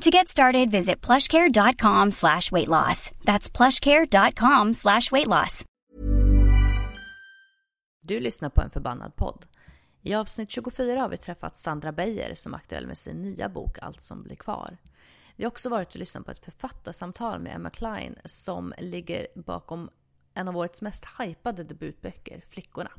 To 0.00 0.10
get 0.10 0.28
started, 0.28 0.70
visit 0.70 1.06
plushcare.com 1.06 2.12
slash 2.12 2.52
weight 2.52 2.68
loss. 2.68 3.10
That's 3.24 3.56
plushcare.com 3.56 4.74
slash 4.74 5.12
weight 5.12 5.26
loss. 5.26 5.64
Du 8.02 8.20
lyssnar 8.20 8.50
på 8.50 8.60
en 8.60 8.70
förbannad 8.70 9.16
podd. 9.16 9.46
I 10.02 10.14
avsnitt 10.14 10.50
24 10.50 11.00
har 11.00 11.08
vi 11.08 11.16
träffat 11.16 11.56
Sandra 11.56 11.92
Beijer 11.92 12.34
som 12.34 12.54
är 12.54 12.58
aktuell 12.58 12.86
med 12.86 12.98
sin 12.98 13.22
nya 13.22 13.48
bok 13.48 13.78
Allt 13.82 14.00
som 14.00 14.22
blir 14.22 14.36
kvar. 14.36 14.76
Vi 15.36 15.44
har 15.44 15.50
också 15.50 15.68
varit 15.68 15.88
och 15.88 15.96
lyssnat 15.96 16.24
på 16.24 16.30
ett 16.30 16.44
författarsamtal 16.44 17.40
med 17.40 17.54
Emma 17.54 17.70
Klein 17.70 18.16
som 18.24 18.74
ligger 18.78 19.26
bakom 19.34 19.90
en 20.34 20.48
av 20.48 20.56
årets 20.56 20.82
mest 20.82 21.06
hypade 21.18 21.64
debutböcker, 21.64 22.42
Flickorna. 22.48 22.90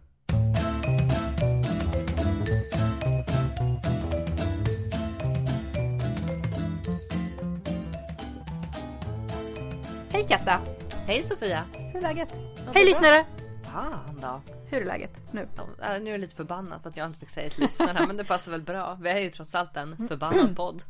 Hej 10.21 10.27
Katta! 10.27 10.61
Hej 11.07 11.23
Sofia! 11.23 11.63
Hur 11.73 11.95
är 11.97 12.01
läget? 12.01 12.29
Ja, 12.65 12.71
Hej 12.75 12.85
lyssnare! 12.85 13.25
Fan 13.63 14.19
då! 14.21 14.41
Hur 14.69 14.81
är 14.81 14.85
läget 14.85 15.33
nu? 15.33 15.47
Ja, 15.57 15.63
nu 15.99 16.07
är 16.07 16.11
jag 16.11 16.19
lite 16.21 16.35
förbannad 16.35 16.81
för 16.81 16.89
att 16.89 16.97
jag 16.97 17.07
inte 17.07 17.19
fick 17.19 17.29
säga 17.29 17.49
till 17.49 17.61
lyssnarna 17.63 18.07
men 18.07 18.17
det 18.17 18.23
passar 18.23 18.51
väl 18.51 18.61
bra. 18.61 18.97
Vi 19.01 19.09
är 19.09 19.17
ju 19.19 19.29
trots 19.29 19.55
allt 19.55 19.77
en 19.77 20.07
förbannad 20.07 20.55
podd. 20.55 20.83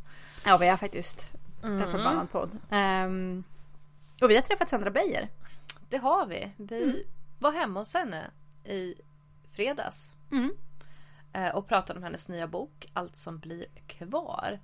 Ja, 0.46 0.58
vi 0.58 0.68
är 0.68 0.78
faktiskt 0.78 1.32
en 1.64 1.88
förbannad 1.88 2.32
podd. 2.32 2.58
Ehm, 2.70 3.44
och 4.22 4.30
vi 4.30 4.36
har 4.36 4.42
träffat 4.42 4.70
Sandra 4.70 4.92
Beijer. 4.92 5.30
Det 5.90 5.98
har 5.98 6.26
vi. 6.26 6.52
Vi 6.58 7.06
var 7.40 7.52
hemma 7.52 7.80
hos 7.80 7.94
henne 7.94 8.32
i 8.66 8.96
fredags. 9.52 10.12
Mm. 10.32 10.52
Eh, 11.34 11.50
Och 11.56 11.68
pratade 11.68 11.98
om 12.00 12.04
hennes 12.04 12.28
nya 12.30 12.48
bok 12.48 12.86
Allt 12.94 13.16
som 13.16 13.40
blir 13.40 13.66
kvar. 13.88 14.60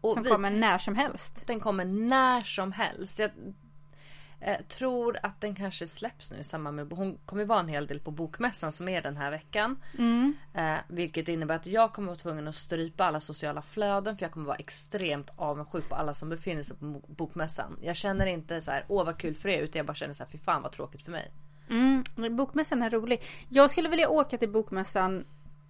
Och 0.00 0.14
Som 0.14 0.22
vi- 0.22 0.30
kommer 0.30 0.50
när 0.50 0.78
som 0.78 0.96
helst. 0.96 1.46
Den 1.46 1.60
kommer 1.60 1.84
när 1.84 2.42
som 2.42 2.72
helst. 2.72 3.18
Jag 3.18 3.30
eh, 4.44 4.60
tror 4.68 5.18
att 5.22 5.40
den 5.40 5.54
kanske 5.54 5.86
släpps 5.86 6.30
nu 6.30 6.38
i 6.38 6.44
samband 6.44 6.76
med... 6.76 6.92
Hon 6.92 7.18
kommer 7.26 7.44
vara 7.44 7.60
en 7.60 7.68
hel 7.68 7.86
del 7.86 8.00
på 8.00 8.10
bokmässan 8.10 8.72
som 8.72 8.88
är 8.88 9.02
den 9.02 9.16
här 9.16 9.30
veckan. 9.30 9.76
Eh, 10.54 10.78
vilket 10.88 11.28
innebär 11.28 11.54
att 11.54 11.66
jag 11.66 11.92
kommer 11.92 12.06
vara 12.06 12.16
tvungen 12.16 12.48
att 12.48 12.54
strypa 12.54 13.04
alla 13.04 13.20
sociala 13.20 13.62
flöden 13.62 14.16
för 14.16 14.24
jag 14.24 14.32
kommer 14.32 14.46
vara 14.46 14.56
extremt 14.56 15.30
avundsjuk 15.36 15.88
på 15.88 15.94
alla 15.94 16.14
som 16.14 16.28
befinner 16.28 16.62
sig 16.62 16.76
på 16.76 17.02
bokmässan. 17.06 17.78
Jag 17.82 17.96
känner 17.96 18.26
inte 18.26 18.60
så 18.60 18.70
här, 18.70 18.84
åh 18.88 19.04
vad 19.04 19.18
kul 19.18 19.34
för 19.34 19.48
er, 19.48 19.62
utan 19.62 19.78
jag 19.78 19.86
bara 19.86 19.94
känner 19.94 20.14
så 20.14 20.22
här, 20.22 20.30
fy 20.30 20.38
fan 20.38 20.62
vad 20.62 20.72
tråkigt 20.72 21.02
för 21.02 21.10
mig. 21.10 21.30
Mm, 21.70 22.36
bokmässan 22.36 22.82
är 22.82 22.90
rolig. 22.90 23.22
Jag 23.48 23.70
skulle 23.70 23.88
vilja 23.88 24.08
åka 24.08 24.36
till 24.36 24.50
bokmässan 24.50 25.24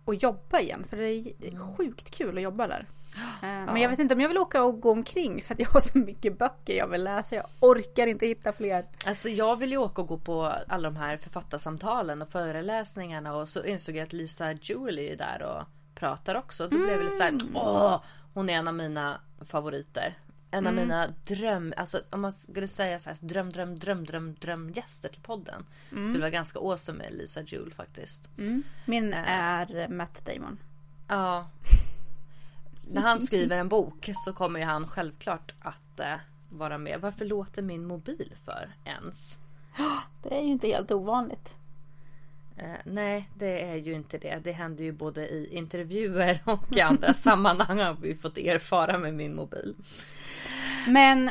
och 0.04 0.14
jobba 0.14 0.60
igen. 0.60 0.84
För 0.90 0.96
det 0.96 1.04
är 1.04 1.76
sjukt 1.76 2.10
kul 2.10 2.36
att 2.36 2.42
jobba 2.42 2.66
där. 2.66 2.86
Eh, 3.42 3.48
Men 3.48 3.76
jag 3.76 3.88
vet 3.88 3.98
inte 3.98 4.14
om 4.14 4.20
jag 4.20 4.28
vill 4.28 4.38
åka 4.38 4.62
och 4.64 4.80
gå 4.80 4.90
omkring 4.90 5.42
för 5.42 5.54
att 5.54 5.60
jag 5.60 5.68
har 5.68 5.80
så 5.80 5.98
mycket 5.98 6.38
böcker 6.38 6.74
jag 6.76 6.86
vill 6.88 7.04
läsa. 7.04 7.34
Jag 7.34 7.46
orkar 7.60 8.06
inte 8.06 8.26
hitta 8.26 8.52
fler. 8.52 8.86
Alltså 9.06 9.28
jag 9.28 9.56
vill 9.56 9.70
ju 9.72 9.76
åka 9.78 10.02
och 10.02 10.08
gå 10.08 10.18
på 10.18 10.52
alla 10.68 10.90
de 10.90 10.96
här 10.96 11.16
författarsamtalen 11.16 12.22
och 12.22 12.28
föreläsningarna 12.28 13.36
och 13.36 13.48
så 13.48 13.64
insåg 13.64 13.96
jag 13.96 14.02
att 14.04 14.12
Lisa 14.12 14.52
Julie 14.52 15.12
är 15.12 15.16
där 15.16 15.42
och 15.42 15.64
pratar 15.94 16.34
också. 16.34 16.68
Då 16.68 16.76
blev 16.78 16.90
jag 16.90 17.04
lite 17.04 17.16
såhär, 17.16 17.40
åh! 17.54 18.00
Hon 18.34 18.50
är 18.50 18.54
en 18.54 18.68
av 18.68 18.74
mina 18.74 19.20
favoriter. 19.44 20.14
En 20.54 20.66
av 20.66 20.74
mina 20.74 21.08
dröm, 21.26 21.74
alltså 21.76 22.02
om 22.10 22.20
man 22.20 22.32
skulle 22.32 22.66
säga 22.66 22.98
så 22.98 23.10
här, 23.10 23.18
dröm, 23.20 23.52
dröm, 23.52 23.78
dröm, 23.78 24.04
dröm, 24.04 24.34
drömgäster 24.34 25.08
till 25.08 25.20
podden. 25.22 25.66
Skulle 25.88 26.18
vara 26.18 26.30
ganska 26.30 26.58
awesome 26.58 26.98
med 26.98 27.14
Lisa 27.14 27.42
Julie 27.42 27.74
faktiskt. 27.74 28.28
Min 28.84 29.12
är 29.14 29.88
Matt 29.88 30.24
Damon. 30.24 30.58
Ja. 31.08 31.48
När 32.88 33.02
han 33.02 33.20
skriver 33.20 33.58
en 33.58 33.68
bok 33.68 34.10
så 34.14 34.32
kommer 34.32 34.60
ju 34.60 34.66
han 34.66 34.88
självklart 34.88 35.54
att 35.60 36.00
eh, 36.00 36.14
vara 36.48 36.78
med. 36.78 37.00
Varför 37.00 37.24
låter 37.24 37.62
min 37.62 37.86
mobil 37.86 38.34
för 38.44 38.74
ens? 38.84 39.38
Det 40.22 40.38
är 40.38 40.42
ju 40.42 40.48
inte 40.48 40.66
helt 40.66 40.90
ovanligt. 40.90 41.54
Eh, 42.56 42.64
nej, 42.84 43.28
det 43.34 43.62
är 43.62 43.76
ju 43.76 43.92
inte 43.94 44.18
det. 44.18 44.40
Det 44.44 44.52
händer 44.52 44.84
ju 44.84 44.92
både 44.92 45.28
i 45.28 45.48
intervjuer 45.56 46.42
och 46.46 46.76
i 46.76 46.80
andra 46.80 47.14
sammanhang 47.28 47.78
har 47.78 47.96
vi 48.02 48.14
fått 48.14 48.38
erfara 48.38 48.98
med 48.98 49.14
min 49.14 49.34
mobil. 49.34 49.74
Men 50.88 51.30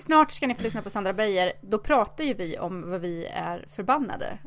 snart 0.00 0.32
ska 0.32 0.46
ni 0.46 0.54
få 0.54 0.62
lyssna 0.62 0.82
på 0.82 0.90
Sandra 0.90 1.12
Beijer. 1.12 1.52
Då 1.60 1.78
pratar 1.78 2.24
ju 2.24 2.34
vi 2.34 2.58
om 2.58 2.90
vad 2.90 3.00
vi 3.00 3.26
är 3.26 3.66
förbannade. 3.68 4.38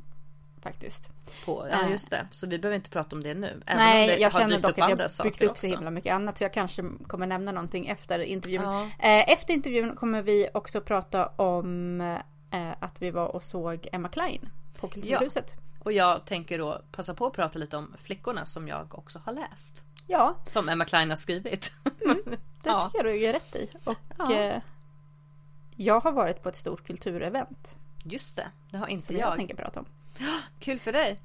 Faktiskt. 0.61 1.09
På, 1.45 1.67
ja, 1.71 1.83
Eh. 1.85 1.91
just 1.91 2.09
det. 2.09 2.27
Så 2.31 2.47
vi 2.47 2.59
behöver 2.59 2.75
inte 2.75 2.89
prata 2.89 3.15
om 3.15 3.23
det 3.23 3.33
nu. 3.33 3.61
Även 3.65 3.83
Nej, 3.83 4.07
det 4.07 4.17
jag 4.17 4.33
känner 4.33 4.59
dock 4.59 4.71
att 4.71 4.77
jag 4.77 4.97
har 4.97 5.23
byggt 5.23 5.43
upp 5.43 5.57
så 5.57 5.67
himla 5.67 5.91
mycket 5.91 6.13
annat. 6.13 6.37
Så 6.37 6.43
jag 6.43 6.53
kanske 6.53 6.83
kommer 7.07 7.27
nämna 7.27 7.51
någonting 7.51 7.87
efter 7.87 8.19
intervjun. 8.19 8.63
Ja. 8.63 8.81
Eh, 8.83 9.31
Efter 9.33 9.53
intervjun 9.53 9.95
kommer 9.95 10.21
vi 10.21 10.47
också 10.53 10.81
prata 10.81 11.27
om 11.27 12.01
eh, 12.51 12.71
att 12.79 13.01
vi 13.01 13.11
var 13.11 13.27
och 13.27 13.43
såg 13.43 13.87
Emma 13.91 14.09
Klein 14.09 14.49
på 14.79 14.87
Kulturhuset. 14.87 15.53
Och 15.85 15.91
jag 15.93 16.25
tänker 16.25 16.57
då 16.57 16.81
passa 16.91 17.13
på 17.13 17.25
att 17.25 17.33
prata 17.33 17.59
lite 17.59 17.77
om 17.77 17.93
Flickorna 18.03 18.45
som 18.45 18.67
jag 18.67 18.95
också 18.99 19.21
har 19.25 19.33
läst. 19.33 19.83
Ja, 20.07 20.35
Som 20.45 20.69
Emma 20.69 20.85
Klein 20.85 21.09
har 21.09 21.17
skrivit. 21.17 21.73
det 21.83 22.37
Ja. 22.63 22.89
tycker 22.89 23.05
jag 23.05 23.13
du 23.15 23.17
gör 23.19 23.33
rätt 23.33 23.55
i. 23.55 23.69
Och 23.85 23.95
Ja. 24.17 24.33
eh, 24.33 24.61
jag 25.75 25.99
har 25.99 26.11
varit 26.11 26.43
på 26.43 26.49
ett 26.49 26.55
stort 26.55 26.87
kulturevent. 26.87 27.75
Just 28.03 28.37
det, 28.37 28.47
det 28.71 28.77
har 28.77 28.87
inte 28.87 29.05
Som 29.07 29.15
jag 29.17 29.29
jag. 29.29 29.35
tänker 29.35 29.55
prata 29.55 29.79
om. 29.79 29.85
Kul 30.59 30.79
för 30.79 30.91
dig. 30.91 31.19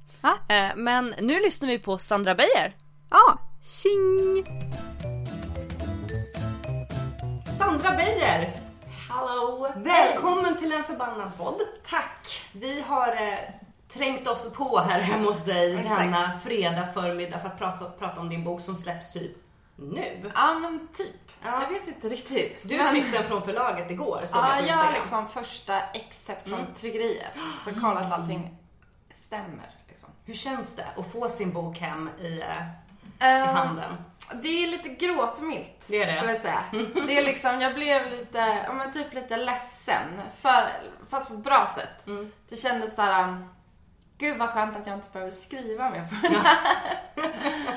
Eh, 0.47 0.71
Men 0.75 1.13
nu 1.21 1.33
lyssnar 1.39 1.67
vi 1.69 1.79
på 1.79 1.97
Sandra 1.97 2.35
Beijer. 2.35 2.75
Ja, 3.09 3.37
tjing! 3.63 4.45
Sandra 7.57 7.91
Beijer! 7.91 8.53
Hallå! 9.09 9.71
Välkommen 9.75 10.57
till 10.57 10.71
en 10.71 10.83
förbannad 10.83 11.37
podd. 11.37 11.61
Tack! 11.89 12.49
Vi 12.53 12.81
har 12.81 13.07
eh, 13.07 13.37
trängt 13.93 14.27
oss 14.27 14.53
på 14.53 14.79
här 14.79 14.99
hemma 14.99 15.25
hos 15.27 15.45
dig 15.45 15.75
Exakt. 15.79 15.99
denna 16.01 16.31
fredag 16.43 16.87
förmiddag 16.93 17.39
för 17.39 17.47
att 17.47 17.57
prata, 17.57 17.85
prata 17.89 18.21
om 18.21 18.29
din 18.29 18.43
bok 18.43 18.61
som 18.61 18.75
släpps 18.75 19.13
typ 19.13 19.31
nu. 19.75 20.31
Ja 20.35 20.53
men 20.53 20.87
typ. 20.93 21.31
Ja. 21.43 21.61
Jag 21.61 21.69
vet 21.69 21.87
inte 21.87 22.09
riktigt. 22.09 22.61
Du 22.69 22.77
men... 22.77 22.93
fick 22.93 23.11
den 23.13 23.23
från 23.23 23.41
förlaget 23.41 23.91
igår 23.91 24.21
såg 24.25 24.39
Ja, 24.41 24.47
jag 24.49 24.57
på 24.57 24.63
Instagram. 24.63 24.85
har 24.85 24.93
liksom 24.93 25.27
första 25.27 25.79
exet 25.81 26.43
från 26.49 26.73
tryckeriet. 26.75 27.33
För 27.63 27.71
att 27.71 27.81
kolla 27.81 27.99
att 27.99 28.11
allting 28.11 28.57
stämmer. 29.11 29.69
Liksom. 29.89 30.09
Hur 30.25 30.33
känns 30.33 30.75
det 30.75 30.85
att 30.97 31.11
få 31.11 31.29
sin 31.29 31.53
bok 31.53 31.77
hem 31.77 32.09
i, 32.21 32.25
eh, 32.25 32.37
i 32.39 32.43
Ehm, 33.19 33.47
handen? 33.47 33.95
Det 34.41 34.47
är 34.63 34.67
lite 34.67 34.89
gråtmilt, 34.89 35.85
Det 35.87 36.01
är 36.01 36.05
det. 36.05 36.13
skulle 36.15 36.31
jag 36.31 36.41
säga. 36.41 36.63
Det 37.07 37.17
är 37.17 37.25
liksom, 37.25 37.61
jag 37.61 37.73
blev 37.75 38.11
lite, 38.11 38.61
ja 38.67 38.73
men 38.73 38.93
typ 38.93 39.13
lite 39.13 39.37
ledsen. 39.37 40.21
För, 40.41 40.69
fast 41.09 41.27
på 41.29 41.33
ett 41.33 41.43
bra 41.43 41.65
sätt. 41.75 42.07
Mm. 42.07 42.31
Det 42.49 42.55
kändes 42.55 42.95
såhär, 42.95 43.23
um, 43.23 43.45
Gud 44.21 44.37
vad 44.37 44.49
skönt 44.49 44.77
att 44.77 44.87
jag 44.87 44.95
inte 44.95 45.07
behöver 45.13 45.31
skriva 45.31 45.89
mer 45.89 46.03
för 46.05 46.29
det 46.29 46.43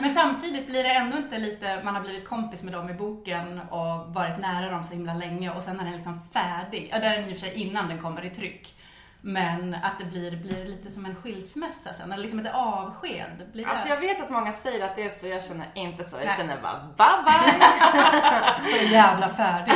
Men 0.00 0.10
samtidigt 0.10 0.66
blir 0.66 0.82
det 0.82 0.94
ändå 0.94 1.16
inte 1.16 1.38
lite, 1.38 1.82
man 1.84 1.94
har 1.94 2.02
blivit 2.02 2.28
kompis 2.28 2.62
med 2.62 2.72
dem 2.72 2.90
i 2.90 2.94
boken 2.94 3.60
och 3.70 4.14
varit 4.14 4.38
nära 4.38 4.70
dem 4.70 4.84
så 4.84 4.94
himla 4.94 5.14
länge 5.14 5.50
och 5.50 5.62
sen 5.62 5.80
är 5.80 5.84
den 5.84 5.92
liksom 5.92 6.20
färdig. 6.32 6.88
Ja, 6.92 6.98
det 6.98 7.06
är 7.06 7.16
den 7.16 7.28
i 7.28 7.32
och 7.32 7.38
för 7.38 7.46
sig 7.46 7.54
innan 7.54 7.88
den 7.88 7.98
kommer 7.98 8.24
i 8.24 8.30
tryck. 8.30 8.74
Men 9.20 9.74
att 9.74 9.98
det 9.98 10.04
blir, 10.04 10.36
blir 10.36 10.64
lite 10.64 10.90
som 10.90 11.06
en 11.06 11.16
skilsmässa 11.16 11.92
sen, 11.92 12.12
eller 12.12 12.22
liksom 12.22 12.38
ett 12.38 12.54
avsked. 12.54 13.48
Blir 13.52 13.64
det... 13.64 13.70
Alltså 13.70 13.88
jag 13.88 14.00
vet 14.00 14.20
att 14.20 14.30
många 14.30 14.52
säger 14.52 14.84
att 14.84 14.96
det 14.96 15.02
är 15.02 15.10
så, 15.10 15.26
jag 15.26 15.44
känner 15.44 15.66
inte 15.74 16.04
så. 16.04 16.16
Jag 16.16 16.26
Nej. 16.26 16.36
känner 16.36 16.56
bara 16.62 16.80
bye 16.96 17.24
bye. 17.24 18.78
så 18.78 18.92
jävla 18.92 19.28
färdig. 19.28 19.72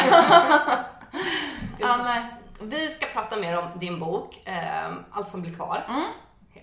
ja, 1.78 1.96
nej. 2.04 2.22
Vi 2.60 2.88
ska 2.88 3.06
prata 3.06 3.36
mer 3.36 3.58
om 3.58 3.78
din 3.78 4.00
bok, 4.00 4.46
eh, 4.48 4.92
Allt 5.10 5.28
som 5.28 5.42
blir 5.42 5.54
kvar. 5.54 5.84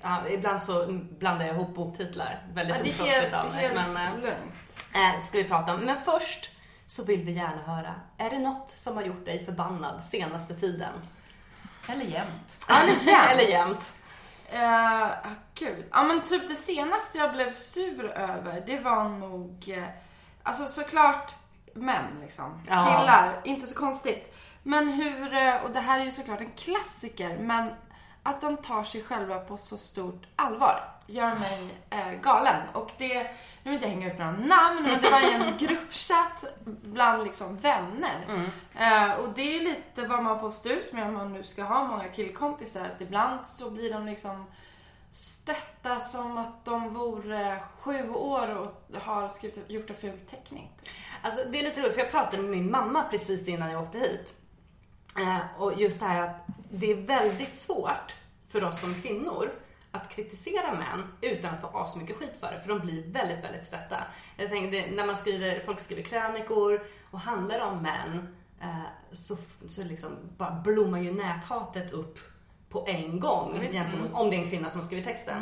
Ja, 0.05 0.27
ibland 0.29 0.61
så 0.61 0.85
blandar 1.19 1.45
jag 1.45 1.55
ihop 1.55 1.75
boktitlar. 1.75 2.45
Väldigt 2.53 2.75
Ja, 2.97 3.03
oproffsigt 3.03 3.33
av 3.33 3.51
mig. 3.53 3.71
Men, 3.75 3.97
eh, 3.97 4.13
lugnt. 4.21 4.85
det 4.93 5.25
ska 5.25 5.37
vi 5.37 5.43
prata 5.43 5.73
om. 5.73 5.79
Men 5.79 5.97
först 6.05 6.51
så 6.85 7.03
vill 7.03 7.23
vi 7.23 7.31
gärna 7.31 7.61
höra, 7.75 7.95
är 8.17 8.29
det 8.29 8.39
något 8.39 8.69
som 8.69 8.95
har 8.95 9.03
gjort 9.03 9.25
dig 9.25 9.45
förbannad 9.45 10.03
senaste 10.03 10.55
tiden? 10.55 10.93
Eller 11.87 12.05
jämt. 12.05 12.65
Eller 12.69 12.93
jämt. 13.07 13.31
Eller 13.31 13.43
jämt? 13.43 13.93
Uh, 14.53 15.11
gud. 15.55 15.85
Ja 15.91 16.03
men 16.03 16.21
typ 16.21 16.47
det 16.47 16.55
senaste 16.55 17.17
jag 17.17 17.33
blev 17.33 17.51
sur 17.51 18.05
över, 18.11 18.63
det 18.65 18.79
var 18.79 19.09
nog... 19.09 19.73
eh, 19.77 19.83
alltså 20.43 20.67
såklart 20.67 21.31
män 21.73 22.19
liksom. 22.21 22.61
Ja. 22.69 22.85
Killar, 22.85 23.41
inte 23.43 23.67
så 23.67 23.75
konstigt. 23.79 24.35
Men 24.63 24.89
hur, 24.93 25.23
och 25.63 25.71
det 25.71 25.79
här 25.79 25.99
är 25.99 26.03
ju 26.05 26.11
såklart 26.11 26.41
en 26.41 26.51
klassiker, 26.51 27.37
men 27.37 27.69
att 28.25 28.41
de 28.41 28.57
tar 28.57 28.83
sig 28.83 29.03
själva 29.03 29.39
på 29.39 29.57
så 29.57 29.77
stort 29.77 30.23
allvar 30.35 30.95
gör 31.07 31.35
mig 31.35 31.75
eh, 31.89 32.21
galen. 32.21 32.61
Och 32.73 32.91
det, 32.97 33.23
nu 33.23 33.27
vill 33.63 33.73
inte 33.73 33.85
jag 33.85 33.93
hänga 33.93 34.13
ut 34.13 34.19
några 34.19 34.31
namn, 34.31 34.83
men 34.83 35.01
det 35.01 35.09
var 35.09 35.21
i 35.21 35.33
en 35.33 35.57
gruppchatt 35.59 36.45
bland 36.65 37.23
liksom 37.23 37.57
vänner. 37.57 38.49
Eh, 38.75 39.11
och 39.13 39.29
det 39.35 39.41
är 39.41 39.61
lite 39.61 40.07
vad 40.07 40.23
man 40.23 40.39
får 40.39 40.49
stå 40.49 40.69
ut 40.69 40.93
med 40.93 41.07
om 41.07 41.13
man 41.13 41.33
nu 41.33 41.43
ska 41.43 41.63
ha 41.63 41.83
många 41.83 42.03
killkompisar. 42.03 42.85
Att 42.85 43.01
ibland 43.01 43.47
så 43.47 43.71
blir 43.71 43.93
de 43.93 44.05
liksom 44.05 44.45
stötta 45.09 45.99
som 45.99 46.37
att 46.37 46.65
de 46.65 46.93
vore 46.93 47.59
sju 47.79 48.09
år 48.09 48.55
och 48.55 49.01
har 49.01 49.29
skrivit, 49.29 49.69
gjort 49.69 49.89
en 49.89 49.95
ful 49.95 50.19
teckning. 50.19 50.71
Alltså 51.21 51.49
det 51.49 51.59
är 51.59 51.63
lite 51.63 51.81
roligt 51.81 51.93
för 51.93 52.01
jag 52.01 52.11
pratade 52.11 52.41
med 52.41 52.51
min 52.51 52.71
mamma 52.71 53.03
precis 53.03 53.47
innan 53.47 53.71
jag 53.71 53.83
åkte 53.83 53.99
hit. 53.99 54.33
Eh, 55.19 55.61
och 55.61 55.81
just 55.81 55.99
det 55.99 56.05
här 56.05 56.27
att 56.27 56.47
det 56.69 56.91
är 56.91 56.95
väldigt 56.95 57.55
svårt 57.55 58.15
för 58.49 58.63
oss 58.63 58.81
som 58.81 59.01
kvinnor 59.01 59.51
att 59.91 60.09
kritisera 60.09 60.71
män 60.71 61.07
utan 61.21 61.53
att 61.53 61.61
få 61.61 61.85
så 61.87 61.99
mycket 61.99 62.15
skit 62.15 62.37
för 62.39 62.51
det. 62.51 62.61
För 62.61 62.69
de 62.69 62.79
blir 62.79 63.11
väldigt, 63.11 63.43
väldigt 63.43 63.65
stötta. 63.65 64.03
Jag 64.37 64.49
tänker, 64.49 64.71
det, 64.71 64.91
när 64.91 65.05
man 65.05 65.17
skriver, 65.17 65.59
folk 65.59 65.79
skriver 65.79 66.03
krönikor 66.03 66.83
och 67.11 67.19
handlar 67.19 67.59
om 67.59 67.81
män 67.81 68.35
eh, 68.61 68.67
så, 69.11 69.37
så 69.67 69.83
liksom 69.83 70.09
bara 70.37 70.51
blommar 70.51 70.99
ju 70.99 71.13
näthatet 71.13 71.91
upp 71.91 72.19
på 72.69 72.85
en 72.87 73.19
gång. 73.19 73.57
Visst. 73.59 73.73
Gentemot, 73.73 74.13
om 74.13 74.29
det 74.29 74.35
är 74.35 74.41
en 74.41 74.49
kvinna 74.49 74.69
som 74.69 74.81
har 74.81 74.85
skrivit 74.85 75.05
texten. 75.05 75.41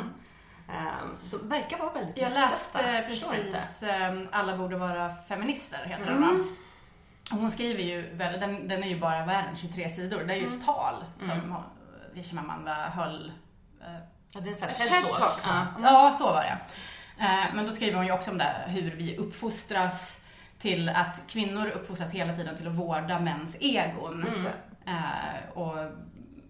Eh, 0.68 1.06
de 1.30 1.48
verkar 1.48 1.78
vara 1.78 1.92
väldigt 1.92 2.18
Jag 2.18 2.32
läste 2.32 3.04
precis 3.08 3.82
ehm, 3.82 4.28
Alla 4.30 4.56
borde 4.56 4.76
vara 4.76 5.12
feminister, 5.28 5.84
heter 5.84 6.06
den 6.06 6.20
va? 6.20 6.44
Hon 7.30 7.50
skriver 7.50 7.82
ju, 7.82 8.14
väl, 8.14 8.40
den, 8.40 8.68
den 8.68 8.82
är 8.82 8.88
ju 8.88 9.00
bara, 9.00 9.26
vad 9.26 9.34
är 9.34 9.42
den, 9.42 9.56
23 9.56 9.88
sidor. 9.90 10.24
Det 10.24 10.34
är 10.34 10.38
ju 10.38 10.46
ett 10.46 10.64
tal 10.64 10.94
som 11.18 11.30
mm. 11.30 12.22
Chimamanda 12.24 12.74
höll. 12.74 13.32
eh, 13.80 13.86
Ja, 14.30 14.40
det 14.40 14.46
är 14.48 14.50
en 14.50 14.56
sån 14.56 14.68
här 14.68 14.74
TED 14.74 14.88
TED-talk. 14.88 15.18
Talk, 15.20 15.40
Ja. 15.82 16.14
Så 16.18 16.24
var 16.24 16.42
det. 16.42 16.58
Eh, 17.24 17.54
Men 17.54 17.66
då 17.66 17.72
skriver 17.72 17.96
hon 17.96 18.06
ju 18.06 18.12
också 18.12 18.30
om 18.30 18.38
det, 18.38 18.54
hur 18.66 18.90
vi 18.96 19.16
uppfostras 19.16 20.20
till 20.58 20.88
att 20.88 21.20
kvinnor 21.28 21.66
uppfostras 21.70 22.10
hela 22.10 22.36
tiden 22.36 22.56
till 22.56 22.68
att 22.68 22.74
vårda 22.74 23.20
mäns 23.20 23.56
egon. 23.60 24.26
Eh, 24.86 25.50
Och 25.58 25.76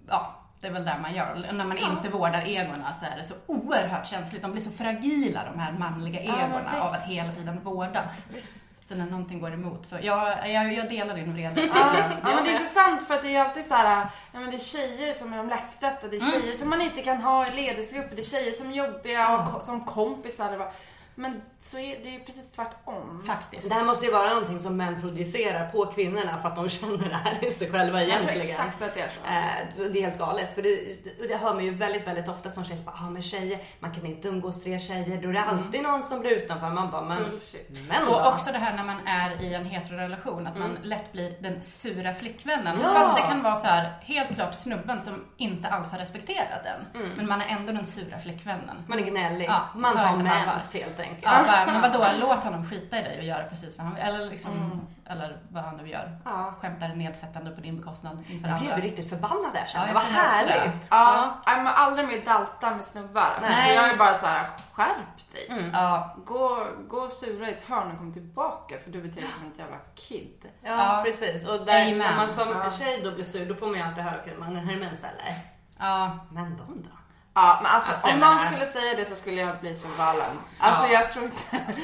ja, 0.08 0.40
det 0.64 0.68
är 0.70 0.72
väl 0.72 0.84
där 0.84 0.98
man 0.98 1.14
gör. 1.14 1.52
När 1.52 1.64
man 1.64 1.78
inte 1.78 2.08
vårdar 2.08 2.48
egorna 2.48 2.92
så 2.92 3.06
är 3.06 3.16
det 3.16 3.24
så 3.24 3.34
oerhört 3.46 4.06
känsligt. 4.06 4.42
De 4.42 4.52
blir 4.52 4.62
så 4.62 4.70
fragila 4.70 5.40
de 5.52 5.60
här 5.60 5.72
manliga 5.72 6.20
egorna 6.20 6.72
av 6.80 6.92
visst. 6.92 6.94
att 7.04 7.10
hela 7.10 7.28
tiden 7.28 7.60
vårdas. 7.60 8.24
Visst. 8.34 8.64
Så 8.88 8.94
när 8.94 9.06
någonting 9.06 9.40
går 9.40 9.52
emot 9.52 9.86
så 9.86 9.96
jag, 10.02 10.50
jag, 10.50 10.72
jag 10.72 10.88
delar 10.88 11.14
din 11.14 11.32
vrede. 11.32 11.60
Ja, 11.74 11.94
ja 12.22 12.34
men 12.34 12.44
det 12.44 12.50
är 12.50 12.52
intressant 12.52 13.02
för 13.06 13.14
att 13.14 13.22
det 13.22 13.36
är 13.36 13.40
alltid 13.40 13.64
så 13.64 13.74
här, 13.74 14.06
ja 14.32 14.40
men 14.40 14.50
det 14.50 14.56
är 14.56 14.58
tjejer 14.58 15.12
som 15.12 15.32
är 15.32 15.36
de 15.36 15.48
lättstötta, 15.48 16.08
det 16.08 16.16
är 16.16 16.40
tjejer 16.40 16.56
som 16.56 16.70
man 16.70 16.80
inte 16.80 17.02
kan 17.02 17.22
ha 17.22 17.46
i 17.48 17.52
ledningsgrupper, 17.52 18.16
det 18.16 18.22
är 18.22 18.24
tjejer 18.24 18.52
som 18.52 18.70
är 18.70 18.74
jobbiga 18.74 19.38
och 19.38 19.62
som 19.62 19.84
kompisar. 19.84 20.50
Det 20.50 20.56
var- 20.56 20.72
Men 21.14 21.42
så 21.60 21.78
är 21.78 21.98
det 22.02 22.08
är 22.08 22.12
ju 22.12 22.20
precis 22.20 22.52
tvärtom. 22.52 23.22
Faktiskt. 23.26 23.68
Det 23.68 23.74
här 23.74 23.84
måste 23.84 24.06
ju 24.06 24.12
vara 24.12 24.28
någonting 24.28 24.58
som 24.60 24.76
män 24.76 25.00
projicerar 25.00 25.68
på 25.68 25.86
kvinnorna 25.86 26.38
för 26.38 26.48
att 26.48 26.56
de 26.56 26.68
känner 26.68 27.08
det 27.08 27.14
här 27.24 27.44
i 27.44 27.50
sig 27.50 27.70
själva 27.70 28.02
Jag 28.02 28.20
tror 28.20 28.30
egentligen. 28.30 28.60
exakt 28.60 28.82
att 28.82 28.94
det 28.94 29.00
är 29.00 29.08
så. 29.08 29.20
Eh, 29.26 29.90
det 29.92 29.98
är 29.98 30.02
helt 30.02 30.18
galet. 30.18 30.54
För 30.54 30.62
det, 30.62 30.96
det, 31.28 31.36
hör 31.36 31.54
man 31.54 31.64
ju 31.64 31.74
väldigt, 31.74 32.06
väldigt 32.06 32.28
ofta 32.28 32.50
som 32.50 32.64
tjej. 32.64 32.78
Ah, 32.86 33.10
men 33.10 33.22
tjejer, 33.22 33.58
man 33.78 33.92
kan 33.94 34.06
inte 34.06 34.28
umgås 34.28 34.62
tre 34.62 34.78
tjejer. 34.78 35.22
Då 35.22 35.28
är 35.28 35.32
det 35.32 35.44
alltid 35.44 35.82
någon 35.82 36.02
som 36.02 36.20
blir 36.20 36.30
utanför. 36.30 36.70
Man 36.70 36.90
bara, 36.90 37.02
men, 37.02 37.22
Bullshit. 37.30 37.70
men 37.88 38.06
då? 38.06 38.12
Och 38.12 38.26
också 38.26 38.52
det 38.52 38.58
här 38.58 38.76
när 38.76 38.84
man 38.84 39.06
är 39.06 39.42
i 39.42 39.54
en 39.54 39.64
heterorelation, 39.64 40.46
att 40.46 40.58
man 40.58 40.78
lätt 40.82 41.12
blir 41.12 41.36
den 41.40 41.62
sura 41.62 42.14
flickvännen. 42.14 42.78
Ja. 42.82 42.94
Fast 42.94 43.16
det 43.16 43.22
kan 43.22 43.42
vara 43.42 43.56
så 43.56 43.66
här, 43.66 43.92
helt 44.02 44.34
klart 44.34 44.54
snubben 44.54 45.00
som 45.00 45.24
inte 45.36 45.68
alls 45.68 45.90
har 45.90 45.98
respekterat 45.98 46.64
den. 46.64 47.10
Men 47.16 47.28
man 47.28 47.40
är 47.42 47.46
ändå 47.46 47.72
den 47.72 47.86
sura 47.86 48.18
flickvännen. 48.18 48.84
Man 48.86 48.98
är 48.98 49.02
gnällig. 49.02 49.46
Ja, 49.48 49.68
man 49.74 49.96
har 49.96 50.16
mens 50.16 50.74
helt 50.74 51.00
enkelt. 51.00 51.03
Ja, 51.22 51.30
bara, 51.46 51.66
men 51.66 51.80
vadå, 51.82 52.06
låt 52.20 52.44
honom 52.44 52.70
skita 52.70 52.98
i 52.98 53.02
dig 53.02 53.18
och 53.18 53.24
göra 53.24 53.44
precis 53.44 53.78
vad 53.78 53.86
han 53.86 53.94
vill. 53.94 54.04
Eller, 54.04 54.26
liksom, 54.30 54.86
eller 55.06 55.38
vad 55.48 55.64
han 55.64 55.76
nu 55.76 55.88
gör. 55.88 56.18
Ja. 56.24 56.54
Skämtar 56.60 56.88
nedsättande 56.88 57.50
på 57.50 57.60
din 57.60 57.76
bekostnad 57.76 58.24
inför 58.28 58.48
Jag 58.48 58.58
blev 58.60 58.72
andra. 58.72 58.86
riktigt 58.86 59.08
förbannad 59.10 59.52
där 59.54 59.68
Ja, 59.74 59.80
det. 59.92 59.98
härligt. 59.98 60.86
Ja, 60.90 61.34
nej, 61.46 61.56
men 61.56 61.66
aldrig 61.76 62.08
mer 62.08 62.24
dalta 62.24 62.70
med 62.70 62.84
snubbar. 62.84 63.30
Alltså, 63.42 63.68
jag 63.68 63.90
är 63.90 63.96
bara 63.96 64.14
så 64.14 64.26
här: 64.26 64.46
skärp 64.72 65.32
dig. 65.32 65.70
Ja, 65.72 66.16
Gå, 66.26 66.66
gå 66.88 66.96
och 66.96 67.12
sura 67.12 67.48
i 67.48 67.52
ett 67.52 67.64
hörn 67.68 67.90
och 67.92 67.98
kom 67.98 68.12
tillbaka 68.12 68.74
för 68.84 68.90
du 68.90 69.02
beter 69.02 69.20
dig 69.20 69.30
som 69.38 69.52
ett 69.52 69.58
jävla 69.58 69.76
kid. 69.94 70.44
Ja, 70.62 70.70
Ja. 70.96 71.02
precis. 71.04 71.48
Och 71.48 71.66
där, 71.66 71.82
Amen. 71.82 71.98
när 71.98 72.16
man 72.16 72.28
som 72.28 72.48
Ja. 72.48 72.70
tjej 72.70 73.00
då 73.04 73.10
blir 73.10 73.24
sur, 73.24 73.46
då 73.48 73.54
får 73.54 73.66
man 73.66 73.74
ju 73.76 73.82
alltid 73.82 74.04
höra 74.04 74.14
att 74.14 74.38
man 74.38 74.56
har 74.56 74.76
mens 74.76 75.00
eller? 75.04 75.34
ja. 75.78 76.18
Men 76.30 76.56
de 76.56 76.82
då? 76.82 76.90
Ja, 77.34 77.58
men 77.62 77.72
alltså, 77.72 77.92
Alltså, 77.92 78.08
om 78.08 78.18
någon 78.18 78.20
menar- 78.34 78.38
skulle 78.38 78.66
säga 78.66 78.94
det 78.96 79.04
så 79.04 79.16
skulle 79.16 79.36
jag 79.40 79.60
bli 79.60 79.74
så 79.74 79.88
galen. 79.98 80.38
Alltså 80.58 80.86
jag 80.86 81.08
tror 81.10 81.24
inte... 81.24 81.42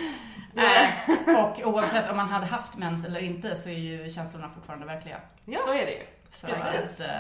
Eh, 0.57 1.37
och 1.45 1.61
oavsett 1.65 2.11
om 2.11 2.17
man 2.17 2.29
hade 2.29 2.47
haft 2.47 2.77
mens 2.77 3.05
eller 3.05 3.21
inte 3.21 3.57
så 3.57 3.69
är 3.69 3.73
ju 3.79 4.11
känslorna 4.11 4.51
fortfarande 4.55 4.87
verkliga. 4.87 5.17
Ja. 5.45 5.59
Så 5.65 5.71
är 5.73 5.87
det 5.87 5.93
ju. 5.93 6.03
Så 6.35 6.47
Precis. 6.47 7.01
att, 7.01 7.07
eh, 7.07 7.17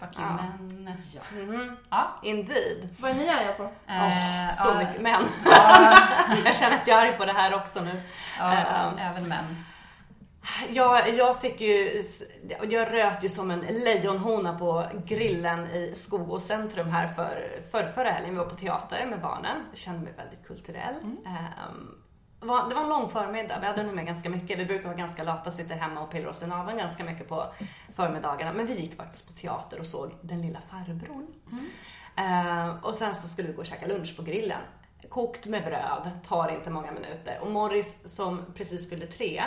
fuck 0.00 0.18
you 0.18 0.26
Ja. 0.26 0.38
men. 0.70 0.96
Mhm. 1.46 1.76
Ja. 1.90 2.18
Indeed. 2.22 2.88
Vad 2.98 3.10
är 3.10 3.14
ni 3.14 3.28
arga 3.30 3.52
på? 3.52 3.62
Eh, 3.62 4.50
Så 4.54 4.68
ja, 4.68 4.78
mycket 4.78 5.02
män. 5.02 5.22
Ja, 5.44 5.98
jag 6.44 6.56
känner 6.56 6.76
att 6.76 6.86
jag 6.86 6.98
är 6.98 7.06
arg 7.06 7.18
på 7.18 7.24
det 7.24 7.32
här 7.32 7.54
också 7.54 7.80
nu. 7.80 8.02
ja, 8.38 8.52
Ehm. 8.52 8.98
även 8.98 9.28
män. 9.28 9.64
Jag, 10.72 11.14
jag 11.16 11.40
fick 11.40 11.60
ju, 11.60 12.02
jag 12.70 12.92
röt 12.92 13.24
ju 13.24 13.28
som 13.28 13.50
en 13.50 13.60
lejonhona 13.60 14.58
på 14.58 14.86
grillen 15.06 15.66
i 15.70 15.92
Skogås 15.94 16.46
centrum 16.46 16.88
här 16.88 17.08
för, 17.08 17.60
för 17.70 17.88
förra 17.88 18.10
helgen. 18.10 18.30
Vi 18.30 18.38
var 18.38 18.44
på 18.46 18.56
teater 18.56 19.06
med 19.06 19.20
barnen. 19.20 19.62
Jag 19.70 19.78
kände 19.78 20.00
mig 20.04 20.12
väldigt 20.16 20.46
kulturell. 20.46 20.94
Ehm, 21.26 21.94
det 22.40 22.46
var- 22.46 22.68
det 22.68 22.74
var 22.74 22.82
en 22.82 22.88
lång 22.88 23.08
förmiddag, 23.10 23.58
vi 23.60 23.66
hade 23.66 23.78
hunnit 23.80 23.94
med 23.94 24.06
ganska 24.06 24.30
mycket. 24.30 24.58
Vi 24.58 24.64
brukar 24.64 24.84
vara 24.84 24.96
ganska 24.96 25.22
lata, 25.24 25.50
sitter 25.50 25.74
hemma 25.76 26.00
och 26.00 26.10
pillar 26.10 26.28
oss 26.28 26.42
i 26.42 26.46
naveln 26.46 26.78
ganska 26.78 27.04
mycket 27.04 27.28
på 27.28 27.46
förmiddagarna. 27.96 28.52
Men 28.52 28.66
vi 28.66 28.74
gick 28.74 28.96
faktiskt 28.96 29.26
på 29.26 29.32
teater 29.32 29.80
och 29.80 29.86
såg 29.86 30.10
Den 30.22 30.42
lilla 30.42 30.60
farbrorn. 30.70 31.26
Ehm, 32.16 32.78
och 32.84 32.94
sen 32.94 33.14
så 33.14 33.28
skulle 33.28 33.48
vi 33.48 33.54
gå 33.54 33.60
och 33.60 33.66
käka 33.66 33.86
lunch 33.86 34.16
på 34.16 34.22
grillen. 34.22 34.60
Kokt 35.08 35.46
med 35.46 35.64
bröd, 35.64 36.10
tar 36.28 36.48
inte 36.48 36.70
många 36.70 36.92
minuter. 36.92 37.38
Och 37.40 37.50
Morris 37.50 38.14
som 38.16 38.44
precis 38.54 38.90
fyllde 38.90 39.06
tre, 39.06 39.44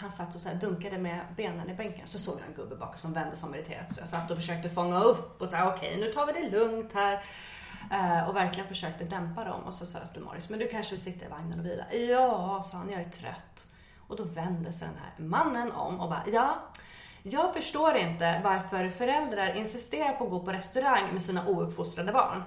han 0.00 0.12
satt 0.12 0.34
och 0.34 0.40
så 0.40 0.48
här 0.48 0.56
dunkade 0.56 0.98
med 0.98 1.20
benen 1.36 1.70
i 1.70 1.74
bänken. 1.74 2.06
Så 2.06 2.18
såg 2.18 2.34
jag 2.34 2.46
en 2.48 2.54
gubbe 2.54 2.76
bakom 2.76 2.98
som 2.98 3.12
vände 3.12 3.36
som 3.36 3.54
irriterat. 3.54 3.94
Så 3.94 4.00
jag 4.00 4.08
satt 4.08 4.30
och 4.30 4.36
försökte 4.36 4.68
fånga 4.68 5.00
upp 5.00 5.40
och 5.42 5.48
sa 5.48 5.74
okej 5.74 5.96
nu 6.00 6.12
tar 6.12 6.26
vi 6.26 6.32
det 6.32 6.50
lugnt 6.58 6.92
här. 6.94 7.24
Eh, 7.92 8.28
och 8.28 8.36
verkligen 8.36 8.68
försökte 8.68 9.04
dämpa 9.04 9.44
dem. 9.44 9.60
Och 9.60 9.74
så 9.74 9.86
sa 9.86 9.98
jag 9.98 10.12
till 10.12 10.22
Morris, 10.22 10.48
men 10.48 10.58
du 10.58 10.68
kanske 10.68 10.90
vill 10.94 11.02
sitta 11.04 11.24
i 11.26 11.28
vagnen 11.28 11.60
och 11.60 11.66
vila? 11.66 11.84
Ja, 11.92 12.62
sa 12.70 12.76
han, 12.76 12.90
jag 12.90 13.00
är 13.00 13.04
trött. 13.10 13.66
Och 14.08 14.16
då 14.16 14.24
vände 14.24 14.72
sig 14.72 14.88
den 14.88 14.96
här 15.02 15.28
mannen 15.28 15.72
om 15.72 16.00
och 16.00 16.08
bara, 16.08 16.22
ja, 16.32 16.58
jag 17.22 17.54
förstår 17.54 17.96
inte 17.96 18.40
varför 18.44 18.88
föräldrar 18.90 19.54
insisterar 19.54 20.12
på 20.12 20.24
att 20.24 20.30
gå 20.30 20.40
på 20.40 20.52
restaurang 20.52 21.12
med 21.12 21.22
sina 21.22 21.46
ouppfostrade 21.48 22.12
barn. 22.12 22.42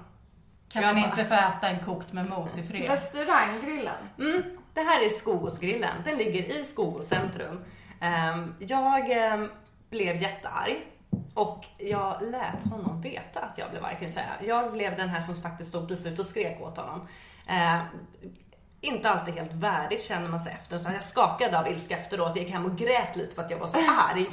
Kan 0.69 0.83
Jag 0.83 0.93
man 0.95 1.01
bara- 1.03 1.09
inte 1.11 1.25
få 1.25 1.33
äta 1.33 1.69
en 1.69 1.85
kokt 1.85 2.13
med 2.13 2.29
mos 2.29 2.57
i 2.57 2.63
fred? 2.63 2.89
Restauranggrillen. 2.89 4.09
Mm, 4.17 4.43
det 4.79 4.85
här 4.85 5.05
är 5.05 5.09
Skogåsgrillen. 5.09 5.95
Den 6.05 6.17
ligger 6.17 6.59
i 6.59 6.63
Skogås 6.63 7.07
centrum. 7.07 7.63
Ehm, 8.01 8.55
jag 8.59 9.11
ehm, 9.11 9.49
blev 9.89 10.21
jättearg 10.21 10.85
och 11.33 11.65
jag 11.77 12.17
lät 12.21 12.63
honom 12.63 13.01
veta 13.01 13.39
att 13.39 13.57
jag 13.57 13.71
blev 13.71 13.85
arg 13.85 13.93
kan 13.93 14.01
jag 14.01 14.11
säga. 14.11 14.33
Jag 14.41 14.71
blev 14.71 14.95
den 14.95 15.09
här 15.09 15.21
som 15.21 15.35
faktiskt 15.35 15.69
stod 15.69 15.87
till 15.87 15.97
slut 15.97 16.19
och 16.19 16.25
skrek 16.25 16.61
åt 16.61 16.77
honom. 16.77 17.07
Eh, 17.47 17.79
inte 18.81 19.09
alltid 19.09 19.33
helt 19.33 19.53
värdigt 19.53 20.03
känner 20.03 20.29
man 20.29 20.39
sig 20.39 20.53
efter. 20.61 20.77
Så 20.77 20.91
jag 20.91 21.03
skakade 21.03 21.59
av 21.59 21.67
ilska 21.67 21.97
efteråt. 21.97 22.35
Jag 22.35 22.37
gick 22.37 22.53
hem 22.53 22.65
och 22.65 22.77
grät 22.77 23.15
lite 23.15 23.35
för 23.35 23.43
att 23.43 23.51
jag 23.51 23.57
var 23.57 23.67
så 23.67 23.77
arg. 23.77 24.25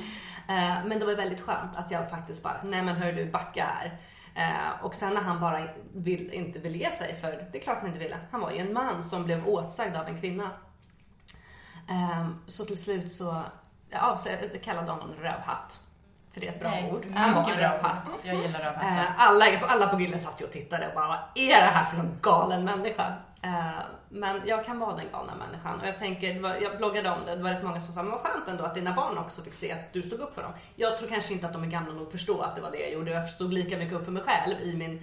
Eh, 0.49 0.85
men 0.87 0.99
det 0.99 1.05
var 1.05 1.15
väldigt 1.15 1.41
skönt 1.41 1.77
att 1.77 1.91
jag 1.91 2.11
faktiskt 2.11 2.43
bara, 2.43 2.61
nej 2.65 2.83
men 2.83 2.97
hör 2.97 3.13
du, 3.13 3.31
backa 3.31 3.65
här. 3.65 3.99
Eh, 4.37 4.85
och 4.85 4.95
sen 4.95 5.15
när 5.15 5.21
han 5.21 5.41
bara 5.41 5.69
vill, 5.95 6.33
inte 6.33 6.59
vill 6.59 6.77
ge 6.77 6.91
sig, 6.91 7.21
för 7.21 7.49
det 7.53 7.59
är 7.59 7.63
klart 7.63 7.79
han 7.79 7.87
inte 7.87 7.99
ville. 7.99 8.19
Han 8.31 8.41
var 8.41 8.51
ju 8.51 8.59
en 8.59 8.73
man 8.73 9.05
som 9.05 9.25
blev 9.25 9.49
åtsagd 9.49 9.97
av 9.97 10.09
en 10.09 10.21
kvinna. 10.21 10.51
Eh, 11.89 12.29
så 12.47 12.65
till 12.65 12.83
slut 12.83 13.13
så 13.13 13.43
ja, 13.91 14.17
så 14.17 14.29
jag 14.29 14.63
kallade 14.63 14.91
honom 14.91 15.15
rövhatt. 15.15 15.81
För 16.33 16.41
det 16.41 16.49
är 16.49 16.53
ett 16.53 16.61
bra 16.61 16.71
Nej, 16.71 16.93
ord. 16.93 17.07
Han 17.15 17.35
var 17.35 17.51
en 17.51 17.59
rövhatt. 17.59 18.09
Jag 18.23 18.37
gillar 18.37 18.61
rövhatt. 18.61 18.83
Eh, 18.83 19.21
alla, 19.21 19.45
alla 19.61 19.89
på 19.89 19.97
grillen 19.97 20.19
satt 20.19 20.41
ju 20.41 20.45
och 20.45 20.53
tittade 20.53 20.89
och 20.89 20.95
bara, 20.95 21.09
vad 21.09 21.19
är 21.35 21.61
det 21.61 21.71
här 21.71 21.85
för 21.85 21.97
någon 21.97 22.19
galen 22.23 22.65
människa? 22.65 23.15
Men 24.09 24.41
jag 24.47 24.65
kan 24.65 24.79
vara 24.79 24.97
den 24.97 25.07
galna 25.13 25.35
människan. 25.35 25.81
Och 25.81 25.87
jag 25.87 25.99
tänker, 25.99 26.41
var, 26.41 26.55
jag 26.55 26.79
bloggade 26.79 27.11
om 27.11 27.27
det, 27.27 27.37
det 27.37 27.43
var 27.43 27.51
rätt 27.51 27.65
många 27.65 27.81
som 27.81 27.95
sa, 27.95 28.03
men 28.03 28.13
vad 28.13 28.21
skönt 28.21 28.49
ändå 28.49 28.65
att 28.65 28.75
dina 28.75 28.95
barn 28.95 29.19
också 29.19 29.43
fick 29.43 29.55
se 29.55 29.73
att 29.73 29.93
du 29.93 30.03
stod 30.03 30.21
upp 30.21 30.35
för 30.35 30.43
dem. 30.43 30.53
Jag 30.77 30.99
tror 30.99 31.09
kanske 31.09 31.33
inte 31.33 31.47
att 31.47 31.53
de 31.53 31.63
är 31.63 31.67
gamla 31.67 31.93
nog 31.93 32.07
att 32.07 32.13
förstå 32.13 32.41
att 32.41 32.57
det 32.57 32.63
var 32.63 32.71
det 32.71 32.79
jag 32.79 32.93
gjorde, 32.93 33.11
jag 33.11 33.29
stod 33.29 33.53
lika 33.53 33.79
mycket 33.79 33.95
upp 33.95 34.05
för 34.05 34.13
mig 34.13 34.23
själv 34.23 34.61
i 34.63 34.77
min 34.77 35.03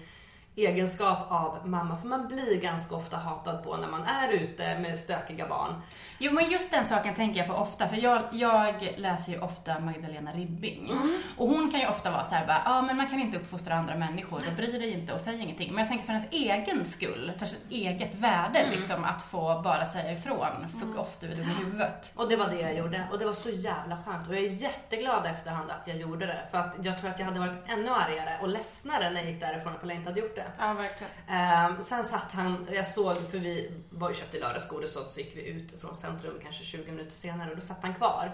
egenskap 0.55 1.31
av 1.31 1.67
mamma, 1.67 1.97
för 1.97 2.07
man 2.07 2.27
blir 2.27 2.61
ganska 2.61 2.95
ofta 2.95 3.17
hatad 3.17 3.63
på 3.63 3.77
när 3.77 3.87
man 3.87 4.03
är 4.03 4.29
ute 4.29 4.79
med 4.79 4.97
stökiga 4.97 5.47
barn. 5.47 5.81
Jo 6.17 6.31
men 6.31 6.49
just 6.49 6.71
den 6.71 6.85
saken 6.85 7.15
tänker 7.15 7.39
jag 7.39 7.47
på 7.47 7.53
ofta 7.53 7.87
för 7.87 7.97
jag, 7.97 8.21
jag 8.31 8.93
läser 8.97 9.31
ju 9.31 9.39
ofta 9.39 9.79
Magdalena 9.79 10.31
Ribbing. 10.31 10.91
Och 11.37 11.47
hon 11.47 11.71
kan 11.71 11.79
ju 11.79 11.87
ofta 11.87 12.11
vara 12.11 12.23
så 12.23 12.35
här 12.35 12.47
bara, 12.47 12.61
ja 12.65 12.81
men 12.81 12.97
man 12.97 13.07
kan 13.07 13.19
inte 13.19 13.37
uppfostra 13.37 13.75
andra 13.75 13.95
människor 13.95 14.41
och 14.47 14.55
bry 14.55 14.71
dig 14.71 14.91
inte 14.91 15.13
och 15.13 15.19
säg 15.19 15.41
ingenting. 15.41 15.73
Men 15.73 15.79
jag 15.79 15.87
tänker 15.87 16.05
för 16.05 16.13
ens 16.13 16.31
egen 16.31 16.85
skull, 16.85 17.31
för 17.39 17.45
sitt 17.45 17.71
eget 17.71 18.15
värde 18.15 18.65
liksom 18.71 19.03
att 19.03 19.21
få 19.21 19.61
bara 19.63 19.85
säga 19.85 20.11
ifrån. 20.11 20.69
Fuck 20.79 20.99
off 20.99 21.17
du 21.19 21.31
är 21.31 21.35
dum 21.35 21.49
i 21.49 21.65
huvudet. 21.65 22.11
Och 22.15 22.29
det 22.29 22.35
var 22.35 22.47
det 22.47 22.59
jag 22.59 22.77
gjorde 22.77 23.07
och 23.11 23.19
det 23.19 23.25
var 23.25 23.33
så 23.33 23.49
jävla 23.49 23.97
skönt 23.97 24.27
och 24.27 24.35
jag 24.35 24.43
är 24.43 24.49
jätteglad 24.49 25.25
efterhand 25.25 25.71
att 25.71 25.87
jag 25.87 25.97
gjorde 25.97 26.25
det 26.25 26.47
för 26.51 26.57
att 26.57 26.75
jag 26.81 26.99
tror 26.99 27.09
att 27.09 27.19
jag 27.19 27.25
hade 27.25 27.39
varit 27.39 27.63
ännu 27.67 27.89
argare 27.89 28.37
och 28.41 28.47
ledsnare 28.47 29.09
när 29.09 29.21
jag 29.21 29.29
gick 29.29 29.39
därifrån 29.39 29.73
ifall 29.75 29.89
jag 29.89 29.97
inte 29.97 30.09
hade 30.09 30.21
gjort 30.21 30.35
det. 30.35 30.42
Ja, 30.59 30.73
verkligen. 30.73 31.11
Ehm, 31.27 31.81
sen 31.81 32.03
satt 32.03 32.31
han, 32.31 32.67
jag 32.71 32.87
såg, 32.87 33.17
för 33.31 33.37
vi 33.37 33.71
var 33.89 34.09
ju 34.09 34.15
köpte 34.15 34.39
lördagsgodis 34.39 34.95
och 34.95 35.11
så 35.11 35.19
gick 35.19 35.35
vi 35.37 35.47
ut 35.49 35.81
från 35.81 35.95
centrum 35.95 36.39
kanske 36.43 36.63
20 36.63 36.91
minuter 36.91 37.11
senare 37.11 37.49
och 37.49 37.55
då 37.55 37.61
satt 37.61 37.79
han 37.81 37.93
kvar. 37.95 38.31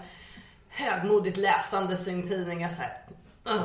Högmodigt 0.68 1.36
läsande 1.36 1.96
sin 1.96 2.28
tidning. 2.28 2.60
Jag 2.60 2.72
såhär, 2.72 2.92
"Ugh. 3.44 3.62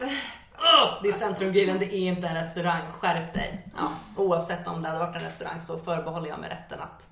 Ugh. 0.00 0.98
det 1.02 1.08
är 1.08 1.12
Centrumgrillen, 1.12 1.78
det 1.78 1.84
är 1.94 1.98
inte 2.08 2.26
en 2.28 2.34
restaurang, 2.34 2.82
skärp 2.92 3.34
dig. 3.34 3.68
Ja, 3.76 3.90
oavsett 4.16 4.66
om 4.68 4.82
det 4.82 4.88
hade 4.88 5.00
varit 5.00 5.16
en 5.16 5.22
restaurang 5.22 5.60
så 5.60 5.78
förbehåller 5.78 6.28
jag 6.28 6.38
mig 6.38 6.50
rätten 6.50 6.80
att 6.80 7.08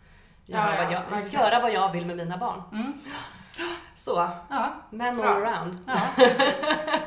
göra, 0.46 0.74
Ja, 0.84 0.92
ja, 0.92 1.02
vad, 1.10 1.20
jag, 1.24 1.28
göra 1.32 1.60
vad 1.60 1.72
jag 1.72 1.92
vill 1.92 2.06
med 2.06 2.16
mina 2.16 2.36
barn. 2.38 2.62
Så, 3.94 4.30
Ja, 4.50 4.74
men 4.90 5.20
all 5.20 5.26
around. 5.42 5.78
ja. 5.86 6.00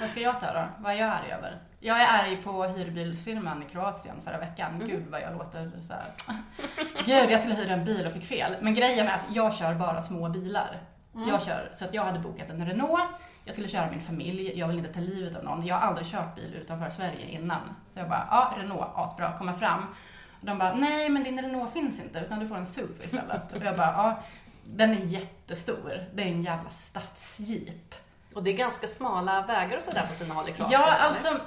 Vad 0.00 0.10
ska 0.10 0.20
jag 0.20 0.40
ta 0.40 0.52
då? 0.52 0.64
Vad 0.78 0.92
är 0.92 0.96
jag 0.96 1.08
arg 1.08 1.32
över? 1.32 1.60
Jag 1.80 2.00
är 2.00 2.22
arg 2.22 2.36
på 2.36 2.64
hyrbilsfirman 2.64 3.62
i 3.62 3.66
Kroatien 3.66 4.16
förra 4.24 4.38
veckan. 4.38 4.82
Gud 4.86 5.06
vad 5.10 5.20
jag 5.20 5.32
låter 5.32 5.70
så 5.86 5.92
här. 5.92 6.12
Gud, 7.04 7.30
jag 7.30 7.40
skulle 7.40 7.54
hyra 7.54 7.72
en 7.72 7.84
bil 7.84 8.06
och 8.06 8.12
fick 8.12 8.24
fel. 8.24 8.56
Men 8.60 8.74
grejen 8.74 9.08
är 9.08 9.14
att 9.14 9.26
jag 9.34 9.54
kör 9.54 9.74
bara 9.74 10.02
små 10.02 10.28
bilar. 10.28 10.80
Jag 11.28 11.42
kör, 11.42 11.70
så 11.74 11.84
att 11.84 11.94
jag 11.94 12.04
hade 12.04 12.18
bokat 12.18 12.50
en 12.50 12.66
Renault. 12.66 13.02
Jag 13.44 13.54
skulle 13.54 13.68
köra 13.68 13.90
min 13.90 14.00
familj. 14.00 14.58
Jag 14.58 14.68
vill 14.68 14.78
inte 14.78 14.92
ta 14.92 15.00
livet 15.00 15.36
av 15.36 15.44
någon. 15.44 15.66
Jag 15.66 15.74
har 15.74 15.86
aldrig 15.86 16.06
kört 16.06 16.34
bil 16.34 16.54
utanför 16.62 16.90
Sverige 16.90 17.26
innan. 17.30 17.60
Så 17.90 17.98
jag 17.98 18.08
bara, 18.08 18.26
ja 18.30 18.54
Renault, 18.58 18.90
asbra, 18.94 19.38
kommer 19.38 19.52
fram. 19.52 19.86
De 20.40 20.58
bara, 20.58 20.74
nej 20.74 21.08
men 21.08 21.24
din 21.24 21.42
Renault 21.42 21.72
finns 21.72 22.00
inte 22.00 22.18
utan 22.18 22.38
du 22.38 22.48
får 22.48 22.56
en 22.56 22.66
SUV 22.66 23.02
istället. 23.04 23.52
Och 23.52 23.64
jag 23.64 23.76
bara, 23.76 23.92
ja 23.92 24.22
den 24.64 24.90
är 24.90 25.04
jättestor. 25.04 26.04
Det 26.14 26.22
är 26.22 26.26
en 26.26 26.42
jävla 26.42 26.70
stadsjeep. 26.70 27.94
Och 28.34 28.42
det 28.42 28.50
är 28.50 28.54
ganska 28.54 28.86
smala 28.86 29.46
vägar 29.46 29.78
och 29.78 29.84
sådär 29.84 30.06
på 30.06 30.12
sina 30.12 30.34
håll 30.34 30.48
i 30.48 30.52
Kroatien. 30.52 30.80
Ja, 30.80 30.92
alltså 30.92 31.38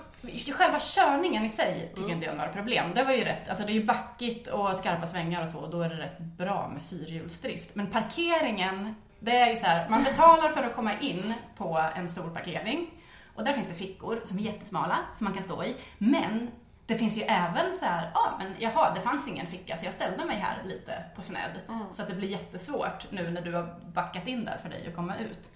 själva 0.54 0.80
körningen 0.80 1.46
i 1.46 1.50
sig 1.50 1.92
tycker 1.96 2.10
inte 2.12 2.26
jag 2.26 2.34
är 2.34 2.38
några 2.38 2.52
problem. 2.52 2.92
Det 2.96 3.04
var 3.04 3.12
ju 3.12 3.24
rätt, 3.24 3.50
alltså 3.50 3.66
det 3.66 3.72
är 3.72 3.74
ju 3.74 3.86
backigt 3.86 4.48
och 4.48 4.76
skarpa 4.76 5.06
svängar 5.06 5.42
och 5.42 5.50
så, 5.50 5.60
och 5.60 5.70
då 5.70 5.82
är 5.82 5.90
det 5.90 5.96
rätt 5.96 6.20
bra 6.20 6.72
med 6.74 6.84
fyrhjulsdrift. 6.84 7.76
Men 7.76 7.88
parkeringen, 7.88 8.96
det 9.20 9.38
är 9.38 9.50
ju 9.50 9.56
så 9.56 9.66
här, 9.66 9.90
man 9.90 10.04
betalar 10.04 10.50
för 10.50 10.64
att 10.64 10.76
komma 10.76 11.00
in 11.00 11.34
på 11.58 11.86
en 11.96 12.10
stor 12.10 12.30
parkering 12.30 12.90
och 13.36 13.44
där 13.44 13.54
finns 13.54 13.68
det 13.68 13.74
fickor 13.74 14.22
som 14.24 14.38
är 14.38 14.42
jättesmala 14.42 14.98
som 15.18 15.26
man 15.26 15.34
kan 15.34 15.44
stå 15.44 15.64
i. 15.64 15.76
Men 15.98 16.52
det 16.86 16.96
finns 16.96 17.18
ju 17.18 17.22
även 17.22 17.76
så 17.76 17.86
här, 17.86 18.12
ja 18.14 18.34
men 18.40 18.56
jaha, 18.60 18.94
det 18.94 19.02
fanns 19.02 19.28
ingen 19.28 19.48
ficka 19.48 19.78
så 19.78 19.86
jag 19.86 19.94
ställde 19.94 20.26
mig 20.26 20.38
här 20.38 20.64
lite 20.66 21.04
på 21.16 21.22
sned. 21.22 21.60
Så 21.92 22.02
att 22.02 22.08
det 22.08 22.16
blir 22.16 22.30
jättesvårt 22.30 23.12
nu 23.12 23.32
när 23.32 23.42
du 23.42 23.54
har 23.54 23.80
backat 23.94 24.28
in 24.28 24.46
där 24.46 24.58
för 24.58 24.70
dig 24.70 24.88
att 24.88 24.96
komma 24.96 25.18
ut. 25.18 25.52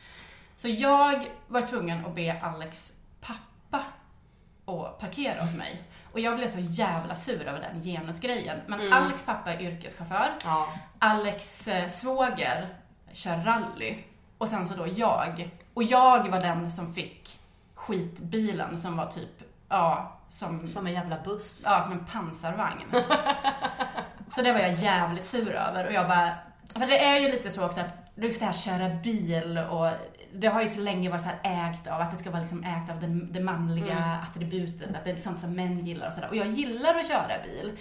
Så 0.59 0.67
jag 0.67 1.27
var 1.47 1.61
tvungen 1.61 2.05
att 2.05 2.15
be 2.15 2.41
Alex 2.41 2.93
pappa 3.21 3.85
att 4.65 4.99
parkera 4.99 5.43
åt 5.43 5.55
mig. 5.57 5.83
Och 6.13 6.19
jag 6.19 6.37
blev 6.37 6.47
så 6.47 6.59
jävla 6.59 7.15
sur 7.15 7.47
över 7.47 7.59
den 7.59 7.83
genusgrejen. 7.83 8.57
Men 8.67 8.93
Alex 8.93 9.25
pappa 9.25 9.53
är 9.53 9.61
yrkeschaufför. 9.61 10.33
Ja. 10.43 10.67
Alex 10.99 11.67
eh, 11.67 11.87
svåger 11.87 12.75
kör 13.11 13.37
rally. 13.37 13.95
Och 14.37 14.49
sen 14.49 14.67
så 14.67 14.75
då 14.75 14.87
jag. 14.95 15.49
Och 15.73 15.83
jag 15.83 16.29
var 16.29 16.41
den 16.41 16.71
som 16.71 16.93
fick 16.93 17.39
skitbilen 17.75 18.77
som 18.77 18.97
var 18.97 19.05
typ, 19.05 19.43
ja, 19.69 20.19
som, 20.29 20.67
Som 20.67 20.87
en 20.87 20.93
jävla 20.93 21.19
buss. 21.23 21.63
ja, 21.65 21.81
som 21.81 21.91
en 21.91 22.05
pansarvagn. 22.05 22.91
så 24.31 24.41
det 24.41 24.53
var 24.53 24.59
jag 24.59 24.73
jävligt 24.73 25.25
sur 25.25 25.51
över. 25.51 25.87
Och 25.87 25.93
jag 25.93 26.07
bara, 26.07 26.35
för 26.73 26.87
det 26.87 27.05
är 27.05 27.19
ju 27.19 27.31
lite 27.31 27.51
så 27.51 27.65
också 27.65 27.79
att 27.79 27.95
just 28.15 28.39
det 28.39 28.45
här 28.45 28.53
köra 28.53 28.89
bil 28.89 29.57
och 29.57 29.91
det 30.33 30.48
har 30.48 30.62
ju 30.62 30.67
så 30.67 30.79
länge 30.79 31.09
varit 31.09 31.21
så 31.21 31.27
här 31.27 31.69
ägt 31.69 31.88
av 31.88 32.01
att 32.01 32.12
det 32.12 32.17
ska 32.17 32.31
vara 32.31 32.41
liksom 32.41 32.63
ägt 32.63 32.89
av 32.89 33.00
det, 33.00 33.07
det 33.07 33.39
manliga 33.39 34.19
attributet, 34.29 34.95
att 34.95 35.05
det 35.05 35.12
är 35.12 35.15
sånt 35.15 35.39
som 35.39 35.55
män 35.55 35.86
gillar 35.86 36.07
och 36.07 36.13
sådär. 36.13 36.29
Och 36.29 36.36
jag 36.36 36.48
gillar 36.48 36.95
att 36.95 37.07
köra 37.07 37.43
bil. 37.43 37.71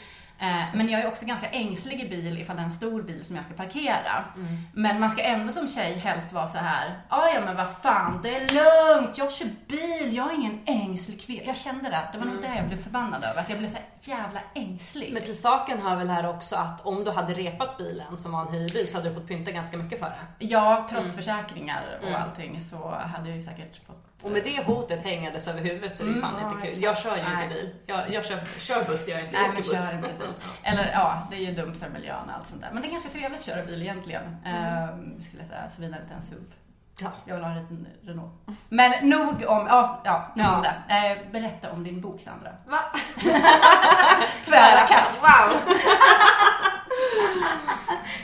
Eh, 0.40 0.64
Men 0.74 0.88
jag 0.88 1.00
är 1.00 1.08
också 1.08 1.26
ganska 1.26 1.48
ängslig 1.50 2.00
i 2.02 2.08
bil 2.08 2.38
ifall 2.40 2.56
det 2.56 2.62
är 2.62 2.64
en 2.64 2.72
stor 2.72 3.02
bil 3.02 3.24
som 3.24 3.36
jag 3.36 3.44
ska 3.44 3.54
parkera. 3.54 4.24
Men 4.72 5.00
man 5.00 5.10
ska 5.10 5.22
ändå 5.22 5.52
som 5.52 5.68
tjej 5.68 5.98
helst 5.98 6.32
vara 6.32 6.48
så 6.48 6.58
här. 6.58 7.00
"Ah, 7.08 7.28
ja 7.28 7.40
men 7.44 7.56
vad 7.56 7.76
fan, 7.76 8.20
det 8.22 8.36
är 8.36 8.40
lugnt, 8.40 9.18
jag 9.18 9.32
kör 9.32 9.48
bil, 9.68 10.16
jag 10.16 10.30
är 10.32 10.34
ingen 10.34 10.60
ängslig 10.66 11.20
kvinna. 11.20 11.42
Jag 11.46 11.56
kände 11.56 11.90
det, 11.90 12.08
det 12.12 12.18
var 12.18 12.26
nog 12.26 12.42
det 12.42 12.54
jag 12.56 12.66
blev 12.68 12.82
förbannad 12.82 13.24
över, 13.24 13.40
att 13.40 13.48
jag 13.50 13.58
blev 13.58 13.68
så 13.68 13.78
jävla 14.00 14.40
ängslig. 14.54 15.12
Men 15.12 15.22
till 15.22 15.40
saken 15.40 15.82
hör 15.82 15.96
väl 15.96 16.10
här 16.10 16.26
också 16.30 16.56
att 16.56 16.86
om 16.86 17.04
du 17.04 17.10
hade 17.10 17.34
repat 17.34 17.78
bilen 17.78 18.16
som 18.16 18.32
var 18.32 18.46
en 18.46 18.52
hyrbil 18.52 18.88
så 18.90 18.96
hade 18.96 19.08
du 19.08 19.14
fått 19.14 19.28
pynta 19.28 19.50
ganska 19.50 19.76
mycket 19.76 19.98
för 19.98 20.06
det. 20.38 20.46
Ja, 20.46 20.86
trots 20.90 21.14
försäkringar 21.14 21.82
och 22.02 22.20
allting 22.20 22.62
så 22.62 22.90
hade 23.14 23.28
jag 23.28 23.36
ju 23.36 23.42
säkert 23.42 23.86
fått... 23.86 24.04
Och 24.22 24.30
med 24.30 24.44
det 24.44 24.64
hotet 24.64 25.02
hängandes 25.04 25.48
över 25.48 25.60
huvudet 25.60 25.96
så 25.96 26.04
är 26.04 26.08
det 26.08 26.20
fan 26.20 26.34
Mm. 26.38 26.52
inte 26.58 26.68
kul. 26.68 26.82
Jag 26.82 26.98
kör 26.98 27.16
ju 27.16 27.22
inte 27.22 27.48
bil. 27.54 27.74
Jag, 27.86 28.10
jag 28.12 28.24
kör, 28.24 28.40
kör 28.60 28.84
buss, 28.84 29.08
jag 29.08 29.18
gör 29.18 29.26
inte 29.26 29.38
Nej 29.40 29.48
åker 29.48 29.56
buss. 29.56 29.70
kör 29.72 29.94
inte 29.96 30.08
bil. 30.18 30.32
Eller 30.62 30.90
ja, 30.92 31.22
det 31.30 31.36
är 31.36 31.40
ju 31.40 31.52
dumt 31.52 31.74
för 31.80 31.88
miljön 31.88 32.16
och 32.28 32.34
allt 32.34 32.46
sånt 32.46 32.60
där. 32.62 32.68
Men 32.72 32.82
det 32.82 32.88
är 32.88 32.92
ganska 32.92 33.08
trevligt 33.10 33.38
att 33.40 33.44
köra 33.46 33.62
bil 33.64 33.82
egentligen. 33.82 34.36
Ehm, 34.46 35.22
skulle 35.22 35.42
jag 35.42 35.48
säga, 35.48 35.68
såvida 35.70 35.96
det 35.96 36.02
inte 36.02 36.12
är 36.14 36.16
en 36.16 36.22
SUV. 36.22 36.52
Ja. 37.00 37.08
Jag 37.24 37.34
vill 37.34 37.44
ha 37.44 37.50
en 37.50 37.58
liten 37.62 37.86
Renault. 38.02 38.32
Men 38.68 39.08
nog 39.08 39.28
om, 39.28 39.66
ja, 39.66 40.00
ja 40.04 40.32
nog 40.34 40.46
Ja. 40.46 40.56
om 40.56 40.62
det. 40.62 40.94
Eh, 40.96 41.32
berätta 41.32 41.72
om 41.72 41.84
din 41.84 42.00
bok 42.00 42.20
Sandra. 42.20 42.50
Va? 42.66 42.78
Tvära 44.44 44.86
kast. 44.86 45.22
Wow! 45.22 45.58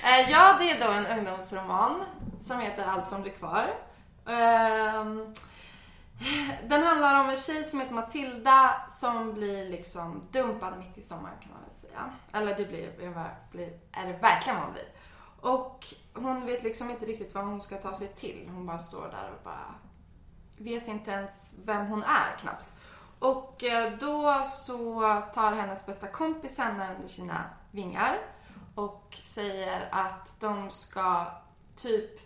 Eh, 0.05 0.31
ja, 0.31 0.57
det 0.59 0.71
är 0.71 0.87
då 0.87 0.93
en 0.93 1.07
ungdomsroman 1.19 2.05
som 2.41 2.61
heter 2.61 2.85
Allt 2.87 3.07
som 3.09 3.23
blir 3.23 3.33
kvar. 3.33 3.67
Ehm, 4.29 5.33
Den 6.69 6.83
handlar 6.83 7.21
om 7.21 7.31
en 7.31 7.37
tjej 7.37 7.65
som 7.65 7.81
heter 7.81 7.95
Matilda 7.95 8.85
som 8.89 9.35
blir 9.35 9.71
liksom 9.71 10.29
dumpad 10.31 10.79
mitt 10.79 10.99
i 10.99 11.03
sommaren 11.03 11.37
kan 11.41 11.53
man 11.53 11.63
väl 11.63 11.73
säga. 11.73 12.11
Eller 12.33 12.57
det 12.57 12.65
blir, 12.65 12.87
det 12.87 13.31
blir 13.51 13.79
är 13.93 14.07
det 14.07 14.19
verkligen 14.19 14.57
vad 14.57 14.65
hon 14.65 14.73
blir. 14.73 14.89
Och 15.41 15.95
hon 16.15 16.47
vet 16.47 16.63
liksom 16.63 16.91
inte 16.91 17.07
riktigt 17.07 17.35
vad 17.35 17.45
hon 17.45 17.63
ska 17.63 17.77
ta 17.77 17.95
sig 17.95 18.09
till. 18.09 18.51
Hon 18.55 18.67
bara 18.67 18.79
står 18.79 19.03
där 19.03 19.31
och 19.37 19.45
bara 19.45 19.75
vet 20.59 20.89
inte 20.89 21.11
ens 21.11 21.55
vem 21.65 21.87
hon 21.87 22.03
är 22.03 22.37
knappt. 22.39 22.73
Och 23.19 23.65
eh, 23.65 23.93
då 23.99 24.45
så 24.45 25.01
tar 25.35 25.53
hennes 25.53 25.87
bästa 25.87 26.07
kompis 26.07 26.59
henne 26.59 26.95
under 26.95 27.09
sina 27.09 27.45
vingar 27.71 28.19
och 28.75 29.19
säger 29.23 29.89
att 29.93 30.41
de 30.41 30.71
ska 30.71 31.27
typ 31.77 32.24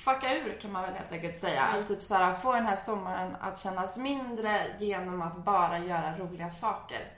fucka 0.00 0.36
ur 0.36 0.60
kan 0.60 0.72
man 0.72 0.82
väl 0.82 0.94
helt 0.94 1.12
enkelt 1.12 1.34
säga. 1.34 1.84
Typ 1.88 2.02
såhär, 2.02 2.34
få 2.34 2.52
den 2.52 2.66
här 2.66 2.76
sommaren 2.76 3.36
att 3.40 3.58
kännas 3.58 3.98
mindre 3.98 4.76
genom 4.78 5.22
att 5.22 5.44
bara 5.44 5.78
göra 5.78 6.18
roliga 6.18 6.50
saker. 6.50 7.12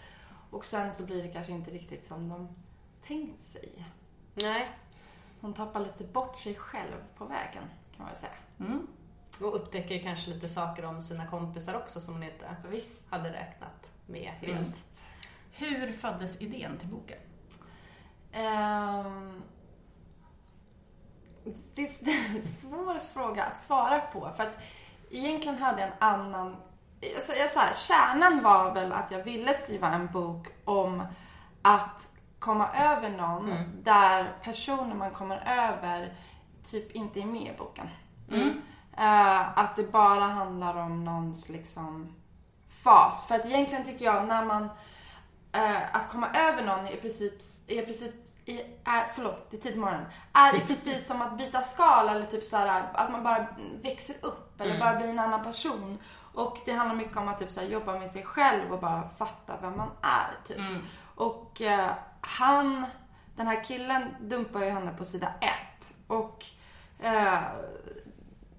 Och 0.51 0.65
sen 0.65 0.95
så 0.95 1.07
blir 1.07 1.23
det 1.23 1.29
kanske 1.29 1.53
inte 1.53 1.71
riktigt 1.71 2.05
som 2.05 2.29
de 2.29 2.49
tänkt 3.07 3.41
sig. 3.41 3.85
Nej. 4.35 4.67
Hon 5.41 5.55
tappar 5.55 5.81
lite 5.81 6.05
bort 6.05 6.39
sig 6.39 6.55
själv 6.55 6.97
på 7.17 7.25
vägen 7.25 7.63
kan 7.97 7.99
man 7.99 8.07
väl 8.07 8.17
säga. 8.17 8.33
Mm. 8.61 8.87
Och 9.41 9.57
upptäcker 9.57 9.99
kanske 9.99 10.31
lite 10.31 10.49
saker 10.49 10.85
om 10.85 11.03
sina 11.03 11.27
kompisar 11.27 11.75
också 11.75 12.01
som 12.01 12.15
hon 12.15 12.23
inte 12.23 12.57
Visst. 12.71 13.13
hade 13.13 13.33
räknat 13.33 13.91
med. 14.07 14.33
Visst. 14.41 15.07
Hur 15.53 15.93
föddes 15.93 16.41
idén 16.41 16.79
till 16.79 16.89
boken? 16.89 17.19
Ehm, 18.33 19.43
det 21.75 21.83
är 21.83 22.37
en 22.37 22.47
svår 22.59 22.99
fråga 22.99 23.45
att 23.45 23.61
svara 23.61 24.01
på. 24.01 24.31
För 24.37 24.43
att 24.43 24.63
egentligen 25.11 25.59
hade 25.59 25.81
jag 25.81 25.91
en 25.91 25.97
annan... 25.99 26.57
Jag, 27.01 27.39
jag, 27.39 27.51
så 27.51 27.59
här, 27.59 27.75
kärnan 27.75 28.43
var 28.43 28.75
väl 28.75 28.93
att 28.93 29.11
jag 29.11 29.25
ville 29.25 29.55
skriva 29.55 29.89
en 29.89 30.07
bok 30.07 30.47
om 30.65 31.03
att 31.63 32.09
komma 32.39 32.69
över 32.75 33.11
någon 33.11 33.51
där 33.83 34.33
personen 34.43 34.99
man 34.99 35.11
kommer 35.11 35.37
över 35.59 36.17
typ 36.63 36.93
inte 36.93 37.21
är 37.21 37.27
med 37.27 37.55
i 37.55 37.59
boken. 37.59 37.89
Eh, 38.97 39.59
att 39.59 39.77
det 39.77 39.93
bara 39.93 40.25
handlar 40.25 40.77
om 40.77 41.05
någons 41.05 41.49
liksom 41.49 42.15
fas. 42.69 43.27
För 43.27 43.35
att 43.35 43.47
egentligen 43.47 43.85
tycker 43.85 44.05
jag 44.05 44.27
när 44.29 44.45
man 44.45 44.69
eh, 45.53 45.97
att 45.97 46.09
komma 46.11 46.29
över 46.35 46.65
någon 46.65 46.87
är 46.87 46.93
i 46.93 46.97
princip, 46.97 47.35
är 47.69 47.83
i 47.83 47.87
princip 47.87 48.15
i, 48.45 48.61
är, 48.85 49.07
förlåt, 49.15 49.51
det 49.51 49.57
är 49.57 49.61
tidigt 49.61 49.81
morgonen. 49.81 50.07
Är 50.33 50.57
i 50.57 50.61
precis 50.61 51.07
som 51.07 51.23
att 51.23 51.39
byta 51.39 51.63
skal 51.63 52.09
eller 52.09 52.27
typ 52.27 52.45
så 52.45 52.57
här, 52.57 52.91
att 52.95 53.13
man 53.13 53.23
bara 53.23 53.47
växer 53.83 54.17
upp 54.23 54.61
eller 54.61 54.79
bara 54.81 54.97
blir 54.97 55.09
en 55.09 55.19
annan 55.19 55.45
person. 55.45 55.99
Och 56.35 56.59
det 56.65 56.73
handlar 56.73 56.97
mycket 56.97 57.17
om 57.17 57.29
att 57.29 57.39
typ 57.39 57.51
så 57.51 57.61
här, 57.61 57.69
jobba 57.69 57.99
med 57.99 58.11
sig 58.11 58.23
själv 58.23 58.73
och 58.73 58.81
bara 58.81 59.09
fatta 59.09 59.57
vem 59.63 59.77
man 59.77 59.91
är 60.03 60.45
typ. 60.45 60.59
Och 61.15 61.63
eh, 61.63 61.91
han, 62.21 62.87
den 63.37 63.47
här 63.47 63.65
killen 63.65 64.17
dumpar 64.21 64.61
ju 64.61 64.71
henne 64.71 64.93
på 64.93 65.05
sida 65.05 65.33
ett. 65.41 65.95
Och 66.07 66.47
eh, 67.01 67.39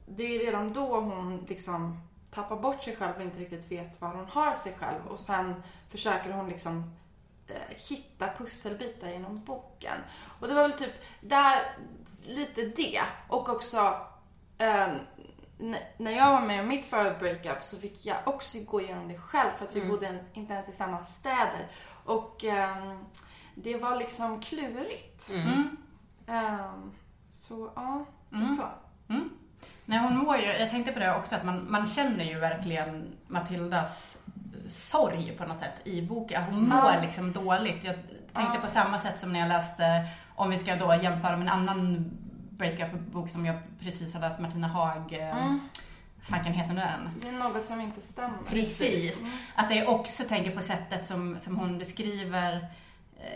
det 0.06 0.24
är 0.24 0.40
redan 0.40 0.74
då 0.74 1.00
hon 1.00 1.46
liksom 1.48 2.00
tappar 2.32 2.56
bort 2.56 2.84
sig 2.84 2.96
själv 2.96 3.16
och 3.16 3.22
inte 3.22 3.40
riktigt 3.40 3.72
vet 3.72 4.02
var 4.02 4.10
hon 4.10 4.26
har 4.26 4.54
sig 4.54 4.74
själv. 4.80 5.08
Och 5.08 5.20
sen 5.20 5.64
försöker 5.90 6.32
hon 6.32 6.50
liksom 6.50 6.96
hitta 7.70 8.28
pusselbitar 8.38 9.08
genom 9.08 9.44
boken. 9.44 9.98
Och 10.40 10.48
det 10.48 10.54
var 10.54 10.62
väl 10.62 10.74
typ 10.74 10.94
där, 11.22 11.76
lite 12.26 12.62
det. 12.62 13.02
Och 13.28 13.50
också 13.50 13.98
eh, 14.58 14.88
när 15.98 16.12
jag 16.12 16.32
var 16.32 16.42
med 16.42 16.62
om 16.62 16.68
mitt 16.68 16.86
förra 16.86 17.18
breakup 17.20 17.64
så 17.64 17.78
fick 17.78 18.06
jag 18.06 18.18
också 18.26 18.60
gå 18.60 18.82
igenom 18.82 19.08
det 19.08 19.18
själv 19.18 19.50
för 19.58 19.66
att 19.66 19.76
vi 19.76 19.82
bodde 19.86 20.08
en, 20.08 20.20
inte 20.34 20.54
ens 20.54 20.70
i 20.70 20.72
samma 20.72 21.00
städer. 21.00 21.68
Och 22.06 22.44
ehm, 22.44 23.06
det 23.56 23.78
var 23.78 23.96
liksom 23.96 24.42
klurigt. 24.42 25.32
Ehm, 26.28 26.92
så 27.30 27.72
ja, 27.76 28.06
så. 28.50 28.64
Nej, 29.86 30.00
hon 30.00 30.18
mår 30.18 30.38
ju, 30.38 30.46
jag 30.46 30.70
tänkte 30.70 30.92
på 30.92 31.00
det 31.00 31.16
också, 31.16 31.36
att 31.36 31.46
man, 31.46 31.72
man 31.72 31.88
känner 31.88 32.24
ju 32.24 32.40
verkligen 32.40 33.16
Matildas 33.28 34.18
sorg 34.68 35.36
på 35.38 35.46
något 35.46 35.60
sätt 35.60 35.88
i 35.88 36.02
boken. 36.02 36.44
Hon 36.44 36.70
mår 36.70 37.02
liksom 37.02 37.34
dåligt. 37.34 37.84
Jag 37.84 37.96
tänkte 38.34 38.60
på 38.60 38.68
samma 38.68 39.00
sätt 39.00 39.20
som 39.20 39.32
när 39.32 39.40
jag 39.40 39.50
läste, 39.50 40.08
om 40.36 40.50
vi 40.50 40.58
ska 40.58 40.76
då 40.76 41.00
jämföra 41.02 41.38
med 41.38 41.48
en 41.48 41.54
annan 41.54 42.12
breakup-bok 42.50 43.30
som 43.30 43.46
jag 43.46 43.56
precis 43.80 44.14
har 44.14 44.22
läst, 44.22 44.40
Martina 44.40 44.68
Haag. 44.68 45.14
Mm. 45.14 45.60
Fanken 46.22 46.54
heter 46.54 46.76
den? 46.76 47.10
Det 47.22 47.28
är 47.28 47.32
något 47.32 47.66
som 47.66 47.82
inte 47.82 48.02
stämmer. 48.02 48.38
Precis. 48.50 49.22
Att 49.56 49.76
jag 49.76 49.90
också 49.90 50.24
tänker 50.24 50.52
på 50.52 50.62
sättet 50.62 51.06
som, 51.06 51.40
som 51.40 51.56
hon 51.56 51.78
beskriver 51.78 52.56
eh, 52.56 52.68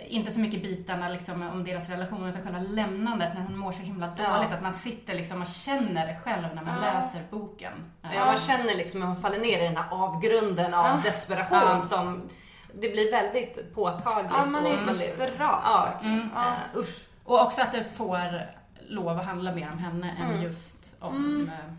inte 0.07 0.31
så 0.31 0.39
mycket 0.39 0.61
bitarna 0.63 1.09
liksom, 1.09 1.41
om 1.41 1.63
deras 1.63 1.89
relation 1.89 2.27
utan 2.29 2.41
själva 2.43 2.59
lämnandet 2.59 3.33
när 3.33 3.41
hon 3.41 3.57
mår 3.57 3.71
så 3.71 3.81
himla 3.81 4.07
dåligt. 4.07 4.51
Att 4.53 4.61
man 4.61 4.73
sitter 4.73 5.13
liksom 5.15 5.41
och 5.41 5.47
känner 5.47 6.07
det 6.07 6.19
själv 6.23 6.47
när 6.55 6.63
man 6.63 6.81
läser 6.81 7.21
boken. 7.31 7.73
Ja, 8.01 8.25
man 8.25 8.37
känner 8.37 8.75
liksom 8.75 9.01
hur 9.01 9.07
man 9.07 9.21
faller 9.21 9.39
ner 9.39 9.59
i 9.61 9.63
den 9.63 9.77
här 9.77 9.85
avgrunden 9.91 10.73
av 10.73 11.01
desperation 11.01 11.57
Ja. 11.61 11.81
som 11.81 12.29
det 12.73 12.89
blir 12.89 13.11
väldigt 13.11 13.75
påtagligt. 13.75 14.31
Ja, 14.35 14.45
man 14.45 14.65
är 14.65 14.69
ju 14.79 14.85
desperat 14.85 15.31
Ja. 15.39 15.93
Ja. 16.03 16.07
eh, 16.45 16.79
usch. 16.79 17.05
Och 17.23 17.41
också 17.41 17.61
att 17.61 17.71
det 17.71 17.83
får 17.95 18.41
lov 18.89 19.07
att 19.19 19.25
handla 19.25 19.51
mer 19.55 19.71
om 19.71 19.77
henne 19.77 20.15
än 20.19 20.41
just 20.41 20.95
om 20.99 21.49
eh, 21.49 21.73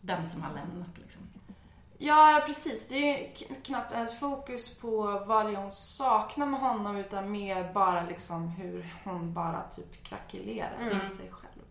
den 0.00 0.26
som 0.26 0.42
har 0.42 0.50
lämnat. 0.54 0.88
Ja, 2.06 2.42
precis. 2.46 2.88
Det 2.88 2.94
är 2.94 3.18
ju 3.18 3.54
knappt 3.62 3.92
ens 3.92 4.18
fokus 4.18 4.78
på 4.78 5.22
vad 5.26 5.46
det 5.46 5.52
är 5.52 5.56
hon 5.56 5.72
saknar 5.72 6.46
med 6.46 6.60
honom 6.60 6.96
utan 6.96 7.30
mer 7.30 7.72
bara 7.72 8.02
liksom 8.02 8.48
hur 8.48 8.96
hon 9.04 9.34
bara 9.34 9.62
typ 9.62 10.04
krackelerar 10.04 11.02
i 11.06 11.08
sig 11.08 11.30
själv. 11.30 11.64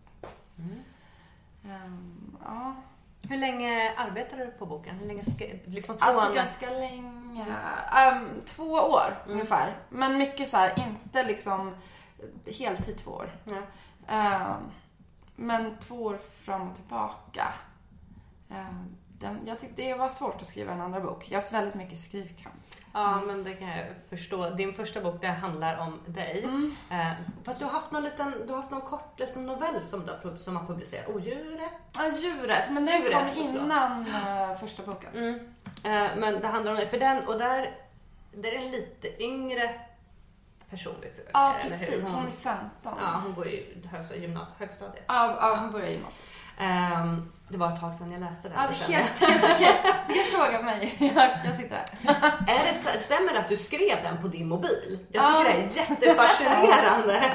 Ehm, 1.64 2.36
ja. 2.44 2.74
Hur 3.22 3.36
länge 3.36 3.94
arbetade 3.96 4.44
du 4.44 4.50
på 4.50 4.66
boken? 4.66 4.96
Hur 4.96 5.06
länge 5.06 5.24
ska, 5.24 5.44
liksom 5.64 5.98
från... 5.98 6.08
Alltså 6.08 6.34
ganska 6.34 6.70
länge. 6.70 7.56
Ehm, 7.92 8.40
två 8.46 8.72
år 8.72 9.22
ungefär. 9.26 9.76
Men 9.88 10.18
mycket 10.18 10.48
så 10.48 10.56
här, 10.56 10.74
inte 10.88 11.22
liksom 11.22 11.76
heltid 12.58 12.96
två 12.96 13.10
år. 13.10 13.36
Ja. 13.44 13.62
Ehm, 14.08 14.70
men 15.36 15.78
två 15.78 16.02
år 16.02 16.16
fram 16.16 16.68
och 16.70 16.76
tillbaka. 16.76 17.54
Ehm, 18.50 18.96
den, 19.24 19.40
jag 19.46 19.58
tyckte 19.58 19.82
det 19.82 19.94
var 19.94 20.08
svårt 20.08 20.40
att 20.40 20.46
skriva 20.46 20.72
en 20.72 20.80
andra 20.80 21.00
bok. 21.00 21.24
Jag 21.28 21.36
har 21.36 21.42
haft 21.42 21.52
väldigt 21.52 21.74
mycket 21.74 21.98
skrivkamp. 21.98 22.54
Ja, 22.92 23.20
men 23.20 23.44
det 23.44 23.54
kan 23.54 23.68
jag 23.68 23.86
förstå. 24.10 24.50
Din 24.50 24.74
första 24.74 25.00
bok, 25.00 25.20
det 25.20 25.26
handlar 25.26 25.78
om 25.78 26.00
dig. 26.06 26.48
Eh, 26.90 27.12
fast 27.44 27.58
du 27.58 27.64
har 27.64 27.72
haft 27.72 27.90
någon 27.90 28.04
liten, 28.04 28.34
du 28.46 28.52
har 28.52 28.56
haft 28.56 28.70
någon 28.70 28.80
kort 28.80 29.20
liksom 29.20 29.46
novell 29.46 29.86
som, 29.86 30.06
du 30.06 30.28
har, 30.30 30.36
som 30.36 30.56
har 30.56 30.66
publicerat. 30.66 31.08
Odjuret. 31.08 31.70
Ja, 31.96 32.10
djuret. 32.18 32.70
Men 32.70 32.86
den 32.86 33.02
Djuret, 33.02 33.34
kom 33.34 33.44
innan 33.44 34.06
eh, 34.06 34.56
första 34.60 34.82
boken. 34.82 35.40
Eh, 35.84 36.16
men 36.16 36.40
det 36.40 36.46
handlar 36.46 36.72
om 36.72 36.78
dig. 36.78 36.88
För 36.88 36.98
den, 36.98 37.28
och 37.28 37.38
där, 37.38 37.78
där 38.32 38.52
är 38.52 38.56
en 38.58 38.70
lite 38.70 39.22
yngre 39.22 39.80
person 40.70 40.94
vi 41.02 41.08
följer. 41.08 41.30
Ja, 41.32 41.56
precis. 41.62 42.12
Hon 42.12 42.26
är 42.26 42.30
15. 42.30 42.68
Ja, 42.82 43.20
hon 43.24 43.34
går 43.34 43.46
i 43.48 43.82
högstadiet. 44.58 45.04
Ja, 45.06 45.38
ja, 45.40 45.56
hon 45.60 45.72
börjar 45.72 45.86
i 45.86 45.92
gymnasiet. 45.92 46.28
Ehm, 46.58 47.32
det 47.48 47.58
var 47.58 47.72
ett 47.72 47.80
tag 47.80 47.94
sedan 47.94 48.12
jag 48.12 48.20
läste 48.20 48.48
den. 48.48 48.58
Ja, 48.62 48.68
det 48.68 48.74
det 48.88 48.94
är 48.94 48.98
helt, 48.98 49.20
helt. 49.60 50.06
Du 50.06 50.14
kan 50.14 50.24
fråga 50.24 50.62
mig. 50.62 50.96
Jag, 51.16 51.30
jag 51.44 51.54
sitter 51.54 51.76
här. 51.76 52.54
Är 52.60 52.64
det, 52.92 52.98
stämmer 52.98 53.32
det 53.32 53.38
att 53.38 53.48
du 53.48 53.56
skrev 53.56 54.02
den 54.02 54.22
på 54.22 54.28
din 54.28 54.48
mobil? 54.48 54.98
Jag 55.12 55.24
Ja. 55.24 55.28
tycker 55.38 55.44
det 55.44 55.62
är 55.62 55.76
jättefascinerande. 55.76 57.22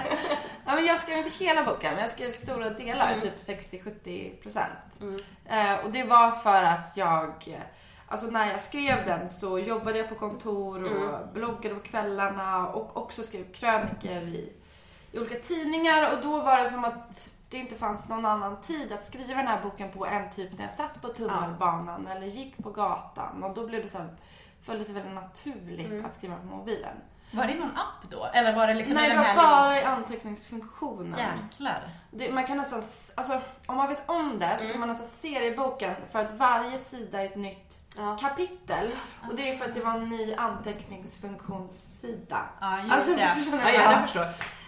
Ja, 0.66 0.76
men 0.76 0.86
jag 0.86 1.00
skrev 1.00 1.18
inte 1.18 1.30
hela 1.30 1.64
boken, 1.64 1.92
men 1.94 2.02
jag 2.02 2.10
skrev 2.10 2.32
stora 2.32 2.70
delar, 2.70 3.14
typ 3.22 3.38
60-70 3.38 4.42
procent. 4.42 5.00
Eh, 5.46 5.74
och 5.86 5.92
det 5.92 6.04
var 6.04 6.32
för 6.32 6.64
att 6.64 6.92
jag, 6.96 7.60
alltså 8.08 8.28
när 8.28 8.52
jag 8.52 8.62
skrev 8.62 9.06
den 9.06 9.30
så 9.30 9.60
jobbade 9.60 9.98
jag 9.98 10.10
på 10.10 10.16
kontor 10.16 10.84
och 10.84 11.28
bloggade 11.34 11.76
på 11.76 11.82
kvällarna 11.82 12.68
och 12.68 12.98
också 12.98 13.24
skrev 13.24 13.52
kröniker 13.54 14.22
i, 14.22 14.54
i 15.12 15.20
olika 15.20 15.36
tidningar 15.40 16.12
och 16.14 16.22
då 16.24 16.42
var 16.42 16.60
det 16.60 16.70
som 16.70 16.86
att 16.86 17.30
det 17.50 17.58
inte 17.58 17.76
fanns 17.76 18.10
någon 18.10 18.26
annan 18.26 18.62
tid 18.62 18.92
att 18.92 19.04
skriva 19.04 19.36
den 19.36 19.48
här 19.48 19.62
boken 19.62 19.92
på 19.92 20.06
än 20.06 20.30
typ 20.30 20.58
när 20.58 20.64
jag 20.64 20.74
satt 20.74 21.02
på 21.02 21.08
tunnelbanan 21.08 22.08
eller 22.08 22.28
gick 22.28 22.58
på 22.58 22.72
gatan 22.72 23.44
och 23.44 23.54
då 23.56 23.68
blev 23.68 23.82
det 23.82 23.88
så 23.90 23.98
här, 23.98 24.08
följde 24.62 24.86
sig 24.86 24.94
väldigt 24.94 25.14
naturligt 25.14 26.06
att 26.06 26.16
skriva 26.16 26.36
på 26.36 26.46
mobilen. 26.46 26.96
Var 27.32 27.46
det 27.46 27.56
någon 27.56 27.78
app 27.78 28.12
då? 28.12 28.26
Eller 28.34 28.56
var 28.56 28.68
det 28.68 28.74
liksom 28.74 28.96
Nej, 28.96 29.10
det 29.10 29.16
var 29.16 29.36
bara 29.36 29.78
i 29.78 29.84
anteckningsfunktionen. 29.84 31.20
Jäklar. 31.20 31.90
Det, 32.12 32.32
man 32.32 32.48
kan 32.48 32.58
nästan, 32.58 32.84
alltså 33.16 33.42
om 33.66 33.76
man 33.76 33.90
vet 33.90 34.10
om 34.10 34.40
det 34.40 34.58
så 34.58 34.68
kan 34.68 34.80
man 34.80 34.90
nästan 34.90 35.08
se 35.08 35.40
det 35.40 35.46
i 35.46 35.56
boken 35.56 35.96
för 36.12 36.20
att 36.20 36.32
varje 36.32 36.78
sida 36.78 37.22
är 37.22 37.26
ett 37.26 37.36
nytt 37.36 37.80
kapitel. 38.20 38.92
Och 39.30 39.36
det 39.36 39.50
är 39.50 39.56
för 39.56 39.66
att 39.66 39.74
det 39.74 39.82
var 39.82 39.92
en 39.92 40.10
ny 40.10 40.34
anteckningsfunktionssida. 40.34 42.38
Ja, 42.62 42.80
just 42.82 42.94
Alltså, 42.94 43.16
det. 43.16 43.36
ni? 43.36 43.52
Ja, 43.64 43.70
jag, 43.70 43.92
jag 43.94 44.02
förstår. 44.02 44.26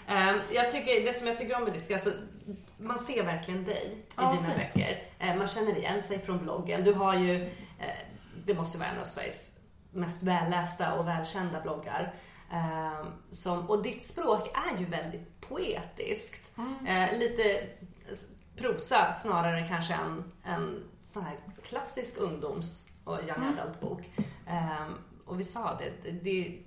Ehm, 0.07 0.39
jag 0.51 0.71
tycker, 0.71 1.05
det 1.05 1.13
som 1.13 1.27
jag 1.27 1.37
tycker 1.37 1.55
om 1.55 1.63
med 1.63 1.73
ditt 1.73 1.93
alltså, 1.93 2.09
man 2.81 2.99
ser 2.99 3.23
verkligen 3.23 3.63
dig 3.63 3.93
i 3.97 4.13
Ja, 4.15 4.31
dina 4.31 4.49
fint. 4.53 4.73
böcker. 4.73 5.03
Eh, 5.19 5.35
man 5.35 5.47
känner 5.47 5.77
igen 5.77 6.03
sig 6.03 6.19
från 6.19 6.37
bloggen. 6.37 6.83
Du 6.83 6.93
har 6.93 7.13
ju, 7.15 7.43
eh, 7.79 7.97
det 8.45 8.53
måste 8.53 8.77
vara 8.77 8.89
en 8.89 8.99
av 8.99 9.03
Sveriges 9.03 9.51
mest 9.91 10.23
vällästa 10.23 10.93
och 10.93 11.07
välkända 11.07 11.61
bloggar. 11.61 12.13
Ehm, 12.51 13.05
som, 13.31 13.69
och 13.69 13.83
ditt 13.83 14.07
språk 14.07 14.49
är 14.73 14.79
ju 14.79 14.85
väldigt 14.85 15.41
poetiskt. 15.41 16.51
Eh, 16.87 17.17
lite 17.19 17.63
prosa 18.55 19.13
snarare 19.13 19.67
kanske 19.67 19.93
än 19.93 20.23
en 20.43 20.83
sån 21.09 21.23
här 21.23 21.37
klassisk 21.63 22.17
ungdoms 22.19 22.87
och 23.03 23.19
young 23.19 23.57
adult 23.59 23.81
bok. 23.81 24.09
Ehm, 24.47 24.93
och 25.25 25.39
vi 25.39 25.43
sa 25.43 25.79
det, 25.79 26.11
det, 26.11 26.59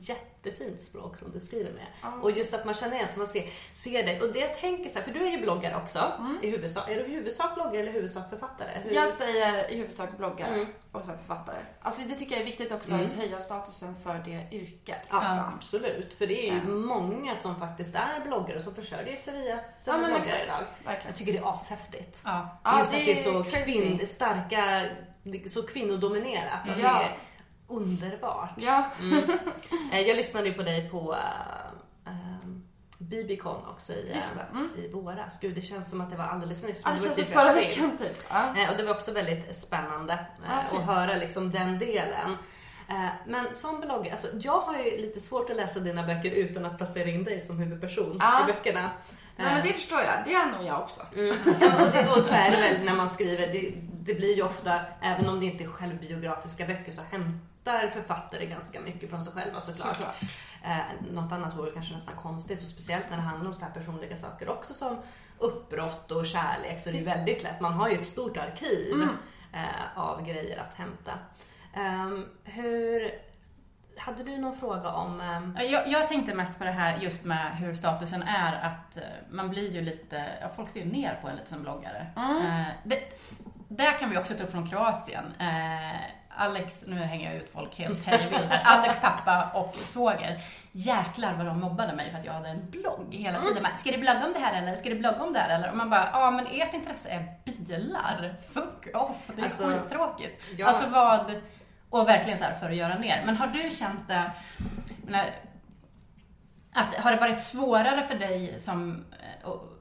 jättefint 0.00 0.80
språk 0.80 1.16
som 1.18 1.32
du 1.32 1.40
skriver 1.40 1.72
med. 1.72 1.86
Och 2.22 2.30
just 2.30 2.54
att 2.54 2.64
man 2.64 2.74
känner 2.74 2.94
igen 2.96 3.08
sig, 3.08 3.18
man 3.18 3.26
ser, 3.26 3.50
ser 3.74 4.02
dig. 4.02 4.20
Och 4.20 4.32
det 4.32 4.38
jag 4.38 4.58
tänker 4.60 4.90
så 4.90 4.98
här, 4.98 5.04
för 5.04 5.12
du 5.12 5.26
är 5.26 5.30
ju 5.30 5.38
bloggare 5.40 5.76
också. 5.76 6.12
I 6.42 6.50
huvudsak. 6.50 6.90
Är 6.90 6.94
du 6.94 7.00
i 7.06 7.14
huvudsak 7.14 7.54
bloggare 7.54 7.78
eller 7.80 7.90
i 7.90 7.92
huvudsak 7.92 8.30
författare? 8.30 8.70
Hur- 8.84 8.92
Jag 8.92 9.08
säger 9.08 9.70
i 9.70 9.76
huvudsak 9.76 10.16
bloggare 10.16 10.54
Mm. 10.54 10.66
och 10.92 11.04
så 11.04 11.10
författare. 11.12 11.56
Alltså 11.82 12.02
det 12.08 12.14
tycker 12.14 12.32
jag 12.32 12.40
är 12.40 12.46
viktigt 12.46 12.72
också 12.72 12.94
att 12.94 13.12
höja 13.12 13.38
statusen 13.40 13.94
för 14.02 14.22
det 14.24 14.56
yrket. 14.56 14.98
Ja, 15.10 15.16
Alltså. 15.20 15.52
absolut. 15.56 16.14
För 16.18 16.26
det 16.26 16.48
är 16.48 16.52
ju 16.54 16.62
många 16.66 17.36
som 17.36 17.56
faktiskt 17.56 17.94
är 17.94 18.20
bloggare 18.26 18.56
och 18.56 18.62
som 18.64 18.74
försörjer 18.74 19.16
sig 19.16 19.42
via 19.42 19.60
sina 19.76 19.96
Ja, 19.96 19.98
bloggare 20.06 20.20
exakt. 20.20 20.44
idag. 20.48 20.58
Verkligen. 20.84 21.06
Jag 21.06 21.16
tycker 21.16 21.32
det 21.32 21.38
är 21.38 21.54
ashäftigt. 21.56 22.22
Ja. 22.24 22.58
Ja, 22.64 22.78
Just 22.78 22.90
det 22.92 22.98
att 22.98 23.04
det 23.06 23.12
är 23.12 23.24
så 23.32 23.44
kvinn, 23.44 24.06
starka, 24.06 24.88
det 25.22 25.48
så 25.52 25.62
kvinnodominerat. 25.66 26.68
Att 26.68 26.76
det 26.76 26.82
Ja. 26.82 27.02
är 27.02 27.16
underbart. 27.68 28.50
Ja. 28.56 28.90
Eh, 29.92 30.00
Jag 30.00 30.16
lyssnade 30.16 30.48
ju 30.48 30.54
på 30.54 30.62
dig 30.62 30.90
på 30.90 31.12
uh, 31.12 32.48
Bibicon 32.98 33.66
också 33.66 33.92
i. 33.92 34.20
Mm. 34.52 34.70
i 34.76 34.88
våras. 34.92 35.40
Gud, 35.40 35.54
det 35.54 35.60
känns 35.62 35.90
som 35.90 36.00
att 36.00 36.10
det 36.10 36.16
var 36.16 36.24
alldeles 36.24 36.66
nyss. 36.66 36.82
Ja, 36.84 36.90
det 36.90 36.96
var 36.96 37.02
känns 37.04 37.16
som 37.16 37.24
typ 37.24 37.34
förra 37.34 37.52
veckan 37.52 37.98
typ. 37.98 38.24
Ja. 38.30 38.70
Och 38.70 38.76
det 38.76 38.82
var 38.82 38.94
också 38.94 39.12
väldigt 39.12 39.56
spännande 39.56 40.26
Ja, 40.48 40.52
att 40.78 40.84
höra 40.86 41.14
liksom 41.16 41.50
den 41.50 41.78
delen. 41.78 42.36
Men 43.26 43.54
som 43.54 43.80
bloggare, 43.80 44.10
alltså 44.10 44.28
jag 44.40 44.60
har 44.60 44.78
ju 44.78 44.96
lite 44.96 45.20
svårt 45.20 45.50
att 45.50 45.56
läsa 45.56 45.80
dina 45.80 46.02
böcker 46.02 46.30
utan 46.30 46.66
att 46.66 46.76
placera 46.76 47.08
in 47.08 47.24
dig 47.24 47.40
som 47.40 47.58
huvudperson 47.58 48.16
Ja. 48.20 48.42
i 48.42 48.52
böckerna. 48.52 48.90
Nej 49.36 49.54
men 49.54 49.62
det 49.66 49.72
förstår 49.72 50.00
jag. 50.00 50.24
Det 50.24 50.34
är 50.34 50.46
nog 50.58 50.66
jag 50.66 50.80
också. 50.82 51.02
Mm. 51.16 51.36
Ja, 51.60 51.84
och, 51.86 51.92
det, 51.92 52.08
och 52.16 52.22
så 52.22 52.34
är 52.34 52.50
det 52.50 52.56
väl 52.56 52.84
när 52.84 52.94
man 52.96 53.08
skriver. 53.08 53.46
Det, 53.46 53.74
det 54.00 54.14
blir 54.14 54.36
ju 54.36 54.42
ofta, 54.42 54.80
även 55.02 55.28
om 55.28 55.40
det 55.40 55.46
inte 55.46 55.64
är 55.64 55.68
självbiografiska 55.68 56.66
böcker, 56.66 56.92
så 56.92 57.02
hämtar 57.10 57.40
författare 57.70 58.46
ganska 58.46 58.80
mycket 58.80 59.10
från 59.10 59.22
sig 59.22 59.32
själva 59.32 59.60
såklart. 59.60 59.96
Såklart. 59.96 60.22
Eh, 60.64 61.10
något 61.12 61.32
annat 61.32 61.54
vore 61.56 61.70
kanske 61.70 61.94
nästan 61.94 62.14
konstigt. 62.16 62.58
Och 62.58 62.64
speciellt 62.64 63.10
när 63.10 63.16
det 63.16 63.22
handlar 63.22 63.46
om 63.48 63.54
så 63.54 63.64
här 63.64 63.72
personliga 63.72 64.16
saker 64.16 64.48
också 64.48 64.74
som 64.74 64.98
uppbrott 65.38 66.10
och 66.12 66.26
kärlek. 66.26 66.80
Så 66.80 66.90
det 66.90 66.98
är 67.00 67.04
väldigt 67.04 67.42
lätt. 67.42 67.60
Man 67.60 67.72
har 67.72 67.88
ju 67.88 67.94
ett 67.94 68.06
stort 68.06 68.36
arkiv 68.36 68.92
Mm. 68.94 69.08
eh, 69.52 69.98
av 69.98 70.26
grejer 70.26 70.58
att 70.60 70.74
hämta. 70.74 71.12
Ehm, 71.74 72.26
hur... 72.44 73.10
Hade 73.98 74.24
du 74.24 74.38
någon 74.38 74.56
fråga 74.58 74.90
om... 74.90 75.20
ehm, 75.20 75.58
Jag, 75.70 75.88
jag 75.88 76.08
tänkte 76.08 76.34
mest 76.34 76.58
på 76.58 76.64
det 76.64 76.70
här 76.70 76.96
just 76.96 77.24
med 77.24 77.56
hur 77.56 77.74
statusen 77.74 78.22
är 78.22 78.52
att 78.66 78.96
eh, 78.96 79.02
man 79.30 79.48
blir 79.50 79.72
ju 79.72 79.80
lite, 79.82 80.24
ja, 80.40 80.48
folk 80.56 80.70
ser 80.70 80.80
ju 80.80 80.92
ner 80.92 81.18
på 81.22 81.28
en 81.28 81.36
lite 81.36 81.48
som 81.48 81.62
bloggare. 81.62 82.06
Eh, 82.16 82.66
det, 82.84 83.00
där 83.68 83.98
kan 83.98 84.10
vi 84.10 84.18
också 84.18 84.34
ta 84.34 84.44
upp 84.44 84.50
från 84.52 84.68
Kroatien. 84.70 85.24
Alex, 86.36 86.84
nu 86.86 86.96
hänger 86.96 87.30
jag 87.32 87.42
ut 87.42 87.50
folk 87.52 87.78
helt 87.78 88.06
här 88.06 88.26
i 88.26 88.30
bild 88.30 88.44
här. 88.50 88.78
Alex 88.78 89.00
pappa 89.00 89.50
och 89.54 89.74
svåger. 89.74 90.34
Jäklar 90.72 91.34
vad 91.36 91.46
de 91.46 91.60
mobbade 91.60 91.92
mig 91.96 92.10
för 92.10 92.18
att 92.18 92.24
jag 92.24 92.32
hade 92.32 92.48
en 92.48 92.70
blogg 92.70 93.14
hela 93.14 93.40
tiden. 93.40 93.62
Man, 93.62 93.78
Ska 93.78 93.90
du 93.90 93.98
blogga 93.98 94.26
om 94.26 94.32
det 94.32 94.38
här 94.38 94.62
eller 94.62 94.74
ska 94.76 94.88
du 94.88 94.98
blogga 94.98 95.22
om 95.22 95.32
det 95.32 95.38
här 95.38 95.54
eller? 95.54 95.70
Och 95.70 95.76
man 95.76 95.90
bara, 95.90 96.08
ja 96.12 96.30
men 96.30 96.46
ert 96.46 96.74
intresse 96.74 97.08
är 97.08 97.34
bilar. 97.44 98.34
Fuck 98.52 98.88
off. 98.96 99.30
Det 99.36 99.40
är 99.40 99.44
Alltså, 99.44 99.68
skittråkigt. 99.68 100.42
ja. 100.56 100.66
Alltså 100.66 100.86
vad, 100.88 101.40
och 101.90 102.08
verkligen 102.08 102.38
så 102.38 102.44
här 102.44 102.54
för 102.54 102.70
att 102.70 102.76
göra 102.76 102.98
ner. 102.98 103.22
Men 103.26 103.36
har 103.36 103.46
du 103.46 103.70
känt 103.70 104.08
det, 104.08 104.30
menar, 105.04 105.24
att, 106.74 106.94
har 106.94 107.10
det 107.12 107.16
varit 107.20 107.40
svårare 107.40 108.06
för 108.08 108.18
dig 108.18 108.58
som, 108.58 109.04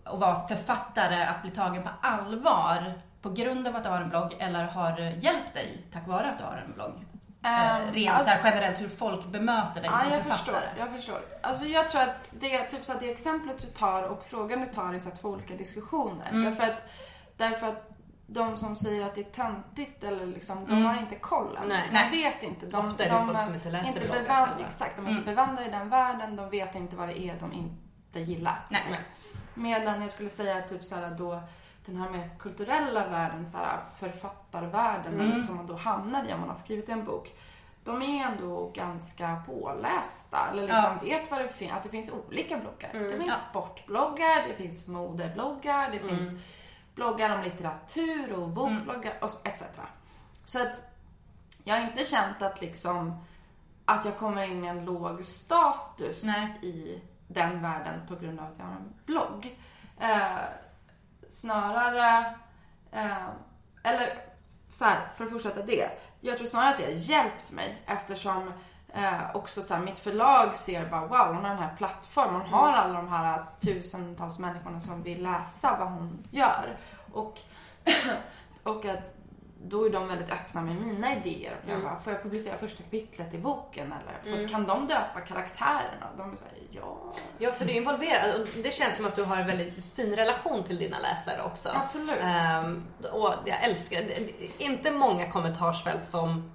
att 0.03 0.19
vara 0.19 0.47
författare 0.47 1.23
att 1.23 1.41
bli 1.41 1.51
tagen 1.51 1.83
på 1.83 1.89
allvar 2.01 2.93
på 3.25 3.31
grund 3.31 3.67
av 3.67 3.75
att 3.75 3.83
du 3.83 3.89
har 3.89 4.01
en 4.01 4.09
blogg 4.09 4.35
eller 4.39 4.63
har 4.65 4.97
hjälpt 4.99 5.53
dig 5.53 5.87
tack 5.93 6.07
vare 6.07 6.29
att 6.31 6.37
du 6.37 6.43
har 6.43 6.63
en 6.67 6.73
blogg? 6.73 7.05
Eh, 7.45 7.91
rent 7.93 8.15
alltså- 8.15 8.35
generellt 8.47 8.81
hur 8.81 8.89
folk 8.89 9.25
bemöter 9.25 9.81
dig 9.81 9.89
Ja, 9.93 9.99
som 10.03 10.11
jag 10.11 10.23
författare. 10.23 10.55
förstår. 10.55 10.79
Jag 10.79 10.91
förstår. 10.95 11.21
Alltså 11.41 11.65
jag 11.65 11.89
tror 11.89 12.01
att 12.01 12.33
det, 12.39 12.63
typ 12.63 12.85
så 12.85 12.91
att 12.91 12.99
det 12.99 13.11
exemplet 13.11 13.61
du 13.61 13.67
tar 13.67 14.03
och 14.03 14.25
frågan 14.25 14.59
du 14.59 14.65
tar 14.65 14.93
är 14.93 14.99
så 14.99 15.09
två 15.11 15.29
olika 15.29 15.53
diskussioner. 15.55 16.29
Mm. 16.29 16.43
Därför, 16.43 16.63
att, 16.63 16.91
därför 17.37 17.67
att 17.67 17.89
de 18.27 18.57
som 18.57 18.75
säger 18.75 19.05
att 19.05 19.15
det 19.15 19.21
är 19.21 19.31
töntigt 19.31 20.03
eller 20.03 20.25
liksom, 20.25 20.65
de 20.65 20.71
Mm. 20.71 20.85
har 20.85 20.97
inte 20.97 21.15
koll. 21.15 21.59
Nej. 21.67 21.83
De 21.87 21.93
Nej. 21.93 22.11
vet 22.11 22.43
inte. 22.43 22.65
De, 22.65 22.85
Ofta 22.89 23.03
är 23.03 23.09
det 23.09 23.15
de 23.15 23.27
folk 23.27 23.41
som 23.41 23.53
inte 23.53 23.69
läser 23.69 23.87
inte 23.87 23.99
bloggar 23.99 24.21
bevan-. 24.23 24.49
Exakt, 24.67 24.95
de 24.95 25.05
är 25.05 25.09
Mm. 25.09 25.19
inte 25.19 25.29
bevandrade 25.31 25.67
i 25.67 25.71
den 25.71 25.89
världen. 25.89 26.35
De 26.35 26.49
vet 26.49 26.75
inte 26.75 26.95
vad 26.95 27.07
det 27.07 27.19
är 27.19 27.35
de 27.39 27.53
inte 27.53 28.19
gillar. 28.19 28.59
Nej. 28.69 28.81
Medan 29.53 30.01
jag 30.01 30.11
skulle 30.11 30.29
säga 30.29 30.61
typ 30.61 30.83
så 30.85 30.95
här 30.95 31.11
då 31.17 31.41
den 31.85 31.95
här 31.97 32.09
mer 32.09 32.29
kulturella 32.39 33.07
världen, 33.07 33.47
så 33.47 33.57
här 33.57 33.79
författarvärlden 33.99 35.19
Mm. 35.21 35.41
som 35.41 35.55
man 35.55 35.67
då 35.67 35.75
hamnar 35.75 36.25
i 36.29 36.33
om 36.33 36.39
man 36.39 36.49
har 36.49 36.55
skrivit 36.55 36.89
en 36.89 37.05
bok. 37.05 37.33
De 37.83 38.01
är 38.01 38.25
ändå 38.25 38.69
ganska 38.75 39.43
pålästa 39.47 40.47
eller 40.51 40.61
liksom 40.61 40.97
vet 41.01 41.31
vad 41.31 41.39
det 41.41 41.49
finns, 41.49 41.73
att 41.73 41.83
det 41.83 41.89
finns 41.89 42.11
olika 42.11 42.57
bloggar. 42.57 42.89
Det 42.93 43.11
finns 43.17 43.27
Ja. 43.27 43.33
sportbloggar, 43.35 44.47
det 44.47 44.53
finns 44.53 44.87
modebloggar, 44.87 45.91
det 45.91 45.99
finns 45.99 46.31
bloggar 46.95 47.35
om 47.37 47.43
litteratur 47.43 48.33
och 48.33 48.49
bokbloggar 48.49 49.13
och 49.21 49.29
så- 49.29 49.47
etc. 49.47 49.63
Så 50.45 50.61
att 50.61 50.81
jag 51.63 51.75
har 51.75 51.81
inte 51.81 52.03
känt 52.05 52.41
att 52.41 52.61
liksom 52.61 53.23
att 53.85 54.05
jag 54.05 54.17
kommer 54.17 54.43
in 54.47 54.61
med 54.61 54.69
en 54.77 54.85
låg 54.85 55.23
status 55.25 56.23
Nej. 56.23 56.47
i 56.61 57.01
den 57.27 57.61
världen 57.61 58.01
på 58.07 58.15
grund 58.15 58.39
av 58.39 58.45
att 58.45 58.57
jag 58.57 58.65
har 58.65 58.71
en 58.75 58.93
blogg. 59.05 59.59
Snarare, 61.35 62.35
eh, 62.91 63.27
eller 63.83 64.17
så 64.69 64.85
här, 64.85 65.11
för 65.15 65.23
att 65.23 65.31
fortsätta 65.31 65.61
det. 65.61 65.89
Jag 66.21 66.37
tror 66.37 66.47
snarare 66.47 66.69
att 66.69 66.77
det 66.77 66.83
har 66.83 66.91
hjälpt 66.91 67.51
mig 67.51 67.83
eftersom 67.85 68.53
eh, 68.93 69.35
också 69.35 69.61
så 69.61 69.73
här, 69.73 69.81
mitt 69.81 69.99
förlag 69.99 70.55
ser 70.55 70.85
bara 70.85 71.01
wow, 71.01 71.35
hon 71.35 71.45
har 71.45 71.49
den 71.49 71.63
här 71.63 71.75
plattformen. 71.77 72.41
Hon 72.41 72.49
har 72.49 72.71
alla 72.71 72.93
de 72.93 73.07
här 73.07 73.45
tusentals 73.59 74.39
människorna 74.39 74.81
som 74.81 75.03
vill 75.03 75.23
läsa 75.23 75.77
vad 75.79 75.87
hon 75.87 76.27
gör. 76.31 76.77
Och, 77.11 77.39
och 78.63 78.85
att 78.85 79.13
då 79.69 79.85
är 79.85 79.89
de 79.89 80.07
väldigt 80.07 80.31
öppna 80.31 80.61
med 80.61 80.75
mina 80.75 81.15
idéer. 81.15 81.55
Jag 81.67 81.81
bara, 81.81 81.99
får 81.99 82.13
jag 82.13 82.23
publicera 82.23 82.57
första 82.57 82.83
kapitlet 82.83 83.33
i 83.33 83.37
boken 83.37 83.93
eller 83.93 84.37
får, 84.37 84.47
kan 84.47 84.65
de 84.65 84.87
döpa 84.87 85.21
karaktärerna? 85.21 86.09
De 86.17 86.37
säger 86.37 86.63
ja. 86.71 87.13
Ja, 87.37 87.51
för 87.51 87.65
du 87.65 87.71
är 87.71 87.75
involverad 87.75 88.41
och 88.41 88.47
det 88.63 88.73
känns 88.73 88.97
som 88.97 89.05
att 89.05 89.15
du 89.15 89.23
har 89.23 89.37
en 89.37 89.47
väldigt 89.47 89.73
fin 89.95 90.15
relation 90.15 90.63
till 90.63 90.77
dina 90.77 90.99
läsare 90.99 91.41
också. 91.43 91.69
Absolut. 91.75 92.19
Ehm, 92.21 92.83
och 93.13 93.33
jag 93.45 93.63
älskar, 93.63 94.01
det 94.01 94.17
är 94.17 94.65
inte 94.65 94.91
många 94.91 95.31
kommentarsfält 95.31 96.05
som 96.05 96.51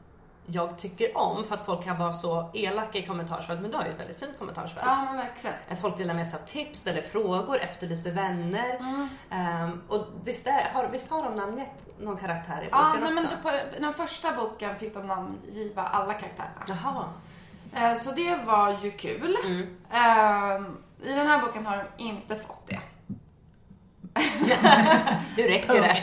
jag 0.53 0.79
tycker 0.79 1.17
om 1.19 1.45
för 1.45 1.55
att 1.55 1.67
folk 1.67 1.85
kan 1.85 1.99
vara 1.99 2.13
så 2.13 2.51
elaka 2.55 2.99
i 2.99 3.03
kommentarsfält 3.07 3.61
men 3.61 3.71
du 3.71 3.77
har 3.77 3.85
ju 3.85 3.91
ett 3.91 4.01
väldigt 4.01 4.19
fint 4.19 4.39
kommentarsfält. 4.39 4.83
Ja, 4.87 5.05
men 5.05 5.17
verkligen. 5.17 5.57
Eh, 5.69 5.79
Folk 5.81 5.99
delar 5.99 6.15
med 6.15 6.27
sig 6.27 6.41
av 6.41 6.45
tips, 6.47 6.81
ställer 6.81 7.03
frågor, 7.03 7.61
efterlyser 7.61 8.13
vänner. 8.13 8.77
Mm. 8.81 9.09
Ehm, 9.31 9.83
och 9.89 10.07
visst, 10.25 10.47
är, 10.47 10.71
har, 10.75 10.87
visst 10.89 11.11
har 11.11 11.23
de 11.23 11.35
namngett 11.35 11.99
någon 12.01 12.17
karaktär 12.17 12.63
i 12.63 12.65
boken 12.65 12.71
Ja, 12.73 12.95
nej, 13.01 13.13
också? 13.13 13.23
men 13.23 13.43
på 13.43 13.81
den 13.81 13.93
första 13.95 14.33
boken 14.33 14.77
fick 14.77 14.95
de 14.95 15.07
namngiva 15.07 15.83
alla 15.83 16.15
karaktärerna. 16.15 16.65
Jaha. 16.69 17.05
Eh, 17.75 17.95
Så 17.95 18.11
det 18.11 18.37
var 18.47 18.77
ju 18.83 18.91
kul. 18.91 19.37
Mm. 19.45 19.77
Eh, 19.91 21.09
I 21.11 21.15
den 21.15 21.27
här 21.27 21.41
boken 21.41 21.67
har 21.67 21.77
de 21.97 22.03
inte 22.05 22.37
fått 22.37 22.67
det. 22.67 22.81
Nu 25.37 25.43
räcker 25.43 25.75
det. 25.81 26.03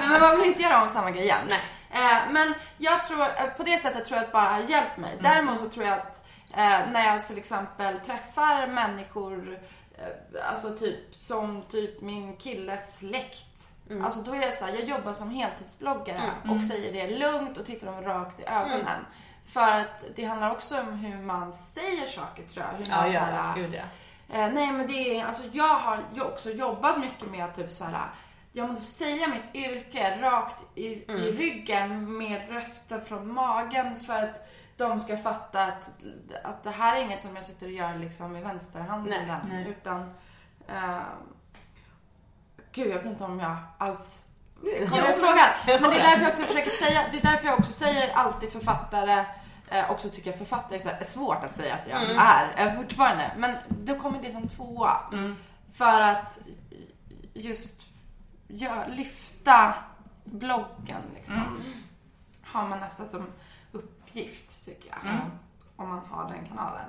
Nej, 0.00 0.08
men 0.08 0.20
man 0.20 0.36
vill 0.36 0.44
inte 0.48 0.62
göra 0.62 0.82
om 0.82 0.88
samma 0.88 1.10
grej 1.10 1.22
igen. 1.22 1.48
Eh, 1.94 2.30
Men 2.32 2.54
jag 2.78 3.02
tror, 3.02 3.20
eh, 3.22 3.46
på 3.56 3.62
det 3.62 3.78
sättet 3.78 4.04
tror 4.04 4.16
jag 4.18 4.24
att 4.26 4.32
bara 4.32 4.48
har 4.48 4.60
hjälpt 4.60 4.96
mig. 4.96 5.18
Däremot 5.20 5.58
så 5.60 5.68
tror 5.68 5.86
jag 5.86 5.94
att 5.98 6.24
eh, 6.56 6.80
när 6.92 7.06
jag 7.06 7.26
till 7.26 7.38
exempel 7.38 7.98
träffar 8.00 8.66
människor, 8.66 9.58
eh, 9.98 10.48
alltså 10.50 10.76
typ 10.76 11.14
som 11.14 11.62
typ 11.62 12.00
min 12.00 12.36
killes 12.36 12.98
släkt. 12.98 13.70
Alltså 14.04 14.20
då 14.20 14.32
är 14.34 14.40
jag 14.40 14.54
såhär, 14.54 14.72
jag 14.72 14.84
jobbar 14.84 15.12
som 15.12 15.30
heltidsbloggare 15.30 16.30
och 16.58 16.64
säger 16.64 16.92
det 16.92 17.18
lugnt 17.18 17.58
och 17.58 17.64
tittar 17.66 17.86
dem 17.86 18.02
rakt 18.02 18.40
i 18.40 18.44
ögonen. 18.46 19.06
För 19.46 19.70
att 19.80 20.04
det 20.16 20.24
handlar 20.24 20.50
också 20.50 20.80
om 20.80 20.92
hur 20.92 21.18
man 21.22 21.52
säger 21.52 22.06
saker 22.06 22.42
tror 22.42 22.64
jag. 22.70 22.78
Hur 22.78 22.90
Ja, 22.90 22.96
man, 22.96 23.12
ja, 23.12 23.20
såhär, 23.20 23.54
gud 23.54 23.74
ja. 23.74 23.82
Eh, 24.38 24.52
nej 24.52 24.72
men 24.72 24.86
det 24.86 25.18
är, 25.20 25.24
alltså 25.26 25.42
jag 25.52 25.74
har 25.78 26.02
ju 26.14 26.20
också 26.20 26.50
jobbat 26.50 26.98
mycket 26.98 27.30
med 27.30 27.54
typ 27.54 27.72
så 27.72 27.84
här. 27.84 28.08
Jag 28.56 28.68
måste 28.68 28.84
säga 28.84 29.28
mitt 29.28 29.54
yrke 29.54 30.20
rakt 30.20 30.64
i, 30.74 30.86
i 31.12 31.32
ryggen 31.32 32.18
med 32.18 32.48
rösten 32.48 33.04
från 33.04 33.34
magen 33.34 34.00
för 34.00 34.14
att 34.14 34.48
de 34.76 35.00
ska 35.00 35.16
fatta 35.16 35.62
att, 35.62 35.90
att 36.44 36.62
det 36.62 36.70
här 36.70 36.96
är 36.96 37.02
inget 37.02 37.22
som 37.22 37.34
jag 37.34 37.44
sitter 37.44 37.66
och 37.66 37.72
gör 37.72 37.94
liksom 37.94 38.32
med 38.32 38.42
vänsterhanden. 38.42 39.26
Nej, 39.28 39.38
nej. 39.48 39.68
Utan, 39.68 40.14
eh, 40.68 40.98
gud 42.72 42.88
jag 42.88 42.94
vet 42.94 43.04
inte 43.04 43.24
om 43.24 43.40
jag 43.40 43.56
alls 43.78 44.22
kommer 44.60 44.96
jag 44.96 45.16
frågan. 45.16 45.48
Men 45.66 45.90
det 45.90 45.96
är 45.96 46.02
därför 46.02 46.22
jag 46.22 46.30
också 46.30 46.42
försöker 46.42 46.70
säga, 46.70 47.04
det 47.12 47.16
är 47.16 47.22
därför 47.22 47.46
jag 47.46 47.58
också 47.58 47.72
säger 47.72 48.12
alltid 48.14 48.52
författare, 48.52 49.24
eh, 49.68 49.90
också 49.90 50.10
tycker 50.10 50.30
jag 50.30 50.38
författare 50.38 50.78
är 50.78 50.82
så 50.82 50.88
här 50.88 51.04
svårt 51.04 51.44
att 51.44 51.54
säga 51.54 51.74
att 51.74 51.88
jag 51.88 52.02
är 52.02 52.66
eh, 52.66 52.74
fortfarande. 52.76 53.30
Men 53.36 53.56
då 53.68 53.94
kommer 53.94 54.22
det 54.22 54.32
som 54.32 54.48
tvåa. 54.48 54.96
För 55.72 56.00
att 56.00 56.38
just 57.34 57.93
ja, 58.48 58.84
lyfta 58.88 59.74
bloggen 60.24 61.02
liksom. 61.14 61.62
Har 62.42 62.68
man 62.68 62.80
nästan 62.80 63.08
som 63.08 63.26
uppgift 63.72 64.64
tycker 64.64 64.88
jag. 64.90 65.20
om 65.76 65.88
man 65.88 66.00
har 66.10 66.28
den 66.34 66.46
kanalen. 66.48 66.84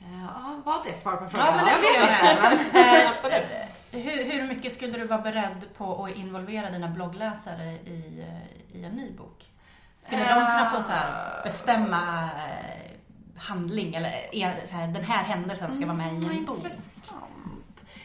Eh, 0.00 0.22
Ja, 0.24 0.60
var 0.64 0.84
det 0.84 0.94
svar 0.94 1.16
på 1.16 1.28
frågan? 1.28 1.46
Ja, 1.46 1.56
men 1.56 1.64
det 1.64 1.72
jag 1.72 1.80
vet 1.80 2.10
inte. 2.10 2.68
Men... 2.72 2.84
Eh, 3.04 3.10
Absolut. 3.10 3.46
Hur, 3.90 4.24
hur 4.24 4.46
mycket 4.48 4.72
skulle 4.72 4.98
du 4.98 5.06
vara 5.06 5.20
beredd 5.20 5.64
på 5.76 6.04
att 6.04 6.10
involvera 6.16 6.70
dina 6.70 6.88
bloggläsare 6.88 7.64
i, 7.72 8.24
eh, 8.28 8.76
i 8.76 8.84
en 8.84 8.92
ny 8.92 9.12
bok? 9.16 9.50
Skulle 10.02 10.20
de 10.24 10.34
kunna 10.34 10.70
få 10.70 10.82
så 10.82 10.90
här, 10.92 11.42
bestämma 11.44 12.22
eh, 12.24 12.90
handling 13.38 13.94
eller 13.94 14.28
eh, 14.32 14.52
så 14.66 14.76
här, 14.76 14.86
den 14.86 15.04
här 15.04 15.24
händelsen 15.24 15.76
ska 15.76 15.86
vara 15.86 15.96
med 15.96 16.06
i 16.12 16.14
en 16.14 16.20
bok? 16.44 16.56
Intressant. 16.56 17.09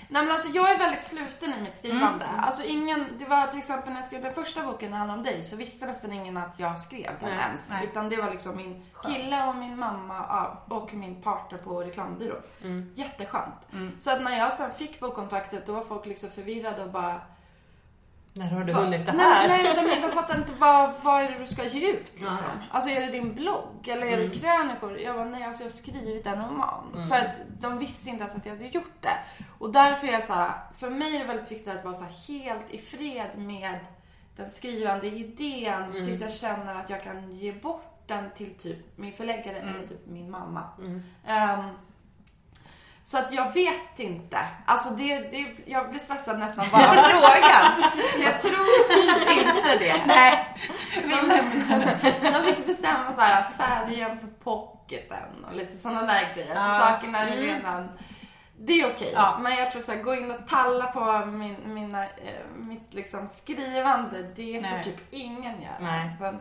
Nej 0.10 0.24
men 0.24 0.32
alltså 0.32 0.50
jag 0.50 0.72
är 0.72 0.78
väldigt 0.78 1.04
sluten 1.04 1.54
i 1.54 1.62
mitt 1.62 1.76
skrivande. 1.76 2.26
Mm. 2.26 2.40
Alltså 2.40 2.64
ingen, 2.64 3.08
det 3.20 3.26
var 3.26 3.48
till 3.48 3.60
exempel 3.60 3.90
när 3.90 3.98
jag 3.98 4.06
skrev 4.06 4.22
den 4.22 4.34
första 4.34 4.64
boken, 4.64 4.92
Det 4.92 4.98
handlar 4.98 5.16
om 5.18 5.24
dig, 5.24 5.44
så 5.44 5.56
visste 5.58 5.86
nästan 5.86 6.14
ingen 6.14 6.38
att 6.38 6.60
jag 6.60 6.80
skrev 6.80 7.12
den 7.20 7.30
Nej, 7.30 7.40
ens. 7.40 7.70
nej. 7.70 7.86
Utan 7.86 8.10
det 8.10 8.18
var 8.22 8.32
liksom 8.32 8.58
min 8.58 8.86
kille 9.04 9.48
och 9.48 9.56
min 9.56 9.80
mamma 9.80 10.48
och 10.70 10.94
min 10.94 11.22
partner 11.22 11.58
på 11.58 11.80
reklambyrå. 11.82 12.36
Mm. 12.64 12.94
Jätteskönt. 12.96 13.68
Så 14.00 14.12
att 14.12 14.22
när 14.22 14.38
jag 14.38 14.54
sen 14.54 14.72
fick 14.72 15.00
bokkontraktet 15.00 15.66
då 15.66 15.74
var 15.74 15.82
folk 15.84 16.06
liksom 16.06 16.30
förvirrade 16.30 16.84
och 16.84 16.92
bara 16.92 17.22
När 18.38 18.48
har 18.50 18.64
du 18.64 18.74
Va- 18.74 18.80
hunnit 18.80 19.06
det 19.06 19.14
nej, 19.14 19.26
här? 19.26 19.48
Nej, 19.48 19.76
de, 19.76 20.02
de 20.08 20.12
fattar 20.12 20.38
inte 20.38 20.54
vad, 20.54 20.94
vad 21.04 21.22
är 21.22 21.30
det 21.30 21.40
du 21.40 21.46
ska 21.46 21.64
ge 21.66 21.92
ut 21.92 22.12
liksom. 22.12 22.48
Nej. 22.58 22.68
Alltså 22.72 22.90
är 22.90 23.02
det 23.02 23.08
din 23.08 23.36
blogg 23.36 23.88
eller 23.88 24.08
är 24.08 24.18
det 24.18 24.30
krönikor? 24.30 25.00
Jag 25.00 25.16
bara, 25.16 25.26
nej 25.26 25.44
alltså 25.44 25.64
jag 25.64 25.70
har 25.70 25.74
skrivit 25.74 26.28
en 26.28 26.42
roman. 26.46 27.08
För 27.10 27.16
att 27.16 27.42
de 27.60 27.78
visste 27.78 28.10
inte 28.10 28.22
ens 28.22 28.36
att 28.36 28.46
jag 28.46 28.54
hade 28.54 28.68
gjort 28.68 29.02
det. 29.02 29.18
Och 29.60 29.72
därför 29.72 30.08
är 30.08 30.12
jag 30.12 30.24
så 30.24 30.34
här, 30.34 30.52
för 30.78 30.90
mig 30.90 31.16
är 31.16 31.20
det 31.20 31.26
väldigt 31.26 31.52
viktigt 31.52 31.76
att 31.76 31.84
vara 31.84 31.94
så 31.94 32.06
helt 32.34 32.70
i 32.70 32.78
fred 32.78 33.30
med 33.38 33.80
den 34.36 34.50
skrivande 34.50 35.08
idén 35.08 35.92
tills 35.92 36.22
jag 36.22 36.32
känner 36.32 36.76
att 36.76 36.90
jag 36.90 37.04
kan 37.04 37.32
ge 37.32 37.52
bort 37.52 38.04
den 38.08 38.32
till 38.32 38.54
typ 38.56 38.98
min 38.98 39.14
förläggare 39.14 39.58
eller 39.58 39.88
typ 39.88 40.06
min 40.08 40.32
mamma. 40.32 40.64
Ehm, 41.26 41.70
så 43.06 43.18
att 43.18 43.32
jag 43.34 43.54
vet 43.54 44.00
inte. 44.00 44.38
Alltså 44.66 44.90
det, 44.90 45.18
det, 45.20 45.46
jag 45.66 45.90
blir 45.90 46.00
stressad 46.00 46.40
nästan 46.40 46.66
bara 46.72 46.90
av 46.90 46.96
frågan. 46.96 47.92
Så 48.16 48.22
jag 48.24 48.40
tror 48.42 48.94
typ 48.96 49.38
inte 49.38 49.78
det. 49.80 50.02
Nej. 50.08 50.56
De, 52.22 52.32
de 52.32 52.44
fick 52.56 52.66
bestämma 52.68 53.14
så 53.16 53.22
här 53.22 53.44
färgen 53.58 54.18
på 54.20 54.28
pocketen 54.44 55.46
och 55.50 55.56
lite 55.56 55.78
sådana 55.78 56.02
där 56.02 56.34
grejer. 56.36 56.56
Så 56.56 56.62
Ja. 56.62 56.80
sakerna 56.80 57.20
är 57.20 57.36
redan... 57.38 57.90
Det 58.60 58.74
är 58.82 58.92
okej. 58.96 59.12
Ja. 59.16 59.38
Men 59.42 59.56
jag 59.56 59.72
tror 59.72 59.82
så 59.82 59.92
här, 59.92 60.00
gå 60.04 60.16
in 60.16 60.32
och 60.32 60.48
talla 60.48 60.86
på 60.86 61.26
min, 61.26 61.56
mina, 61.66 62.04
eh, 62.04 62.10
mitt 62.56 62.94
liksom 62.94 63.28
skrivande, 63.28 64.22
det 64.36 64.54
får 64.54 64.62
Nej. 64.62 64.84
typ 64.84 65.14
ingen 65.14 65.62
göra. 65.62 65.74
Nej. 65.80 66.16
Så, 66.20 66.34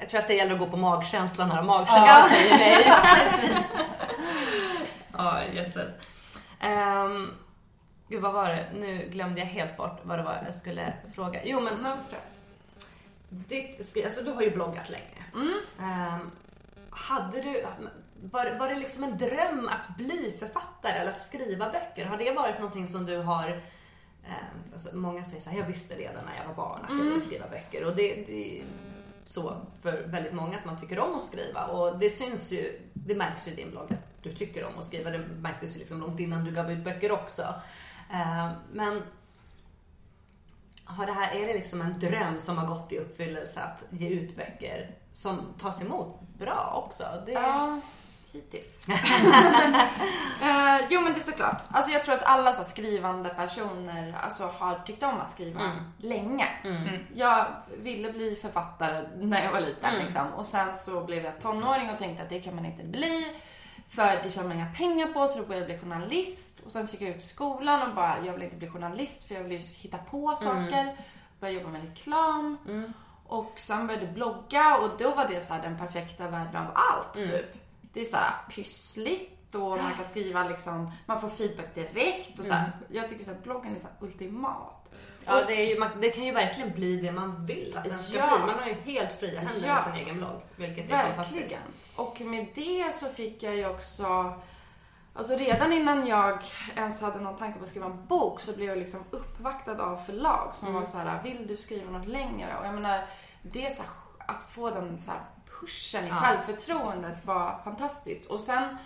Jag 0.00 0.10
tror 0.10 0.20
att 0.20 0.28
det 0.28 0.34
gäller 0.34 0.52
att 0.52 0.58
gå 0.60 0.66
på 0.66 0.76
magkänslan 0.76 1.50
här. 1.50 1.62
Magkänslan 1.62 2.06
Ja. 2.06 2.28
säger 2.30 2.58
nej. 2.58 2.84
Ja, 5.18 5.44
jösses. 5.44 5.90
Um, 6.62 7.30
gud, 8.08 8.22
vad 8.22 8.32
var 8.32 8.48
det? 8.48 8.68
Nu 8.74 9.08
glömde 9.12 9.40
jag 9.40 9.46
helt 9.46 9.76
bort 9.76 10.00
vad 10.02 10.18
det 10.18 10.22
var 10.22 10.42
jag 10.44 10.54
skulle 10.54 10.92
fråga. 11.14 11.40
Jo, 11.44 11.60
men 11.60 11.78
no 11.78 11.98
stress. 11.98 12.44
ditt, 13.28 14.04
alltså, 14.04 14.24
du 14.24 14.30
har 14.30 14.42
ju 14.42 14.50
bloggat 14.50 14.90
länge. 14.90 15.24
Ehm, 15.80 16.30
hade 16.90 17.42
du, 17.42 17.66
var, 18.22 18.58
var 18.58 18.68
det 18.68 18.74
liksom 18.74 19.04
en 19.04 19.18
dröm 19.18 19.68
att 19.68 19.96
bli 19.96 20.36
författare 20.38 20.92
eller 20.92 21.12
att 21.12 21.22
skriva 21.22 21.70
böcker? 21.70 22.04
Har 22.04 22.16
det 22.16 22.32
varit 22.32 22.58
någonting 22.58 22.86
som 22.86 23.06
du 23.06 23.16
har 23.16 23.48
ehm, 24.24 24.72
alltså, 24.72 24.96
Många 24.96 25.24
säger 25.24 25.40
så 25.40 25.50
här, 25.50 25.58
jag 25.58 25.66
visste 25.66 25.94
redan 25.94 26.24
när 26.24 26.36
jag 26.38 26.46
var 26.48 26.54
barn 26.54 26.80
att 26.84 26.98
jag 26.98 27.04
ville 27.04 27.20
skriva 27.20 27.48
böcker. 27.48 27.84
Och 27.84 27.96
det, 27.96 28.14
det 28.14 28.62
så 29.24 29.56
för 29.82 30.02
väldigt 30.06 30.32
många 30.32 30.58
att 30.58 30.64
man 30.64 30.80
tycker 30.80 30.98
om 30.98 31.14
att 31.14 31.22
skriva. 31.22 31.66
Och 31.66 31.98
det 31.98 32.10
syns 32.10 32.52
ju, 32.52 32.80
det 32.92 33.14
märks 33.14 33.48
ju 33.48 33.52
i 33.52 33.54
din 33.54 33.70
blogg 33.70 33.92
att 33.92 34.22
du 34.22 34.34
tycker 34.34 34.64
om 34.64 34.78
att 34.78 34.84
skriva. 34.84 35.10
Det 35.10 35.18
märktes 35.18 35.76
ju 35.76 35.78
liksom 35.78 36.00
långt 36.00 36.20
innan 36.20 36.44
du 36.44 36.50
gav 36.50 36.72
ut 36.72 36.84
böcker 36.84 37.12
också. 37.12 37.42
Eh, 38.10 38.52
men 38.72 39.02
har 40.84 41.06
det 41.06 41.12
här, 41.12 41.34
är 41.34 41.46
det 41.46 41.54
liksom 41.54 41.80
en 41.80 41.98
dröm 41.98 42.38
som 42.38 42.58
har 42.58 42.66
gått 42.66 42.92
i 42.92 42.98
uppfyllelse 42.98 43.60
att 43.60 43.84
ge 43.90 44.08
ut 44.08 44.36
böcker 44.36 44.98
som 45.12 45.40
tas 45.58 45.82
emot 45.82 46.20
bra 46.38 46.84
också? 46.86 47.04
Det... 47.26 47.32
Ja, 47.32 47.80
hittills. 48.34 48.86
Eh, 50.42 50.86
jo 50.90 51.00
men 51.00 51.12
det 51.14 51.20
är 51.20 51.22
såklart. 51.22 51.62
Alltså 51.70 51.92
jag 51.92 52.04
tror 52.04 52.14
att 52.14 52.22
alla 52.24 52.52
så 52.52 52.64
skrivande 52.64 53.28
personer 53.28 54.18
alltså, 54.22 54.44
har 54.58 54.78
tyckt 54.86 55.02
om 55.02 55.20
att 55.20 55.30
skriva 55.30 55.60
länge. 55.98 56.48
Jag 57.14 57.46
ville 57.78 58.12
bli 58.12 58.38
författare 58.42 59.04
när 59.18 59.44
jag 59.44 59.52
var 59.52 59.60
liten 59.60 59.94
liksom. 60.04 60.26
Och 60.36 60.46
sen 60.46 60.74
så 60.76 61.00
blev 61.04 61.24
jag 61.24 61.40
tonåring 61.40 61.90
och 61.90 61.98
tänkte 61.98 62.22
att 62.22 62.28
det 62.28 62.40
kan 62.40 62.54
man 62.54 62.64
inte 62.66 62.84
bli. 62.84 63.32
För 63.88 64.20
det 64.22 64.30
tjänar 64.30 64.48
man 64.48 64.56
inga 64.56 64.72
pengar 64.78 65.06
på 65.06 65.28
så 65.28 65.38
då 65.38 65.44
började 65.44 65.72
jag 65.72 65.80
bli 65.80 65.90
journalist. 65.90 66.60
Och 66.64 66.72
sen 66.72 66.86
så 66.88 66.96
gick 66.96 67.08
jag 67.08 67.16
ut 67.16 67.24
skolan 67.24 67.88
och 67.88 67.94
bara, 67.94 68.14
jag 68.26 68.32
vill 68.32 68.42
inte 68.42 68.56
bli 68.56 68.68
journalist 68.68 69.28
för 69.28 69.34
jag 69.34 69.42
vill 69.42 69.52
ju 69.52 69.58
hitta 69.58 69.98
på 69.98 70.36
saker. 70.36 70.96
Började 71.40 71.58
jobba 71.60 71.70
med 71.72 71.82
reklam. 71.88 72.58
Och 73.26 73.52
sen 73.56 73.86
började 73.86 74.06
jag 74.06 74.14
blogga 74.14 74.76
och 74.76 74.90
då 74.98 75.14
var 75.14 75.28
det 75.28 75.40
så 75.46 75.54
här 75.54 75.62
den 75.62 75.78
perfekta 75.78 76.28
världen 76.28 76.56
av 76.56 76.66
allt 76.74 77.16
typ. 77.28 77.56
Det 77.94 78.00
är 78.00 78.04
så 78.04 78.16
här 78.16 78.32
pyssligt 78.50 79.54
och 79.54 79.70
man 79.70 79.94
kan 79.94 80.04
skriva 80.04 80.48
liksom, 80.48 80.90
man 81.06 81.20
får 81.20 81.28
feedback 81.28 81.74
direkt 81.74 82.38
och 82.38 82.44
så 82.44 82.52
här. 82.52 82.72
Jag 82.88 83.08
tycker 83.08 83.24
så 83.24 83.30
här, 83.30 83.38
bloggen 83.42 83.74
är 83.74 83.78
så 83.78 83.88
ultimat. 84.00 84.90
Ja, 85.26 85.44
det, 85.46 85.52
är 85.62 85.74
ju, 85.74 85.78
man, 85.80 86.00
det 86.00 86.10
kan 86.10 86.24
ju 86.24 86.32
verkligen 86.32 86.72
bli 86.72 86.96
det 86.96 87.12
man 87.12 87.46
vill 87.46 87.76
att 87.76 87.84
den 87.84 87.98
ska 87.98 88.18
Ja. 88.18 88.26
bli. 88.36 88.46
Man 88.46 88.62
har 88.62 88.66
ju 88.66 88.74
helt 88.74 89.20
fria 89.20 89.40
händer 89.40 89.68
Ja. 89.68 89.80
i 89.80 89.82
sin 89.82 89.94
egen 89.94 90.16
blogg. 90.18 90.40
Vilket 90.56 90.90
är 90.90 91.06
fantastiskt. 91.06 91.40
Verkligen. 91.42 91.62
Och 91.96 92.20
med 92.20 92.46
det 92.54 92.94
så 92.94 93.06
fick 93.06 93.42
jag 93.42 93.56
ju 93.56 93.66
också 93.68 94.32
Alltså 95.16 95.36
redan 95.36 95.72
innan 95.72 96.06
jag 96.06 96.38
ens 96.76 97.00
hade 97.00 97.20
någon 97.20 97.36
tanke 97.36 97.58
på 97.58 97.62
att 97.62 97.68
skriva 97.68 97.86
en 97.86 98.06
bok 98.06 98.40
så 98.40 98.52
blev 98.52 98.68
jag 98.68 98.78
liksom 98.78 99.00
uppvaktad 99.10 99.80
av 99.82 99.96
förlag 99.96 100.50
som 100.54 100.68
Mm. 100.68 100.80
var 100.80 100.88
så 100.88 100.98
här: 100.98 101.22
vill 101.22 101.46
du 101.46 101.56
skriva 101.56 101.90
något 101.90 102.06
längre? 102.08 102.56
Och 102.60 102.66
jag 102.66 102.74
menar, 102.74 103.04
det 103.42 103.66
är 103.66 103.70
så 103.70 103.82
här, 103.82 103.90
att 104.18 104.50
få 104.50 104.70
den 104.70 105.00
så 105.02 105.10
här 105.10 105.20
pushen 105.60 106.06
i 106.06 106.10
självförtroendet 106.10 107.26
var 107.26 107.60
fantastiskt. 107.64 108.26
Och 108.26 108.40
sen 108.40 108.76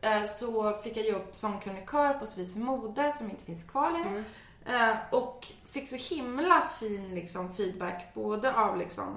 eh, 0.00 0.24
så 0.24 0.72
fick 0.82 0.96
jag 0.96 1.06
jobb 1.06 1.28
som 1.32 1.60
krönikör 1.60 2.14
på 2.14 2.26
Svis 2.26 2.56
Mode 2.56 3.12
som 3.12 3.30
inte 3.30 3.44
finns 3.44 3.64
kvar 3.64 3.90
längre. 3.90 4.24
Eh, 4.66 4.96
och 5.10 5.46
fick 5.70 5.88
så 5.88 6.14
himla 6.14 6.60
fin 6.80 7.14
liksom, 7.14 7.54
feedback 7.54 8.14
både 8.14 8.54
av 8.54 8.76
liksom, 8.76 9.16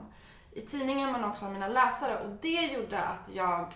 i 0.52 0.62
tidningen 0.62 1.12
men 1.12 1.24
också 1.24 1.46
av 1.46 1.52
mina 1.52 1.68
läsare. 1.68 2.20
Och 2.20 2.30
det 2.42 2.62
gjorde 2.62 3.04
att 3.04 3.30
jag, 3.34 3.74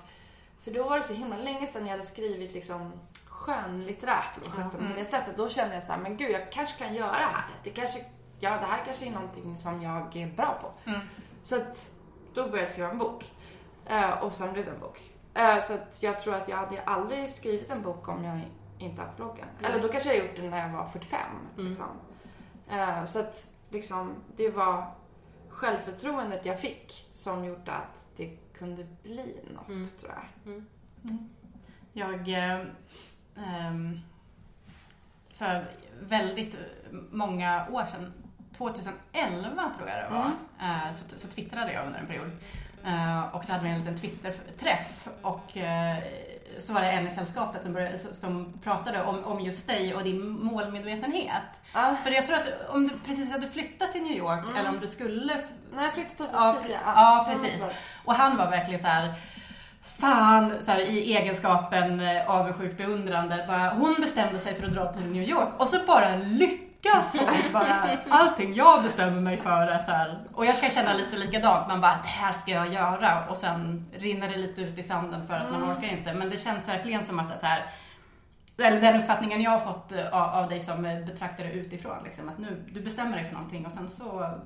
för 0.62 0.72
då 0.72 0.84
var 0.84 0.98
det 0.98 1.04
så 1.04 1.14
himla 1.14 1.38
länge 1.38 1.68
sedan 1.68 1.86
jag 1.86 1.92
hade 1.92 2.04
skrivit 2.04 2.54
liksom 2.54 2.92
skönlitterärt 3.26 4.44
på 4.44 4.78
mm. 4.78 4.96
det 4.96 5.06
sättet. 5.06 5.38
Då 5.38 5.50
kände 5.50 5.76
jag 5.76 5.84
så 5.84 5.92
här, 5.92 6.00
men 6.00 6.18
gud 6.18 6.32
jag 6.32 6.52
kanske 6.52 6.78
kan 6.78 6.94
göra 6.94 7.12
det 7.12 7.18
här. 7.18 7.46
Det 7.64 7.70
kanske, 7.70 8.06
ja 8.40 8.50
det 8.50 8.66
här 8.66 8.86
kanske 8.86 9.06
är 9.06 9.12
någonting 9.12 9.58
som 9.58 9.82
jag 9.82 10.16
är 10.16 10.28
bra 10.28 10.60
på. 10.62 10.92
Så 11.44 11.56
att 11.56 11.95
då 12.36 12.42
började 12.42 12.60
jag 12.60 12.70
skriva 12.70 12.90
en 12.90 12.98
bok. 12.98 13.34
Eh, 13.86 14.24
och 14.24 14.34
sen 14.34 14.54
blev 14.54 14.66
det 14.66 14.72
en 14.72 14.80
bok. 14.80 15.14
Eh, 15.34 15.62
så 15.62 15.74
att 15.74 16.04
jag 16.04 16.20
tror 16.20 16.36
att 16.36 16.50
jag 16.50 16.58
hade 16.58 16.82
aldrig 16.82 17.30
skrivit 17.30 17.70
en 17.70 17.82
bok 17.82 18.08
om 18.08 18.24
jag 18.24 18.42
inte 18.80 19.02
haft 19.02 19.18
bloggen. 19.18 19.48
Eller 19.64 19.82
då 19.82 19.88
kanske 19.88 20.14
jag 20.14 20.26
gjort 20.26 20.36
det 20.36 20.50
när 20.50 20.68
jag 20.68 20.78
var 20.78 20.88
45. 20.88 21.20
Liksom. 21.58 21.88
Eh, 22.70 23.06
så 23.06 23.20
att 23.20 23.48
liksom, 23.70 24.16
det 24.36 24.50
var 24.50 24.92
självförtroendet 25.50 26.46
jag 26.46 26.60
fick 26.60 27.08
som 27.12 27.46
gjorde 27.46 27.72
att 27.72 28.12
det 28.18 28.38
kunde 28.54 28.88
bli 29.04 29.36
något, 29.54 30.00
tror 30.00 30.14
jag. 30.14 30.64
Jag... 31.94 32.28
Eh, 32.28 32.66
ehm, 33.36 34.00
för 35.30 35.72
väldigt 36.02 36.56
många 37.12 37.68
år 37.72 37.86
sedan, 37.92 38.14
2011 38.58 39.72
tror 39.78 39.90
jag 39.90 39.98
det 40.04 40.10
var, 40.16 40.32
eh, 40.62 40.92
så, 40.94 41.20
så 41.20 41.28
twittrade 41.28 41.74
jag 41.74 41.86
under 41.86 42.00
en 42.00 42.08
period. 42.08 42.32
Eh, 42.86 43.36
och 43.36 43.46
så 43.46 43.52
hade 43.52 43.64
vi 43.64 43.70
en 43.70 43.80
liten 43.80 43.98
Twitter-träff 44.00 45.08
och 45.22 45.58
eh, 45.58 45.98
så 46.60 46.74
var 46.74 46.82
det 46.82 46.92
en 46.92 47.08
i 47.08 47.16
sällskapet 47.16 47.64
som, 47.64 47.74
började, 47.74 47.98
som 47.98 48.54
pratade 48.64 49.04
om, 49.04 49.24
om 49.24 49.40
just 49.40 49.68
dig 49.68 49.96
och 49.96 50.04
din 50.04 50.30
målmedvetenhet. 50.30 51.44
Ja. 51.74 51.96
För 52.04 52.12
jag 52.12 52.26
tror 52.26 52.36
att 52.36 52.70
om 52.70 52.88
du 52.88 52.94
precis 53.06 53.32
hade 53.32 53.48
flyttat 53.48 53.92
till 53.92 54.04
New 54.04 54.18
York 54.18 54.46
eller 54.58 54.70
om 54.70 54.80
du 54.80 54.88
skulle 54.88 55.42
När 55.76 55.84
jag 55.84 55.94
flyttade 55.94 56.30
Ja, 56.34 56.54
2010. 56.54 56.74
pre- 56.74 56.80
ja, 56.86 57.28
precis. 57.30 57.64
Och 58.06 58.16
han 58.16 58.38
var 58.38 58.50
verkligen 58.50 58.80
så 58.80 58.88
här. 58.88 59.14
Fan, 60.00 60.54
så 60.62 60.72
här, 60.72 60.80
i 60.80 61.16
egenskapen 61.16 62.02
avundsjukt 62.28 62.78
beundrande. 62.78 63.46
Bara, 63.48 63.70
hon 63.70 63.96
bestämde 64.02 64.40
sig 64.40 64.54
för 64.54 64.68
att 64.68 64.74
dra 64.74 64.94
till 64.94 65.06
New 65.06 65.24
York 65.30 65.50
och 65.58 65.68
så 65.68 65.86
bara 65.88 66.16
lyckas 66.86 67.16
hon. 67.44 67.54
Bara, 67.54 67.98
allting 68.10 68.54
jag 68.54 68.84
bestämmer 68.84 69.22
mig 69.22 69.38
för 69.38 69.62
är 69.62 69.80
så 69.80 69.92
här. 69.92 70.20
Och 70.34 70.46
jag 70.46 70.58
ska 70.58 70.70
känna 70.70 70.94
lite 70.94 71.18
likadant. 71.18 71.68
Man 71.68 71.82
bara, 71.82 72.00
det 72.04 72.08
här 72.08 72.34
ska 72.34 72.52
jag 72.52 72.74
göra. 72.74 73.30
Och 73.30 73.38
sen 73.38 73.86
rinner 73.94 74.30
det 74.30 74.38
lite 74.38 74.62
ut 74.62 74.78
i 74.78 74.84
sanden 74.84 75.28
för 75.28 75.34
att 75.34 75.52
man 75.52 75.64
orkar 75.72 75.88
inte. 75.88 76.14
Men 76.14 76.30
det 76.30 76.38
känns 76.38 76.68
verkligen 76.68 77.04
som 77.04 77.20
att 77.20 77.30
det 77.30 77.36
är 77.36 77.40
så 77.40 77.46
här. 77.46 77.66
Eller 78.58 78.82
den 78.82 79.02
uppfattningen 79.02 79.42
jag 79.42 79.52
har 79.52 79.60
fått 79.60 79.92
eh, 79.92 80.08
av, 80.08 80.44
av 80.44 80.50
dig 80.50 80.62
som 80.62 80.86
eh, 80.86 81.06
betraktare 81.06 81.52
utifrån. 81.52 82.04
Liksom, 82.04 82.30
att 82.30 82.38
nu, 82.38 82.64
du 82.74 82.82
bestämmer 82.82 83.18
dig 83.18 83.26
för 83.26 83.34
någonting 83.34 83.66
och 83.66 83.72
sen 83.72 83.90
så 83.90 84.40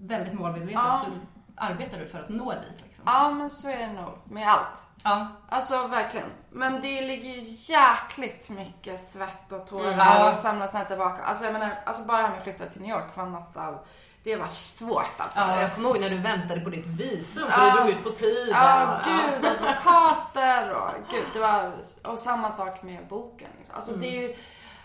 väldigt 0.00 0.34
målmedvetet 0.34 0.74
Ja. 0.74 1.00
så 1.04 1.10
arbetar 1.56 1.98
du 1.98 2.06
för 2.06 2.18
att 2.20 2.28
nå 2.28 2.52
dit. 2.52 2.84
Liksom. 2.86 3.04
Ja, 3.06 3.30
men 3.30 3.50
så 3.50 3.68
är 3.68 3.78
det 3.78 3.92
nog 3.92 4.18
med 4.24 4.48
allt. 4.48 4.86
Ja. 5.08 5.26
Alltså 5.48 5.86
verkligen. 5.86 6.26
Men 6.50 6.80
det 6.80 7.00
ligger 7.00 7.30
ju 7.30 7.42
jäkligt 7.74 8.48
mycket 8.50 9.00
svett 9.00 9.52
och 9.52 9.66
tårar 9.66 9.92
Ja. 9.98 10.28
och 10.28 10.34
samlas 10.34 10.72
här 10.72 10.84
tillbaka. 10.84 11.22
Alltså 11.22 11.44
jag 11.44 11.52
menar, 11.52 11.78
alltså 11.86 12.02
bara 12.02 12.16
det 12.16 12.22
här 12.22 12.30
med 12.30 12.38
att 12.38 12.44
flytta 12.44 12.66
till 12.66 12.80
New 12.80 12.90
York 12.90 13.16
var 13.16 13.26
något 13.26 13.56
av, 13.56 13.86
det 14.24 14.36
var 14.36 14.46
svårt 14.46 15.12
alltså. 15.18 15.40
Ja, 15.40 15.60
jag 15.60 15.74
kommer 15.74 15.88
ihåg 15.88 16.00
när 16.00 16.10
du 16.10 16.18
väntade 16.18 16.60
på 16.60 16.70
ditt 16.70 16.86
visum 16.86 17.50
för 17.50 17.60
Ja. 17.66 17.70
du 17.72 17.78
drog 17.80 17.88
ut 17.88 18.04
på 18.04 18.10
tiden. 18.10 18.48
Ja, 18.50 19.00
gud, 19.04 19.46
advokater 19.46 20.74
och 20.74 20.90
gud, 21.10 21.24
det 21.32 21.38
var, 21.40 21.72
och 22.04 22.18
samma 22.18 22.50
sak 22.50 22.82
med 22.82 23.06
boken. 23.08 23.48
Liksom. 23.58 23.76
Alltså 23.76 23.92
det 23.92 24.06
är 24.16 24.20
ju, 24.28 24.36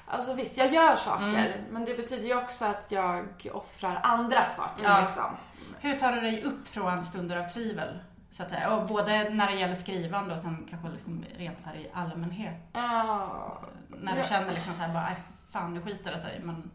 alltså 0.07 0.33
visst 0.33 0.57
jag 0.57 0.73
gör 0.73 0.95
saker, 0.95 1.63
men 1.69 1.85
det 1.85 1.93
betyder 1.97 2.27
ju 2.27 2.37
också 2.37 2.65
att 2.65 2.85
jag 2.89 3.49
offrar 3.53 3.99
andra 4.03 4.45
saker 4.49 4.83
Ja. 4.83 5.01
liksom. 5.01 5.37
Hur 5.79 5.99
tar 5.99 6.11
du 6.11 6.21
dig 6.21 6.43
upp 6.43 6.67
från 6.67 7.05
stunder 7.05 7.37
av 7.37 7.43
tvivel? 7.49 7.99
Så 8.41 8.45
att 8.45 8.51
säga? 8.53 8.73
Och 8.75 8.87
både 8.87 9.29
när 9.29 9.51
det 9.51 9.57
gäller 9.57 9.75
skrivande 9.75 10.33
och 10.33 10.39
sen 10.39 10.67
kanske 10.69 10.89
liksom 10.89 11.25
rent 11.37 11.61
så 11.61 11.69
här 11.69 11.75
i 11.75 11.89
allmänhet. 11.93 12.55
Ja, 12.73 13.61
När 13.87 14.13
du 14.13 14.19
Ja. 14.19 14.27
känner 14.27 14.53
liksom 14.53 14.73
så 14.73 14.79
här 14.81 14.93
bara, 14.93 15.03
"Aj, 15.05 15.15
fan 15.51 15.73
nu 15.73 15.81
skiter 15.81 16.11
det 16.11 16.19
sig. 16.21 16.41
Men 16.43 16.71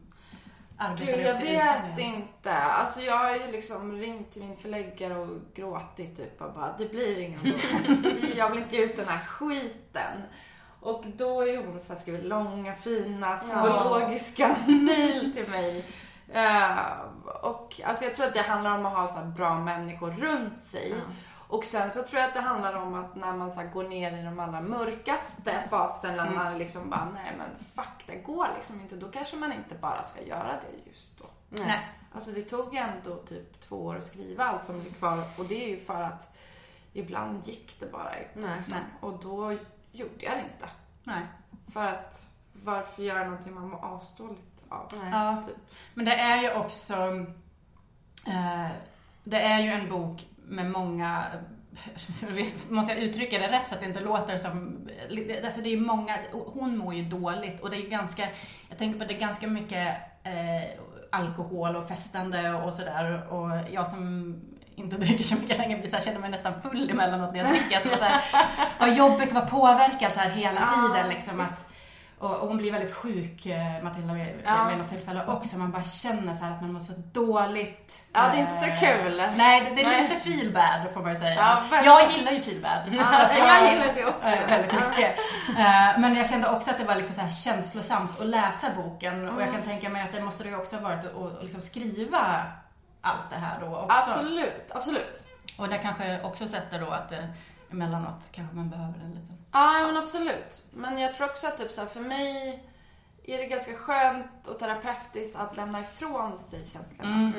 arbetar 0.79 1.07
Gud, 1.13 1.27
jag 1.27 1.37
det 1.39 1.43
vet 1.45 1.97
det? 1.97 2.03
inte. 2.03 2.53
Alltså 2.57 3.01
jag 3.01 3.19
har 3.19 3.35
ju 3.37 3.53
liksom 3.53 3.93
ringt 3.93 4.33
till 4.33 4.43
min 4.43 4.57
förläggare 4.57 5.17
och 5.17 5.29
gråtit 5.55 6.17
typ 6.17 6.41
och 6.41 6.53
bara, 6.53 6.75
det 6.79 6.87
blir 6.91 7.19
ingen 7.19 7.41
bok. 7.43 8.15
Jag 8.37 8.51
vill 8.51 8.59
inte 8.59 8.77
ge 8.77 8.85
ut 8.85 8.97
den 8.97 9.09
här 9.09 9.19
skiten. 9.27 10.23
Och 10.81 11.05
då 11.07 11.47
ju 11.47 11.67
hon 11.67 11.81
så 11.81 11.93
här 11.93 12.01
skrivit 12.01 12.25
långa 12.25 12.75
fina 12.75 13.37
zoologiska 13.37 14.57
mejl 14.67 15.33
till 15.35 15.49
mig. 15.51 15.85
Eh, 16.33 16.79
och 17.43 17.81
alltså 17.85 18.05
jag 18.05 18.15
tror 18.15 18.27
att 18.27 18.35
det 18.35 18.43
handlar 18.43 18.79
om 18.79 18.87
att 18.87 18.97
ha 18.97 19.09
så 19.09 19.25
bra 19.25 19.55
människor 19.59 20.11
runt 20.11 20.61
sig. 20.61 20.95
Och 21.49 21.65
sen 21.65 21.91
så 21.91 22.03
tror 22.03 22.21
jag 22.21 22.29
att 22.29 22.35
det 22.35 22.41
handlar 22.41 22.75
om 22.75 22.95
att 22.95 23.17
när 23.17 23.33
man 23.33 23.53
så 23.53 23.63
går 23.73 23.85
ner 23.85 24.19
i 24.19 24.23
de 24.23 24.39
allra 24.39 24.61
mörkaste 24.61 25.65
faserna, 25.71 26.25
när 26.25 26.33
man 26.33 26.59
liksom 26.59 26.91
bara, 26.91 27.09
nej 27.15 27.35
men 27.39 27.49
fuck, 27.75 28.07
det 28.07 28.17
går 28.17 28.49
liksom 28.57 28.81
inte. 28.81 28.97
Då 28.97 29.09
kanske 29.09 29.37
man 29.37 29.53
inte 29.53 29.75
bara 29.75 30.03
ska 30.03 30.23
göra 30.23 30.53
det 30.61 30.91
just 30.91 31.19
då. 31.19 31.25
Nej. 31.49 31.89
Alltså 32.15 32.31
det 32.31 32.43
tog 32.43 32.75
ändå 32.75 33.17
typ 33.17 33.61
två 33.61 33.77
år 33.77 33.97
att 33.97 34.05
skriva 34.05 34.45
allt 34.45 34.63
som 34.63 34.81
blir 34.81 34.93
kvar 34.93 35.25
och 35.39 35.45
det 35.45 35.65
är 35.65 35.69
ju 35.69 35.81
för 35.81 36.03
att 36.03 36.37
ibland 36.93 37.47
gick 37.47 37.81
det 37.81 37.87
bara 37.87 38.19
inte. 38.19 38.57
Liksom. 38.57 38.77
Och 39.01 39.23
då 39.23 39.53
gjorde 39.93 40.25
jag 40.25 40.33
det 40.33 40.41
inte. 40.41 40.69
Nej. 41.05 41.23
För 41.73 41.85
att 41.85 42.29
varför 42.53 43.03
göra 43.03 43.25
någonting 43.25 43.55
man 43.55 43.69
må 43.69 43.79
avstå 43.79 44.29
lite 44.29 44.65
av? 44.69 44.93
Ja. 45.13 45.43
Typ. 45.47 45.57
Men 45.95 46.05
det 46.05 46.15
är 46.15 46.43
ju 46.43 46.53
också, 46.55 46.95
eh, 48.27 48.69
det 49.25 49.41
är 49.41 49.59
ju 49.59 49.69
en 49.69 49.89
bok 49.89 50.27
med 50.49 50.71
många, 50.71 51.25
måste 52.69 52.93
jag 52.93 53.03
uttrycka 53.03 53.39
det 53.39 53.49
rätt 53.49 53.69
så 53.69 53.75
att 53.75 53.81
det 53.81 53.87
inte 53.87 54.01
låter 54.01 54.37
som, 54.37 54.89
alltså 55.45 55.61
det 55.61 55.73
är 55.73 55.77
många, 55.77 56.19
hon 56.33 56.77
mår 56.77 56.95
ju 56.95 57.05
dåligt 57.05 57.61
och 57.61 57.71
det 57.71 57.77
är 57.77 57.91
ganska, 57.91 58.29
jag 58.69 58.79
tänker 58.79 58.99
på 58.99 59.05
det 59.05 59.15
är 59.15 59.21
ganska 59.21 59.47
mycket 59.47 59.97
eh, 60.23 60.81
alkohol 61.13 61.77
och 61.77 61.89
festande 61.89 62.55
och 62.55 62.75
sådär 62.75 63.33
och 63.33 63.51
jag 63.73 63.89
som 63.89 64.35
inte 64.75 64.97
dricker 65.05 65.25
så 65.25 65.35
mycket 65.35 65.59
längre 65.59 65.79
blir 65.79 65.91
så 65.91 65.97
här, 65.97 66.05
känner 66.05 66.21
mig 66.21 66.31
nästan 66.31 66.63
full 66.63 66.91
emellanåt 66.91 67.33
när 67.33 67.39
jag 67.39 67.49
dricker. 67.49 67.77
Att 67.77 67.99
så 67.99 68.05
här, 68.05 68.23
vad 68.79 68.97
jobbigt 68.97 69.29
att 69.29 69.35
vara 69.35 69.47
påverkad 69.47 70.13
så 70.13 70.21
här 70.21 70.31
hela 70.31 70.61
tiden 70.61 71.09
liksom. 71.09 71.41
Att, 71.41 71.66
och, 72.19 72.37
och 72.37 72.49
hon 72.49 72.57
blir 72.57 72.73
väldigt 72.73 72.95
sjuk, 72.95 73.47
eh, 73.47 73.83
Matilda, 73.83 74.15
vid, 74.15 74.27
Ja. 74.45 74.65
vid 74.69 74.79
något 74.79 74.89
tillfälle 74.89 75.27
också. 75.27 75.59
Man 75.59 75.71
bara 75.71 75.83
känner 75.83 76.35
så 76.35 76.45
att 76.45 76.61
man 76.61 76.73
mår 76.73 76.81
så 76.81 76.93
dåligt. 77.13 78.05
Ja, 78.13 78.29
det 78.33 78.37
är 78.39 78.41
inte 78.41 78.57
så 78.57 78.67
Eh, 78.67 78.79
kul. 78.81 79.23
Nej, 79.37 79.61
det, 79.65 79.75
det 79.75 79.83
är 79.83 79.87
Nej. 79.87 80.03
lite 80.03 80.21
feel 80.21 80.53
bad 80.53 80.93
får 80.95 81.01
man 81.03 81.11
ju 81.11 81.17
säga. 81.17 81.35
Ja, 81.71 81.83
jag 81.85 82.11
gillar 82.13 82.33
ju 82.33 82.41
feel 82.41 82.63
bad. 82.63 82.81
Ja, 82.95 83.29
jag 83.39 83.73
gillar 83.73 83.95
det 83.95 84.05
också. 84.07 84.47
Väldigt 84.49 84.73
mycket. 84.73 85.19
Eh, 85.49 85.99
Men 86.01 86.17
jag 86.17 86.29
kände 86.29 86.49
också 86.49 86.71
att 86.71 86.79
det 86.79 86.85
var 86.85 86.95
liksom 86.95 87.15
så 87.15 87.21
här 87.21 87.31
känslosamt 87.31 88.21
att 88.21 88.27
läsa 88.27 88.67
boken. 88.77 89.29
Och 89.29 89.43
jag 89.43 89.53
kan 89.53 89.63
tänka 89.63 89.89
mig 89.89 90.03
att 90.03 90.13
det 90.13 90.21
måste 90.21 90.43
det 90.45 90.49
ju 90.51 90.57
också 90.57 90.77
ha 90.77 90.83
varit 90.83 91.05
att 91.05 91.43
liksom 91.45 91.61
skriva 91.61 92.43
allt 93.01 93.31
det 93.31 93.37
här 93.37 93.61
då 93.61 93.77
också. 93.77 93.97
Absolut, 93.99 94.71
absolut. 94.75 95.25
Och 95.59 95.69
det 95.69 95.79
kanske 95.79 96.21
också 96.23 96.49
sätter 96.49 96.81
då 96.81 96.91
att 96.91 97.13
emellanåt 97.73 98.21
kanske 98.33 98.57
man 98.57 98.71
behöver 98.71 98.95
en 99.05 99.11
liten... 99.11 99.36
Ja, 99.57 99.87
men 99.87 99.97
absolut. 99.97 100.63
Men 100.71 100.99
jag 100.99 101.17
tror 101.17 101.27
också 101.31 101.47
att 101.47 101.59
typ 101.59 101.73
så 101.73 101.81
här, 101.81 101.89
för 101.89 102.01
mig 102.01 102.63
är 103.25 103.39
det 103.39 103.47
ganska 103.47 103.75
skönt 103.77 104.47
och 104.47 104.59
terapeutiskt 104.59 105.37
att 105.37 105.57
lämna 105.57 105.81
ifrån 105.81 106.39
sig 106.39 106.67
känslorna. 106.67 107.33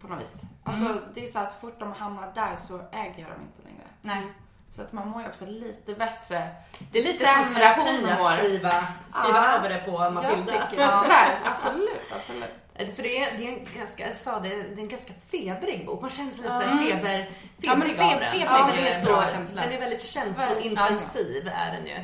På 0.00 0.08
något 0.08 0.20
vis. 0.22 0.42
Alltså 0.64 1.00
det 1.14 1.22
är 1.22 1.26
så 1.26 1.38
här, 1.38 1.46
så 1.46 1.54
fort 1.56 1.78
de 1.80 1.92
hamnar 1.92 2.32
där 2.34 2.56
så 2.56 2.74
äger 2.92 3.18
jag 3.22 3.30
dem 3.30 3.40
inte 3.42 3.62
längre. 3.68 3.86
Nej. 4.02 4.32
Så 4.70 4.82
att 4.82 4.92
man 4.92 5.08
mår 5.08 5.22
ju 5.22 5.28
också 5.28 5.46
lite 5.46 5.94
bättre. 5.94 6.48
Det 6.92 6.98
är 6.98 7.02
lite 7.02 7.24
Sämre 7.24 7.44
som 7.44 7.54
terapi 7.54 8.10
att 8.10 8.38
skriva, 8.38 8.70
skriva 9.08 9.44
Ja. 9.46 9.52
över 9.52 9.68
det 9.68 9.78
på 9.78 9.90
Jag 9.90 10.12
Matilda. 10.12 10.46
tycker 10.52 10.76
det. 10.76 11.08
Nej, 11.08 11.38
absolut, 11.44 12.12
absolut. 12.16 12.69
För 12.88 13.02
det 13.02 13.18
är, 13.18 13.38
det 13.38 13.44
är 13.48 13.52
en 13.52 13.66
ganska, 13.78 14.06
jag 14.06 14.16
sa 14.16 14.40
det, 14.40 14.48
det 14.48 14.54
är 14.54 14.78
en 14.78 14.88
ganska 14.88 15.12
febrig 15.30 15.86
bok. 15.86 16.00
Man 16.00 16.10
känner 16.10 16.30
sig 16.32 16.42
lite 16.42 16.54
såhär 16.54 16.82
feber, 16.90 17.30
Ja, 17.56 17.74
men 17.74 17.88
febrig 17.88 17.96
fe- 18.06 18.14
av 18.14 18.20
den. 18.20 18.30
febrig, 18.32 18.46
Ja, 18.50 18.70
det 18.82 18.88
är 18.88 19.04
bra 19.04 19.26
så, 19.26 19.32
känsla. 19.34 19.62
den 19.62 19.72
är 19.72 19.80
väldigt 19.80 20.02
känslointensiv 20.02 21.48
är 21.48 21.72
den 21.72 21.86
ju. 21.86 21.96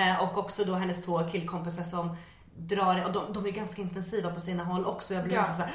Eh, 0.00 0.22
och 0.22 0.38
också 0.38 0.64
då 0.64 0.74
hennes 0.74 1.04
två 1.04 1.20
killkompisar 1.32 1.84
som 1.84 2.16
drar, 2.56 3.04
och 3.04 3.12
de, 3.12 3.32
de 3.32 3.46
är 3.46 3.50
ganska 3.50 3.82
intensiva 3.82 4.30
på 4.30 4.40
sina 4.40 4.64
håll 4.64 4.86
också. 4.86 5.14
Jag 5.14 5.24
blir 5.24 5.34
Ja. 5.36 5.44
såhär 5.44 5.72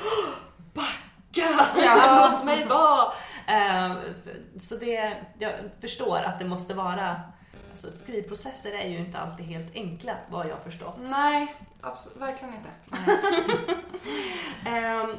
Backa! 0.74 1.66
Ja. 1.86 2.30
Låt 2.32 2.44
mig 2.46 2.66
vara! 2.66 3.12
Eh, 3.48 3.94
så 4.60 4.76
det, 4.76 5.18
jag 5.40 5.52
förstår 5.82 6.18
att 6.22 6.40
det 6.40 6.46
måste 6.46 6.74
vara 6.74 7.22
Alltså 7.72 7.92
skrivprocesser 7.92 8.72
är 8.78 8.88
ju 8.88 8.98
inte 8.98 9.18
alltid 9.20 9.46
helt 9.46 9.76
enkla 9.76 10.14
vad 10.30 10.48
jag 10.48 10.64
förstått. 10.64 10.96
Nej, 11.00 11.56
absolut, 11.82 12.18
verkligen 12.18 12.54
inte. 12.54 12.70
Ehm, 14.70 15.10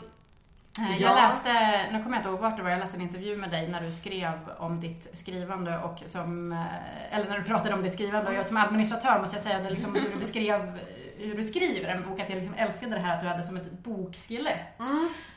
Eh, 0.79 1.01
Ja. 1.01 1.09
Jag 1.09 1.17
läste, 1.17 1.53
nu 1.93 2.03
kommer 2.03 2.17
jag 2.17 2.19
inte 2.19 2.29
ihåg 2.29 2.39
vart 2.41 2.57
det 2.57 2.63
var, 2.63 2.71
jag 2.71 2.79
läste 2.81 2.97
en 2.97 3.03
intervju 3.03 3.37
med 3.37 3.51
dig 3.51 3.69
när 3.69 3.81
du 3.81 3.91
skrev 3.91 4.33
om 4.59 4.81
ditt 4.81 5.19
skrivande 5.19 5.79
och 5.79 6.03
som, 6.07 6.53
eh, 6.53 7.15
eller 7.17 7.29
när 7.29 7.39
du 7.39 7.45
pratade 7.45 7.75
om 7.75 7.83
ditt 7.83 7.93
skrivande 7.95 8.31
och 8.31 8.37
jag 8.37 8.47
som 8.47 8.57
administratör 8.57 9.21
måste 9.21 9.37
jag 9.37 9.43
säga 9.45 9.59
det 9.59 9.71
liksom, 9.71 9.95
hur 9.95 10.11
du 10.11 10.17
beskrev 10.17 10.79
hur 11.19 11.35
du 11.37 11.43
skriver 11.43 11.89
en 11.89 12.09
bok, 12.09 12.21
att 12.21 12.29
jag 12.31 12.39
liksom 12.39 12.55
älskade 12.55 12.95
det 12.95 12.99
här 13.01 13.15
att 13.15 13.21
du 13.23 13.29
hade 13.29 13.43
som 13.43 13.57
ett 13.57 13.73
bokskelett. 13.73 14.81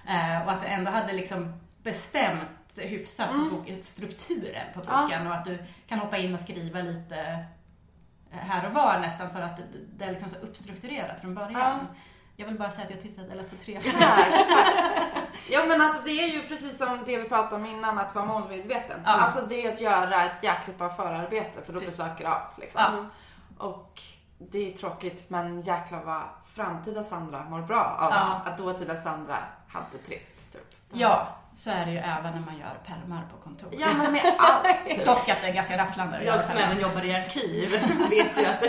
Eh, 0.08 0.45
och 0.45 0.52
att 0.52 0.62
det 0.62 0.67
ändå 0.67 0.91
hade 0.91 1.13
liksom 1.13 1.54
bestämt 1.84 2.41
hyfsat 2.81 3.29
bok, 3.51 3.71
strukturen 3.81 4.65
på 4.73 4.81
Ja. 4.88 5.01
boken 5.01 5.27
och 5.27 5.33
att 5.33 5.45
du 5.45 5.63
kan 5.88 5.99
hoppa 5.99 6.17
in 6.17 6.33
och 6.33 6.39
skriva 6.39 6.81
lite 6.81 7.45
eh, 8.31 8.38
här 8.38 8.67
och 8.67 8.73
var 8.73 8.99
nästan 8.99 9.29
för 9.29 9.41
att 9.41 9.59
det- 9.97 10.05
är 10.05 10.12
liksom 10.12 10.29
så 10.29 10.36
uppstrukturerat 10.38 11.21
från 11.21 11.36
början. 11.36 11.53
Ja. 11.62 11.79
Jag 12.36 12.45
vill 12.45 12.57
bara 12.57 12.71
säga 12.71 12.86
att 12.86 12.91
jag 12.91 13.01
tyckte 13.01 13.21
att 13.21 13.29
det 13.29 13.36
lät 13.36 13.49
så 13.49 13.55
trevligt. 13.55 13.99
Tack, 13.99 14.47
tack. 14.47 14.73
Ja 15.49 15.65
men 15.65 15.81
alltså 15.81 16.01
det 16.05 16.12
är 16.12 16.27
ju 16.27 16.47
precis 16.47 16.77
som 16.77 17.03
det 17.05 17.17
vi 17.17 17.23
pratade 17.29 17.55
om 17.55 17.65
innan, 17.65 17.99
att 17.99 18.15
vara 18.15 18.25
målmedveten. 18.25 19.01
Ja. 19.05 19.12
Alltså 19.12 19.45
det 19.45 19.65
är 19.65 19.73
att 19.73 19.81
göra 19.81 20.25
ett 20.25 20.43
jäkligt 20.43 20.77
bra 20.77 20.89
förarbete 20.89 21.62
för 21.65 21.73
då 21.73 21.79
blir 21.79 21.91
saker 21.91 22.25
av. 22.25 22.41
Liksom. 22.57 22.81
Ja. 22.81 23.05
Och 23.67 24.01
det 24.38 24.71
är 24.71 24.73
tråkigt 24.77 25.29
men 25.29 25.62
jäklar 25.62 26.01
vad 26.03 26.21
framtida 26.45 27.03
Sandra 27.03 27.43
mår 27.43 27.62
bra 27.62 27.97
av 27.99 28.12
Ja. 28.12 28.41
att 28.51 28.57
dåtida 28.57 29.01
Sandra 29.01 29.38
hade 29.67 29.97
trist. 30.05 30.51
Typ. 30.53 30.75
Ja, 30.93 31.27
så 31.55 31.69
är 31.69 31.85
det 31.85 31.91
ju 31.91 31.97
även 31.97 32.31
när 32.33 32.39
man 32.39 32.57
gör 32.57 32.79
pärmar 32.85 33.21
på 33.31 33.37
kontor. 33.37 33.69
Ja 33.71 33.87
men 33.97 34.11
med 34.11 34.21
allt. 34.37 34.85
Typ. 34.85 35.05
Dock 35.05 35.29
att 35.29 35.41
det 35.41 35.47
är 35.47 35.53
ganska 35.53 35.77
rafflande. 35.77 36.23
Jag 36.23 36.43
som 36.43 36.57
även 36.57 36.79
jobbar 36.81 37.05
i 37.05 37.15
arkiv 37.15 37.69
vet 38.09 38.37
ju 38.39 38.45
att 38.45 38.63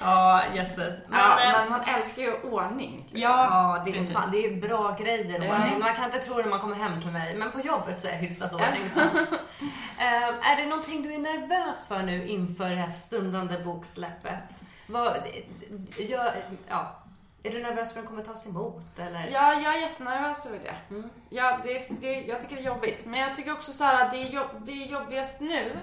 Ja, 0.00 0.42
jösses. 0.54 0.94
Men, 1.08 1.18
Ja, 1.20 1.42
eh, 1.44 1.52
men 1.60 1.70
man 1.70 1.80
älskar 1.96 2.22
ju 2.22 2.32
ordning. 2.32 2.96
liksom. 2.96 3.20
Ja, 3.20 3.44
Ja, 3.50 3.82
det 3.84 3.98
är, 3.98 4.04
fan, 4.04 4.30
det 4.32 4.46
är 4.46 4.56
bra 4.60 4.96
grejer 5.00 5.34
ordning. 5.36 5.78
Man 5.80 5.94
kan 5.94 6.04
inte 6.04 6.18
tro 6.18 6.34
det 6.36 6.42
när 6.42 6.50
man 6.50 6.60
kommer 6.60 6.76
hem 6.76 7.00
till 7.00 7.10
mig, 7.10 7.36
men 7.36 7.52
på 7.52 7.60
jobbet 7.60 8.00
så 8.00 8.08
är 8.08 8.12
jag 8.12 8.18
hyfsat 8.18 8.52
ordning 8.54 8.90
sen. 8.94 9.08
Eh, 9.98 10.50
är 10.50 10.56
det 10.56 10.66
någonting 10.66 11.02
du 11.02 11.14
är 11.14 11.18
nervös 11.18 11.88
för 11.88 12.02
nu 12.02 12.26
inför 12.26 12.70
det 12.70 12.76
här 12.76 12.88
stundande 12.88 13.58
boksläppet? 13.58 14.44
Vad, 14.86 15.16
jag, 16.08 16.32
ja, 16.68 16.92
är 17.46 17.52
du 17.52 17.62
nervös 17.62 17.92
för 17.92 18.00
att 18.00 18.06
den 18.06 18.06
kommer 18.06 18.22
tas 18.22 18.46
emot 18.46 18.98
eller? 18.98 19.28
Ja, 19.32 19.54
jag 19.54 19.74
är 19.74 19.80
jättenervös 19.80 20.46
över 20.46 20.58
det. 20.58 20.94
Mm. 20.94 21.10
Ja, 21.28 21.60
det, 21.64 21.76
är, 21.76 22.00
det 22.00 22.20
jag 22.20 22.40
tycker 22.40 22.56
det 22.56 22.62
är 22.62 22.66
jobbigt. 22.66 23.06
Men 23.06 23.20
jag 23.20 23.34
tycker 23.34 23.52
också 23.52 23.72
så 23.72 23.84
här 23.84 24.04
att 24.04 24.12
det 24.12 24.22
är, 24.22 24.28
jobb, 24.28 24.48
det 24.66 24.72
är 24.72 24.86
jobbigast 24.86 25.40
nu. 25.40 25.78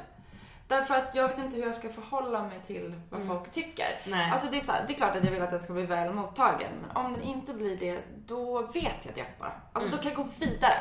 Därför 0.73 0.93
att 0.93 1.09
jag 1.13 1.27
vet 1.27 1.37
inte 1.39 1.55
hur 1.57 1.63
jag 1.63 1.75
ska 1.75 1.89
förhålla 1.89 2.41
mig 2.41 2.59
till 2.67 2.93
vad 3.09 3.27
folk 3.27 3.51
tycker. 3.51 3.85
Nej. 4.07 4.31
Alltså 4.31 4.47
det 4.51 4.57
är, 4.57 4.61
så 4.61 4.71
här, 4.71 4.83
det 4.87 4.93
är 4.93 4.97
klart 4.97 5.15
att 5.15 5.23
jag 5.23 5.31
vill 5.31 5.41
att 5.41 5.49
den 5.51 5.61
ska 5.61 5.73
bli 5.73 5.85
väl 5.85 6.13
mottagen. 6.13 6.71
Men 6.81 6.97
om 7.05 7.13
den 7.13 7.21
inte 7.21 7.53
blir 7.53 7.77
det, 7.77 7.99
då 8.27 8.61
vet 8.61 8.97
jag 9.03 9.15
det 9.15 9.25
bara. 9.39 9.51
Alltså 9.73 9.89
då 9.91 9.97
kan 9.97 10.05
jag 10.11 10.15
gå 10.15 10.27
vidare 10.39 10.75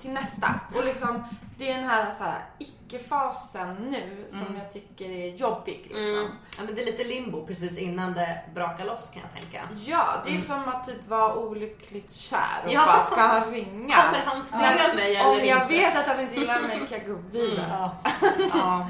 till 0.00 0.10
nästa. 0.10 0.60
Och 0.76 0.84
liksom, 0.84 1.24
det 1.58 1.70
är 1.70 1.74
den 1.76 1.88
här, 1.88 2.10
så 2.10 2.24
här 2.24 2.44
icke-fasen 2.58 3.74
nu 3.74 4.26
som 4.28 4.56
jag 4.56 4.72
tycker 4.72 5.10
är 5.10 5.34
jobbig. 5.36 5.90
Liksom. 5.94 6.18
Mm. 6.18 6.30
Ja, 6.58 6.62
men 6.64 6.74
det 6.74 6.82
är 6.82 6.86
lite 6.86 7.04
limbo 7.04 7.46
precis 7.46 7.78
innan 7.78 8.12
det 8.12 8.40
brakar 8.54 8.84
loss 8.84 9.10
kan 9.10 9.22
jag 9.32 9.42
tänka. 9.42 9.68
Ja, 9.86 10.06
det 10.24 10.30
är 10.30 10.34
ju 10.34 10.40
som 10.40 10.68
att 10.68 10.84
typ 10.84 11.08
vara 11.08 11.34
olyckligt 11.34 12.12
kär 12.12 12.38
och 12.64 12.72
Ja. 12.72 12.86
bara 12.86 13.02
ska 13.02 13.50
ringa. 13.50 13.96
Kommer 13.96 14.24
han 14.26 14.42
se 14.42 14.56
mig 14.56 15.16
eller 15.16 15.30
Om 15.30 15.44
jag 15.46 15.62
inte? 15.62 15.68
vet 15.68 15.96
att 15.96 16.06
han 16.06 16.20
inte 16.20 16.34
gillar 16.40 16.60
mig 16.62 16.80
kan 16.88 16.98
jag 16.98 17.06
gå 17.08 17.22
vidare. 17.30 17.66
Ja. 17.70 17.96
ja. 18.54 18.88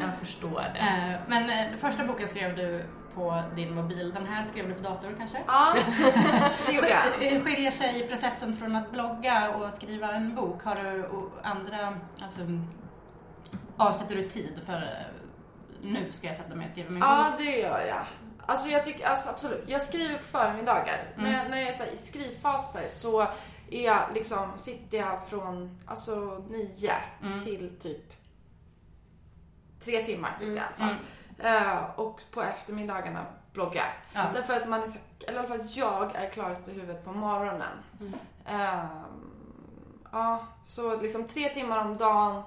Jag 0.00 0.14
förstår 0.20 0.60
det. 0.74 0.78
Eh, 0.78 1.20
Men 1.26 1.50
eh, 1.50 1.76
första 1.78 2.04
boken 2.04 2.28
skrev 2.28 2.56
du 2.56 2.84
på 3.14 3.42
din 3.56 3.74
mobil. 3.74 4.12
Den 4.14 4.26
här 4.26 4.44
skrev 4.44 4.68
du 4.68 4.74
på 4.74 4.82
dator 4.82 5.14
kanske? 5.18 5.38
Ja, 5.46 5.74
det 6.66 6.72
gjorde 6.72 6.88
jag. 6.88 7.44
Skiljer 7.44 7.70
sig 7.70 8.08
processen 8.08 8.56
från 8.56 8.76
att 8.76 8.90
blogga 8.90 9.50
och 9.54 9.72
skriva 9.72 10.12
en 10.12 10.34
bok? 10.34 10.62
Har 10.64 10.74
du 10.76 11.08
andra, 11.42 11.94
alltså, 12.22 12.40
avsätter 13.76 14.14
du 14.16 14.28
tid 14.28 14.60
för 14.66 14.76
eh, 14.76 15.06
nu 15.82 16.12
ska 16.12 16.26
jag 16.26 16.36
sätta 16.36 16.54
mig 16.54 16.66
och 16.66 16.72
skriva 16.72 16.90
min 16.90 17.00
bok? 17.00 17.08
Ja, 17.08 17.32
det 17.38 17.58
gör 17.58 17.80
jag. 17.88 18.04
Alltså 18.46 18.68
jag 18.68 18.84
tycker, 18.84 19.06
alltså 19.08 19.28
absolut. 19.30 19.64
Jag 19.66 19.82
skriver 19.82 20.16
på 20.18 20.24
förmiddagar. 20.24 20.98
Mm. 21.18 21.30
När, 21.30 21.38
jag, 21.38 21.50
när 21.50 21.58
jag 21.58 21.68
är 21.68 21.72
så 21.72 21.84
här, 21.84 21.90
i 21.92 21.98
skrivfaser 21.98 22.88
så 22.88 23.20
är 23.70 23.84
jag 23.86 24.00
liksom, 24.14 24.52
sitter 24.56 24.98
jag 24.98 25.26
från 25.28 25.78
alltså 25.86 26.44
nio 26.50 26.92
Mm. 27.22 27.44
till 27.44 27.70
typ 27.80 28.12
tre 29.84 30.04
timmar 30.04 30.32
sitter 30.32 30.46
jag 30.46 30.56
i 30.56 30.60
alla 30.78 30.90
Mm. 30.90 30.96
fall. 30.96 31.06
Eh, 31.46 31.90
och 32.00 32.20
på 32.30 32.42
eftermiddagarna 32.42 33.26
bloggar. 33.52 33.94
Ja. 34.12 34.26
Därför 34.34 34.60
att 34.60 34.68
man 34.68 34.82
är 34.82 34.86
så, 34.86 34.98
eller 35.26 35.34
i 35.34 35.38
alla 35.38 35.48
fall 35.48 35.66
jag 35.70 36.14
är 36.14 36.30
klarast 36.30 36.68
i 36.68 36.72
huvudet 36.72 37.04
på 37.04 37.12
morgonen. 37.12 37.76
Mm. 38.00 38.12
Ehm, 38.46 38.88
ja, 40.12 40.46
så 40.64 40.96
liksom 41.00 41.24
tre 41.28 41.48
timmar 41.48 41.78
om 41.84 41.96
dagen 41.98 42.42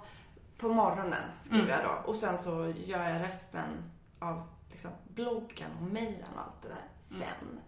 på 0.57 0.67
morgonen 0.69 1.23
skriver 1.37 1.63
Mm. 1.63 1.75
jag 1.79 1.83
då. 1.83 2.09
Och 2.09 2.15
sen 2.15 2.37
så 2.37 2.73
gör 2.85 3.09
jag 3.09 3.21
resten 3.21 3.91
av 4.19 4.47
liksom, 4.71 4.91
bloggen 5.07 5.69
och 5.81 5.83
mejlen 5.87 6.27
och 6.35 6.41
allt 6.41 6.61
det 6.61 6.67
där 6.67 6.83
sen. 6.99 7.59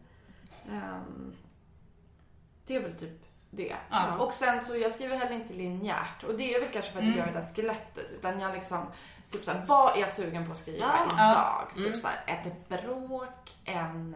Ehm, 0.71 1.35
det 2.67 2.75
är 2.75 2.81
väl 2.81 2.93
typ 2.93 3.25
det. 3.51 3.75
Ja. 3.89 4.17
Och 4.17 4.33
sen 4.33 4.61
så, 4.61 4.77
jag 4.77 4.91
skriver 4.91 5.15
heller 5.17 5.35
inte 5.35 5.53
linjärt. 5.53 6.23
Och 6.23 6.33
det 6.37 6.55
är 6.55 6.59
väl 6.59 6.69
kanske 6.69 6.91
för 6.91 6.99
att 6.99 7.03
Mm. 7.05 7.17
jag 7.17 7.27
gör 7.27 7.33
det 7.33 7.39
där 7.39 7.47
skelettet. 7.55 8.11
Utan 8.11 8.39
jag 8.39 8.53
liksom, 8.53 8.85
typ 9.31 9.43
såhär, 9.45 9.61
vad 9.67 9.95
är 9.95 9.99
jag 9.99 10.09
sugen 10.09 10.45
på 10.45 10.51
att 10.51 10.57
skriva 10.57 10.85
Ja. 10.85 11.05
idag? 11.05 11.17
Ja. 11.17 11.67
Mm. 11.75 11.83
Typ 11.83 11.97
såhär, 12.01 12.17
ett 12.27 12.69
bråk, 12.69 13.51
en, 13.65 14.15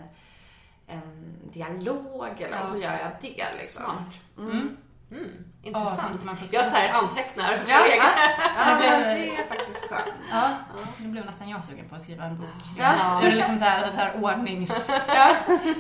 en 0.88 1.40
dialog 1.54 2.42
eller 2.42 2.58
Ja. 2.58 2.62
och 2.62 2.68
så 2.68 2.78
gör 2.78 2.92
jag 3.00 3.12
det 3.22 3.58
liksom. 3.58 3.84
Smart. 3.84 4.22
Mm. 4.38 4.78
Mm, 5.12 5.32
Ja, 5.64 5.70
intressant. 5.70 6.24
får 6.24 6.38
jag 6.52 6.66
så 6.66 6.76
här 6.76 6.94
antecknar. 6.94 7.64
Ja, 7.68 7.86
ja, 7.98 8.10
ja, 8.58 8.76
men 8.80 9.02
det 9.18 9.36
är 9.38 9.48
faktiskt 9.48 9.90
skönt. 9.90 10.14
Ja, 10.32 10.50
nu 10.98 11.08
blev 11.08 11.26
nästan 11.26 11.50
jag 11.50 11.64
sugen 11.64 11.90
på 11.90 11.96
att 11.96 12.02
skriva 12.02 12.24
en 12.24 12.38
bok. 12.38 12.48
Ja. 12.78 13.20
Det 13.22 13.28
är 13.28 13.36
liksom 13.36 13.58
det 13.60 13.66
här, 13.66 13.88
det 13.92 13.98
här 13.98 14.24
ordnings... 14.24 14.88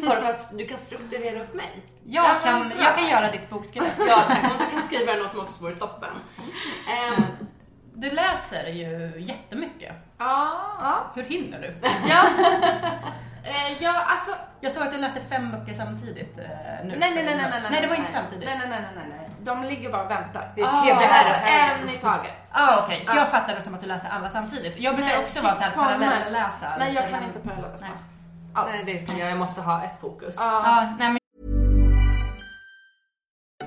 Har 0.07 0.15
du, 0.57 0.65
kan 0.67 0.77
strukturera 0.77 1.43
upp 1.43 1.53
mig. 1.53 1.83
Jag, 2.03 2.25
Ja, 2.25 2.39
kan, 2.43 2.73
jag 2.79 2.97
kan 2.97 3.07
göra 3.09 3.31
ditt 3.31 3.49
bokskelett. 3.49 3.93
Ja, 3.97 4.23
tack. 4.27 4.43
Om 4.43 4.57
du 4.59 4.71
kan 4.75 4.81
skriva 4.81 5.11
åt 5.21 5.33
mig 5.33 5.41
också 5.43 5.63
vore 5.63 5.75
toppen. 5.75 6.09
Ehm, 6.89 7.23
Du 7.93 8.11
läser 8.11 8.67
ju 8.67 9.13
jättemycket. 9.17 9.93
Ja, 10.17 10.47
ja. 10.79 10.95
Hur 11.15 11.23
hinner 11.23 11.59
du? 11.59 11.75
ja. 12.09 12.23
Eh, 13.43 13.83
ja, 13.83 14.03
alltså 14.07 14.31
Jag 14.59 14.71
såg 14.71 14.83
att 14.83 14.91
du 14.91 14.97
läste 14.97 15.19
fem 15.29 15.51
böcker 15.51 15.73
samtidigt 15.73 16.37
eh, 16.37 16.45
nu. 16.85 16.95
Nej, 16.97 16.99
nej, 16.99 17.13
nej, 17.13 17.23
nej, 17.25 17.35
nej, 17.35 17.49
nej. 17.51 17.61
Nej, 17.71 17.81
det 17.81 17.87
var 17.87 17.95
inte 17.95 18.11
samtidigt. 18.11 18.45
Nej, 18.49 18.57
nej, 18.59 18.67
nej, 18.69 18.79
nej, 18.95 19.05
nej. 19.09 19.29
De 19.39 19.63
ligger 19.63 19.91
bara 19.91 20.03
och 20.03 20.11
väntar. 20.11 20.51
Det 20.55 20.61
är 20.61 20.65
Ah. 20.67 20.85
Jag 20.87 20.97
läser 20.97 21.41
en 21.45 21.89
i 21.89 21.97
taget. 21.97 22.33
Ah, 22.51 22.83
okej. 22.83 23.05
För 23.05 23.15
Ja. 23.15 23.19
jag 23.21 23.29
fattade 23.31 23.55
det 23.55 23.61
som 23.61 23.73
att 23.75 23.81
du 23.81 23.87
läste 23.87 24.07
alla 24.07 24.29
samtidigt. 24.29 24.77
Jag 24.79 24.95
brukar 24.95 25.09
Nej, 25.11 25.19
också 25.19 25.43
vara 25.43 25.55
såhär 25.55 25.71
parallellläsa. 25.71 26.71
Nej, 26.79 26.93
jag 26.93 27.09
kan 27.09 27.23
inte 27.23 27.39
parallellläsa. 27.39 27.85
Nej. 27.85 27.93
Alls. 28.53 28.73
Nej, 28.73 28.83
det 28.85 28.91
är 28.95 28.99
som 29.05 29.17
jag. 29.17 29.31
Jag 29.31 29.37
måste 29.37 29.61
ha 29.61 29.83
ett 29.83 30.01
fokus. 30.01 30.35
Ja. 30.39 30.61
Ja, 30.65 30.81
nej, 30.99 31.09
men 31.09 31.19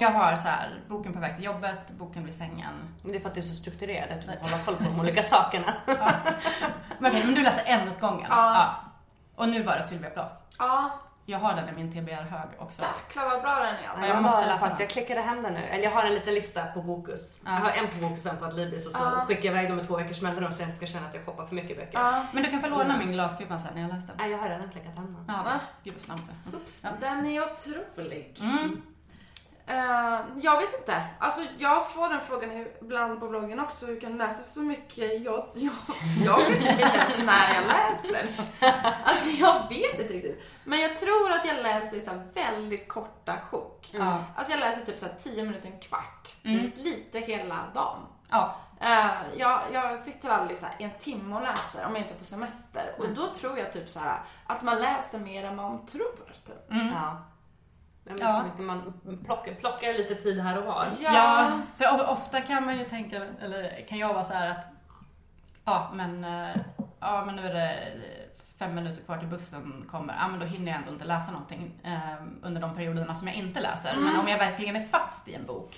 Jag 0.00 0.10
har 0.10 0.36
så 0.36 0.48
här, 0.48 0.80
boken 0.88 1.12
på 1.12 1.20
väg 1.20 1.34
till 1.36 1.44
jobbet, 1.44 1.90
boken 1.90 2.24
vid 2.24 2.34
sängen. 2.34 2.72
Men 3.02 3.12
det 3.12 3.18
är 3.18 3.20
för 3.20 3.28
att 3.28 3.34
du 3.34 3.40
är 3.40 3.44
så 3.44 3.54
strukturerad. 3.54 4.10
att 4.10 4.20
Du 4.20 4.26
får 4.26 4.50
hålla 4.50 4.64
koll 4.64 4.76
på 4.76 4.82
de 4.84 5.00
olika 5.00 5.22
sakerna. 5.22 5.74
Men 6.98 7.10
okej, 7.10 7.24
men 7.24 7.34
du 7.34 7.42
läser 7.42 7.62
en 7.66 7.88
åt 7.88 8.00
gången? 8.00 8.26
Ja. 8.30 8.74
Och 9.34 9.48
nu 9.48 9.62
var 9.62 9.76
det 9.76 9.82
Sylvia 9.82 10.10
Plath. 10.10 10.34
Ja, 10.58 10.90
Jag 11.26 11.38
har 11.38 11.54
den 11.54 11.68
i 11.68 11.72
min 11.72 11.92
TBR-hög 11.92 12.48
också. 12.58 12.82
jäklar 12.82 13.24
vad 13.30 13.42
bra 13.42 13.54
den 13.54 13.74
är 13.84 13.88
alltså. 13.88 14.08
jag 14.08 14.22
måste 14.22 14.46
läsa 14.46 14.68
den. 14.68 14.76
jag 14.78 14.88
klickade 14.88 15.20
hem 15.20 15.42
den 15.42 15.54
nu. 15.54 15.60
Eller 15.60 15.84
jag 15.84 15.90
har 15.90 16.04
en 16.04 16.14
liten 16.14 16.34
lista 16.34 16.64
på 16.66 16.82
Bokus. 16.82 17.40
Jag 17.44 17.50
har 17.50 17.70
en 17.70 17.88
på 17.88 18.08
Bokus 18.08 18.26
och 18.26 18.32
en 18.32 18.38
på 18.38 18.44
Adlibris 18.44 18.86
och 18.86 18.92
så 18.92 19.04
skickar 19.04 19.44
jag 19.44 19.52
iväg 19.52 19.68
dem 19.68 19.76
med 19.76 19.86
två 19.86 19.96
veckors 19.96 20.20
mellanrum 20.22 20.52
så 20.52 20.62
jag 20.62 20.66
inte 20.68 20.76
ska 20.76 20.86
känna 20.86 21.06
att 21.06 21.14
jag 21.14 21.24
shoppar 21.24 21.46
för 21.46 21.54
mycket 21.54 21.76
böcker. 21.76 21.98
Ja, 21.98 22.26
Men 22.32 22.42
du 22.42 22.50
kan 22.50 22.60
få 22.62 22.68
låna 22.68 22.96
min 22.98 23.12
glaskupa 23.12 23.58
sen 23.58 23.70
när 23.74 23.82
jag 23.82 23.90
läst 23.90 24.06
den. 24.06 24.16
Nej, 24.18 24.30
jag 24.30 24.38
har 24.38 24.48
redan 24.48 24.70
klickat 24.70 24.96
hem 24.96 25.14
den. 25.14 25.24
Ja, 25.28 25.58
gud 25.84 25.94
vad. 26.08 26.18
Ja. 26.82 26.88
den 27.00 27.26
är 27.26 27.42
otrolig. 27.42 28.38
Mm. 28.40 28.82
Eh, 29.66 30.20
jag 30.42 30.60
vet 30.60 30.78
inte. 30.78 31.02
Alltså 31.18 31.40
jag 31.58 31.90
får 31.90 32.08
den 32.08 32.20
frågan 32.20 32.66
ibland 32.80 33.20
på 33.20 33.28
bloggen 33.28 33.60
också. 33.60 33.86
Hur 33.86 34.00
kan 34.00 34.12
du 34.12 34.18
läsa 34.18 34.42
så 34.42 34.62
mycket? 34.62 35.22
Jag, 35.22 35.46
jag, 35.54 35.72
jag 36.24 36.36
vet 36.36 36.56
inte 36.56 36.70
ens 36.70 37.26
när 37.26 37.54
jag 37.54 37.64
läser. 37.66 38.28
Alltså 39.04 39.30
jag 39.30 39.68
vet 39.68 40.00
inte 40.00 40.12
riktigt. 40.12 40.42
Men 40.64 40.80
jag 40.80 40.94
tror 40.94 41.30
att 41.30 41.44
jag 41.44 41.62
läser 41.62 42.00
så 42.00 42.10
här 42.10 42.26
väldigt 42.34 42.88
korta 42.88 43.36
sjok. 43.50 43.90
Ja. 43.92 44.18
Alltså 44.36 44.52
jag 44.52 44.60
läser 44.60 44.84
typ 44.86 44.98
så 44.98 45.06
här 45.06 45.14
10 45.18 45.44
minuter, 45.44 45.68
en 45.68 45.80
kvart. 45.80 46.34
Mm. 46.44 46.72
Lite 46.76 47.18
hela 47.18 47.64
dagen. 47.74 48.00
Ja. 48.30 48.56
Eh, 48.80 49.10
jag, 49.36 49.60
jag 49.72 49.98
sitter 49.98 50.28
aldrig 50.28 50.58
så 50.58 50.66
här 50.66 50.76
en 50.78 50.90
timme 50.98 51.36
och 51.36 51.42
läser 51.42 51.86
om 51.86 51.92
jag 51.94 52.02
inte 52.04 52.14
är 52.14 52.18
på 52.18 52.24
semester. 52.24 52.94
Och 52.98 53.08
då 53.08 53.26
tror 53.26 53.58
jag 53.58 53.72
typ 53.72 53.88
så 53.88 54.00
här 54.00 54.18
att 54.46 54.62
man 54.62 54.80
läser 54.80 55.18
mer 55.18 55.44
än 55.44 55.56
man 55.56 55.86
tror. 55.86 56.32
Typ. 56.46 56.56
Ja. 56.70 57.24
Men 58.04 58.18
Ja. 58.20 58.32
så 58.32 58.42
mycket 58.42 58.60
man 58.60 58.92
plockar, 59.24 59.54
plockar 59.54 59.92
lite 59.94 60.14
tid 60.14 60.40
här 60.40 60.58
och 60.58 60.64
var. 60.64 60.86
Ja, 61.00 61.50
för 61.78 61.84
o- 61.84 62.06
ofta 62.08 62.40
kan 62.40 62.64
man 62.66 62.78
ju 62.78 62.84
tänka, 62.84 63.22
eller 63.42 63.86
kan 63.88 63.98
jag 63.98 64.14
vara 64.14 64.24
så 64.24 64.34
här 64.34 64.50
att 64.50 64.66
ja 65.64 65.90
men, 65.94 66.24
eh, 66.24 66.56
ja 67.00 67.24
men 67.26 67.36
nu 67.36 67.46
är 67.48 67.54
det 67.54 67.78
fem 68.58 68.74
minuter 68.74 69.02
kvar 69.02 69.16
till 69.18 69.28
bussen 69.28 69.84
kommer, 69.90 70.14
ja 70.20 70.28
men 70.28 70.40
då 70.40 70.46
hinner 70.46 70.72
jag 70.72 70.78
ändå 70.80 70.92
inte 70.92 71.04
läsa 71.04 71.30
någonting 71.30 71.70
eh, 71.84 72.22
under 72.42 72.60
de 72.60 72.74
perioderna 72.74 73.16
som 73.16 73.28
jag 73.28 73.36
inte 73.36 73.60
läser. 73.60 73.96
Men 73.96 74.16
om 74.20 74.28
jag 74.28 74.38
verkligen 74.38 74.76
är 74.76 74.84
fast 74.84 75.28
i 75.28 75.34
en 75.34 75.46
bok 75.46 75.76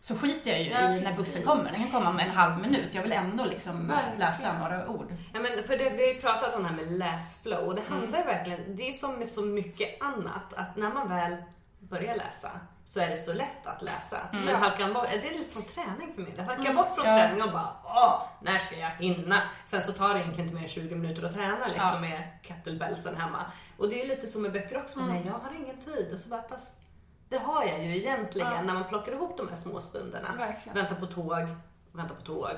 så 0.00 0.14
skiter 0.14 0.50
jag 0.50 0.62
ju 0.62 0.70
Ja, 0.70 0.80
i 0.94 1.00
när 1.02 1.16
bussen 1.16 1.42
kommer. 1.42 1.64
Den 1.64 1.74
kan 1.74 1.90
komma 1.90 2.08
om 2.10 2.18
en 2.18 2.30
halv 2.30 2.58
minut. 2.60 2.94
Jag 2.94 3.02
vill 3.02 3.12
ändå 3.12 3.44
liksom 3.44 3.88
Verkligen. 3.88 4.18
läsa 4.18 4.58
några 4.58 4.88
ord. 4.88 5.06
Ja, 5.34 5.40
men 5.40 5.64
för 5.64 5.78
det, 5.78 5.90
vi 5.90 6.02
har 6.06 6.14
ju 6.14 6.20
pratat 6.20 6.54
om 6.54 6.62
det 6.62 6.68
här 6.68 6.76
med 6.76 6.92
läsflow 6.92 7.58
och 7.68 7.74
det 7.74 7.82
handlar 7.88 8.18
ju 8.18 8.24
verkligen, 8.24 8.76
det 8.76 8.88
är 8.88 8.92
som 8.92 9.14
med 9.14 9.26
så 9.26 9.42
mycket 9.42 10.02
annat 10.02 10.54
att 10.56 10.76
när 10.76 10.90
man 10.92 11.08
väl 11.08 11.36
börjar 11.80 12.16
läsa 12.16 12.50
så 12.84 13.00
är 13.00 13.08
det 13.08 13.16
så 13.16 13.32
lätt 13.32 13.66
att 13.66 13.82
läsa. 13.82 14.16
Mm. 14.32 14.44
Men 14.44 14.54
halkar 14.56 14.94
bort, 14.94 15.06
det 15.10 15.28
är 15.28 15.38
lite 15.38 15.52
som 15.52 15.62
träning 15.62 16.12
för 16.14 16.22
mig. 16.22 16.32
Jag 16.36 16.44
halkar 16.44 16.62
Mm. 16.62 16.76
bort 16.76 16.94
från 16.94 17.04
Ja. 17.06 17.10
träning 17.12 17.42
och 17.42 17.52
bara 17.52 17.68
åh, 17.84 18.22
när 18.42 18.58
ska 18.58 18.76
jag 18.76 18.90
hinna? 18.90 19.42
Sen 19.66 19.82
så 19.82 19.92
tar 19.92 20.14
det 20.14 20.20
egentligen 20.20 20.46
inte 20.46 20.54
mer 20.54 20.62
än 20.62 20.68
20 20.68 20.94
minuter 20.96 21.22
att 21.22 21.34
träna 21.34 21.66
liksom 21.66 21.90
Ja. 21.94 22.00
med 22.00 22.22
kettlebellsen 22.42 23.16
hemma. 23.16 23.44
Och 23.78 23.88
det 23.88 24.02
är 24.02 24.08
lite 24.08 24.26
så 24.26 24.38
med 24.38 24.52
böcker 24.52 24.82
också. 24.82 24.98
Mm. 25.00 25.10
Nej, 25.14 25.22
jag 25.26 25.32
har 25.32 25.56
ingen 25.64 25.80
tid. 25.80 26.10
Och 26.14 26.20
så 26.20 26.28
bara, 26.28 26.42
fast 26.42 26.80
det 27.28 27.38
har 27.38 27.64
jag 27.64 27.84
ju 27.84 27.96
egentligen 27.96 28.52
Ja. 28.52 28.62
när 28.62 28.74
man 28.74 28.84
plockar 28.84 29.12
ihop 29.12 29.36
de 29.36 29.48
här 29.48 29.56
små 29.56 29.80
stunderna. 29.80 30.28
Verkligen. 30.38 30.74
Vänta 30.78 30.94
på 30.94 31.06
tåg, 31.06 31.48
vänta 31.92 32.14
på 32.14 32.22
tåg 32.22 32.50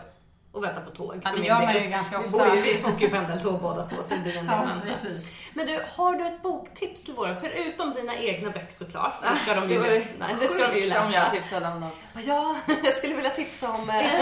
och 0.53 0.65
vänta 0.65 0.81
på 0.81 0.91
tåg. 0.91 1.21
Ja, 1.25 1.31
det 1.37 1.43
gör 1.47 1.55
man 1.61 1.75
ju 1.75 1.81
ganska 1.81 2.19
Vi 2.19 2.25
ofta. 2.27 2.39
bor 2.39 2.55
ju- 2.57 2.61
Vi 2.63 2.83
åker 2.85 3.01
ju 3.01 3.11
pendeltåg 3.11 3.61
båda 3.61 3.85
två 3.87 3.97
så 4.03 4.15
det 4.15 4.21
blir 4.21 4.37
en 4.37 4.47
del 4.47 4.55
Ja, 4.69 4.81
precis. 4.87 5.33
Men 5.55 5.67
du, 5.67 5.85
har 5.97 6.13
du 6.15 6.27
ett 6.27 6.43
boktips 6.43 7.05
till 7.05 7.15
våra? 7.15 7.37
Förutom 7.41 7.93
dina 7.95 8.15
egna 8.17 8.51
böcker 8.51 8.73
såklart, 8.73 9.15
för 9.23 9.31
det 9.31 9.37
ska 9.37 9.55
de 9.55 9.71
ju 9.71 9.83
lyssna. 9.83 10.27
Det 10.41 10.49
ska 10.49 10.67
de 10.69 10.77
ju 10.77 10.83
sjukt 10.83 10.97
om 10.97 11.03
jag 11.03 11.11
läsa. 11.13 11.31
tipsade 11.31 11.67
om 11.69 11.81
dem. 11.81 11.91
Ja, 12.27 12.57
jag 12.85 12.95
skulle 12.95 13.15
vilja 13.15 13.31
tipsa 13.31 13.71
om... 13.71 13.91
eh, 13.91 14.05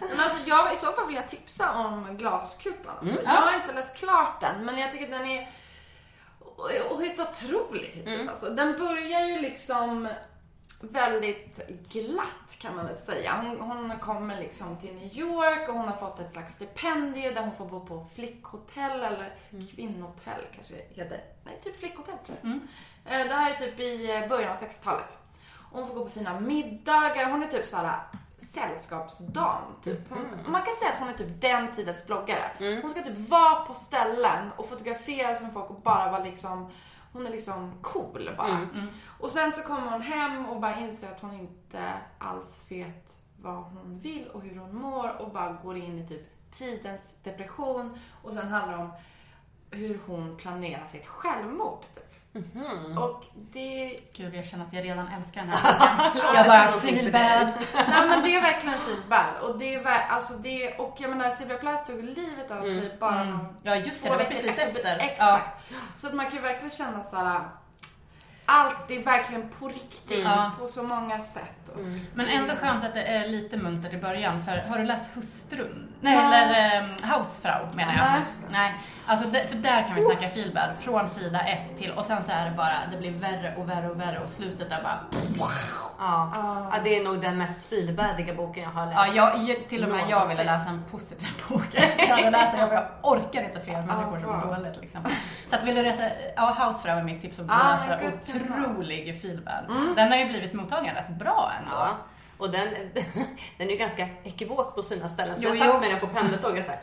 Men 0.00 0.20
alltså, 0.20 0.38
jag 0.44 0.72
i 0.72 0.76
så 0.76 0.92
fall 0.92 1.06
vill 1.06 1.16
jag 1.16 1.28
tipsa 1.28 1.72
om 1.72 2.16
Glaskupan. 2.16 2.94
Alltså, 3.00 3.18
Mm. 3.20 3.32
Jag 3.34 3.40
har 3.40 3.54
inte 3.54 3.72
läst 3.72 3.96
klart 3.96 4.40
den, 4.40 4.64
men 4.64 4.78
jag 4.78 4.92
tycker 4.92 5.08
den 5.08 5.24
är 5.26 5.48
och 6.90 7.02
helt 7.02 7.20
otrolig. 7.20 8.02
Mm. 8.06 8.28
Alltså, 8.28 8.50
den 8.50 8.78
börjar 8.78 9.20
ju 9.20 9.40
liksom 9.40 10.08
väldigt 10.92 11.60
glatt 11.92 12.58
kan 12.58 12.76
man 12.76 12.86
väl 12.86 12.96
säga. 12.96 13.42
Hon, 13.42 13.60
hon 13.60 13.98
kommer 13.98 14.38
liksom 14.40 14.76
till 14.76 14.94
New 14.94 15.16
York 15.18 15.68
och 15.68 15.74
hon 15.74 15.88
har 15.88 15.96
fått 15.96 16.18
ett 16.20 16.30
slags 16.30 16.54
stipendie 16.54 17.30
där 17.30 17.40
hon 17.42 17.52
får 17.54 17.66
bo 17.66 17.86
på 17.86 18.06
flickhotell 18.14 19.00
eller 19.02 19.34
kvinnohotell 19.74 20.42
kanske 20.54 20.74
det 20.74 21.02
heter. 21.02 21.24
Nej, 21.44 21.60
typ 21.62 21.78
flickhotell 21.80 22.18
tror 22.26 22.38
jag. 22.42 22.50
Eh, 23.20 23.28
Det 23.28 23.34
här 23.34 23.50
är 23.50 23.54
typ 23.54 23.80
i 23.80 24.16
eh, 24.22 24.28
början 24.28 24.52
av 24.52 24.58
60-talet. 24.58 25.16
Och 25.72 25.78
Hon 25.78 25.88
får 25.88 25.94
gå 25.94 26.04
på 26.04 26.10
fina 26.10 26.40
middagar. 26.40 27.30
Hon 27.30 27.42
är 27.42 27.46
typ 27.46 27.66
såhär 27.66 27.98
sällskapsdam. 28.38 29.62
Typ. 29.82 30.10
Hon, 30.10 30.18
Man 30.52 30.62
kan 30.62 30.74
säga 30.74 30.92
att 30.92 30.98
hon 30.98 31.08
är 31.08 31.12
typ 31.12 31.40
den 31.40 31.72
tidens 31.72 32.06
bloggare. 32.06 32.50
Hon 32.82 32.90
ska 32.90 33.02
typ 33.02 33.18
vara 33.28 33.54
på 33.64 33.74
ställen 33.74 34.50
och 34.56 34.68
fotograferas 34.68 35.40
med 35.42 35.52
folk 35.52 35.70
och 35.70 35.80
bara 35.80 36.10
vara 36.10 36.24
liksom 36.24 36.70
hon 37.14 37.26
är 37.26 37.30
liksom 37.30 37.72
cool 37.82 38.30
bara. 38.38 38.58
Och 39.18 39.30
sen 39.30 39.52
så 39.52 39.62
kommer 39.62 39.90
hon 39.90 40.02
hem 40.02 40.46
och 40.46 40.60
bara 40.60 40.78
inser 40.78 41.10
att 41.10 41.20
hon 41.20 41.34
inte 41.34 41.82
alls 42.18 42.66
vet 42.70 43.18
vad 43.36 43.54
hon 43.64 43.98
vill 43.98 44.28
och 44.28 44.42
hur 44.42 44.56
hon 44.56 44.76
mår 44.76 45.16
och 45.20 45.32
bara 45.32 45.52
går 45.52 45.76
in 45.76 45.98
i 45.98 46.08
typ 46.08 46.26
tidens 46.52 47.14
depression. 47.22 47.98
Och 48.22 48.32
sen 48.32 48.48
handlar 48.48 48.78
det 48.78 48.84
om 48.84 48.92
hur 49.70 50.00
hon 50.06 50.36
planerar 50.36 50.86
sitt 50.86 51.06
självmord. 51.06 51.80
Typ. 51.94 52.13
Och 52.98 53.24
det... 53.34 53.98
Gud, 54.16 54.34
jag 54.34 54.44
känner 54.46 54.64
att 54.64 54.72
jag 54.72 54.84
redan 54.84 55.08
älskar 55.08 55.40
den 55.40 55.50
här. 55.50 56.10
Jag 56.34 56.46
bara, 56.46 56.68
feel 56.68 57.12
bad. 57.12 57.52
Nej 57.74 58.08
men 58.08 58.22
det 58.22 58.34
är 58.36 58.42
verkligen 58.42 58.78
feel 58.78 59.02
bad. 59.08 59.42
Och 59.50 59.58
det 59.58 59.74
är 59.74 59.82
ver- 59.84 60.06
alltså 60.08 60.34
det, 60.34 60.74
och 60.78 60.96
jag 61.00 61.10
menar 61.10 61.30
Silvia 61.30 61.56
Plath 61.58 61.84
tog 61.90 62.04
livet 62.04 62.50
av 62.50 62.62
sig 62.64 62.96
bara 63.00 63.20
Mm. 63.20 63.38
Ja, 63.62 63.76
just 63.76 64.02
det, 64.02 64.08
det 64.08 64.16
var 64.16 64.24
precis 64.24 64.58
efter. 64.58 64.96
Exakt. 64.98 65.62
Så 65.96 66.06
att 66.06 66.14
man 66.14 66.26
kan 66.26 66.34
ju 66.34 66.40
verkligen 66.40 66.70
känna 66.70 67.02
så 67.02 67.16
här. 67.16 67.40
Allt 68.46 68.90
är 68.90 69.02
verkligen 69.04 69.48
på 69.48 69.68
riktigt 69.68 70.24
Ja. 70.24 70.50
på 70.60 70.68
så 70.68 70.82
många 70.82 71.20
sätt. 71.20 71.68
Och, 71.74 71.80
Men 72.14 72.28
ändå 72.28 72.54
skönt 72.54 72.84
att 72.84 72.94
det 72.94 73.02
är 73.02 73.28
lite 73.28 73.56
muntert 73.56 73.92
i 73.92 73.96
början. 73.98 74.42
För 74.44 74.56
har 74.68 74.78
du 74.78 74.84
läst 74.84 75.04
Hustrun? 75.14 75.88
Nej, 76.00 76.16
Nej. 76.16 76.42
eller 76.42 76.82
um, 76.82 76.96
Hausfrau 77.10 77.66
menar 77.74 77.92
jag. 77.92 78.02
Nej. 78.04 78.22
Nej. 78.50 78.74
Alltså 79.06 79.28
det, 79.28 79.46
för 79.48 79.56
där 79.56 79.82
kan 79.82 79.94
vi 79.94 80.02
snacka 80.02 80.26
feelbad. 80.26 80.70
Från 80.80 81.08
sida 81.08 81.40
ett 81.40 81.78
till 81.78 81.90
och 81.92 82.04
sen 82.04 82.22
så 82.22 82.32
är 82.32 82.44
det 82.44 82.56
bara, 82.56 82.74
det 82.90 82.96
blir 82.96 83.10
värre 83.10 83.54
och 83.56 83.68
värre 83.68 83.90
och 83.90 84.00
värre 84.00 84.18
och 84.18 84.30
slutet 84.30 84.72
är 84.72 84.82
bara... 84.82 84.98
Ja. 85.98 86.30
ja, 86.72 86.78
det 86.84 86.98
är 86.98 87.04
nog 87.04 87.20
den 87.20 87.38
mest 87.38 87.64
feelbadiga 87.64 88.34
boken 88.34 88.62
jag 88.62 88.70
har 88.70 88.92
Ja, 88.92 89.04
läst. 89.04 89.16
jag, 89.48 89.68
till 89.68 89.84
och 89.84 89.90
med 89.90 90.04
jag 90.08 90.28
ville 90.28 90.44
läsa 90.44 90.68
en 90.68 90.82
positiv 90.90 91.28
bok 91.48 91.74
efter 91.74 92.02
jag 92.08 92.16
hade 92.16 92.30
läst 92.30 92.52
den. 92.52 92.60
Jag 92.68 92.84
orkar 93.02 93.42
inte 93.44 93.60
fler 93.60 93.82
människor 93.82 94.18
som 94.20 94.26
wow. 94.28 94.46
mår 94.46 94.56
dåligt. 94.56 94.80
Liksom. 94.80 95.00
Så 95.50 95.56
att 95.56 95.62
vill 95.62 95.74
du 95.74 95.82
rätta, 95.82 96.02
ja 96.36 96.54
Hausfrau 96.58 96.98
är 96.98 97.02
mitt 97.02 97.22
tips 97.22 97.40
att 97.40 97.46
Ah, 97.48 97.72
läsa. 97.72 97.98
Otrolig 98.34 99.08
feelbad. 99.20 99.64
Den 99.96 100.10
har 100.10 100.18
ju 100.18 100.24
blivit 100.28 100.52
mottagen 100.52 100.94
rätt 100.94 101.08
bra 101.18 101.52
ändå. 101.58 101.76
Ja. 101.76 101.96
Och 102.38 102.50
den, 102.50 102.68
den 103.58 103.66
är 103.68 103.70
ju 103.72 103.76
ganska 103.76 104.08
ekivok 104.24 104.74
på 104.74 104.82
sina 104.82 105.08
ställen. 105.08 105.36
Så 105.36 105.42
Jo, 105.42 105.48
jag 105.48 105.58
satt 105.58 105.68
jo. 105.74 105.80
med 105.80 105.90
den 105.90 106.00
på 106.00 106.06
pendeltåg 106.06 106.58
och 106.58 106.64
såhär, 106.64 106.80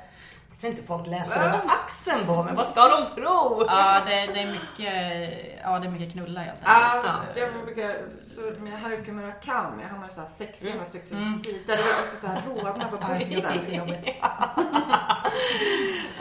ska 0.61 0.67
inte 0.67 0.83
folk 0.83 1.07
läsa 1.07 1.35
över 1.45 1.59
axeln 1.83 2.25
på 2.27 2.43
mig? 2.43 2.53
Vad 2.55 2.67
ska 2.67 2.87
de 2.87 3.05
tro? 3.15 3.65
Ja, 3.67 3.97
det, 4.05 4.11
det 4.33 4.39
är 4.39 4.51
mycket, 4.51 5.59
ja, 5.63 5.79
det 5.79 5.87
är 5.87 5.91
mycket 5.91 6.11
knulla 6.11 6.39
helt 6.39 6.59
enkelt. 6.63 7.13
Alltså, 7.15 7.39
jag 7.39 7.53
brukar, 7.65 7.95
så 8.19 8.41
med 8.61 8.81
Haruki 8.81 9.11
Murakami, 9.11 9.83
han 9.89 9.97
har 9.99 10.05
ju 10.05 10.11
såhär 10.13 10.27
sex 10.27 10.61
Mm. 10.61 10.73
mm. 10.73 10.85
stycken 10.85 11.17
vid 11.19 11.45
sidan. 11.45 11.77
Det 11.77 11.83
var 11.83 12.01
också 12.01 12.15
såhär 12.15 12.41
rodnad 12.47 12.89
på 12.91 12.97
Ja, 13.01 13.07
bussen. 13.07 13.41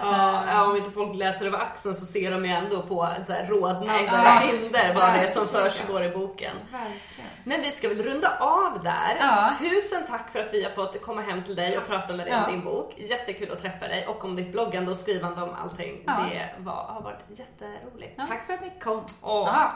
Ja, 0.01 0.45
ja, 0.49 0.65
om 0.65 0.77
inte 0.77 0.91
folk 0.91 1.17
läser 1.17 1.47
över 1.47 1.59
axeln 1.59 1.95
så 1.95 2.07
ser 2.07 2.31
de 2.31 2.45
ju 2.45 2.51
ändå 2.53 2.83
på 2.83 3.09
rodnande 3.49 4.09
kinder 4.43 4.95
vad 4.95 5.13
det 5.15 5.19
är 5.19 5.31
som 5.33 5.49
försiggår 5.49 6.03
i 6.05 6.11
boken. 6.11 6.57
Verkligen. 6.73 7.31
Men 7.45 7.61
vi 7.61 7.71
ska 7.71 7.89
väl 7.89 8.03
runda 8.03 8.37
av 8.39 8.83
där. 8.85 9.17
Ja. 9.21 9.51
Tusen 9.61 10.03
tack 10.09 10.33
för 10.33 10.39
att 10.39 10.53
vi 10.55 10.63
har 10.65 10.71
fått 10.71 11.03
komma 11.03 11.21
hem 11.23 11.43
till 11.43 11.55
dig 11.55 11.79
och 11.79 11.87
prata 11.87 12.17
med 12.17 12.27
dig 12.27 12.35
om 12.35 12.41
Ja. 12.47 12.51
din 12.51 12.65
bok. 12.65 12.95
Jättekul 12.97 13.53
att 13.53 13.63
träffa 13.63 13.89
dig 13.89 14.07
och 14.07 14.19
om 14.31 14.37
ditt 14.37 14.53
bloggande 14.53 14.91
och 14.91 14.97
skrivande 14.97 15.43
om 15.43 15.55
allting. 15.55 16.03
Ja. 16.07 16.13
Det 16.33 16.55
var, 16.59 16.85
har 16.85 17.03
varit 17.03 17.39
jätteroligt. 17.39 18.15
Ja. 18.17 18.27
Tack 18.27 18.47
för 18.47 18.53
att 18.53 18.61
ni 18.61 18.71
kom. 18.81 19.05
Åh. 19.23 19.49
Ja. 19.53 19.73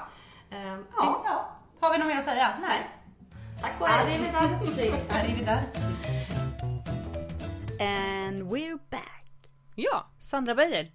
Ehm, 0.56 0.86
Ja. 0.96 1.22
ja. 1.24 1.48
Har 1.80 1.92
vi 1.92 1.98
något 1.98 2.06
mer 2.06 2.18
att 2.18 2.24
säga? 2.24 2.54
Nej. 2.60 2.90
Tack 3.60 3.72
och. 3.80 3.88
Arrivederci. 3.90 4.92
Arrivederci. 5.10 5.80
And 7.80 8.42
we're 8.42 8.78
back. 8.90 9.52
Ja, 9.74 10.06
Sandra 10.18 10.54
Beijer. 10.54 10.90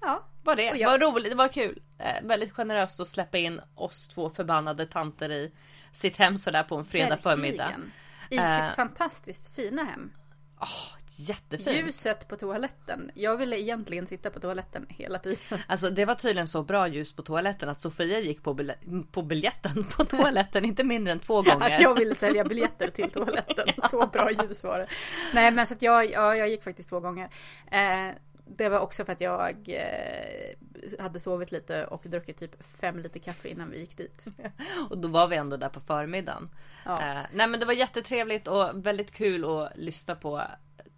Ja. 0.00 0.22
Var 0.44 0.56
det. 0.56 0.70
Och 0.70 0.76
jag- 0.76 0.90
Vad 0.90 1.02
roligt, 1.02 1.30
det 1.30 1.36
var 1.36 1.48
kul. 1.48 1.82
Eh, 1.98 2.22
väldigt 2.22 2.52
generöst 2.52 3.00
att 3.00 3.06
släppa 3.06 3.38
in 3.38 3.60
oss 3.74 4.08
två 4.08 4.30
förbannade 4.30 4.86
tanter 4.86 5.30
i 5.32 5.52
sitt 5.92 6.16
hem 6.16 6.38
sådär 6.38 6.62
på 6.62 6.76
en 6.76 6.84
fredag 6.84 7.16
förmiddag. 7.16 7.72
I 8.30 8.36
Eh. 8.36 8.66
sitt 8.66 8.76
fantastiskt 8.76 9.54
fina 9.56 9.84
hem. 9.84 10.12
Jättefint. 11.16 11.76
Ljuset 11.76 12.28
på 12.28 12.36
toaletten. 12.36 13.10
Jag 13.14 13.36
ville 13.36 13.60
egentligen 13.60 14.06
sitta 14.06 14.30
på 14.30 14.40
toaletten 14.40 14.86
hela 14.88 15.18
tiden. 15.18 15.38
Alltså 15.66 15.90
det 15.90 16.04
var 16.04 16.14
tydligen 16.14 16.46
så 16.46 16.62
bra 16.62 16.88
ljus 16.88 17.12
på 17.16 17.22
toaletten 17.22 17.68
att 17.68 17.80
Sofia 17.80 18.18
gick 18.20 18.42
på, 18.42 18.54
bil- 18.54 19.04
på 19.12 19.22
biljetten 19.22 19.84
på 19.96 20.04
toaletten 20.04 20.64
inte 20.64 20.84
mindre 20.84 21.12
än 21.12 21.18
två 21.18 21.42
gånger. 21.42 21.70
Att 21.70 21.80
jag 21.80 21.98
ville 21.98 22.14
sälja 22.14 22.44
biljetter 22.44 22.90
till 22.90 23.10
toaletten. 23.10 23.66
Så 23.90 24.06
bra 24.06 24.30
ljus 24.30 24.64
var 24.64 24.78
det. 24.78 24.86
Nej 25.34 25.50
men 25.50 25.66
så 25.66 25.74
att 25.74 25.82
jag, 25.82 26.10
ja, 26.10 26.36
jag 26.36 26.48
gick 26.48 26.62
faktiskt 26.64 26.88
två 26.88 27.00
gånger. 27.00 27.30
Eh, 27.70 28.08
det 28.46 28.68
var 28.68 28.78
också 28.78 29.04
för 29.04 29.12
att 29.12 29.20
jag 29.20 29.68
eh, 29.68 31.02
hade 31.02 31.20
sovit 31.20 31.52
lite 31.52 31.86
och 31.86 32.02
druckit 32.04 32.38
typ 32.38 32.64
fem 32.80 32.98
liter 32.98 33.20
kaffe 33.20 33.48
innan 33.48 33.70
vi 33.70 33.78
gick 33.78 33.96
dit. 33.96 34.24
Och 34.90 34.98
då 34.98 35.08
var 35.08 35.28
vi 35.28 35.36
ändå 35.36 35.56
där 35.56 35.68
på 35.68 35.80
förmiddagen. 35.80 36.50
Ja. 36.84 36.92
Eh, 36.92 37.26
nej 37.32 37.46
men 37.46 37.60
det 37.60 37.66
var 37.66 37.72
jättetrevligt 37.72 38.48
och 38.48 38.86
väldigt 38.86 39.10
kul 39.10 39.44
att 39.44 39.72
lyssna 39.76 40.14
på 40.14 40.42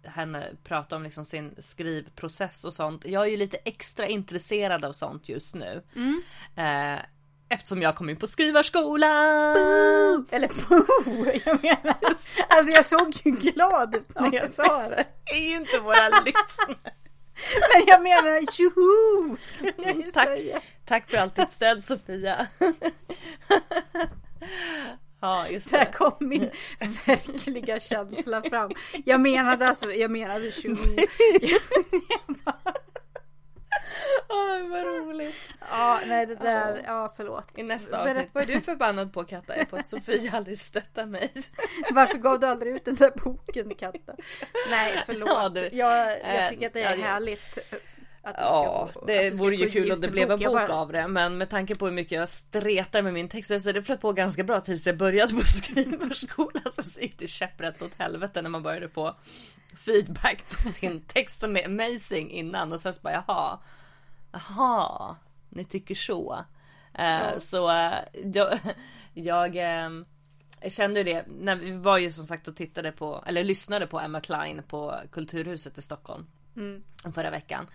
henne 0.03 0.47
prata 0.63 0.95
om 0.95 1.03
liksom 1.03 1.25
sin 1.25 1.55
skrivprocess 1.57 2.65
och 2.65 2.73
sånt. 2.73 3.05
Jag 3.05 3.23
är 3.23 3.27
ju 3.27 3.37
lite 3.37 3.57
extra 3.57 4.07
intresserad 4.07 4.85
av 4.85 4.91
sånt 4.91 5.29
just 5.29 5.55
nu. 5.55 5.83
Mm. 5.95 6.21
Eh, 6.55 7.01
eftersom 7.49 7.81
jag 7.81 7.95
kom 7.95 8.09
in 8.09 8.17
på 8.17 8.27
skrivarskolan. 8.27 10.27
Eller 10.31 10.69
boo! 10.69 11.31
Jag 11.45 11.63
menar, 11.63 11.97
alltså 12.01 12.71
jag 12.71 12.85
såg 12.85 13.15
ju 13.23 13.31
glad 13.31 13.95
ut 13.95 14.15
när 14.15 14.33
jag 14.33 14.51
sa 14.51 14.77
det. 14.77 15.05
Det 15.25 15.31
är 15.31 15.49
ju 15.49 15.55
inte 15.55 15.79
våra 15.79 16.09
lyssnare. 16.25 16.93
Men 17.73 17.85
jag 17.87 18.03
menar 18.03 18.51
tjoho! 18.51 19.37
Jag 19.77 20.13
Tack, 20.13 20.27
säga. 20.27 20.59
tack 20.85 21.09
för 21.09 21.17
allt 21.17 21.35
ditt 21.35 21.51
stöd 21.51 21.83
Sofia. 21.83 22.47
ja 25.21 25.47
just 25.49 25.71
Där 25.71 25.79
det. 25.79 25.91
kom 25.91 26.13
min 26.19 26.49
verkliga 27.05 27.79
känsla 27.79 28.41
fram. 28.41 28.71
Jag 29.05 29.21
menade 29.21 29.67
alltså, 29.67 29.91
jag 29.91 30.11
menade 30.11 30.51
tjoho. 30.51 30.75
Åh, 34.29 34.69
vad 34.69 34.85
roligt. 34.85 35.35
Ja, 35.71 35.99
nej 36.07 36.25
det 36.25 36.35
där, 36.35 36.83
ja 36.85 37.13
förlåt. 37.17 37.47
I 37.55 37.63
nästa 37.63 38.01
avsnitt, 38.03 38.29
vad 38.33 38.43
är 38.43 38.47
du 38.55 38.61
förbannad 38.61 39.13
på 39.13 39.23
Katta? 39.23 39.65
På 39.65 39.75
att 39.77 39.87
Sofia 39.87 40.31
aldrig 40.33 40.59
stöttar 40.59 41.05
mig. 41.05 41.33
Varför 41.91 42.17
gav 42.17 42.39
du 42.39 42.47
aldrig 42.47 42.75
ut 42.75 42.85
den 42.85 42.95
där 42.95 43.11
boken 43.23 43.75
Katta? 43.75 44.13
Nej 44.69 45.03
förlåt. 45.05 45.29
Ja, 45.29 45.49
du- 45.49 45.69
jag, 45.77 46.07
jag 46.19 46.43
eh, 46.43 46.49
tycker 46.49 46.67
att 46.67 46.73
det 46.73 46.81
är 46.83 46.97
det- 46.97 47.03
härligt. 47.03 47.57
Ja, 48.37 48.89
få- 48.93 49.05
det 49.05 49.29
vore 49.29 49.55
ju 49.55 49.69
kul 49.71 49.91
om 49.91 50.01
det 50.01 50.07
blev 50.07 50.31
en 50.31 50.39
bok 50.39 50.47
bara- 50.53 50.73
av 50.73 50.91
det. 50.91 51.07
Men 51.07 51.37
med 51.37 51.49
tanke 51.49 51.75
på 51.75 51.85
hur 51.85 51.93
mycket 51.93 52.11
jag 52.17 52.29
stretar 52.29 53.01
med 53.01 53.13
min 53.13 53.29
text 53.29 53.61
så 53.61 53.71
det 53.71 53.83
flöt 53.83 54.01
på 54.01 54.13
ganska 54.13 54.43
bra 54.43 54.59
tills 54.61 54.87
jag 54.87 54.97
började 54.97 55.33
på 55.33 55.41
skrivarskolan. 55.45 56.63
Sen 56.71 56.83
så 56.83 56.99
gick 57.01 57.19
det 57.19 57.27
käpprätt 57.27 57.81
åt 57.81 57.91
helvete 57.97 58.41
när 58.41 58.49
man 58.49 58.63
började 58.63 58.89
få 58.89 59.15
feedback 59.85 60.43
på 60.49 60.61
sin 60.61 61.01
text 61.01 61.39
som 61.39 61.57
är 61.57 61.65
amazing 61.65 62.31
innan. 62.31 62.73
Och 62.73 62.79
sen 62.79 62.93
så 62.93 62.99
bara 63.01 63.23
jaha, 63.27 63.59
jaha, 64.31 65.15
ni 65.49 65.65
tycker 65.65 65.95
så. 65.95 66.45
Eh, 66.93 67.37
Så 67.37 67.69
eh, 67.71 67.93
jag, 68.33 68.59
Jag, 69.13 69.55
eh, 69.55 69.89
jag 70.61 70.71
kände 70.71 71.03
det 71.03 71.25
när 71.27 71.55
vi 71.55 71.71
var 71.71 71.97
ju 71.97 72.11
som 72.11 72.25
sagt 72.25 72.47
och 72.47 72.55
tittade 72.55 72.91
på 72.91 73.23
eller 73.25 73.43
lyssnade 73.43 73.87
på 73.87 73.99
Emma 73.99 74.21
Klein 74.21 74.63
på 74.67 74.95
Kulturhuset 75.11 75.77
i 75.77 75.81
Stockholm 75.81 76.25
Mm. 76.55 76.83
förra 77.13 77.29
veckan. 77.29 77.67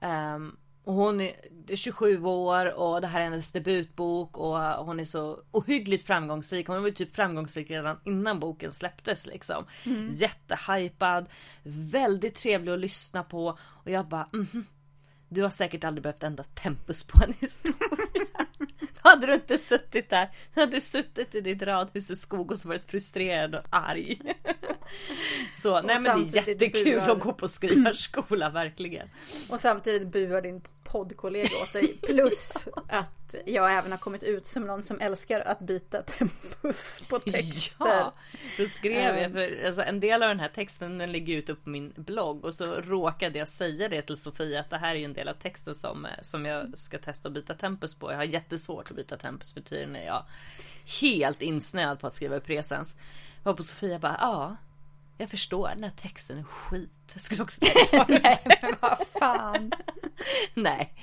Ehm, 0.00 0.56
och 0.84 0.94
hon 0.94 1.20
är 1.20 1.32
27 1.76 2.24
år 2.24 2.74
och 2.74 3.00
det 3.00 3.06
här 3.06 3.20
är 3.20 3.24
hennes 3.24 3.52
debutbok 3.52 4.38
och 4.38 4.58
hon 4.58 5.00
är 5.00 5.04
så 5.04 5.42
ohyggligt 5.50 6.06
framgångsrik. 6.06 6.66
Hon 6.68 6.80
var 6.80 6.88
ju 6.88 6.94
typ 6.94 7.14
framgångsrik 7.14 7.70
redan 7.70 8.00
innan 8.04 8.40
boken 8.40 8.72
släpptes 8.72 9.26
liksom. 9.26 9.64
Mm. 9.86 10.08
Jättehypad, 10.12 11.26
väldigt 11.64 12.34
trevlig 12.34 12.72
att 12.72 12.78
lyssna 12.80 13.22
på 13.24 13.58
och 13.60 13.90
jag 13.90 14.06
bara 14.08 14.28
mhm. 14.32 14.66
Du 15.32 15.42
har 15.42 15.50
säkert 15.50 15.84
aldrig 15.84 16.02
behövt 16.02 16.22
ändra 16.22 16.44
tempus 16.44 17.04
på 17.04 17.24
en 17.24 17.34
historia. 17.40 18.46
Då 19.02 19.08
hade 19.10 19.26
du 19.26 19.34
inte 19.34 19.58
suttit 19.58 20.10
där. 20.10 20.28
Då 20.54 20.60
hade 20.60 20.76
du 20.76 20.80
suttit 20.80 21.34
i 21.34 21.40
ditt 21.40 21.62
radhus 21.62 22.10
i 22.10 22.16
skog 22.16 22.52
och 22.52 22.58
varit 22.64 22.90
frustrerad 22.90 23.54
och 23.54 23.62
arg. 23.70 24.20
Så 25.52 25.82
nej 25.82 26.00
men 26.00 26.30
det 26.30 26.38
är 26.38 26.48
jättekul 26.48 27.00
buar- 27.00 27.10
att 27.10 27.20
gå 27.20 27.32
på 27.32 27.48
skrivarskola 27.48 28.50
verkligen. 28.50 29.08
Och 29.48 29.60
samtidigt 29.60 30.08
buar 30.08 30.42
din 30.42 30.60
poddkollega 30.84 31.56
åt 31.62 31.72
dig. 31.72 31.98
Plus 32.02 32.52
att 32.88 33.34
jag 33.46 33.72
även 33.78 33.90
har 33.90 33.98
kommit 33.98 34.22
ut 34.22 34.46
som 34.46 34.66
någon 34.66 34.82
som 34.82 35.00
älskar 35.00 35.40
att 35.40 35.58
byta 35.60 36.02
tempus 36.02 37.02
på 37.08 37.20
texter. 37.30 37.86
Ja, 37.86 38.14
då 38.58 38.66
skrev 38.66 39.16
jag 39.16 39.22
Ehm. 39.22 39.32
för 39.32 39.66
alltså, 39.66 39.82
en 39.82 40.00
del 40.00 40.22
av 40.22 40.28
den 40.28 40.40
här 40.40 40.48
texten 40.48 40.98
den 40.98 41.12
ligger 41.12 41.36
ute 41.36 41.54
på 41.54 41.70
min 41.70 41.92
blogg 41.96 42.44
och 42.44 42.54
så 42.54 42.74
råkade 42.74 43.38
jag 43.38 43.48
säga 43.48 43.88
det 43.88 44.02
till 44.02 44.16
Sofia 44.16 44.60
att 44.60 44.70
det 44.70 44.78
här 44.78 44.94
är 44.94 44.98
ju 44.98 45.04
en 45.04 45.12
del 45.12 45.28
av 45.28 45.32
texten 45.34 45.74
som, 45.74 46.04
eh, 46.06 46.10
som 46.22 46.46
jag 46.46 46.78
ska 46.78 46.98
testa 46.98 47.28
att 47.28 47.34
byta 47.34 47.54
tempus 47.54 47.94
på. 47.94 48.10
Jag 48.10 48.16
har 48.16 48.24
jättesvårt 48.24 48.90
att 48.90 48.96
byta 48.96 49.16
tempus 49.16 49.52
för 49.54 49.60
tydligen 49.60 49.96
är 49.96 50.06
jag 50.06 50.24
helt 51.00 51.42
insnöad 51.42 52.00
på 52.00 52.06
att 52.06 52.14
skriva 52.14 52.36
i 52.36 52.40
presens. 52.40 52.96
Jag 53.42 53.50
var 53.50 53.56
på 53.56 53.62
Sofia 53.62 53.98
bara 53.98 54.16
ja. 54.20 54.56
Jag 55.22 55.30
förstår, 55.30 55.68
den 55.68 55.84
här 55.84 55.92
texten 56.02 56.38
är 56.38 56.42
skit. 56.42 56.92
Jag 57.12 57.20
skulle 57.22 57.42
också 57.42 57.60
säga 57.90 58.04
Nej 58.22 58.40
men 58.62 58.74
vad 58.80 58.98
fan. 59.20 59.72
Nej, 60.54 60.94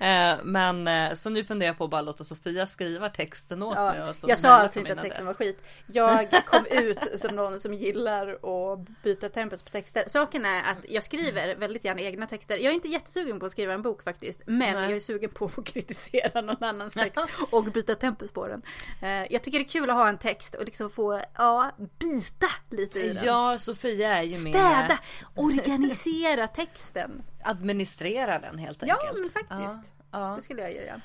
Eh, 0.00 0.36
men 0.44 0.88
eh, 0.88 1.14
så 1.14 1.30
nu 1.30 1.44
funderar 1.44 1.68
jag 1.70 1.78
på 1.78 1.84
att 1.84 1.90
bara 1.90 2.02
låta 2.02 2.24
Sofia 2.24 2.66
skriva 2.66 3.08
texten 3.08 3.62
åt 3.62 3.74
mig. 3.74 3.98
Ja, 3.98 4.08
och 4.08 4.16
så 4.16 4.28
jag 4.28 4.38
sa 4.38 4.48
alltså 4.48 4.78
inte 4.78 4.92
att 4.92 5.02
texten 5.02 5.24
var 5.26 5.32
adress. 5.32 5.46
skit. 5.56 5.64
Jag 5.86 6.30
kom 6.46 6.66
ut 6.70 6.98
som 7.20 7.36
någon 7.36 7.60
som 7.60 7.74
gillar 7.74 8.28
att 8.28 8.78
byta 9.02 9.28
tempus 9.28 9.62
på 9.62 9.70
texter. 9.70 10.04
Saken 10.06 10.44
är 10.46 10.58
att 10.70 10.76
jag 10.88 11.04
skriver 11.04 11.56
väldigt 11.56 11.84
gärna 11.84 12.00
egna 12.00 12.26
texter. 12.26 12.56
Jag 12.56 12.70
är 12.70 12.74
inte 12.74 12.88
jättesugen 12.88 13.40
på 13.40 13.46
att 13.46 13.52
skriva 13.52 13.74
en 13.74 13.82
bok 13.82 14.02
faktiskt. 14.02 14.40
Men 14.46 14.58
Nej. 14.58 14.72
jag 14.72 14.92
är 14.92 15.00
sugen 15.00 15.30
på 15.30 15.44
att 15.44 15.52
få 15.52 15.62
kritisera 15.72 16.40
någon 16.40 16.64
annans 16.64 16.94
text 16.94 17.20
och 17.50 17.64
byta 17.64 17.94
tempus 17.94 18.32
på 18.32 18.46
den. 18.48 18.62
Eh, 19.02 19.32
Jag 19.32 19.42
tycker 19.42 19.58
det 19.58 19.64
är 19.64 19.68
kul 19.68 19.90
att 19.90 19.96
ha 19.96 20.08
en 20.08 20.18
text 20.18 20.54
och 20.54 20.64
liksom 20.64 20.90
få, 20.90 21.22
ja, 21.36 21.70
bita 21.98 22.46
lite 22.70 23.00
i 23.00 23.12
den. 23.12 23.24
Ja, 23.24 23.58
Sofia 23.66 24.18
är 24.18 24.22
ju 24.22 24.38
med. 24.38 24.52
Städa, 24.52 24.98
organisera 25.34 26.46
texten. 26.62 27.22
Administrera 27.42 28.38
den 28.38 28.58
helt 28.58 28.82
Ja, 28.86 28.94
enkelt. 28.94 29.20
men 29.20 29.30
faktiskt. 29.30 29.92
Ja, 30.12 30.30
ja. 30.30 30.36
Det 30.36 30.42
skulle 30.42 30.62
jag 30.62 30.72
göra. 30.74 31.00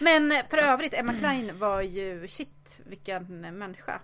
Men 0.00 0.32
eh, 0.32 0.42
för 0.50 0.56
övrigt, 0.58 0.94
Emma 0.94 1.12
Klein 1.14 1.58
var 1.58 1.82
ju, 1.82 2.28
shit 2.28 2.80
vilken 2.86 3.24
människa. 3.58 4.00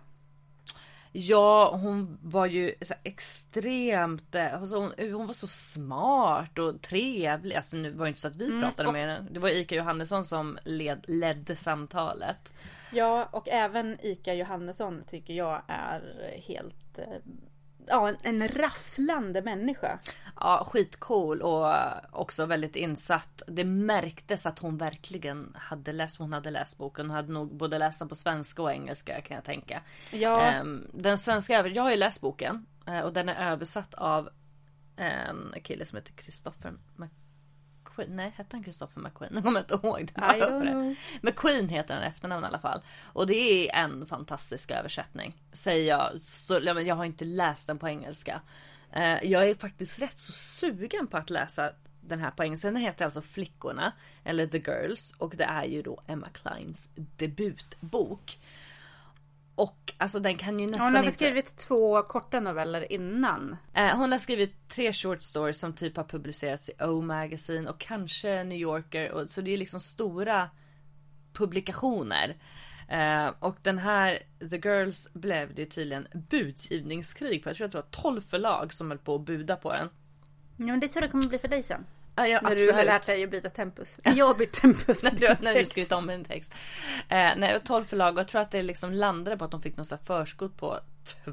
Ja, 1.15 1.77
hon 1.83 2.19
var 2.23 2.47
ju 2.47 2.75
så 2.83 2.95
extremt, 3.05 4.35
eh, 4.35 4.55
alltså 4.55 4.77
hon, 4.77 4.93
hon 4.99 5.27
var 5.27 5.35
så 5.35 5.47
smart 5.47 6.59
och 6.59 6.83
trevlig. 6.83 7.57
Alltså 7.57 7.77
nu 7.77 7.91
var 7.93 8.05
det 8.05 8.09
inte 8.09 8.21
så 8.21 8.29
att 8.29 8.37
vi 8.37 8.47
Mm, 8.47 8.61
pratade 8.63 8.87
och- 8.89 8.93
med 8.93 9.03
henne. 9.03 9.29
Det 9.31 9.41
var 9.41 9.49
Ika 9.49 9.75
Johannesson 9.75 10.25
som 10.25 10.59
led, 10.65 11.05
ledde 11.09 11.57
samtalet. 11.57 12.53
Ja, 12.93 13.29
och 13.33 13.49
även 13.49 13.99
Ika 14.03 14.35
Johannesson 14.35 15.03
tycker 15.11 15.35
jag 15.35 15.63
är 15.69 16.03
helt, 16.47 16.99
eh, 16.99 17.05
ja 17.87 18.09
en, 18.09 18.17
en 18.23 18.49
rafflande 18.49 19.43
människa. 19.43 19.99
Ja, 20.41 20.67
skitcool 20.71 21.43
och 21.43 21.75
också 22.13 22.47
väldigt 22.47 22.77
insatt. 22.77 23.43
Det 23.47 23.65
märktes 23.65 24.47
att 24.47 24.59
hon 24.59 24.79
verkligen 24.79 25.57
hade 25.59 25.93
läst, 25.93 26.19
hon 26.19 26.33
hade 26.33 26.51
läst 26.51 26.79
boken. 26.79 27.07
Hon 27.07 27.17
hade 27.17 27.33
nog 27.33 27.57
både 27.57 27.79
läst 27.79 27.99
den 27.99 28.09
på 28.09 28.15
svenska 28.15 28.63
och 28.63 28.73
engelska 28.73 29.21
kan 29.21 29.35
jag 29.35 29.45
tänka. 29.45 29.83
Ja. 30.11 30.41
Ehm, 30.41 30.87
Den 30.93 31.19
svenska, 31.19 31.69
jag 31.69 31.83
har 31.83 31.91
ju 31.91 31.97
läst 31.97 32.21
boken 32.21 32.67
eh, 32.87 33.01
och 33.01 33.13
den 33.13 33.29
är 33.29 33.53
översatt 33.53 33.95
av 33.95 34.29
en 34.97 35.55
kille 35.63 35.85
som 35.85 35.97
heter 35.97 36.13
Christopher 36.23 36.75
McQueen. 37.93 38.17
Nej, 38.17 38.33
hette 38.37 38.57
han 38.57 38.63
Christopher 38.63 39.03
McQueen? 39.03 39.31
Jag 39.35 39.45
kommer 39.45 39.61
inte 39.61 39.75
ihåg 39.75 40.11
det. 40.15 40.37
I 40.37 40.41
det. 40.41 40.97
McQueen 41.21 41.69
heter 41.69 41.95
han 41.95 42.03
efternamn 42.03 42.45
i 42.45 42.47
alla 42.47 42.59
fall. 42.59 42.83
Och 43.05 43.27
det 43.27 43.71
är 43.71 43.85
en 43.85 44.07
fantastisk 44.07 44.71
översättning. 44.71 45.37
Säger 45.53 45.89
jag. 45.89 46.21
Så, 46.21 46.61
jag 46.63 46.95
har 46.95 47.05
inte 47.05 47.25
läst 47.25 47.67
den 47.67 47.79
på 47.79 47.89
engelska. 47.89 48.41
Eh, 48.93 49.25
jag 49.25 49.51
är 49.51 49.55
faktiskt 49.55 49.99
rätt 49.99 50.19
så 50.19 50.33
sugen 50.33 51.07
på 51.07 51.17
att 51.17 51.31
läsa 51.31 51.71
den 52.01 52.21
här 52.21 52.31
på 52.31 52.45
engelska. 52.45 52.71
Den 52.71 52.77
heter 52.77 53.05
alltså 53.05 53.23
Flickorna. 53.23 53.93
Eller 54.25 54.47
The 54.47 54.59
Girls. 54.59 55.15
Och 55.19 55.37
det 55.37 55.45
är 55.45 55.65
ju 55.65 55.83
då 55.83 56.03
Emma 56.07 56.29
Kleins 56.29 56.91
debutbok. 56.95 58.39
Och 59.55 59.93
alltså 59.99 60.21
den 60.21 60.37
kan 60.37 60.59
ju 60.61 60.67
nästan 60.67 60.85
Hon 60.85 60.95
har 60.95 61.03
inte... 61.03 61.15
skrivit 61.15 61.57
två 61.57 62.03
korta 62.03 62.41
noveller 62.41 62.93
innan. 62.93 63.57
Eh, 63.75 63.97
hon 63.97 64.13
har 64.13 64.19
skrivit 64.19 64.69
tre 64.69 64.93
short 64.93 65.23
stories 65.23 65.59
som 65.59 65.73
typ 65.73 65.97
har 65.97 66.05
publicerats 66.05 66.69
i 66.69 66.73
O 66.85 67.01
Magazine 67.01 67.71
och 67.71 67.81
kanske 67.81 68.45
New 68.45 68.59
Yorker. 68.59 69.13
Och, 69.13 69.31
så 69.31 69.41
det 69.41 69.51
är 69.51 69.57
liksom 69.57 69.81
stora 69.81 70.51
publikationer. 71.33 72.37
Eh, 72.89 73.31
och 73.41 73.57
den 73.63 73.79
här 73.79 74.19
The 74.51 74.57
Girls 74.57 75.13
blev 75.13 75.55
det 75.55 75.67
tydligen 75.67 76.07
budgivningskrig 76.31 77.43
på. 77.43 77.49
Jag 77.49 77.57
tror 77.57 77.67
att 77.67 77.73
det 77.73 77.79
var 77.79 78.03
12 78.03 78.21
förlag 78.21 78.73
som 78.73 78.91
höll 78.91 78.99
på 78.99 79.15
att 79.15 79.21
buda 79.21 79.57
på 79.57 79.73
den. 79.73 79.89
Ja 80.57 80.67
men 80.67 80.81
det 80.81 80.87
är 80.87 80.89
så 80.89 81.01
det 81.01 81.09
kommer 81.09 81.29
bli 81.29 81.39
för 81.39 81.49
dig 81.49 81.63
sen. 81.63 81.85
Ja, 82.17 82.27
ja, 82.27 82.41
när 82.43 82.57
du 82.57 82.63
har 82.63 82.69
absolut. 82.69 82.87
lärt 82.87 83.07
dig 83.07 83.25
att 83.25 83.31
byta 83.31 83.51
tempus. 83.51 83.99
Jag 84.05 84.27
har 84.27 84.35
bytt 84.35 84.53
tempus 84.53 85.03
när, 85.03 85.11
du, 85.11 85.37
när 85.41 85.55
du 85.55 85.65
skrivit 85.65 85.93
om 85.93 86.11
en 86.11 86.25
text. 86.25 86.53
Eh, 87.09 87.31
nej, 87.37 87.57
och 87.57 87.65
12 87.65 87.85
förlag 87.85 88.15
och 88.15 88.21
jag 88.21 88.29
tror 88.29 88.41
att 88.41 88.51
det 88.51 88.63
liksom 88.63 88.93
landade 88.93 89.37
på 89.37 89.45
att 89.45 89.51
de 89.51 89.63
fick 89.63 89.77
något 89.77 90.07
förskott 90.07 90.57
på 90.57 90.79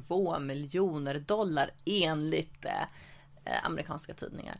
2 0.07 0.39
miljoner 0.39 1.19
dollar 1.19 1.71
enligt 1.85 2.65
eh, 2.65 3.65
amerikanska 3.65 4.13
tidningar. 4.13 4.57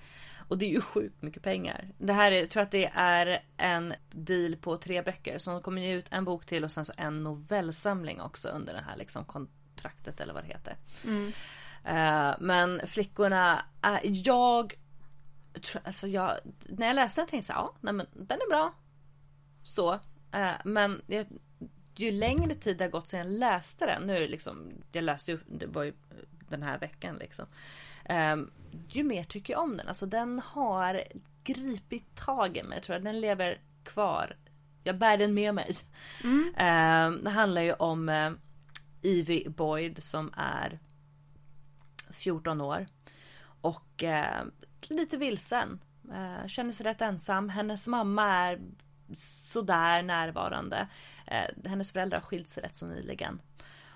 Och 0.49 0.57
det 0.57 0.65
är 0.65 0.69
ju 0.69 0.81
sjukt 0.81 1.21
mycket 1.21 1.43
pengar. 1.43 1.87
Det 1.97 2.13
här 2.13 2.31
är, 2.31 2.39
jag 2.39 2.49
tror 2.49 2.63
att 2.63 2.71
det 2.71 2.91
är 2.93 3.43
en 3.57 3.93
deal 4.11 4.55
på 4.55 4.77
tre 4.77 5.01
böcker. 5.01 5.37
Så 5.39 5.51
de 5.51 5.61
kommer 5.61 5.81
ge 5.81 5.93
ut 5.93 6.07
en 6.11 6.25
bok 6.25 6.45
till 6.45 6.63
och 6.63 6.71
sen 6.71 6.85
så 6.85 6.93
en 6.97 7.19
novellsamling 7.19 8.21
också 8.21 8.49
under 8.49 8.73
det 8.73 8.83
här 8.87 8.97
liksom 8.97 9.25
kontraktet 9.25 10.19
eller 10.19 10.33
vad 10.33 10.43
det 10.43 10.47
heter. 10.47 10.77
Mm. 11.05 11.31
Eh, 11.83 12.35
men 12.39 12.87
flickorna, 12.87 13.65
är, 13.81 13.99
jag, 14.03 14.73
alltså 15.83 16.07
jag, 16.07 16.37
när 16.69 16.87
jag 16.87 16.95
läste 16.95 17.21
den 17.21 17.27
tänkte 17.27 17.53
jag 17.53 17.61
ja, 17.61 17.73
nej 17.81 17.93
men 17.93 18.05
den 18.13 18.37
är 18.41 18.49
bra. 18.49 18.73
Så, 19.63 19.93
eh, 20.31 20.51
men 20.65 21.01
jag, 21.07 21.25
ju 21.95 22.11
längre 22.11 22.55
tid 22.55 22.77
det 22.77 22.83
har 22.83 22.91
gått 22.91 23.07
sedan 23.07 23.19
jag 23.19 23.39
läste 23.39 23.85
den, 23.85 24.03
nu 24.03 24.15
är 24.15 24.21
det 24.21 24.27
liksom, 24.27 24.71
jag 24.91 25.03
läste 25.03 25.31
ju, 25.31 25.39
det 25.45 25.65
var 25.65 25.83
ju 25.83 25.93
den 26.49 26.63
här 26.63 26.79
veckan 26.79 27.15
liksom. 27.15 27.45
Eh, 28.05 28.35
ju 28.89 29.03
mer 29.03 29.23
tycker 29.23 29.53
jag 29.53 29.63
om 29.63 29.77
den, 29.77 29.87
alltså 29.87 30.05
den 30.05 30.39
har 30.39 31.03
gripit 31.43 32.15
tag 32.15 32.57
i 32.57 32.63
mig 32.63 32.81
tror 32.81 32.95
jag, 32.95 33.03
den 33.03 33.19
lever 33.19 33.61
kvar. 33.83 34.35
Jag 34.83 34.97
bär 34.97 35.17
den 35.17 35.33
med 35.33 35.55
mig. 35.55 35.75
Eh, 36.57 37.11
det 37.11 37.29
handlar 37.29 37.61
ju 37.61 37.73
om 37.73 38.09
eh, 38.09 38.31
Evie 39.03 39.49
Boyd 39.49 40.03
som 40.03 40.33
är 40.37 40.79
14 42.09 42.61
år. 42.61 42.87
Och 43.61 44.03
eh, 44.03 44.43
lite 44.87 45.17
vilsen. 45.17 45.79
Eh, 46.11 46.47
känner 46.47 46.71
sig 46.71 46.85
rätt 46.85 47.01
ensam. 47.01 47.49
Hennes 47.49 47.87
mamma 47.87 48.25
är 48.25 48.59
sådär 49.15 50.01
närvarande. 50.01 50.87
Eh, 51.27 51.69
hennes 51.69 51.91
föräldrar 51.91 52.17
har 52.17 52.25
skilt 52.25 52.47
sig 52.47 52.63
rätt 52.63 52.75
så 52.75 52.85
nyligen. 52.85 53.41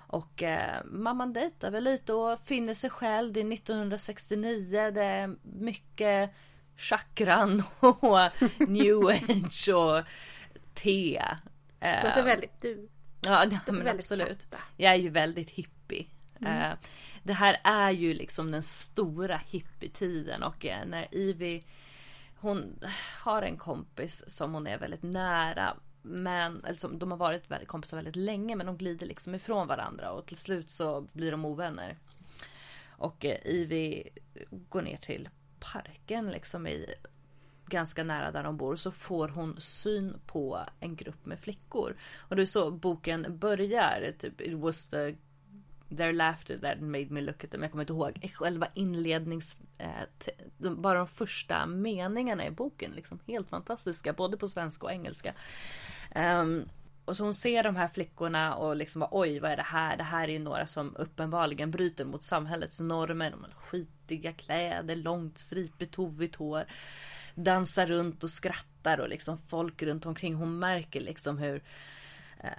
Och 0.06 0.42
eh, 0.42 0.84
mamman 0.84 1.32
dejtar 1.32 1.70
väl 1.70 1.84
lite 1.84 2.12
och 2.12 2.40
finner 2.40 2.74
sig 2.74 2.90
själv. 2.90 3.32
Det 3.32 3.40
är 3.40 3.52
1969. 3.52 4.90
Det 4.90 5.02
är 5.02 5.36
mycket 5.42 6.34
chakran 6.76 7.62
och 7.80 8.18
new 8.68 9.06
age 9.08 9.68
och 9.68 10.04
te. 10.74 11.22
Eh, 11.80 12.04
Låter 12.04 12.22
väldigt 12.22 12.60
du. 12.60 12.88
Ja, 13.20 13.44
ja 13.66 13.72
men 13.72 13.88
absolut. 13.88 14.50
platta. 14.50 14.64
Jag 14.76 14.92
är 14.92 14.96
ju 14.98 15.08
väldigt 15.08 15.50
hippie. 15.50 16.06
Mm. 16.40 16.76
Det 17.24 17.32
här 17.32 17.60
är 17.64 17.90
ju 17.90 18.14
liksom 18.14 18.50
den 18.50 18.62
stora 18.62 19.40
hippietiden 19.46 20.42
och 20.42 20.66
eh, 20.66 20.86
när 20.86 21.14
Ivy 21.14 21.62
hon 22.36 22.78
har 23.22 23.42
en 23.42 23.56
kompis 23.56 24.24
som 24.26 24.54
hon 24.54 24.66
är 24.66 24.78
väldigt 24.78 25.02
nära. 25.02 25.76
Men, 26.02 26.64
alltså, 26.64 26.88
de 26.88 27.10
har 27.10 27.18
varit 27.18 27.66
kompisar 27.66 27.96
väldigt 27.96 28.16
länge 28.16 28.56
men 28.56 28.66
de 28.66 28.76
glider 28.76 29.06
liksom 29.06 29.34
ifrån 29.34 29.66
varandra 29.66 30.10
och 30.10 30.26
till 30.26 30.36
slut 30.36 30.70
så 30.70 31.06
blir 31.12 31.30
de 31.30 31.44
ovänner. 31.44 31.98
Och 32.88 33.24
eh, 33.24 33.38
Ivy 33.44 34.02
går 34.50 34.82
ner 34.82 34.96
till 34.96 35.28
parken 35.60 36.30
liksom 36.30 36.66
i 36.66 36.94
ganska 37.66 38.04
nära 38.04 38.30
där 38.30 38.42
de 38.42 38.56
bor 38.56 38.76
så 38.76 38.90
får 38.90 39.28
hon 39.28 39.60
syn 39.60 40.20
på 40.26 40.60
en 40.80 40.96
grupp 40.96 41.26
med 41.26 41.38
flickor. 41.38 41.96
Och 42.16 42.36
det 42.36 42.42
är 42.42 42.46
så 42.46 42.70
boken 42.70 43.38
börjar. 43.38 44.14
Typ, 44.18 44.40
it 44.40 44.58
was 44.58 44.88
the 44.88 45.14
their 45.96 46.12
laughter 46.12 46.58
that 46.58 46.80
made 46.80 47.10
me 47.10 47.20
look 47.20 47.44
at 47.44 47.50
them. 47.50 47.62
Jag 47.62 47.70
kommer 47.70 47.82
inte 47.82 47.92
ihåg 47.92 48.30
själva 48.34 48.66
inlednings... 48.74 49.56
Eh, 49.78 49.88
bara 50.58 50.98
de 50.98 51.08
första 51.08 51.66
meningarna 51.66 52.46
i 52.46 52.50
boken. 52.50 52.92
Liksom 52.92 53.18
helt 53.26 53.48
fantastiska. 53.48 54.12
Både 54.12 54.36
på 54.36 54.48
svenska 54.48 54.86
och 54.86 54.92
engelska. 54.92 55.34
Um, 56.14 56.64
och 57.04 57.16
så 57.16 57.24
hon 57.24 57.34
ser 57.34 57.62
de 57.62 57.76
här 57.76 57.88
flickorna 57.88 58.54
och 58.54 58.76
liksom 58.76 59.00
bara, 59.00 59.08
oj 59.12 59.38
vad 59.38 59.50
är 59.50 59.56
det 59.56 59.62
här? 59.62 59.96
Det 59.96 60.04
här 60.04 60.28
är 60.28 60.32
ju 60.32 60.38
några 60.38 60.66
som 60.66 60.96
uppenbarligen 60.96 61.70
bryter 61.70 62.04
mot 62.04 62.22
samhällets 62.22 62.80
normer. 62.80 63.30
De 63.30 63.42
har 63.42 63.50
skitiga 63.50 64.32
kläder, 64.32 64.96
långt 64.96 65.38
stripigt 65.38 65.94
hovigt 65.94 66.36
hår. 66.36 66.64
Dansar 67.34 67.86
runt 67.86 68.24
och 68.24 68.30
skrattar 68.30 69.00
och 69.00 69.08
liksom 69.08 69.38
folk 69.38 69.82
runt 69.82 70.06
omkring. 70.06 70.34
Hon 70.34 70.58
märker 70.58 71.00
liksom 71.00 71.38
hur 71.38 71.62
eh, 72.40 72.50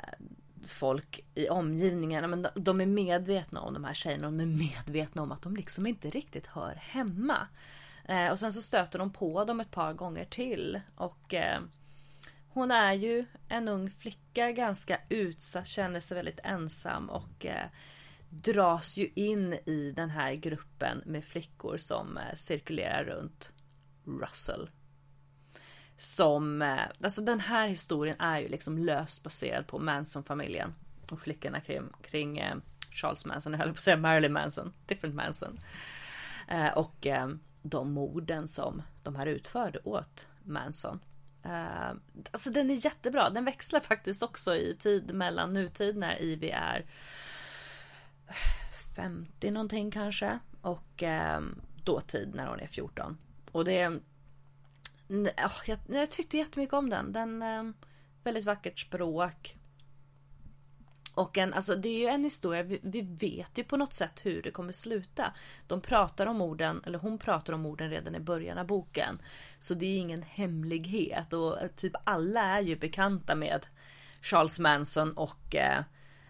folk 0.67 1.19
i 1.35 1.49
omgivningen, 1.49 2.29
men 2.29 2.47
de 2.55 2.81
är 2.81 2.85
medvetna 2.85 3.61
om 3.61 3.73
de 3.73 3.83
här 3.83 3.93
tjejerna. 3.93 4.23
De 4.23 4.39
är 4.39 4.45
medvetna 4.45 5.21
om 5.21 5.31
att 5.31 5.41
de 5.41 5.55
liksom 5.55 5.87
inte 5.87 6.09
riktigt 6.09 6.47
hör 6.47 6.75
hemma. 6.75 7.47
Eh, 8.05 8.27
och 8.27 8.39
sen 8.39 8.53
så 8.53 8.61
stöter 8.61 8.99
de 8.99 9.13
på 9.13 9.43
dem 9.43 9.59
ett 9.59 9.71
par 9.71 9.93
gånger 9.93 10.25
till. 10.25 10.81
Och 10.95 11.33
eh, 11.33 11.59
hon 12.49 12.71
är 12.71 12.93
ju 12.93 13.25
en 13.47 13.67
ung 13.67 13.91
flicka, 13.91 14.51
ganska 14.51 14.99
utsatt, 15.09 15.67
känner 15.67 15.99
sig 15.99 16.15
väldigt 16.15 16.39
ensam 16.43 17.09
och 17.09 17.45
eh, 17.45 17.67
dras 18.29 18.97
ju 18.97 19.11
in 19.15 19.53
i 19.53 19.93
den 19.95 20.09
här 20.09 20.33
gruppen 20.33 21.01
med 21.05 21.25
flickor 21.25 21.77
som 21.77 22.17
eh, 22.17 22.35
cirkulerar 22.35 23.03
runt 23.03 23.51
Russell. 24.05 24.69
Som, 25.97 26.61
eh, 26.61 26.81
alltså 27.01 27.21
den 27.21 27.39
här 27.39 27.67
historien 27.67 28.19
är 28.19 28.39
ju 28.39 28.47
liksom 28.47 28.77
löst 28.77 29.23
baserad 29.23 29.67
på 29.67 29.79
Manson-familjen 29.79 30.73
och 31.09 31.19
flickorna 31.19 31.61
kring, 31.61 31.83
kring 32.01 32.37
eh, 32.37 32.55
Charles 32.91 33.25
Manson, 33.25 33.53
jag 33.53 33.59
höll 33.59 33.67
på 33.67 33.71
att 33.71 33.79
säga 33.79 33.97
Marilyn 33.97 34.33
Manson, 34.33 34.73
different 34.85 35.15
Manson. 35.15 35.59
Eh, 36.47 36.77
och 36.77 37.07
de 37.61 37.91
morden 37.91 38.47
som 38.47 38.81
de 39.03 39.15
här 39.15 39.25
utförde 39.25 39.79
åt 39.83 40.27
Manson. 40.43 40.99
Alltså 42.31 42.49
den 42.49 42.71
är 42.71 42.85
jättebra. 42.85 43.29
Den 43.29 43.45
växlar 43.45 43.79
faktiskt 43.79 44.23
också 44.23 44.55
i 44.55 44.75
tid 44.79 45.13
mellan 45.13 45.49
nutid 45.49 45.97
när 45.97 46.21
Ivy 46.21 46.49
är 46.49 46.85
50 48.95 49.51
någonting 49.51 49.91
kanske 49.91 50.39
och 50.61 51.03
dåtid 51.83 52.31
när 52.35 52.47
hon 52.47 52.59
är 52.59 52.67
14. 52.67 53.17
Och 53.51 53.65
det 53.65 53.77
är... 53.77 53.99
Oh, 55.09 55.61
jag, 55.65 55.79
jag 55.87 56.11
tyckte 56.11 56.37
jättemycket 56.37 56.73
om 56.73 56.89
den. 56.89 57.13
Den 57.13 57.43
uh, 57.43 57.71
väldigt 58.23 58.45
vackert 58.45 58.79
språk. 58.79 59.55
Och 61.15 61.37
en, 61.37 61.53
alltså 61.53 61.75
det 61.75 61.89
är 61.89 61.99
ju 61.99 62.07
en 62.07 62.23
historia, 62.23 62.63
vi, 62.63 62.79
vi, 62.83 63.01
vet 63.01 63.57
ju 63.57 63.63
på 63.63 63.77
något 63.77 63.93
sätt 63.93 64.19
hur 64.23 64.41
det 64.41 64.51
kommer 64.51 64.73
sluta. 64.73 65.33
De 65.67 65.81
pratar 65.81 66.25
om 66.25 66.41
orden, 66.41 66.81
eller 66.85 66.99
hon 66.99 67.17
pratar 67.17 67.53
om 67.53 67.65
orden 67.65 67.89
redan 67.89 68.15
i 68.15 68.19
början 68.19 68.57
av 68.57 68.67
boken. 68.67 69.21
Så 69.59 69.73
det 69.73 69.85
är 69.85 69.97
ingen 69.97 70.23
hemlighet 70.23 71.33
och 71.33 71.61
eh, 71.61 71.67
typ 71.67 71.93
alla 72.03 72.41
är 72.41 72.61
ju 72.61 72.75
bekanta 72.75 73.35
med 73.35 73.65
Charles 74.21 74.59
Manson 74.59 75.11
och 75.11 75.55
eh, 75.55 75.83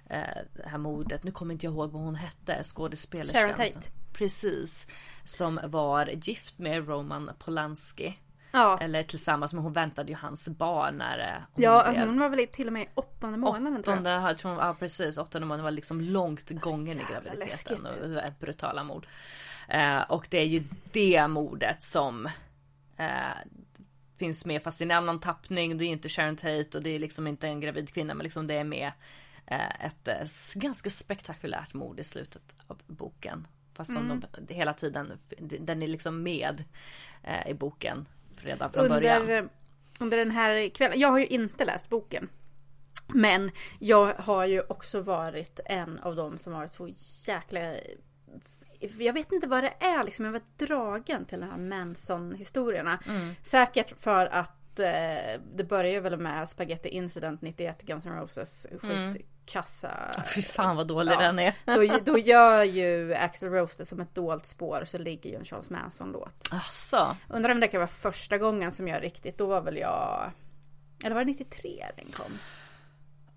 eh, 0.10 0.38
det 0.54 0.68
här 0.70 0.78
mordet. 0.78 1.24
Nu 1.24 1.32
kommer 1.32 1.54
inte 1.54 1.66
jag 1.66 1.74
ihåg 1.74 1.92
vad 1.92 2.02
hon 2.02 2.16
hette, 2.16 2.64
skådespelerskan. 2.64 3.42
Sharon 3.42 3.74
Tate. 3.74 3.92
Precis. 4.14 4.88
Som 5.24 5.60
var 5.64 6.08
gift 6.08 6.58
med 6.58 6.88
Roman 6.88 7.32
Polanski. 7.40 8.20
Ja. 8.56 8.78
Eller 8.82 9.04
tillsammans 9.04 9.54
med, 9.54 9.64
hon 9.64 9.74
väntade 9.74 10.10
ju 10.12 10.18
hans 10.18 10.50
barn 10.50 10.98
när 10.98 11.20
eh, 11.20 11.42
hon 11.54 11.64
Ja, 11.64 11.92
blev... 11.92 12.06
hon 12.08 12.20
var 12.20 12.30
väl 12.30 12.48
till 12.48 12.68
och 12.68 12.74
med 12.74 12.84
i 12.84 12.88
åttonde 12.96 13.38
månaden 13.38 13.84
tror 13.84 13.96
jag. 13.96 14.02
Åttonde, 14.02 14.10
jag 14.10 14.38
tror, 14.38 14.54
ja 14.54 14.76
precis, 14.80 15.18
åttonde 15.18 15.48
månaden 15.48 15.64
var 15.64 15.72
liksom 15.72 16.02
långt 16.02 16.50
gången 16.50 17.00
i 17.00 17.04
graviditeten. 17.12 17.82
läskigt. 17.84 18.28
Och 18.30 18.34
brutala 18.40 18.84
mord. 18.84 19.08
Eh, 19.70 20.02
och 20.02 20.28
det 20.30 20.38
är 20.38 20.46
ju 20.46 20.64
det 20.92 21.28
mordet 21.28 21.82
som 21.82 22.26
eh, 22.98 23.08
finns 24.18 24.46
med 24.46 24.64
fast 24.64 24.82
i 24.82 24.84
en 24.84 24.92
annan 24.92 25.20
tappning. 25.20 25.78
Det 25.78 25.86
är 25.86 25.90
inte 25.90 26.10
Sharon 26.10 26.36
Tate 26.36 26.70
och 26.78 26.84
det 26.84 26.90
är 26.90 27.00
liksom 27.00 27.28
inte 27.28 27.48
en 27.48 27.60
gravid 27.60 27.94
kvinna 27.94 28.14
men 28.14 28.24
liksom 28.24 28.48
det 28.48 28.54
är 28.54 28.64
med 28.64 28.92
eh, 29.48 29.86
ett 29.86 30.08
eh, 30.08 30.16
ganska 30.56 30.90
spektakulärt 30.90 31.74
mord 31.74 32.00
i 32.00 32.04
slutet 32.04 32.56
av 32.68 32.82
boken. 32.88 33.48
Fast 33.74 33.94
som 33.94 34.06
Mm. 34.12 34.24
de 34.48 34.54
hela 34.54 34.74
tiden, 34.74 35.20
den 35.60 35.82
är 35.82 35.88
liksom 35.88 36.24
med 36.24 36.64
eh, 37.24 37.48
i 37.50 37.54
boken 37.54 38.06
redan 38.46 38.72
från 38.72 38.88
början. 38.88 39.22
under, 39.22 39.50
under 40.00 40.18
den 40.18 40.32
här 40.32 40.70
kvällen. 40.70 41.00
Jag 41.00 41.12
har 41.12 41.20
ju 41.20 41.26
inte 41.26 41.66
läst 41.66 41.90
boken. 41.90 42.30
Men 43.08 43.52
jag 43.80 44.14
har 44.14 44.46
ju 44.46 44.62
också 44.62 45.02
varit 45.02 45.60
en 45.66 46.00
av 46.00 46.16
dem 46.16 46.38
som 46.38 46.54
har 46.54 46.60
varit 46.60 46.72
så 46.72 46.90
jäkla... 47.28 47.76
Jag 48.98 49.14
vet 49.14 49.32
inte 49.32 49.48
vad 49.48 49.64
det 49.64 49.74
är 49.80 50.04
liksom. 50.04 50.26
Jag 50.26 50.32
var 50.32 50.42
dragen 50.58 51.26
till 51.26 51.40
de 51.40 51.46
här 51.46 51.58
Manson-historierna. 51.58 53.00
Mm. 53.08 53.36
Säkert 53.44 53.94
för 54.00 54.26
att 54.26 54.80
eh, 54.80 55.42
det 55.56 55.64
börjar 55.70 56.02
väl 56.02 56.18
med 56.18 56.50
Spaghetti 56.50 56.90
Incident 56.90 57.42
91, 57.42 57.82
Guns 57.82 58.06
N' 58.06 58.20
Roses 58.20 58.68
skitkassa. 59.46 60.24
Fy 60.36 60.42
fan 60.42 60.76
vad 60.76 60.88
dålig 60.88 61.20
den 61.20 61.40
är. 61.40 61.54
Då, 61.66 62.00
då 62.12 62.18
gör 62.18 62.64
ju 62.64 63.14
Axl 63.14 63.46
Rose 63.46 63.76
det 63.78 63.86
som 63.86 64.00
ett 64.00 64.16
dolt 64.16 64.46
spår 64.46 64.84
så 64.88 64.98
ligger 64.98 65.30
ju 65.30 65.36
en 65.36 65.46
Charles 65.46 65.70
Manson-låt. 65.70 66.48
Asså. 66.52 67.16
Undrar 67.30 67.52
om 67.52 67.60
det 67.60 67.68
kan 67.68 67.80
vara 67.80 67.88
första 67.88 68.38
gången 68.38 68.74
som 68.74 68.88
jag 68.88 69.04
riktigt, 69.04 69.38
då 69.38 69.46
var 69.46 69.62
väl 69.62 69.78
jag... 69.78 70.32
Eller 71.04 71.16
var 71.16 71.26
det 71.26 71.32
93 71.32 71.86
den 71.98 72.12
kom? 72.12 72.40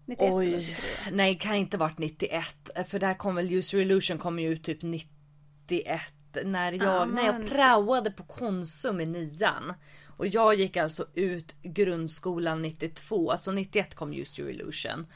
91 0.04 0.22
eller 0.22 0.36
Oj, 0.36 0.56
93? 0.56 0.76
nej 1.12 1.34
det 1.34 1.40
kan 1.40 1.54
inte 1.54 1.76
varit 1.76 1.98
91. 1.98 2.70
För 2.88 2.98
där 2.98 3.14
kom 3.14 3.34
väl 3.34 3.52
User 3.52 3.78
Illusion 3.78 4.18
kom 4.18 4.38
ju 4.38 4.52
ut 4.52 4.64
typ 4.64 4.82
91. 4.82 6.02
När 6.44 6.72
jag, 6.72 6.82
Ja, 6.82 7.04
när 7.04 7.26
jag 7.26 7.48
praoade 7.48 8.10
på 8.10 8.22
Konsum 8.22 9.00
i 9.00 9.06
nian. 9.06 9.74
Och 10.06 10.26
jag 10.26 10.54
gick 10.54 10.76
alltså 10.76 11.06
ut 11.14 11.54
grundskolan 11.62 12.62
92. 12.62 13.36
Så 13.36 13.52
91 13.52 13.94
kom 13.94 14.12
User 14.12 14.50
Illusion. 14.50 15.06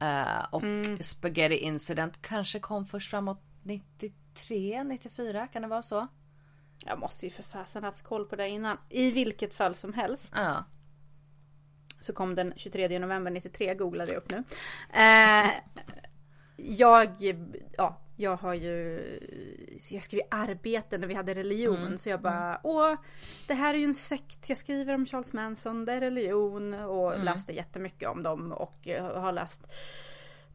Eh, 0.00 0.44
och 0.50 0.62
Mm. 0.62 0.98
Spaghetti 1.02 1.56
Incident 1.56 2.22
kanske 2.22 2.58
kom 2.58 2.86
först 2.86 3.10
framåt 3.10 3.42
93, 3.62 4.84
94. 4.84 5.46
Kan 5.46 5.62
det 5.62 5.68
vara 5.68 5.82
så? 5.82 6.06
Jag 6.86 6.98
måste 6.98 7.26
ju 7.26 7.30
för 7.30 7.42
fasen 7.42 7.84
haft 7.84 8.02
koll 8.02 8.24
på 8.24 8.36
det 8.36 8.48
innan. 8.48 8.76
I 8.88 9.10
vilket 9.10 9.54
fall 9.54 9.74
som 9.74 9.92
helst. 9.92 10.32
Ja. 10.34 10.64
Så 12.00 12.12
kom 12.12 12.34
den 12.34 12.52
23 12.56 12.98
november 12.98 13.30
93, 13.30 13.74
googlade 13.74 14.12
jag 14.12 14.18
upp 14.18 14.30
nu. 14.30 14.44
Eh, 15.00 15.50
jag, 16.56 17.10
ja, 17.76 17.98
jag 18.20 18.36
har 18.36 18.54
ju, 18.54 19.00
jag 19.90 20.02
skrev 20.02 20.20
arbete 20.30 20.98
när 20.98 21.06
vi 21.06 21.14
hade 21.14 21.34
religion. 21.34 21.76
Mm. 21.76 21.98
Så 21.98 22.08
jag 22.08 22.20
bara, 22.20 22.60
åh, 22.62 22.94
det 23.46 23.54
här 23.54 23.74
är 23.74 23.78
ju 23.78 23.84
en 23.84 23.94
sekt. 23.94 24.48
Jag 24.48 24.58
skriver 24.58 24.94
om 24.94 25.06
Charles 25.06 25.32
Manson, 25.32 25.84
det 25.84 25.92
är 25.92 26.00
religion. 26.00 26.74
Och 26.74 27.12
Mm. 27.14 27.24
läste 27.24 27.52
jättemycket 27.52 28.08
om 28.08 28.22
dem. 28.22 28.52
Och 28.52 28.88
eh, 28.88 29.20
har 29.20 29.32
läst 29.32 29.72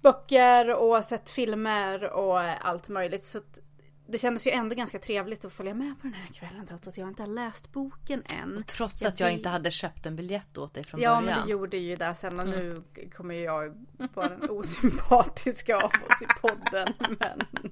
böcker 0.02 0.74
och 0.76 1.04
sett 1.04 1.30
filmer 1.30 2.04
och 2.14 2.40
allt 2.40 2.90
möjligt. 2.90 3.24
Så 3.26 3.40
det 4.08 4.18
kändes 4.18 4.48
ju 4.48 4.52
ändå 4.52 4.76
ganska 4.76 5.00
trevligt 5.00 5.46
att 5.46 5.54
följa 5.54 5.74
med 5.74 5.96
på 6.02 6.08
den 6.08 6.14
här 6.14 6.28
kvällen 6.34 6.66
trots 6.68 6.88
att 6.88 6.98
jag 6.98 7.08
inte 7.08 7.22
har 7.24 7.28
läst 7.28 7.72
boken 7.72 8.24
än. 8.42 8.64
Trots 8.68 9.06
att 9.06 9.20
jag 9.20 9.28
vet- 9.28 9.38
inte 9.38 9.50
hade 9.50 9.72
köpt 9.72 10.06
en 10.06 10.16
biljett 10.16 10.58
åt 10.58 10.74
dig 10.74 10.84
från 10.84 11.02
Ja 11.02 11.10
början. 11.22 11.26
men 11.40 11.46
det 11.46 11.52
gjorde 11.52 11.78
ju 11.78 11.96
det 11.96 12.16
sen 12.16 12.40
och 12.40 12.46
Mm. 12.48 12.60
nu 12.60 12.84
kommer 13.10 13.36
jag 13.36 13.86
vara 14.14 14.30
den 14.30 14.50
osympatiska 14.50 15.76
av 15.78 15.84
oss 15.84 16.22
i 16.22 16.26
podden. 16.42 16.94
Men... 17.20 17.40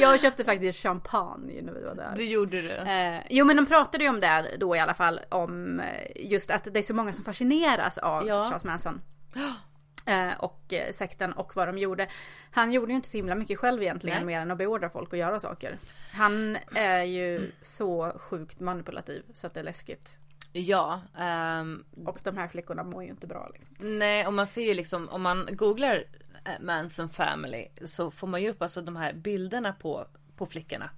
Jag 0.00 0.20
köpte 0.20 0.44
faktiskt 0.44 0.78
champagne 0.82 1.62
när 1.62 1.72
vi 1.72 1.82
var 1.84 1.94
där. 1.94 2.12
Det 2.16 2.24
gjorde 2.24 2.62
du. 2.62 2.70
Eh, 2.76 3.20
jo 3.30 3.44
men 3.44 3.56
de 3.56 3.66
pratade 3.66 4.04
ju 4.04 4.10
om 4.10 4.20
det 4.20 4.56
då 4.60 4.76
i 4.76 4.78
alla 4.80 4.94
fall 4.94 5.20
om 5.28 5.80
eh, 5.80 5.86
just 6.30 6.50
att 6.50 6.64
det 6.72 6.78
är 6.78 6.82
så 6.82 6.94
många 6.94 7.12
som 7.12 7.24
fascineras 7.24 7.98
av 7.98 8.26
Ja. 8.26 8.44
Charles 8.44 8.64
Manson. 8.64 9.00
Eh, 10.06 10.32
och 10.38 10.72
eh, 10.72 10.92
sekten 10.92 11.32
och 11.32 11.56
vad 11.56 11.68
de 11.68 11.78
gjorde. 11.78 12.08
Han 12.50 12.72
gjorde 12.72 12.92
ju 12.92 12.96
inte 12.96 13.08
så 13.08 13.16
himla 13.16 13.34
mycket 13.34 13.58
själv 13.58 13.82
egentligen 13.82 14.16
Nej. 14.16 14.26
mer 14.26 14.40
än 14.40 14.50
att 14.50 14.58
beordra 14.58 14.90
folk 14.90 15.12
att 15.12 15.18
göra 15.18 15.40
saker. 15.40 15.78
Han 16.12 16.56
är 16.74 17.02
ju 17.02 17.52
så 17.62 18.12
sjukt 18.16 18.60
manipulativ 18.60 19.22
så 19.32 19.46
att 19.46 19.54
det 19.54 19.60
är 19.60 19.64
läskigt. 19.64 20.16
Ja. 20.52 21.00
ehm, 21.18 21.84
Och 22.06 22.18
de 22.22 22.36
här 22.36 22.48
flickorna 22.48 22.82
mår 22.82 23.02
ju 23.04 23.10
inte 23.10 23.26
bra 23.26 23.50
liksom. 23.54 23.98
Nej, 23.98 24.26
och 24.26 24.32
man 24.32 24.46
ser 24.46 24.62
ju 24.62 24.74
liksom 24.74 25.08
om 25.08 25.22
man 25.22 25.48
googlar 25.52 26.04
eh, 26.44 26.52
Manson 26.60 27.08
family 27.08 27.68
så 27.84 28.10
får 28.10 28.26
man 28.26 28.42
ju 28.42 28.50
upp 28.50 28.62
alltså 28.62 28.82
de 28.82 28.96
här 28.96 29.12
bilderna 29.12 29.72
på, 29.72 30.06
på 30.36 30.46
flickorna. 30.46 30.90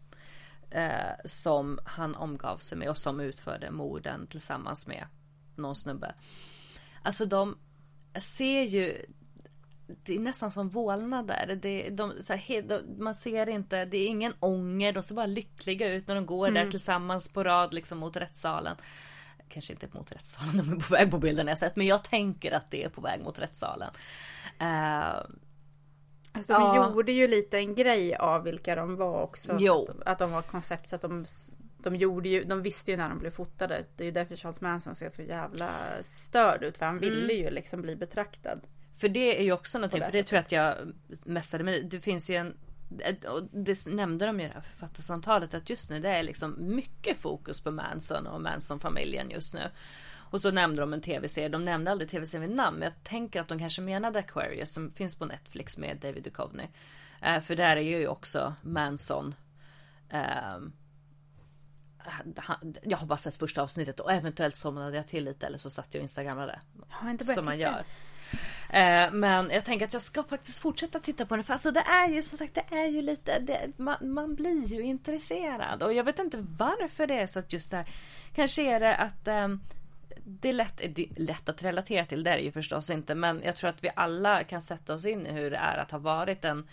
Eh, 0.70 1.14
som 1.24 1.78
han 1.84 2.14
omgav 2.14 2.58
sig 2.58 2.78
med 2.78 2.88
och 2.88 2.98
som 2.98 3.20
utförde 3.20 3.70
morden 3.70 4.26
tillsammans 4.26 4.86
med 4.86 5.06
någon 5.54 5.76
snubbe. 5.76 6.14
Alltså 7.02 7.26
de 7.26 7.58
ser 8.20 8.62
ju 8.62 9.06
det 10.02 10.14
är 10.16 10.20
nästan 10.20 10.52
som 10.52 10.68
vålnader. 10.68 11.58
Det, 11.62 11.88
de, 11.90 12.12
här, 12.28 12.62
de, 12.62 12.80
man 13.04 13.14
ser 13.14 13.48
inte, 13.48 13.84
det 13.84 13.96
är 13.96 14.06
ingen 14.06 14.32
ånger, 14.40 14.92
de 14.92 15.02
ser 15.02 15.14
bara 15.14 15.26
lyckliga 15.26 15.92
ut 15.92 16.08
när 16.08 16.14
de 16.14 16.26
går 16.26 16.50
där 16.50 16.70
tillsammans 16.70 17.28
på 17.28 17.44
rad 17.44 17.74
liksom 17.74 17.98
mot 17.98 18.16
rättssalen. 18.16 18.76
Kanske 19.48 19.72
inte 19.72 19.88
mot 19.92 20.12
rättssalen, 20.12 20.56
de 20.56 20.72
är 20.72 20.76
på 20.80 20.94
väg 20.94 21.10
på 21.10 21.18
bilden 21.18 21.46
jag 21.46 21.58
sett, 21.58 21.76
men 21.76 21.86
jag 21.86 22.04
tänker 22.04 22.52
att 22.52 22.70
det 22.70 22.84
är 22.84 22.88
på 22.88 23.00
väg 23.00 23.22
mot 23.22 23.38
rättssalen. 23.38 23.90
Eh, 24.58 25.20
Alltså, 26.32 26.52
de 26.52 26.62
Ja. 26.62 26.90
gjorde 26.92 27.12
ju 27.12 27.28
lite 27.28 27.58
en 27.58 27.74
grej 27.74 28.16
av 28.16 28.42
vilka 28.42 28.74
de 28.76 28.96
var 28.96 29.22
också. 29.22 29.58
Att, 29.88 30.06
att 30.06 30.18
de 30.18 30.32
var 30.32 30.42
koncept. 30.42 30.88
Så 30.88 30.96
att 30.96 31.02
de, 31.02 31.26
de, 31.90 31.96
gjorde 31.96 32.28
ju, 32.28 32.44
de 32.44 32.62
visste 32.62 32.90
ju 32.90 32.96
när 32.96 33.08
de 33.08 33.18
blev 33.18 33.30
fotade. 33.30 33.84
Det 33.96 34.04
är 34.04 34.06
ju 34.06 34.12
därför 34.12 34.36
Charles 34.36 34.60
Manson 34.60 34.94
ser 34.94 35.08
så 35.08 35.22
jävla 35.22 35.70
störd 36.02 36.62
ut. 36.62 36.78
För 36.78 36.86
han 36.86 36.98
ville 36.98 37.32
ju 37.32 37.50
liksom 37.50 37.82
bli 37.82 37.96
betraktad. 37.96 38.60
För 38.96 39.08
det 39.08 39.38
är 39.38 39.42
ju 39.44 39.52
också 39.52 39.78
någonting, 39.78 40.00
det 40.00 40.06
för 40.06 40.12
det 40.12 40.22
tror 40.22 40.36
jag 40.36 40.44
att 40.44 40.52
jag 40.52 40.76
mästade 41.24 41.64
med 41.64 41.86
det 41.86 42.00
finns 42.00 42.30
ju 42.30 42.36
en 42.36 42.54
och 43.28 43.42
det 43.52 43.86
nämnde 43.86 44.26
de 44.26 44.40
ju 44.40 44.44
i 44.46 44.48
det 44.48 44.54
här 44.54 44.60
författarsamtalet 44.60 45.54
att 45.54 45.70
just 45.70 45.90
nu 45.90 45.98
det 45.98 46.08
är 46.08 46.22
liksom 46.22 46.54
mycket 46.58 47.20
fokus 47.20 47.60
på 47.60 47.70
Manson 47.70 48.26
och 48.26 48.40
Manson-familjen 48.40 49.30
just 49.30 49.54
nu. 49.54 49.70
Och 50.30 50.40
så 50.40 50.50
nämnde 50.50 50.80
de 50.80 50.92
en 50.92 51.00
tv-serie, 51.00 51.48
de 51.48 51.64
nämnde 51.64 51.90
aldrig 51.90 52.10
tv-serien 52.10 52.48
vid 52.48 52.56
namn 52.56 52.78
men 52.78 52.84
jag 52.84 53.04
tänker 53.04 53.40
att 53.40 53.48
de 53.48 53.58
kanske 53.58 53.82
menade 53.82 54.18
Aquarius 54.18 54.72
som 54.72 54.90
finns 54.90 55.16
på 55.16 55.24
Netflix 55.24 55.78
med 55.78 55.96
David 55.96 56.22
Duchovny. 56.22 56.64
Eh, 57.22 57.40
för 57.40 57.56
där 57.56 57.76
är 57.76 57.98
ju 57.98 58.08
också 58.08 58.54
Manson 58.62 59.34
han, 60.08 60.72
jag 62.82 62.98
har 62.98 63.06
bara 63.06 63.18
sett 63.18 63.36
första 63.36 63.62
avsnittet 63.62 64.00
och 64.00 64.12
eventuellt 64.12 64.56
somnade 64.56 64.96
jag 64.96 65.06
till 65.06 65.24
lite 65.24 65.46
eller 65.46 65.58
så 65.58 65.70
satt 65.70 65.88
jag 65.90 66.00
och 66.00 66.02
instagrammade. 66.02 66.60
Jag 67.02 67.10
inte 67.10 67.24
börjat 67.24 67.34
Som 67.34 67.44
man 67.44 67.58
gör. 67.58 67.84
Eh, 68.70 69.10
men 69.12 69.50
jag 69.50 69.64
tänker 69.64 69.86
att 69.86 69.92
jag 69.92 70.02
ska 70.02 70.22
faktiskt 70.22 70.58
fortsätta 70.58 70.98
titta 70.98 71.26
på 71.26 71.36
den 71.36 71.44
för 71.44 71.52
alltså 71.52 71.70
det 71.70 71.80
är 71.80 72.08
ju 72.08 72.22
som 72.22 72.38
sagt 72.38 72.54
det 72.54 72.76
är 72.76 72.86
ju 72.86 73.02
lite 73.02 73.38
det, 73.38 73.72
man, 73.76 73.96
man 74.00 74.34
blir 74.34 74.66
ju 74.66 74.82
intresserad 74.82 75.82
och 75.82 75.92
jag 75.92 76.04
vet 76.04 76.18
inte 76.18 76.46
varför 76.58 77.06
det 77.06 77.14
är 77.14 77.26
så 77.26 77.38
att 77.38 77.52
just 77.52 77.70
det 77.70 77.76
här 77.76 77.86
kanske 78.34 78.62
är 78.62 78.80
det 78.80 78.96
att 78.96 79.28
ehm, 79.28 79.60
det 80.24 80.48
är 80.48 80.52
lätt, 80.52 80.76
det 80.76 81.02
är 81.02 81.20
lätt 81.20 81.48
att 81.48 81.62
relatera 81.62 82.06
till 82.06 82.22
det 82.22 82.30
är 82.30 82.36
det 82.36 82.42
ju 82.42 82.52
förstås 82.52 82.90
inte 82.90 83.14
men 83.14 83.42
jag 83.44 83.56
tror 83.56 83.70
att 83.70 83.84
vi 83.84 83.90
alla 83.96 84.44
kan 84.44 84.62
sätta 84.62 84.94
oss 84.94 85.04
in 85.04 85.26
i 85.26 85.32
hur 85.32 85.50
det 85.50 85.56
är 85.56 85.76
att 85.76 85.90
ha 85.90 85.98
varit 85.98 86.44
en 86.44 86.68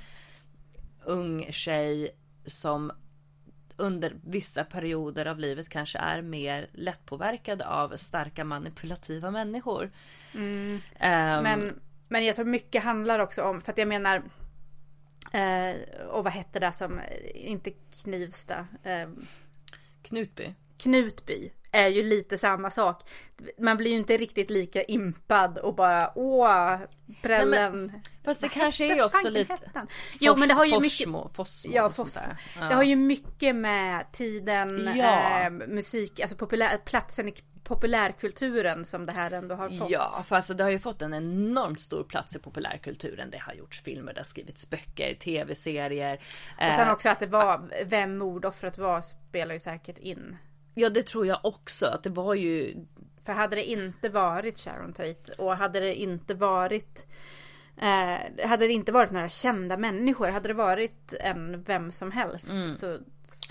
ung 1.03 1.51
tjej 1.51 2.15
som 2.45 2.91
under 3.77 4.15
vissa 4.23 4.63
perioder 4.63 5.25
av 5.25 5.39
livet 5.39 5.69
kanske 5.69 5.99
är 5.99 6.21
mer 6.21 6.69
lättpåverkad 6.73 7.61
av 7.61 7.97
starka 7.97 8.43
manipulativa 8.43 9.31
människor. 9.31 9.91
Ehm, 10.33 10.79
Men, 11.43 11.79
men 12.07 12.25
jag 12.25 12.35
tror 12.35 12.45
mycket 12.45 12.83
handlar 12.83 13.19
också 13.19 13.43
om, 13.43 13.61
för 13.61 13.71
att 13.71 13.77
jag 13.77 13.87
menar 13.87 14.23
eh, 15.33 15.75
och 16.07 16.23
vad 16.23 16.33
hette 16.33 16.59
det 16.59 16.71
som, 16.73 17.01
inte 17.35 17.71
Knivsta, 18.03 18.67
eh, 18.83 19.09
Knutby. 20.01 20.53
Knutby 20.77 21.51
är 21.73 21.87
ju 21.87 22.03
lite 22.03 22.37
samma 22.37 22.69
sak. 22.69 23.01
Man 23.57 23.77
blir 23.77 23.91
ju 23.91 23.97
inte 23.97 24.17
riktigt 24.17 24.49
lika 24.49 24.83
impad 24.83 25.57
och 25.57 25.75
bara 25.75 26.11
åh, 26.15 26.77
prällen. 27.21 28.01
Fast 28.25 28.41
det 28.41 28.49
kanske 28.49 28.97
är 28.97 29.03
också 29.03 29.29
lite... 29.29 29.57
Jo 30.19 30.35
men 30.35 30.47
det 30.47 30.53
har 30.53 30.65
ju 30.65 30.79
mycket 30.79 31.09
Forsmo, 31.33 31.71
Ja, 31.73 31.91
där. 32.13 32.37
Ja. 32.59 32.65
Det 32.65 32.75
har 32.75 32.83
ju 32.83 32.95
mycket 32.95 33.55
med 33.55 34.11
tiden, 34.11 34.89
Ja. 34.95 35.41
eh, 35.43 35.49
musik, 35.49 36.19
alltså 36.19 36.37
populär, 36.37 36.77
platsen 36.77 37.29
i 37.29 37.33
populärkulturen 37.63 38.85
som 38.85 39.05
det 39.05 39.11
här 39.11 39.31
ändå 39.31 39.55
har 39.55 39.69
fått. 39.69 39.89
Ja, 39.89 40.23
för 40.27 40.35
alltså 40.35 40.53
det 40.53 40.63
har 40.63 40.71
ju 40.71 40.79
fått 40.79 41.01
en 41.01 41.13
enormt 41.13 41.81
stor 41.81 42.03
plats 42.03 42.35
i 42.35 42.39
populärkulturen. 42.39 43.29
Det 43.31 43.37
har 43.37 43.53
gjorts 43.53 43.81
filmer, 43.81 44.13
det 44.13 44.19
har 44.19 44.25
skrivits 44.25 44.69
böcker, 44.69 45.13
tv-serier. 45.13 46.13
Och 46.57 46.75
sen 46.75 46.87
Eh, 46.87 46.93
också 46.93 47.09
att 47.09 47.19
det 47.19 47.27
var, 47.27 47.69
vem 47.85 48.17
mordoffret 48.17 48.77
var 48.77 49.01
spelar 49.01 49.53
ju 49.53 49.59
säkert 49.59 49.97
in. 49.97 50.37
Ja, 50.73 50.89
det 50.89 51.03
tror 51.03 51.25
jag 51.27 51.39
också. 51.43 51.85
Att 51.85 52.03
det 52.03 52.09
var 52.09 52.33
ju... 52.33 52.75
För 53.25 53.33
hade 53.33 53.55
det 53.55 53.63
inte 53.63 54.09
varit 54.09 54.59
Sharon 54.59 54.93
Tate 54.93 55.31
och 55.37 55.57
hade 55.57 55.79
det 55.79 55.95
inte 55.95 56.33
varit 56.33 57.07
eh, 57.77 58.47
hade 58.47 58.67
det 58.67 58.73
inte 58.73 58.91
varit 58.91 59.11
några 59.11 59.29
kända 59.29 59.77
människor, 59.77 60.27
hade 60.27 60.47
det 60.47 60.53
varit 60.53 61.13
en 61.13 61.63
vem 61.63 61.91
som 61.91 62.11
helst. 62.11 62.47
Så, 62.47 62.75
så 62.75 62.99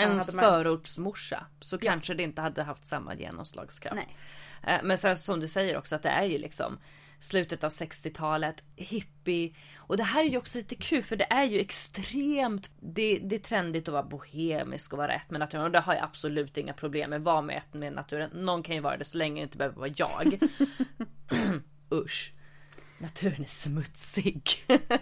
En 0.03 0.15
man- 0.17 0.25
förortsmorsa. 0.25 1.47
Så 1.61 1.79
kanske 1.79 2.15
det 2.15 2.23
inte 2.23 2.41
hade 2.41 2.63
haft 2.63 2.87
samma 2.87 3.15
genomslagskraft. 3.15 3.97
Nej. 3.97 4.17
Eh, 4.75 4.81
Men 4.85 4.99
sen 4.99 5.17
som 5.17 5.41
du 5.41 5.49
säger 5.49 5.77
också 5.79 5.97
att 5.97 6.03
det 6.03 6.09
är 6.09 6.25
ju 6.25 6.39
liksom 6.39 6.79
slutet 7.23 7.65
av 7.65 7.71
60-talet, 7.71 8.63
hippie. 8.77 9.55
Och 9.77 9.97
det 9.97 10.03
här 10.03 10.25
är 10.25 10.29
ju 10.29 10.39
också 10.39 10.59
lite 10.59 10.75
kul 10.75 11.03
för 11.03 11.17
det 11.17 11.33
är 11.33 11.45
ju 11.45 11.61
extremt, 11.61 12.71
det, 12.81 13.19
det 13.19 13.37
är 13.37 13.41
trendigt 13.41 13.89
att 13.89 13.93
vara 13.93 14.03
bohemisk 14.03 14.93
och 14.93 14.99
vara 14.99 15.15
ett 15.15 15.31
med 15.31 15.41
naturen. 15.41 15.65
Och 15.65 15.71
det 15.71 15.81
har 15.81 15.95
jag 15.95 16.05
absolut 16.05 16.57
inga 16.57 16.73
problem 16.73 17.11
med, 17.11 17.23
vara 17.23 17.43
med 17.43 17.57
ett 17.57 17.75
med 17.75 17.93
naturen. 17.93 18.31
Någon 18.33 18.63
kan 18.63 18.75
ju 18.75 18.81
vara 18.81 18.97
det 18.97 19.05
så 19.05 19.19
länge 19.19 19.41
det 19.41 19.43
inte 19.43 19.57
behöver 19.59 19.77
vara 19.77 19.91
jag. 19.97 20.39
Usch. 21.93 22.33
Naturen 22.99 23.43
är 23.43 23.49
smutsig. 23.49 24.51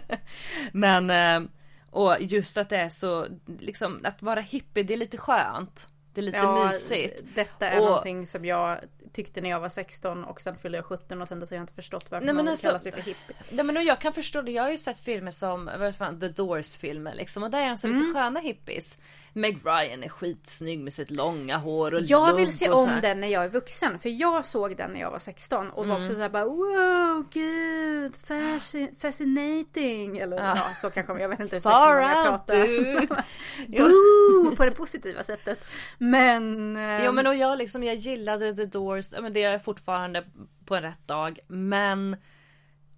Men, 0.71 1.09
eh, 1.09 1.49
och 1.89 2.17
just 2.19 2.57
att 2.57 2.69
det 2.69 2.77
är 2.77 2.89
så, 2.89 3.27
liksom 3.59 3.99
att 4.03 4.21
vara 4.21 4.41
hippie, 4.41 4.83
det 4.83 4.93
är 4.93 4.97
lite 4.97 5.17
skönt. 5.17 5.89
Det 6.13 6.21
är 6.21 6.23
lite 6.23 6.37
Ja, 6.37 6.65
mysigt. 6.65 7.21
Detta 7.35 7.67
är 7.69 7.79
Och- 7.79 7.85
någonting 7.85 8.27
som 8.27 8.45
jag 8.45 8.79
tyckte 9.13 9.41
när 9.41 9.49
jag 9.49 9.59
var 9.59 9.69
16 9.69 10.23
och 10.23 10.41
sen 10.41 10.55
fyllde 10.57 10.77
jag 10.77 10.85
17 10.85 11.21
och 11.21 11.27
sen 11.27 11.39
dess 11.39 11.49
har 11.49 11.57
jag 11.57 11.63
inte 11.63 11.73
förstått 11.73 12.11
varför 12.11 12.25
Nej, 12.25 12.35
man 12.35 12.47
alltså- 12.47 12.67
kalla 12.67 12.79
sig 12.79 12.91
för 12.91 13.01
hippie. 13.01 13.35
Ja 13.49 13.63
men 13.63 13.85
jag 13.85 13.99
kan 14.01 14.13
förstå 14.13 14.41
det. 14.41 14.51
Jag 14.51 14.63
har 14.63 14.69
ju 14.71 14.77
sett 14.77 14.99
filmer 14.99 15.31
som 15.31 15.69
vad 15.79 15.95
fan, 15.95 16.19
The 16.19 16.27
Doors 16.27 16.75
filmer 16.77 17.13
liksom. 17.15 17.43
Och 17.43 17.51
där 17.51 17.61
är 17.61 17.67
de 17.67 17.77
så 17.77 17.87
lite 17.87 17.99
Mm. 17.99 18.13
sköna 18.13 18.39
hippies. 18.39 18.97
Meg 19.33 19.57
Ryan 19.65 20.03
är 20.03 20.09
skitsnygg 20.09 20.79
med 20.79 20.93
sitt 20.93 21.11
långa 21.11 21.57
hår 21.57 21.93
och 21.93 22.01
Jag 22.01 22.35
vill 22.35 22.57
se 22.57 22.69
om 22.69 22.99
den 23.01 23.19
när 23.21 23.27
jag 23.27 23.43
är 23.43 23.49
vuxen. 23.49 23.99
För 23.99 24.09
jag 24.09 24.45
såg 24.45 24.77
den 24.77 24.91
när 24.91 24.99
jag 24.99 25.11
var 25.11 25.19
16 25.19 25.69
och 25.71 25.87
var 25.87 25.95
Mm. 25.95 26.05
också 26.07 26.15
såhär 26.15 26.29
bara 26.29 26.45
wow, 26.45 27.25
gud, 27.31 28.13
fasci- 28.27 28.99
fascinating. 28.99 30.17
Eller 30.17 30.37
ja. 30.37 30.53
Ja. 30.55 30.69
så 30.81 30.89
kanske 30.89 31.13
jag 31.19 31.29
vet 31.29 31.39
inte 31.39 31.55
hur 31.55 31.61
sexig 31.61 31.71
jag 31.71 32.25
pratar. 32.27 33.25
Boo, 33.67 34.55
på 34.55 34.65
det 34.65 34.71
positiva 34.71 35.23
sättet. 35.23 35.59
Men... 35.97 36.77
eh, 36.77 37.05
Jo 37.05 37.11
men 37.11 37.27
och 37.27 37.35
jag 37.35 37.57
liksom, 37.57 37.83
jag 37.83 37.95
gillade 37.95 38.55
The 38.55 38.65
Doors, 38.65 39.11
men 39.21 39.33
det 39.33 39.39
gör 39.39 39.51
jag 39.51 39.63
fortfarande 39.63 40.23
på 40.65 40.75
en 40.75 40.81
rätt 40.83 41.07
dag. 41.07 41.39
Men 41.47 42.15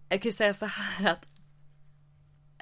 jag 0.10 0.22
kan 0.22 0.30
ju 0.30 0.34
säga 0.34 0.54
så 0.54 0.66
här 0.66 1.12
att 1.12 1.26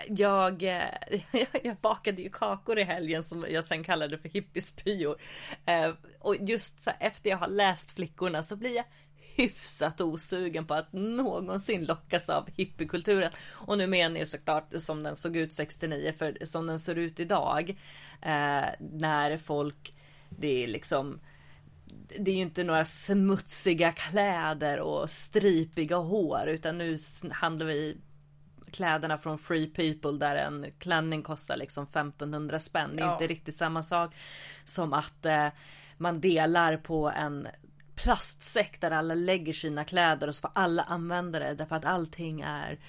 jag, 0.08 0.64
eh, 0.64 1.20
jag 1.64 1.76
bakade 1.82 2.22
ju 2.22 2.30
kakor 2.30 2.80
i 2.80 2.84
helgen 2.84 3.24
som 3.24 3.46
jag 3.50 3.66
sen 3.66 3.84
kallade 3.84 4.18
för 4.18 4.30
hippiespyor. 4.30 5.22
Eh, 5.66 5.92
och 6.20 6.36
just 6.40 6.84
så 6.84 6.92
efter 7.00 7.30
jag 7.30 7.38
har 7.38 7.48
läst 7.48 7.92
Flickorna 7.92 8.44
så 8.44 8.56
blir 8.56 8.76
jag 8.76 8.86
hyfsat 9.36 10.02
osugen 10.02 10.66
på 10.68 10.74
att 10.74 10.94
någonsin 10.94 11.86
lockas 11.86 12.30
av 12.30 12.50
hippiekulturen. 12.56 13.32
Och 13.50 13.78
nu 13.78 13.88
menar 13.88 14.18
jag 14.18 14.28
såklart 14.28 14.74
som 14.78 15.04
den 15.04 15.16
såg 15.16 15.38
ut 15.38 15.54
69 15.54 16.14
för 16.18 16.38
som 16.46 16.68
den 16.68 16.80
ser 16.80 16.96
ut 16.96 17.20
idag. 17.20 17.70
Eh, 18.22 18.66
när 18.80 19.38
folk, 19.38 19.94
det 20.30 20.64
är 20.64 20.68
liksom 20.68 21.20
det 22.20 22.32
är 22.32 22.36
ju 22.36 22.42
inte 22.42 22.64
några 22.64 22.86
smutsiga 22.86 23.92
kläder 23.92 24.80
och 24.80 25.10
stripiga 25.10 25.98
hår 25.98 26.48
utan 26.48 26.78
nu 26.78 26.98
handlar 27.32 27.66
vi 27.66 27.98
kläderna 28.72 29.18
från 29.18 29.38
Free 29.38 29.68
People 29.68 30.12
där 30.28 30.36
en 30.36 30.66
klänning 30.80 31.24
kostar 31.24 31.58
liksom 31.58 31.84
1500 31.84 32.60
spänn. 32.60 32.96
Det 32.96 33.02
är 33.02 33.06
Ja. 33.06 33.14
inte 33.14 33.28
riktigt 33.28 33.56
samma 33.58 33.84
sak 33.84 34.16
som 34.64 34.94
att 34.94 35.26
eh, 35.26 35.48
man 35.98 36.22
delar 36.22 36.78
på 36.78 37.10
en 37.10 37.48
plastsäck 37.96 38.82
där 38.82 38.92
alla 38.92 39.14
lägger 39.14 39.54
sina 39.54 39.84
kläder 39.86 40.28
och 40.28 40.36
så 40.36 40.42
får 40.42 40.52
alla 40.56 40.84
använda 40.84 41.40
det 41.40 41.54
därför 41.54 41.76
att 41.76 41.86
allting 41.86 42.42
är 42.42 42.80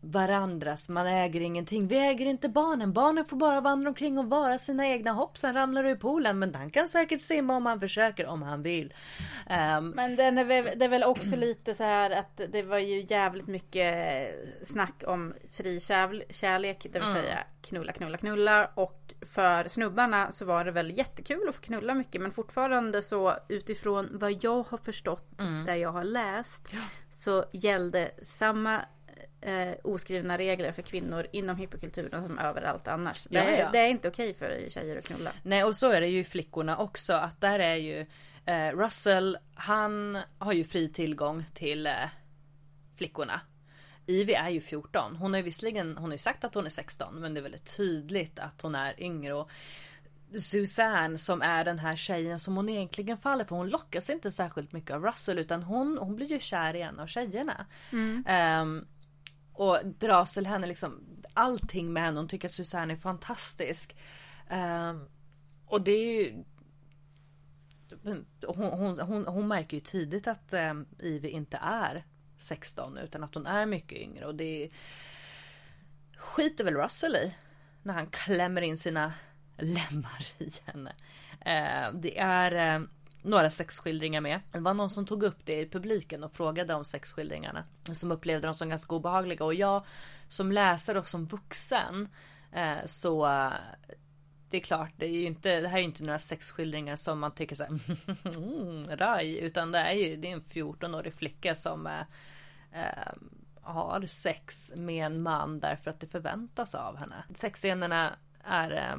varandras. 0.00 0.88
Man 0.88 1.06
äger 1.06 1.40
ingenting. 1.40 1.86
Vi 1.88 1.96
äger 1.98 2.26
inte 2.26 2.48
barnen. 2.48 2.92
Barnen 2.92 3.24
får 3.24 3.36
bara 3.36 3.60
vandra 3.60 3.88
omkring 3.88 4.18
och 4.18 4.24
vara 4.30 4.58
sina 4.58 4.86
egna 4.88 5.12
hopp. 5.12 5.38
Sen 5.38 5.54
ramlar 5.54 5.82
du 5.82 5.90
i 5.90 5.96
poolen. 5.96 6.38
Men 6.38 6.54
han 6.54 6.70
kan 6.70 6.88
säkert 6.88 7.20
simma 7.22 7.56
om 7.56 7.66
han 7.66 7.80
försöker, 7.80 8.26
om 8.26 8.42
han 8.42 8.62
vill. 8.62 8.94
Ehm, 9.46 9.88
Men 9.90 10.16
den 10.16 10.38
är 10.38 10.44
väl, 10.44 10.78
det 10.78 10.84
är 10.84 10.88
väl 10.88 11.04
också 11.04 11.36
lite 11.36 11.74
så 11.74 11.84
här 11.84 12.10
att 12.10 12.40
det 12.52 12.62
var 12.62 12.78
ju 12.78 13.06
jävligt 13.08 13.46
mycket 13.46 14.34
snack 14.64 15.02
om 15.06 15.34
fri 15.50 15.78
kärl- 15.78 16.32
kärlek, 16.32 16.86
det 16.92 16.98
vill 16.98 17.08
Mm. 17.08 17.22
säga 17.22 17.38
knulla, 17.62 17.92
knulla, 17.92 18.18
knulla. 18.18 18.70
Och 18.74 19.14
för 19.34 19.68
snubbarna 19.68 20.32
så 20.32 20.44
var 20.44 20.64
det 20.64 20.70
väl 20.70 20.98
jättekul 20.98 21.48
att 21.48 21.54
få 21.54 21.60
knulla 21.60 21.94
mycket. 21.94 22.20
Men 22.20 22.32
fortfarande 22.32 23.02
så 23.02 23.36
utifrån 23.48 24.08
vad 24.12 24.44
jag 24.44 24.62
har 24.68 24.78
förstått, 24.78 25.40
Mm. 25.40 25.64
där 25.66 25.74
jag 25.74 25.92
har 25.92 26.04
läst, 26.04 26.72
så 27.10 27.44
gällde 27.52 28.10
samma 28.22 28.80
eh, 29.40 29.74
oskrivna 29.84 30.38
regler 30.38 30.72
för 30.72 30.82
kvinnor 30.82 31.26
inom 31.32 31.56
hippiekulturen 31.56 32.22
som 32.22 32.38
överallt 32.38 32.88
annars. 32.88 33.24
Det, 33.30 33.38
är, 33.38 33.72
det 33.72 33.78
är 33.78 33.86
inte 33.86 34.08
okej 34.08 34.34
för 34.34 34.68
tjejer 34.68 34.96
att 34.96 35.08
knulla. 35.08 35.32
Nej 35.42 35.64
och 35.64 35.76
så 35.76 35.90
är 35.90 36.00
det 36.00 36.06
ju 36.06 36.18
i 36.18 36.24
flickorna 36.24 36.76
också 36.78 37.12
att 37.12 37.40
där 37.40 37.58
är 37.58 37.76
ju 37.76 38.06
eh, 38.46 38.76
Russell 38.76 39.38
han 39.54 40.18
har 40.38 40.52
ju 40.52 40.64
fri 40.64 40.88
tillgång 40.88 41.44
till 41.54 41.86
eh, 41.86 41.92
flickorna 42.96 43.40
Ivy 44.06 44.32
är 44.32 44.48
ju 44.48 44.60
14. 44.60 45.16
Hon 45.16 45.32
har 45.32 45.38
ju 45.38 45.44
visserligen 45.44 45.96
hon 45.96 46.04
har 46.04 46.12
ju 46.12 46.18
sagt 46.18 46.44
att 46.44 46.54
hon 46.54 46.66
är 46.66 46.70
16 46.70 47.20
men 47.20 47.34
det 47.34 47.40
är 47.40 47.42
väldigt 47.42 47.76
tydligt 47.76 48.38
att 48.38 48.62
hon 48.62 48.74
är 48.74 49.02
yngre. 49.02 49.34
Och 49.34 49.50
Susanne 50.38 51.18
som 51.18 51.42
är 51.42 51.64
den 51.64 51.78
här 51.78 51.96
tjejen 51.96 52.38
som 52.38 52.56
hon 52.56 52.68
egentligen 52.68 53.18
faller 53.18 53.44
för. 53.44 53.56
Hon 53.56 53.68
lockas 53.68 54.10
inte 54.10 54.30
särskilt 54.30 54.72
mycket 54.72 54.90
av 54.90 55.04
Russell 55.04 55.38
utan 55.38 55.62
hon, 55.62 55.98
hon 55.98 56.16
blir 56.16 56.26
ju 56.26 56.40
kär 56.40 56.76
i 56.76 56.82
en 56.82 57.00
av 57.00 57.06
tjejerna. 57.06 57.66
Um, 58.62 58.86
och 59.52 59.78
dras 59.86 60.34
till 60.34 60.46
henne 60.46 60.66
liksom 60.66 61.00
allting 61.34 61.92
med 61.92 62.02
henne. 62.02 62.20
Hon 62.20 62.28
tycker 62.28 62.48
att 62.48 62.52
Susanne 62.52 62.92
är 62.92 62.96
fantastisk. 62.96 63.96
Um, 64.50 65.08
och 65.66 65.82
det 65.82 65.92
är 65.92 66.22
ju 66.22 66.44
hon, 68.02 68.26
hon, 68.46 69.00
hon, 69.00 69.26
hon 69.26 69.48
märker 69.48 69.76
ju 69.76 69.80
tidigt 69.80 70.26
att 70.26 70.52
um, 70.52 70.86
Ivy 70.98 71.28
inte 71.28 71.56
är 71.62 72.04
16 72.38 72.98
utan 72.98 73.24
att 73.24 73.34
hon 73.34 73.46
är 73.46 73.66
mycket 73.66 73.98
yngre 73.98 74.26
och 74.26 74.34
det 74.34 74.70
skiter 76.16 76.64
väl 76.64 76.74
Russell 76.74 77.16
i 77.16 77.34
när 77.82 77.94
han 77.94 78.06
klämmer 78.06 78.62
in 78.62 78.78
sina 78.78 79.12
lemmar 79.58 80.26
i 80.38 80.50
henne. 80.64 80.92
Eh, 81.40 81.94
det 81.94 82.18
är 82.18 82.74
eh, 82.74 82.82
några 83.22 83.50
sexskildringar 83.50 84.20
med. 84.20 84.40
Det 84.52 84.60
var 84.60 84.74
någon 84.74 84.90
som 84.90 85.06
tog 85.06 85.22
upp 85.22 85.46
det 85.46 85.60
i 85.60 85.68
publiken 85.68 86.24
och 86.24 86.32
frågade 86.32 86.74
om 86.74 86.84
sexskildringarna. 86.84 87.64
Som 87.92 88.12
upplevde 88.12 88.46
dem 88.46 88.54
som 88.54 88.68
ganska 88.68 88.94
obehagliga 88.94 89.44
och 89.44 89.54
jag 89.54 89.84
som 90.28 90.52
läsare 90.52 90.98
och 90.98 91.08
som 91.08 91.26
vuxen 91.26 92.08
eh, 92.52 92.84
så 92.84 93.26
det 94.50 94.56
är 94.56 94.60
klart, 94.60 94.90
det 94.96 95.06
är 95.06 95.10
ju 95.10 95.24
inte, 95.24 95.60
det 95.60 95.68
här 95.68 95.76
är 95.76 95.80
ju 95.80 95.86
inte 95.86 96.04
några 96.04 96.18
sexskildringar 96.18 96.96
som 96.96 97.18
man 97.18 97.34
tycker 97.34 97.56
så 97.56 97.64
här, 97.64 97.80
mm, 98.36 98.96
raj, 98.96 99.38
utan 99.38 99.72
det 99.72 99.78
är 99.78 99.92
ju, 99.92 100.16
det 100.16 100.28
är 100.28 100.32
en 100.32 100.42
14-årig 100.42 101.14
flicka 101.14 101.54
som 101.54 101.86
eh, 101.86 102.00
eh, 102.72 103.12
har 103.62 104.06
sex 104.06 104.72
med 104.76 105.06
en 105.06 105.22
man 105.22 105.58
därför 105.58 105.90
att 105.90 106.00
det 106.00 106.06
förväntas 106.06 106.74
av 106.74 106.96
henne. 106.96 107.24
Sexscenerna 107.34 108.16
är 108.44 108.72
eh, 108.72 108.96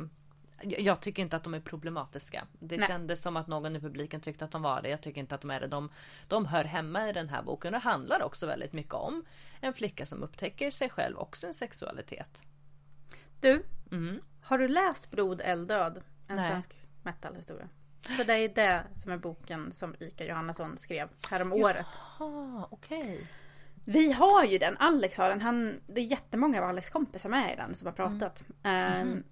jag 0.64 0.99
tycker 1.01 1.22
inte 1.24 1.36
att 1.36 1.43
de 1.43 1.53
är 1.53 1.59
problematiska. 1.59 2.47
Det 2.59 2.78
Nej. 2.78 2.88
kändes 2.88 3.22
som 3.22 3.38
att 3.38 3.47
någon 3.47 3.76
i 3.76 3.80
publiken 3.80 4.22
tyckte 4.22 4.45
att 4.45 4.51
de 4.51 4.62
var 4.62 4.82
det. 4.82 4.89
Jag 4.89 5.01
tycker 5.01 5.22
inte 5.22 5.36
att 5.36 5.41
de 5.41 5.51
är 5.51 5.59
det. 5.59 5.68
De, 5.68 5.89
de 6.28 6.45
hör 6.45 6.64
hemma 6.64 7.09
i 7.09 7.14
den 7.14 7.30
här 7.30 7.43
boken. 7.43 7.72
Det 7.74 7.80
handlar 7.80 8.24
också 8.24 8.47
väldigt 8.47 8.74
mycket 8.74 8.93
om 8.93 9.26
en 9.62 9.74
flicka 9.74 10.05
som 10.05 10.24
upptäcker 10.24 10.72
sig 10.72 10.89
själv 10.89 11.18
och 11.18 11.38
sin 11.38 11.53
sexualitet. 11.53 12.43
Du, 13.39 13.64
Mm. 13.91 14.22
har 14.41 14.57
du 14.57 14.68
läst 14.68 15.12
Blod, 15.12 15.41
eld, 15.41 15.68
död? 15.68 16.01
En 16.28 16.36
Nej. 16.36 16.51
svensk 16.51 16.78
metalhistoria. 17.03 17.70
För 18.18 18.24
det 18.24 18.34
är 18.34 18.49
det 18.49 18.84
som 18.97 19.12
är 19.12 19.18
boken 19.18 19.74
som 19.74 19.95
Ika 19.99 20.26
Johannesson 20.26 20.78
skrev 20.78 21.09
härom 21.30 21.53
året. 21.53 21.86
Ah, 22.20 22.68
okej. 22.70 23.28
Vi 23.86 24.12
har 24.12 24.43
ju 24.45 24.57
den, 24.57 24.78
Alex 24.78 25.18
har 25.18 25.30
den. 25.30 25.41
Han, 25.41 25.80
det 25.88 26.01
är 26.01 26.05
jättemånga 26.05 26.62
av 26.62 26.70
Alex 26.70 26.89
kompisar 26.89 27.30
med 27.30 27.53
i 27.53 27.55
den 27.55 27.76
som 27.76 27.86
har 27.86 27.93
pratat. 27.93 28.43
Ehm, 28.64 29.24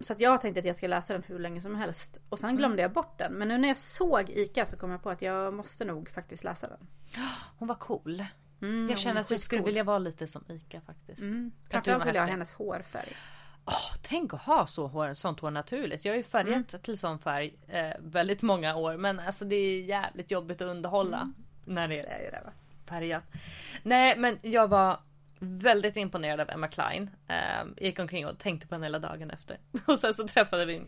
Så 0.00 0.12
att 0.12 0.20
jag 0.20 0.40
tänkte 0.40 0.58
att 0.60 0.66
jag 0.66 0.76
ska 0.76 0.86
läsa 0.86 1.12
den 1.12 1.22
hur 1.22 1.38
länge 1.38 1.60
som 1.60 1.74
helst. 1.74 2.20
Och 2.28 2.38
sen 2.38 2.56
glömde 2.56 2.82
jag 2.82 2.92
bort 2.92 3.18
den. 3.18 3.32
Men 3.32 3.48
nu 3.48 3.58
när 3.58 3.68
jag 3.68 3.78
såg 3.78 4.30
Ika 4.30 4.66
så 4.66 4.76
kom 4.76 4.90
jag 4.90 5.02
på 5.02 5.10
att 5.10 5.22
jag 5.22 5.54
måste 5.54 5.84
nog 5.84 6.10
faktiskt 6.10 6.44
läsa 6.44 6.68
den. 6.68 6.86
Hon 7.58 7.68
var 7.68 7.74
cool. 7.74 8.24
Mm, 8.62 8.88
jag 8.90 8.98
känner 8.98 9.20
att 9.20 9.30
jag 9.30 9.40
skulle 9.40 9.58
skitcool. 9.58 9.66
vilja 9.66 9.84
vara 9.84 9.98
lite 9.98 10.26
som 10.26 10.44
Ika 10.48 10.80
faktiskt. 10.80 11.22
Mm. 11.22 11.52
Framförallt 11.70 12.06
vill 12.06 12.14
jag 12.14 12.22
ha 12.22 12.30
hennes 12.30 12.52
hårfärg. 12.52 13.12
Åh, 13.64 13.96
tänk 14.02 14.34
att 14.34 14.40
ha 14.42 14.66
så 14.66 14.86
hår, 14.86 15.14
sånt 15.14 15.40
hår 15.40 15.50
naturligt. 15.50 16.04
Jag 16.04 16.12
har 16.12 16.16
ju 16.16 16.22
färgat 16.22 16.82
till 16.82 16.98
sån 16.98 17.18
färg 17.18 17.54
eh, 17.68 17.90
väldigt 18.00 18.42
många 18.42 18.76
år. 18.76 18.96
Men 18.96 19.20
alltså 19.20 19.44
det 19.44 19.56
är 19.56 19.82
jävligt 19.82 20.30
jobbigt 20.30 20.60
att 20.62 20.68
underhålla. 20.68 21.32
När 21.64 21.88
det 21.88 21.94
Det 22.02 22.08
är 22.08 22.24
ju 22.24 22.30
det 22.30 22.42
va? 22.44 22.50
färgat. 22.88 23.24
Nej 23.82 24.18
men 24.18 24.38
jag 24.42 24.68
var 24.68 25.00
väldigt 25.40 25.96
imponerad 25.96 26.40
av 26.40 26.50
Emma 26.50 26.68
Klein. 26.68 27.10
Eh, 27.28 27.64
gick 27.76 27.98
omkring 27.98 28.26
och 28.26 28.38
tänkte 28.38 28.66
på 28.66 28.74
henne 28.74 28.86
hela 28.86 28.98
dagen 28.98 29.30
efter. 29.30 29.58
Och 29.86 29.98
sen 29.98 30.14
så 30.14 30.28
träffade 30.28 30.66
vi 30.66 30.82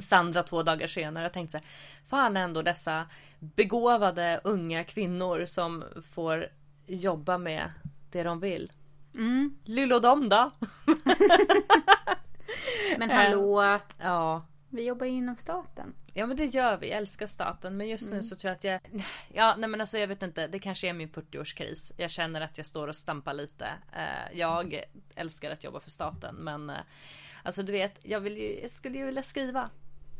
Sandra 0.00 0.42
två 0.42 0.62
dagar 0.62 0.86
senare. 0.86 1.24
Jag 1.24 1.32
tänkte 1.32 1.52
så 1.52 1.58
här, 1.58 1.66
fan 2.08 2.36
ändå 2.36 2.62
dessa 2.62 3.06
begåvade 3.38 4.40
unga 4.44 4.84
kvinnor 4.84 5.44
som 5.44 5.84
får 6.12 6.46
jobba 6.86 7.38
med 7.38 7.72
det 8.10 8.22
de 8.22 8.40
vill. 8.40 8.72
Mm. 9.14 9.58
Lillo 9.64 9.98
dom 9.98 10.28
då? 10.28 10.50
Men 12.98 13.10
hallå, 13.10 13.78
Ja, 13.98 14.46
vi 14.68 14.86
jobbar 14.86 15.06
ju 15.06 15.12
inom 15.12 15.36
staten. 15.36 15.94
Ja 16.18 16.26
men 16.26 16.36
det 16.36 16.44
gör 16.44 16.76
vi, 16.76 16.88
jag 16.88 16.98
älskar 16.98 17.26
staten. 17.26 17.76
Men 17.76 17.88
just 17.88 18.10
nu 18.12 18.22
så 18.22 18.36
tror 18.36 18.48
jag 18.48 18.56
att 18.56 18.64
jag... 18.64 19.02
Ja 19.34 19.54
nej 19.58 19.68
men 19.70 19.80
alltså 19.80 19.98
jag 19.98 20.08
vet 20.08 20.22
inte, 20.22 20.46
det 20.46 20.58
kanske 20.58 20.88
är 20.88 20.92
min 20.92 21.08
40-årskris. 21.08 21.92
Jag 21.96 22.10
känner 22.10 22.40
att 22.40 22.56
jag 22.56 22.66
står 22.66 22.88
och 22.88 22.96
stampar 22.96 23.34
lite. 23.34 23.66
Eh, 23.92 24.38
Jag 24.38 24.82
älskar 25.14 25.50
att 25.50 25.64
jobba 25.64 25.80
för 25.80 25.90
staten 25.90 26.34
men... 26.34 26.70
eh, 26.70 26.76
Alltså 27.42 27.62
du 27.62 27.72
vet, 27.72 27.98
jag, 28.02 28.20
vill 28.20 28.36
ju, 28.38 28.60
jag 28.60 28.70
skulle 28.70 28.98
ju 28.98 29.04
vilja 29.06 29.22
skriva. 29.22 29.70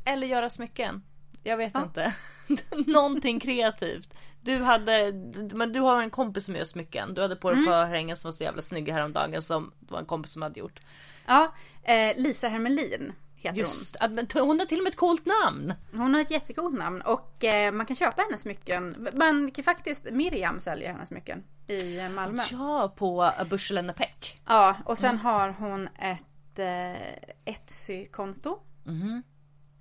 Eller 0.04 0.26
göra 0.26 0.50
smycken. 0.50 1.02
Jag 1.42 1.56
vet 1.56 1.74
inte. 1.76 2.14
Någonting 2.86 3.40
kreativt. 3.40 4.14
Du 4.40 4.58
hade, 4.62 5.12
men 5.54 5.72
du 5.72 5.80
har 5.80 6.02
en 6.02 6.10
kompis 6.10 6.44
som 6.44 6.56
gör 6.56 6.64
smycken. 6.64 7.14
Du 7.14 7.22
hade 7.22 7.36
på 7.36 7.50
dig 7.50 7.60
ett 7.60 7.66
par 7.66 7.72
örhängen 7.72 8.16
som 8.16 8.28
var 8.28 8.32
så 8.32 8.44
jävla 8.44 8.62
snygga 8.62 8.94
häromdagen 8.94 9.42
som 9.42 9.72
det 9.80 9.92
var 9.92 9.98
en 9.98 10.06
kompis 10.06 10.32
som 10.32 10.42
hade 10.42 10.60
gjort. 10.60 10.80
Ja, 11.26 11.54
eh, 11.82 12.16
Lisa 12.16 12.48
Hermelin 12.48 13.12
heter 13.38 13.58
Just, 13.58 13.96
men 14.10 14.26
hon 14.34 14.58
har 14.58 14.66
till 14.66 14.78
och 14.78 14.84
med 14.84 14.90
ett 14.90 14.96
coolt 14.96 15.26
namn. 15.26 15.74
hon. 15.90 16.00
Hon 16.00 16.14
har 16.14 16.20
ett 16.20 16.30
jättecoolt 16.30 16.78
namn 16.78 17.00
och 17.00 17.44
eh, 17.44 17.72
man 17.72 17.86
kan 17.86 17.96
köpa 17.96 18.22
hennes 18.22 18.40
smycken. 18.40 19.08
Man 19.14 19.50
kan 19.50 19.64
faktiskt, 19.64 20.04
Miriam 20.10 20.60
säljer 20.60 20.92
hennes 20.92 21.08
smycken 21.08 21.44
i 21.66 21.98
eh, 21.98 22.08
Malmö. 22.08 22.42
Ja, 22.52 22.94
på 22.96 23.22
a 23.22 23.92
Peck. 23.96 24.40
Ja, 24.46 24.76
och 24.84 24.98
sen 24.98 25.18
har 25.18 25.48
hon 25.48 25.88
ett 25.98 26.58
eh, 26.58 27.52
Etsy-konto. 27.52 28.58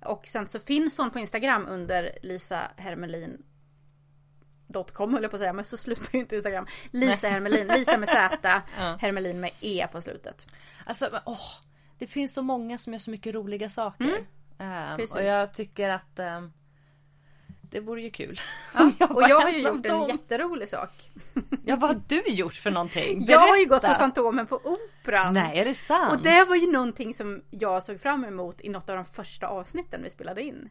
Och 0.04 0.26
sen 0.26 0.48
så 0.48 0.60
finns 0.60 0.98
hon 0.98 1.10
på 1.10 1.18
Instagram 1.18 1.66
under 1.68 2.18
Lisa 2.22 2.70
Hermelin 2.76 3.42
.com 4.92 5.14
höll 5.14 5.22
jag 5.22 5.30
på 5.30 5.36
att 5.36 5.40
säga, 5.40 5.52
men 5.52 5.64
så 5.64 5.76
slutar 5.76 6.08
ju 6.12 6.18
inte 6.18 6.36
Instagram. 6.36 6.66
Lisa 6.90 7.28
Hermelin, 7.28 7.66
Lisa 7.66 7.98
med 7.98 8.08
Z, 8.08 8.62
Hermelin 9.00 9.40
med 9.40 9.50
E 9.60 9.86
på 9.92 10.00
slutet. 10.00 10.46
Alltså, 10.84 11.20
åh, 11.26 11.50
det 11.98 12.06
finns 12.06 12.34
så 12.34 12.42
många 12.42 12.78
som 12.78 12.92
gör 12.92 13.00
så 13.00 13.10
mycket 13.10 13.34
roliga 13.34 13.68
saker. 13.68 14.26
Ehm, 14.58 14.96
precis. 14.96 15.14
och 15.14 15.22
jag 15.22 15.54
tycker 15.54 15.88
att 15.90 16.18
ehm, 16.18 16.52
det 17.70 17.80
vore 17.80 18.02
ju 18.02 18.10
kul. 18.10 18.40
Ja, 18.74 18.90
och 19.10 19.22
jag 19.22 19.40
har 19.40 19.50
ju 19.50 19.58
gjort 19.58 19.86
en 19.86 19.92
dem. 19.92 20.08
jätterolig 20.08 20.68
sak. 20.68 21.10
Ja, 21.64 21.76
vad 21.76 21.90
har 21.90 22.00
du 22.08 22.22
gjort 22.26 22.54
för 22.54 22.70
någonting? 22.70 23.24
Jag 23.28 23.38
har 23.40 23.56
ju 23.56 23.64
gått 23.66 23.80
på 23.80 23.86
Berätta. 23.86 23.98
Fantomen 23.98 24.46
på 24.46 24.56
Operan. 24.64 25.34
Nej, 25.34 25.58
är 25.58 25.64
det 25.64 25.74
sant? 25.74 26.12
Och 26.16 26.22
det 26.22 26.44
var 26.44 26.56
ju 26.56 26.72
någonting 26.72 27.14
som 27.14 27.42
jag 27.50 27.82
såg 27.82 28.00
fram 28.00 28.24
emot 28.24 28.60
i 28.60 28.68
något 28.68 28.88
av 28.90 28.96
de 28.96 29.04
första 29.04 29.46
avsnitten 29.48 30.00
vi 30.02 30.10
spelade 30.10 30.42
in. 30.42 30.70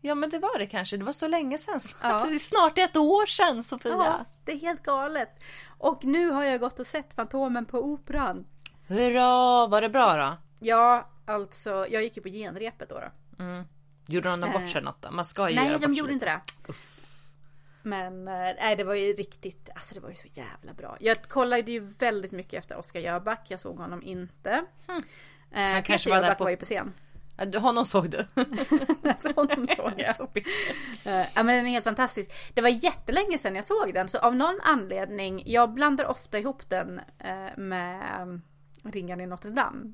Ja, 0.00 0.14
men 0.14 0.30
det 0.30 0.38
var 0.38 0.58
det 0.58 0.66
kanske. 0.66 0.96
Det 0.96 1.04
var 1.04 1.12
så 1.12 1.28
länge 1.28 1.58
sedan. 1.58 1.80
Snart, 1.80 2.00
Ja. 2.02 2.26
Det 2.28 2.34
är 2.34 2.38
snart 2.38 2.78
ett 2.78 2.96
år 2.96 3.26
sedan, 3.26 3.62
Sofia. 3.62 3.92
Ja, 3.92 4.24
det 4.44 4.52
är 4.52 4.56
helt 4.58 4.82
galet. 4.82 5.30
Och 5.78 6.04
nu 6.04 6.30
har 6.30 6.44
jag 6.44 6.60
gått 6.60 6.80
och 6.80 6.86
sett 6.86 7.14
Fantomen 7.14 7.66
på 7.66 7.78
Operan. 7.78 8.46
Hurra! 8.86 9.66
Var 9.66 9.80
det 9.80 9.88
bra 9.88 10.16
då? 10.16 10.36
Ja, 10.66 11.08
alltså 11.24 11.86
jag 11.90 12.02
gick 12.02 12.16
ju 12.16 12.22
på 12.22 12.28
genrepet 12.28 12.88
då. 12.88 13.00
då. 13.00 13.64
Gjorde 14.08 14.28
de 14.28 14.40
bort 14.40 14.68
sig 14.68 14.78
Eh, 14.80 14.84
något 14.84 15.02
då? 15.02 15.10
Man 15.10 15.24
ska 15.24 15.48
ju 15.50 15.56
Nej, 15.56 15.66
göra 15.68 15.78
de 15.78 15.94
gjorde 15.94 16.12
inte 16.12 16.26
det. 16.26 16.40
Men 17.82 18.28
eh, 18.28 18.34
nej, 18.34 18.76
det 18.76 18.84
var 18.84 18.94
ju 18.94 19.12
riktigt, 19.12 19.68
alltså 19.74 19.94
det 19.94 20.00
var 20.00 20.08
ju 20.08 20.14
så 20.14 20.28
jävla 20.32 20.72
bra. 20.72 20.96
Jag 21.00 21.22
kollade 21.22 21.72
ju 21.72 21.80
väldigt 21.80 22.32
mycket 22.32 22.54
efter 22.54 22.78
Oscar 22.78 23.00
Jöback, 23.00 23.40
jag 23.50 23.60
såg 23.60 23.76
honom 23.78 24.02
inte. 24.02 24.50
Eh, 25.52 25.82
kanske 25.82 25.92
Peter 25.96 26.10
var 26.10 26.16
där 26.16 26.22
Jöback 26.22 26.38
på- 26.38 26.44
var 26.44 26.50
ju 26.50 26.56
på 26.56 26.64
scen. 26.64 26.92
Ja, 27.52 27.58
Honom 27.60 27.84
såg 27.84 28.10
du? 28.10 28.26
Alltså 29.08 29.32
honom 29.32 29.68
såg 29.76 29.92
jag. 29.96 30.14
Så. 30.16 30.22
Eh, 31.04 31.26
Ja 31.34 31.42
men 31.42 31.46
den 31.46 31.66
är 31.66 31.70
helt 31.70 31.84
fantastisk. 31.84 32.30
Det 32.54 32.62
var 32.62 32.68
jättelänge 32.84 33.38
sedan 33.38 33.56
jag 33.56 33.64
såg 33.64 33.94
den 33.94 34.08
så 34.08 34.18
av 34.18 34.36
någon 34.36 34.60
anledning, 34.62 35.42
jag 35.46 35.70
blandar 35.74 36.06
ofta 36.06 36.38
ihop 36.38 36.68
den 36.68 37.00
eh, 37.18 37.56
med 37.56 38.40
Ringen 38.92 39.20
i 39.20 39.26
Notre 39.26 39.50
Dame. 39.50 39.92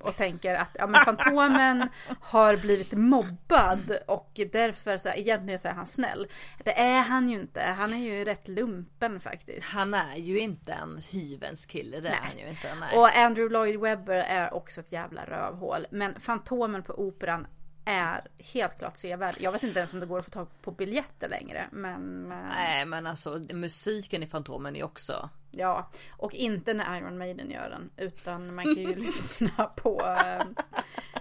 Och 0.00 0.16
tänker 0.16 0.54
att 0.54 0.70
ja, 0.78 0.86
men 0.86 1.04
Fantomen 1.04 1.88
har 2.20 2.56
blivit 2.56 2.92
mobbad 2.92 3.98
och 4.06 4.40
därför 4.52 4.98
så 4.98 5.08
här, 5.08 5.16
egentligen 5.16 5.58
så 5.58 5.68
är 5.68 5.72
han 5.72 5.86
snäll. 5.86 6.26
Det 6.64 6.80
är 6.80 7.02
han 7.02 7.28
ju 7.28 7.40
inte. 7.40 7.60
Han 7.60 7.92
är 7.92 7.98
ju 7.98 8.24
rätt 8.24 8.48
lumpen 8.48 9.20
faktiskt. 9.20 9.66
Han 9.66 9.94
är 9.94 10.16
ju 10.16 10.38
inte 10.38 10.72
en 10.72 10.98
hyvens 11.12 11.66
kille. 11.66 12.00
Det 12.00 12.08
är 12.08 12.20
han 12.22 12.38
ju 12.38 12.48
inte. 12.48 12.74
Nej. 12.80 12.98
Och 12.98 13.16
Andrew 13.16 13.52
Lloyd 13.52 13.80
Webber 13.80 14.16
är 14.16 14.54
också 14.54 14.80
ett 14.80 14.92
jävla 14.92 15.24
rövhål. 15.24 15.86
Men 15.90 16.20
Fantomen 16.20 16.82
på 16.82 16.92
Operan 17.00 17.46
är 17.84 18.20
helt 18.38 18.78
klart 18.78 18.96
sevärd. 18.96 19.34
Jag 19.38 19.52
vet 19.52 19.62
inte 19.62 19.78
ens 19.78 19.94
om 19.94 20.00
det 20.00 20.06
går 20.06 20.18
att 20.18 20.24
få 20.24 20.30
tag 20.30 20.48
på 20.62 20.70
biljetter 20.70 21.28
längre. 21.28 21.68
Men 21.72 22.32
eh, 22.32 22.38
Nej 22.48 22.86
men 22.86 23.06
alltså 23.06 23.40
musiken 23.52 24.22
i 24.22 24.26
Fantomen 24.26 24.76
är 24.76 24.84
också 24.84 25.30
ja. 25.56 25.90
Och 26.10 26.34
inte 26.34 26.74
när 26.74 26.98
Iron 26.98 27.18
Maiden 27.18 27.50
gör 27.50 27.68
den. 27.70 27.90
Utan 27.96 28.54
man 28.54 28.64
kan 28.64 28.74
ju 28.82 28.94
lyssna 28.96 29.64
på 29.76 30.00
eh, 30.26 30.46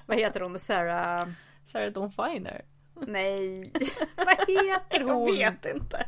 vad 0.05 0.17
heter 0.17 0.39
hon? 0.39 0.59
Sarah... 0.59 1.27
Sarah 1.63 1.91
Dawn 1.91 2.11
Finer. 2.11 2.61
Nej. 3.07 3.71
vad 4.15 4.37
heter 4.47 5.01
hon? 5.01 5.37
Jag 5.37 5.51
vet 5.51 5.65
inte. 5.75 6.05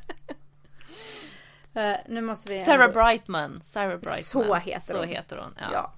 Eh, 1.73 1.97
nu 2.07 2.21
måste 2.21 2.51
vi... 2.51 2.57
Sarah 2.57 2.91
Brightman. 2.91 3.59
Sarah 3.63 3.99
Brightman. 3.99 4.23
Så 4.23 4.55
heter 4.55 4.79
Så 4.79 4.97
hon. 4.97 5.07
heter 5.07 5.37
hon. 5.37 5.55
Ja. 5.57 5.69
Ja. 5.73 5.93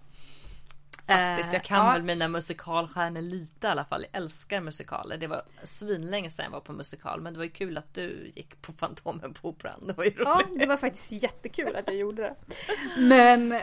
Faktiskt, 1.10 1.54
jag 1.54 1.64
kan 1.64 1.88
Eh, 1.88 1.94
väl 1.94 2.04
mina 2.04 2.28
musikalstjärnor 2.28 3.22
lite 3.22 3.68
i 3.68 3.70
alla 3.70 3.86
fall. 3.86 4.06
Jag 4.12 4.22
älskar 4.24 4.62
musikaler. 4.62 5.18
Det 5.18 5.28
var 5.28 5.42
svinlänge 5.64 6.30
sedan 6.30 6.44
jag 6.46 6.52
var 6.52 6.60
på 6.60 6.74
musikal. 6.74 7.22
Men 7.22 7.34
det 7.34 7.38
var 7.40 7.44
ju 7.44 7.50
kul 7.52 7.78
att 7.78 7.94
du 7.94 8.32
gick 8.36 8.62
på 8.62 8.72
Fantomen 8.74 9.34
på 9.34 9.50
Operan. 9.50 9.88
Det 9.88 9.94
var 9.94 10.04
ju 10.04 10.10
roligt. 10.10 10.24
Ja, 10.26 10.44
det 10.60 10.66
var 10.66 10.78
faktiskt 10.78 11.12
jättekul 11.12 11.76
att 11.76 11.88
jag 11.88 11.96
gjorde 11.96 12.22
det. 12.22 12.36
Men 12.98 13.52
eh, 13.52 13.62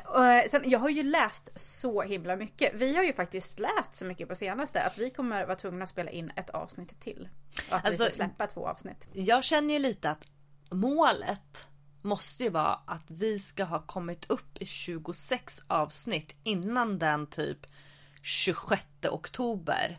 sen, 0.51 0.63
jag 0.71 0.79
har 0.79 0.89
ju 0.89 1.03
läst 1.03 1.49
så 1.55 2.03
himla 2.03 2.37
mycket. 2.37 2.73
Vi 2.75 2.97
har 2.97 3.03
ju 3.05 3.13
faktiskt 3.13 3.59
läst 3.59 3.97
så 3.97 4.05
mycket 4.05 4.29
på 4.29 4.35
senaste 4.37 4.83
att 4.83 4.99
vi 4.99 5.11
kommer 5.11 5.45
vara 5.47 5.57
tvungna 5.57 5.83
att 5.85 5.91
spela 5.91 6.11
in 6.11 6.33
ett 6.37 6.51
avsnitt 6.51 7.01
till. 7.01 7.29
Och 7.71 7.77
att 7.77 7.85
Alltså- 7.85 8.05
vi 8.05 8.11
ska 8.11 8.17
släppa 8.17 8.47
två 8.47 8.67
avsnitt. 8.69 9.09
Jag 9.13 9.45
känner 9.45 9.75
ju 9.75 9.81
lite 9.81 10.11
att 10.11 10.29
målet 10.71 11.69
måste 12.07 12.45
ju 12.45 12.51
vara 12.51 12.75
att 12.87 13.05
vi 13.07 13.39
ska 13.39 13.65
ha 13.65 13.83
kommit 13.83 14.31
upp 14.31 14.59
i 14.63 14.67
26 14.67 15.63
avsnitt 15.67 16.37
innan 16.45 16.99
den 16.99 17.27
typ 17.27 17.67
26 18.23 18.87
oktober. 19.11 19.99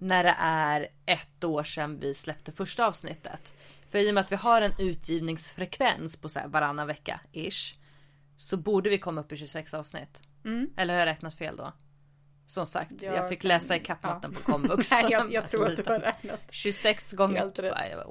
När 0.00 0.24
det 0.24 0.36
är 0.38 0.88
ett 1.06 1.44
år 1.44 1.62
sedan 1.62 1.98
vi 2.00 2.14
släppte 2.14 2.52
första 2.52 2.86
avsnittet. 2.86 3.54
För 3.90 3.98
i 3.98 4.10
och 4.10 4.14
med 4.14 4.20
att 4.20 4.32
vi 4.32 4.36
har 4.36 4.62
en 4.62 4.72
utgivningsfrekvens 4.78 6.16
på 6.16 6.28
så 6.28 6.40
varannan 6.46 6.86
vecka 6.86 7.20
ish. 7.32 7.74
Så 8.36 8.56
borde 8.56 8.90
vi 8.90 8.98
komma 8.98 9.20
upp 9.20 9.32
i 9.32 9.36
26 9.36 9.74
avsnitt. 9.74 10.22
Eller 10.76 10.94
har 10.94 11.00
jag 11.00 11.06
räknat 11.06 11.34
fel 11.34 11.56
då? 11.56 11.72
Som 12.48 12.66
sagt, 12.66 12.92
jag, 13.02 13.14
Jag 13.16 13.28
fick 13.28 13.44
läsa 13.44 13.76
i 13.76 13.80
kappmatten 13.80 14.32
på 14.34 14.40
komvux. 14.52 14.90
Nej, 15.02 15.06
jag, 15.08 15.32
jag 15.32 15.46
tror 15.50 15.66
att 15.66 15.76
du 15.76 15.82
har 15.86 15.98
räknat. 15.98 16.40
26 16.50 17.12
gånger 17.12 17.44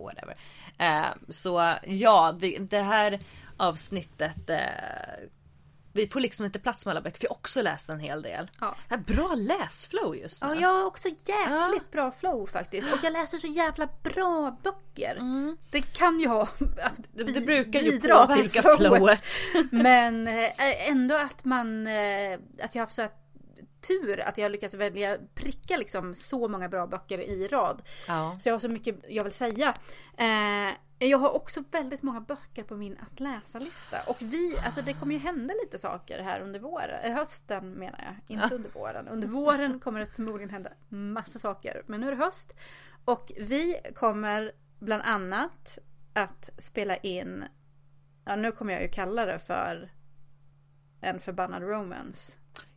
whatever. 0.03 0.37
Eh, 0.79 1.05
så 1.29 1.75
ja, 1.85 2.35
vi, 2.39 2.57
det 2.57 2.81
här 2.81 3.19
avsnittet 3.57 4.49
eh, 4.49 4.57
vi 5.93 6.07
får 6.07 6.19
liksom 6.19 6.45
inte 6.45 6.59
plats 6.59 6.85
med 6.85 6.91
alla 6.91 7.01
böcker. 7.01 7.19
Vi 7.21 7.27
har 7.27 7.35
också 7.35 7.61
läst 7.61 7.89
en 7.89 7.99
hel 7.99 8.21
del. 8.21 8.51
Ja. 8.59 8.75
Ja, 8.89 8.97
Bra 8.97 9.35
läsflow 9.35 10.15
just 10.15 10.43
nu. 10.43 10.47
Ja, 10.49 10.55
jag 10.55 10.69
har 10.73 10.85
också 10.85 11.07
jäkligt 11.07 11.91
bra 11.91 12.11
flow 12.11 12.47
faktiskt. 12.47 12.93
Och 12.93 12.99
jag 13.03 13.13
läser 13.13 13.37
så 13.37 13.47
jävla 13.47 13.89
bra 14.03 14.57
böcker. 14.63 15.17
Det 15.71 15.81
kan 15.93 16.19
ju 16.19 16.27
ha... 16.27 16.47
Alltså, 16.83 17.01
det, 17.13 17.23
det 17.23 17.41
brukar 17.41 17.79
ju 17.79 17.91
till 17.99 18.09
påverka 18.09 18.61
flowet. 18.77 19.23
Men 19.71 20.27
eh, 20.27 20.89
ändå 20.89 21.15
att 21.15 21.45
man... 21.45 21.87
eh, 21.87 22.39
Att 22.63 22.75
jag 22.75 22.81
har 22.83 22.87
så 22.91 23.01
här 23.01 23.11
tur 23.81 24.19
att 24.19 24.37
jag 24.37 24.45
har 24.45 24.49
lyckats 24.49 24.73
välja 24.73 25.17
pricka 25.35 25.77
liksom 25.77 26.15
så 26.15 26.47
många 26.47 26.69
bra 26.69 26.87
böcker 26.87 27.19
i 27.19 27.47
rad. 27.47 27.81
Ja. 28.07 28.37
Så 28.39 28.49
jag 28.49 28.53
har 28.53 28.59
så 28.59 28.69
mycket 28.69 28.95
jag 29.07 29.23
vill 29.23 29.33
säga. 29.33 29.73
Eh, 30.17 30.75
jag 30.99 31.17
har 31.17 31.35
också 31.35 31.63
väldigt 31.71 32.03
många 32.03 32.21
böcker 32.21 32.63
på 32.63 32.75
min 32.75 32.97
att 32.97 33.19
läsa-lista. 33.19 33.97
Och 34.07 34.17
vi, 34.19 34.57
alltså 34.65 34.81
det 34.81 34.93
kommer 34.93 35.13
ju 35.13 35.19
hända 35.19 35.53
lite 35.63 35.77
saker 35.77 36.23
här 36.23 36.39
under 36.39 36.59
våren. 36.59 36.99
Eh, 37.03 37.13
hösten 37.13 37.71
menar 37.71 37.99
jag, 37.99 38.37
inte 38.37 38.55
under 38.55 38.69
våren. 38.69 39.07
Under 39.07 39.27
våren 39.27 39.79
kommer 39.79 39.99
det 39.99 40.07
förmodligen 40.07 40.49
hända 40.49 40.69
massa 40.89 41.39
saker. 41.39 41.83
Men 41.85 42.01
nu 42.01 42.07
är 42.07 42.11
det 42.11 42.23
höst. 42.23 42.53
Och 43.05 43.31
vi 43.37 43.77
kommer 43.95 44.51
bland 44.79 45.03
annat 45.03 45.77
att 46.13 46.49
spela 46.57 46.97
in, 46.97 47.43
ja 48.25 48.35
nu 48.35 48.51
kommer 48.51 48.73
jag 48.73 48.81
ju 48.81 48.89
kalla 48.89 49.25
det 49.25 49.39
för 49.39 49.91
en 51.01 51.19
förbannad 51.19 51.63
romance. 51.63 52.31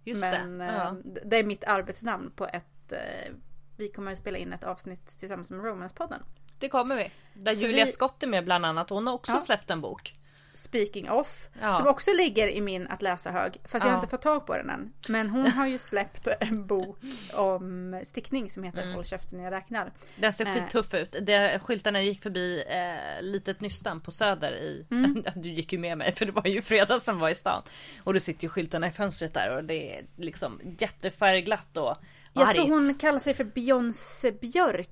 Just 0.05 0.21
Men 0.31 0.59
det. 0.59 0.65
eh, 0.65 0.75
Ja. 0.75 0.97
det 1.25 1.37
är 1.39 1.45
mitt 1.45 1.65
arbetsnamn 1.65 2.31
på 2.37 2.47
ett 2.47 2.93
eh, 2.93 3.33
vi 3.77 3.89
kommer 3.89 4.13
att 4.13 4.19
spela 4.19 4.39
in 4.39 4.53
ett 4.53 4.65
avsnitt 4.65 5.19
tillsammans 5.21 5.51
med 5.51 5.61
Romance-podden. 5.65 6.23
Det 6.59 6.69
kommer 6.69 6.97
vi. 6.97 7.11
Där 7.35 7.55
Så 7.55 7.61
Julia 7.61 7.85
vi- 7.85 7.91
Skott 7.93 8.23
är 8.23 8.27
med 8.27 8.45
bland 8.45 8.67
annat. 8.67 8.91
Hon 8.91 9.07
har 9.07 9.15
också 9.15 9.33
Ja. 9.33 9.39
släppt 9.39 9.71
en 9.71 9.81
bok. 9.81 10.15
Speaking 10.61 11.11
of. 11.11 11.49
Ja. 11.61 11.73
Som 11.75 11.87
också 11.87 12.13
ligger 12.13 12.49
i 12.49 12.61
min 12.61 12.87
att 12.89 13.03
läsa 13.03 13.31
hög. 13.31 13.61
Fast 13.65 13.73
jag 13.73 13.81
Ja. 13.85 13.89
har 13.89 13.95
inte 14.03 14.11
fått 14.11 14.23
tag 14.23 14.47
på 14.47 14.57
den 14.57 14.71
än. 14.71 14.93
Men 15.09 15.31
hon 15.31 15.47
har 15.47 15.67
ju 15.67 15.79
släppt 15.91 16.29
en 16.41 16.67
bok 16.67 16.99
om 17.33 18.03
stickning 18.07 18.51
som 18.51 18.63
heter 18.63 18.93
Håll 18.95 19.05
käften 19.05 19.39
när 19.39 19.45
jag 19.45 19.53
räknar. 19.53 19.93
Den 20.17 20.33
ser 20.33 20.47
Eh. 20.47 20.55
skittuff 20.55 20.95
ut. 20.95 21.17
Det, 21.23 21.59
skyltarna 21.63 22.03
gick 22.03 22.23
förbi 22.23 22.65
eh, 22.69 23.23
litet 23.23 23.61
nystan 23.61 24.01
på 24.01 24.11
Söder 24.11 24.53
i... 24.53 24.87
Mm. 24.91 25.25
Du 25.35 25.49
gick 25.51 25.73
ju 25.73 25.79
med 25.79 25.99
mig 25.99 26.15
för 26.15 26.27
det 26.27 26.33
var 26.33 26.47
ju 26.47 26.63
fredag 26.63 27.01
som 27.01 27.19
var 27.19 27.29
i 27.29 27.35
stan. 27.35 27.63
Och 28.05 28.15
då 28.15 28.21
sitter 28.21 28.43
ju 28.43 28.49
skyltarna 28.49 28.87
i 28.89 28.91
fönstret 28.91 29.35
där 29.35 29.57
och 29.57 29.65
det 29.65 29.97
är 29.97 30.05
liksom 30.17 30.61
jättefärgglatt 30.79 31.77
och 31.77 31.97
Jag 32.33 32.49
argt. 32.49 32.55
tror 32.57 32.69
hon 32.69 32.95
kallar 32.95 33.19
sig 33.19 33.35
för 33.35 33.45
Beyoncé 33.45 34.33
Björk 34.33 34.91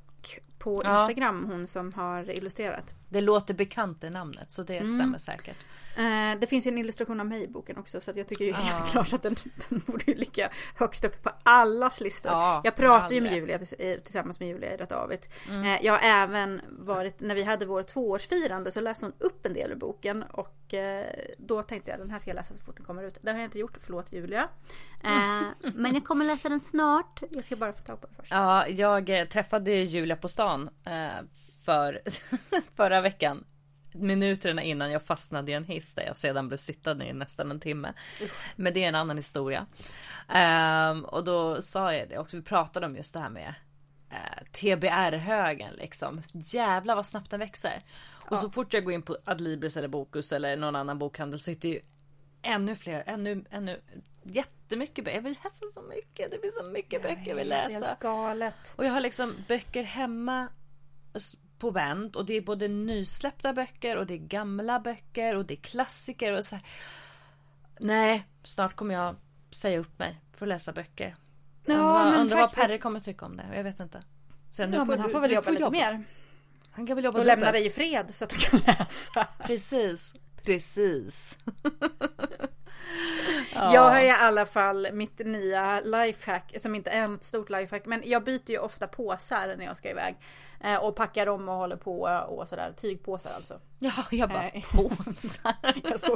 på 0.76 0.80
Ja. 0.84 1.02
Instagram. 1.02 1.44
Hon 1.50 1.66
som 1.66 1.92
har 1.92 2.30
illustrerat. 2.30 2.94
Det 3.08 3.20
låter 3.20 3.54
bekant 3.54 4.04
i 4.04 4.10
namnet 4.10 4.50
så 4.50 4.62
det 4.62 4.76
Mm. 4.78 4.98
stämmer 4.98 5.18
säkert. 5.18 5.56
Eh, 5.98 6.38
det 6.40 6.46
finns 6.46 6.66
ju 6.66 6.70
en 6.70 6.78
illustration 6.78 7.20
av 7.20 7.26
mig 7.26 7.42
i 7.44 7.48
boken 7.48 7.78
också 7.78 8.00
så 8.00 8.12
jag 8.14 8.26
tycker 8.28 8.44
ju 8.44 8.52
helt 8.52 8.90
klart 8.90 9.12
att 9.12 9.22
den, 9.22 9.36
den 9.68 9.82
borde 9.86 10.04
ju 10.06 10.14
ligga 10.14 10.50
högst 10.76 11.04
upp 11.04 11.22
på 11.22 11.30
allas 11.42 12.00
listor. 12.00 12.32
Ja, 12.32 12.60
jag 12.64 12.76
pratar 12.76 13.10
ju 13.10 13.20
med 13.20 13.32
Julia 13.32 13.58
tills- 13.58 14.04
tillsammans 14.04 14.40
med 14.40 14.48
Julia 14.48 14.74
i 14.74 14.76
Rätt 14.76 14.92
Avigt. 14.92 15.28
Mm. 15.48 15.62
Eh, 15.64 15.78
jag 15.86 15.92
har 15.92 16.00
även 16.22 16.60
varit, 16.68 17.20
när 17.20 17.34
vi 17.34 17.42
hade 17.42 17.66
vår 17.66 17.82
tvåårsfirande 17.82 18.70
så 18.70 18.80
läste 18.80 19.04
hon 19.04 19.14
upp 19.18 19.46
en 19.46 19.52
del 19.52 19.70
ur 19.72 19.76
boken 19.76 20.22
och 20.22 20.74
eh, 20.74 21.06
då 21.38 21.62
tänkte 21.62 21.90
jag 21.90 22.00
den 22.00 22.10
här 22.10 22.18
ska 22.18 22.30
jag 22.30 22.34
läsa 22.36 22.54
så 22.54 22.64
fort 22.64 22.76
den 22.76 22.86
kommer 22.86 23.02
ut. 23.02 23.18
Det 23.22 23.30
har 23.30 23.38
jag 23.38 23.44
inte 23.44 23.58
gjort, 23.58 23.76
förlåt 23.82 24.12
Julia. 24.12 24.48
Men 25.74 25.94
jag 25.94 26.04
kommer 26.04 26.24
läsa 26.24 26.48
den 26.48 26.60
snart. 26.60 27.20
Jag 27.30 27.44
ska 27.44 27.56
bara 27.56 27.72
få 27.72 27.82
tag 27.82 28.00
på 28.00 28.06
den 28.06 28.16
först. 28.16 28.30
Ja, 28.32 28.68
jag 28.68 29.30
träffade 29.30 29.70
Julia 29.72 30.16
på 30.16 30.28
stan 30.28 30.70
för 31.64 32.00
förra 32.76 33.00
veckan. 33.00 33.44
Minuterna 33.92 34.62
innan 34.62 34.90
jag 34.92 35.02
fastnade 35.02 35.50
i 35.50 35.54
en 35.54 35.64
hiss 35.64 35.94
där 35.94 36.02
jag 36.06 36.16
sedan 36.16 36.48
blev 36.48 36.58
sittande 36.58 37.06
i 37.06 37.12
nästan 37.12 37.50
en 37.50 37.60
timme. 37.60 37.92
Men 38.56 38.74
det 38.74 38.84
är 38.84 38.88
en 38.88 38.94
annan 38.94 39.16
historia. 39.16 39.66
Ehm, 40.28 41.04
och 41.04 41.24
då 41.24 41.62
sa 41.62 41.94
jag 41.94 42.08
det 42.08 42.18
också, 42.18 42.36
vi 42.36 42.42
pratade 42.42 42.86
om 42.86 42.96
just 42.96 43.14
det 43.14 43.20
här 43.20 43.30
med 43.30 43.54
eh, 44.10 44.44
TBR-högen 44.52 45.74
liksom. 45.74 46.22
Jävlar 46.32 46.94
vad 46.94 47.06
snabbt 47.06 47.30
den 47.30 47.40
växer. 47.40 47.82
Och 48.30 48.38
så 48.38 48.50
fort 48.50 48.72
jag 48.74 48.84
går 48.84 48.94
in 48.94 49.02
på 49.02 49.16
Adlibris 49.24 49.76
eller 49.76 49.88
Bokus 49.88 50.32
eller 50.32 50.56
någon 50.56 50.76
annan 50.76 50.98
bokhandel 50.98 51.40
så 51.40 51.50
hittar 51.50 51.68
ju 51.68 51.80
ännu 52.42 52.76
fler, 52.76 53.02
ännu, 53.06 53.44
ännu 53.50 53.80
jättemycket 54.22 55.04
böcker. 55.04 55.16
Jag 55.16 55.22
vill 55.22 55.36
läsa 55.44 55.64
så 55.74 55.82
mycket, 55.82 56.30
det 56.30 56.38
finns 56.40 56.54
så 56.58 56.64
mycket 56.64 57.02
böcker 57.02 57.22
jag 57.28 57.36
vill 57.36 57.48
Det 57.48 57.54
är 57.54 57.68
läsa. 57.70 57.96
galet. 58.00 58.54
Och 58.76 58.84
jag 58.84 58.92
har 58.92 59.00
liksom 59.00 59.34
böcker 59.48 59.82
hemma 59.82 60.48
på 61.58 61.70
vänt 61.70 62.16
och 62.16 62.26
det 62.26 62.34
är 62.34 62.40
både 62.40 62.68
nysläppta 62.68 63.52
böcker 63.52 63.96
och 63.96 64.06
det 64.06 64.14
är 64.14 64.18
gamla 64.18 64.80
böcker 64.80 65.34
och 65.36 65.44
det 65.44 65.54
är 65.54 65.60
klassiker 65.62 66.32
och 66.32 66.44
så 66.44 66.56
här. 66.56 66.64
Nej, 67.80 68.26
snart 68.44 68.76
kommer 68.76 68.94
jag 68.94 69.16
säga 69.50 69.78
upp 69.78 69.98
mig 69.98 70.20
för 70.36 70.46
att 70.46 70.48
läsa 70.48 70.72
böcker. 70.72 71.16
Ja, 71.64 71.74
undrar 71.74 72.20
undrar 72.20 72.40
vad 72.40 72.52
Perre 72.52 72.78
kommer 72.78 73.00
tycka 73.00 73.26
om 73.26 73.36
det. 73.36 73.46
Jag 73.54 73.64
vet 73.64 73.80
inte. 73.80 74.02
Sen, 74.50 74.72
Ja, 74.72 74.84
men 74.84 75.00
han 75.00 75.10
får 75.10 75.20
väl 75.20 75.32
jobba 75.32 75.50
lite 75.50 75.70
mer. 75.70 76.04
Han 76.70 76.86
kan 76.86 76.96
väl 76.96 77.04
jobba 77.04 77.18
Och 77.18 77.26
lämna 77.26 77.52
dig 77.52 77.66
i 77.66 77.70
fred 77.70 78.14
så 78.14 78.24
att 78.24 78.30
du 78.30 78.36
kan 78.36 78.60
läsa. 78.66 79.26
Precis. 79.42 80.14
Precis. 80.42 81.38
Jag 83.54 83.88
har 83.88 84.00
i 84.00 84.10
alla 84.10 84.46
fall 84.46 84.88
mitt 84.92 85.18
nya 85.18 85.80
lifehack 85.80 86.54
som 86.60 86.74
inte 86.74 86.90
är 86.90 87.08
något 87.08 87.24
stort 87.24 87.50
lifehack 87.50 87.86
men 87.86 88.02
jag 88.04 88.24
byter 88.24 88.50
ju 88.50 88.58
ofta 88.58 88.86
påsar 88.86 89.54
när 89.58 89.64
jag 89.64 89.76
ska 89.76 89.90
iväg. 89.90 90.16
Eh, 90.60 90.76
och 90.76 90.96
packar 90.96 91.26
om 91.26 91.48
och 91.48 91.54
håller 91.54 91.76
på 91.76 92.00
och 92.28 92.48
sådär. 92.48 92.72
Tygpåsar 92.76 93.30
alltså. 93.36 93.60
Ja, 93.78 93.92
jag 94.10 94.28
bara 94.28 94.40
Nej. 94.40 94.64
påsar. 94.72 95.54
Jag 95.84 96.00
såg 96.00 96.12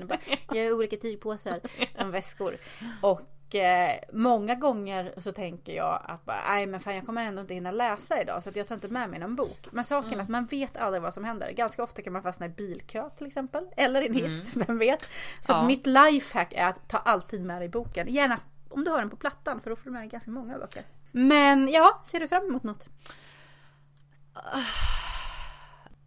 och 0.00 0.06
bara, 0.06 0.18
jag 0.52 0.64
har 0.64 0.72
olika 0.72 0.96
tygpåsar 0.96 1.60
som 1.96 2.10
väskor. 2.10 2.56
Och 3.02 3.20
eh, 3.54 3.92
många 4.12 4.54
gånger 4.54 5.14
så 5.16 5.32
tänker 5.32 5.72
jag 5.72 6.02
att 6.04 6.24
bara, 6.24 6.40
nej 6.48 6.66
men 6.66 6.80
fan 6.80 6.94
jag 6.94 7.06
kommer 7.06 7.22
ändå 7.22 7.40
inte 7.40 7.54
hinna 7.54 7.70
läsa 7.70 8.22
idag 8.22 8.42
så 8.42 8.50
jag 8.54 8.66
tar 8.68 8.74
inte 8.74 8.88
med 8.88 9.10
mig 9.10 9.18
någon 9.18 9.36
bok. 9.36 9.68
Men 9.72 9.84
saken 9.84 10.18
är 10.18 10.22
att 10.22 10.28
man 10.28 10.46
vet 10.46 10.76
aldrig 10.76 11.02
vad 11.02 11.14
som 11.14 11.24
händer. 11.24 11.52
Ganska 11.52 11.82
ofta 11.82 12.02
kan 12.02 12.12
man 12.12 12.22
fastna 12.22 12.46
i 12.46 12.48
bilkö 12.48 13.10
till 13.10 13.26
exempel. 13.26 13.64
Eller 13.76 14.02
i 14.02 14.06
en 14.06 14.14
hiss, 14.14 14.56
vem 14.68 14.78
vet. 14.78 15.02
Så 15.40 15.52
Ja. 15.52 15.66
mitt 15.66 15.86
lifehack 15.86 16.52
är 16.52 16.66
att 16.66 16.88
ta 16.88 16.98
alltid 16.98 17.42
med 17.42 17.60
dig 17.60 17.68
boken. 17.68 18.08
Gärna 18.08 18.40
om 18.68 18.84
du 18.84 18.90
har 18.90 18.98
den 18.98 19.10
på 19.10 19.16
plattan 19.16 19.60
för 19.60 19.70
då 19.70 19.76
får 19.76 19.84
du 19.84 19.90
med 19.90 20.02
dig 20.02 20.08
ganska 20.08 20.30
många 20.30 20.58
böcker. 20.58 20.82
Men 21.12 21.68
ja, 21.68 22.00
ser 22.04 22.20
du 22.20 22.28
fram 22.28 22.44
emot 22.46 22.62
något? 22.62 22.88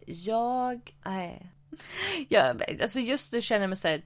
Jag, 0.06 0.94
nej. 1.04 1.52
Jag, 2.28 2.62
alltså 2.82 3.00
just 3.00 3.32
nu 3.32 3.42
känner 3.42 3.60
jag 3.60 3.68
mig 3.68 3.76
så 3.76 3.88
här 3.88 4.02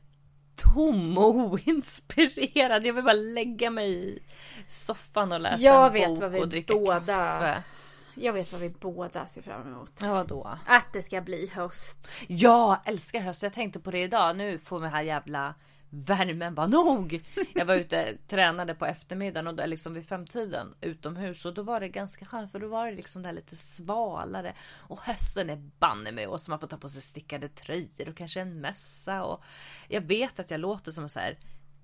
tom 0.56 1.18
och 1.18 1.34
oinspirerad. 1.36 2.84
Jag 2.86 2.92
vill 2.94 3.04
bara 3.04 3.12
lägga 3.12 3.70
mig 3.70 3.90
i 4.08 4.18
soffan 4.66 5.32
och 5.32 5.40
läsa 5.40 5.62
Jag 5.62 5.86
en 5.86 5.92
vet 5.92 6.08
bok 6.08 6.18
vad 6.20 6.30
vi 6.32 6.40
och 6.40 6.48
dricka 6.48 6.74
båda- 6.74 7.00
kaffe. 7.06 7.62
Jag 8.14 8.32
vet 8.32 8.52
vad 8.52 8.60
vi 8.60 8.68
båda 8.68 9.26
ser 9.26 9.42
fram 9.42 9.62
emot. 9.62 9.92
Ja, 10.02 10.12
vadå? 10.14 10.58
Att 10.66 10.92
det 10.92 11.02
ska 11.02 11.20
bli 11.20 11.50
höst. 11.54 12.08
Jag 12.26 12.78
älskar 12.84 13.20
höst. 13.20 13.42
Jag 13.42 13.52
tänkte 13.52 13.80
på 13.80 13.90
det 13.90 14.02
idag. 14.02 14.36
Nu 14.36 14.58
får 14.58 14.78
vi 14.80 14.88
här 14.88 15.02
jävla 15.02 15.54
värmen 15.90 16.54
var 16.54 16.68
nog. 16.68 17.24
Jag 17.54 17.64
var 17.64 17.74
ute 17.74 18.16
tränade 18.28 18.74
på 18.74 18.86
eftermiddagen 18.86 19.46
och 19.46 19.54
då 19.54 19.66
liksom 19.66 19.94
vid 19.94 20.08
femtiden 20.08 20.74
utomhus 20.80 21.44
och 21.44 21.54
då 21.54 21.62
var 21.62 21.80
det 21.80 21.88
ganska 21.88 22.24
skönt 22.26 22.52
för 22.52 22.58
då 22.58 22.68
var 22.68 22.86
det 22.86 22.96
liksom 22.96 23.22
där 23.22 23.32
lite 23.32 23.56
svalare 23.56 24.54
och 24.74 25.00
hösten 25.00 25.50
är 25.50 25.56
banne 25.78 26.12
mig 26.12 26.26
och 26.26 26.40
så 26.40 26.50
man 26.50 26.60
får 26.60 26.66
ta 26.66 26.76
på 26.76 26.88
sig 26.88 27.02
stickade 27.02 27.48
tröjor 27.48 28.08
och 28.08 28.16
kanske 28.16 28.40
en 28.40 28.60
mössa 28.60 29.24
och 29.24 29.44
jag 29.88 30.00
vet 30.00 30.40
att 30.40 30.50
jag 30.50 30.60
låter 30.60 30.92
som 30.92 31.08
så 31.08 31.20
här 31.20 31.38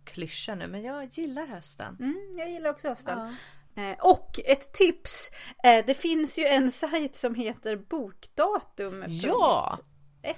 klyscha 0.05 0.55
nu 0.55 0.67
men 0.67 0.83
jag 0.83 1.05
gillar 1.05 1.47
hösten. 1.47 1.97
Mm, 2.01 2.33
jag 2.37 2.51
gillar 2.51 2.71
också 2.71 2.89
hösten. 2.89 3.37
Eh, 3.77 3.97
och 4.01 4.41
ett 4.45 4.73
tips! 4.73 5.31
Eh, 5.65 5.85
det 5.87 5.95
finns 5.95 6.39
ju 6.39 6.45
en 6.45 6.71
sajt 6.71 7.17
som 7.17 7.35
heter 7.35 7.77
bokdatum. 7.77 9.05
Ja! 9.09 9.79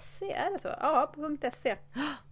SE, 0.00 0.32
är 0.32 0.50
det 0.50 0.58
så? 0.58 0.68
Ja, 0.68 1.14
.se. 1.62 1.76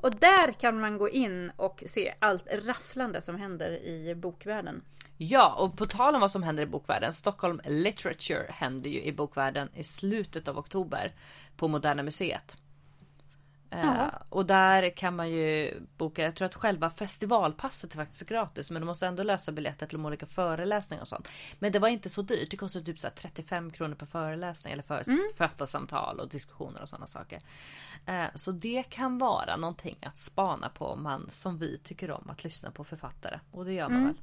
Och 0.00 0.14
där 0.14 0.52
kan 0.52 0.80
man 0.80 0.98
gå 0.98 1.08
in 1.08 1.52
och 1.56 1.84
se 1.86 2.14
allt 2.18 2.46
rafflande 2.52 3.20
som 3.20 3.36
händer 3.36 3.70
i 3.70 4.14
bokvärlden. 4.14 4.82
Ja, 5.16 5.54
och 5.58 5.76
på 5.76 5.84
tal 5.84 6.14
om 6.14 6.20
vad 6.20 6.30
som 6.30 6.42
händer 6.42 6.62
i 6.62 6.66
bokvärlden. 6.66 7.12
Stockholm 7.12 7.60
Literature 7.64 8.46
händer 8.48 8.90
ju 8.90 9.02
i 9.02 9.12
bokvärlden 9.12 9.68
i 9.74 9.84
slutet 9.84 10.48
av 10.48 10.58
oktober 10.58 11.12
på 11.56 11.68
Moderna 11.68 12.02
Museet. 12.02 12.56
Eh, 13.70 14.06
och 14.28 14.46
där 14.46 14.90
kan 14.96 15.16
man 15.16 15.30
ju 15.30 15.80
boka, 15.96 16.22
jag 16.22 16.34
tror 16.34 16.46
att 16.46 16.54
själva 16.54 16.90
festivalpasset 16.90 17.92
är 17.92 17.96
faktiskt 17.96 18.28
gratis 18.28 18.70
men 18.70 18.82
du 18.82 18.86
måste 18.86 19.06
ändå 19.06 19.22
lösa 19.22 19.52
biljetter 19.52 19.86
till 19.86 19.98
de 19.98 20.06
olika 20.06 20.26
föreläsningar 20.26 21.02
och 21.02 21.08
sånt. 21.08 21.28
Men 21.58 21.72
det 21.72 21.78
var 21.78 21.88
inte 21.88 22.10
så 22.10 22.22
dyrt, 22.22 22.50
det 22.50 22.56
kostar 22.56 22.80
typ 22.80 23.00
så 23.00 23.06
här 23.08 23.14
35 23.14 23.70
kronor 23.70 23.94
per 23.94 24.06
föreläsning 24.06 24.72
eller 24.72 24.82
för, 24.82 25.02
Mm. 25.08 25.20
författarsamtal 25.36 26.20
och 26.20 26.28
diskussioner 26.28 26.82
och 26.82 26.88
sådana 26.88 27.06
saker. 27.06 27.40
Eh, 28.06 28.24
så 28.34 28.52
det 28.52 28.82
kan 28.90 29.18
vara 29.18 29.56
någonting 29.56 29.96
att 30.02 30.18
spana 30.18 30.68
på 30.68 30.86
om 30.86 31.02
man 31.02 31.30
som 31.30 31.58
vi 31.58 31.78
tycker 31.78 32.10
om 32.10 32.30
att 32.30 32.44
lyssna 32.44 32.70
på 32.70 32.84
författare. 32.84 33.38
Och 33.50 33.64
det 33.64 33.72
gör 33.72 33.88
man 33.88 33.96
Mm. 34.00 34.06
väl? 34.06 34.16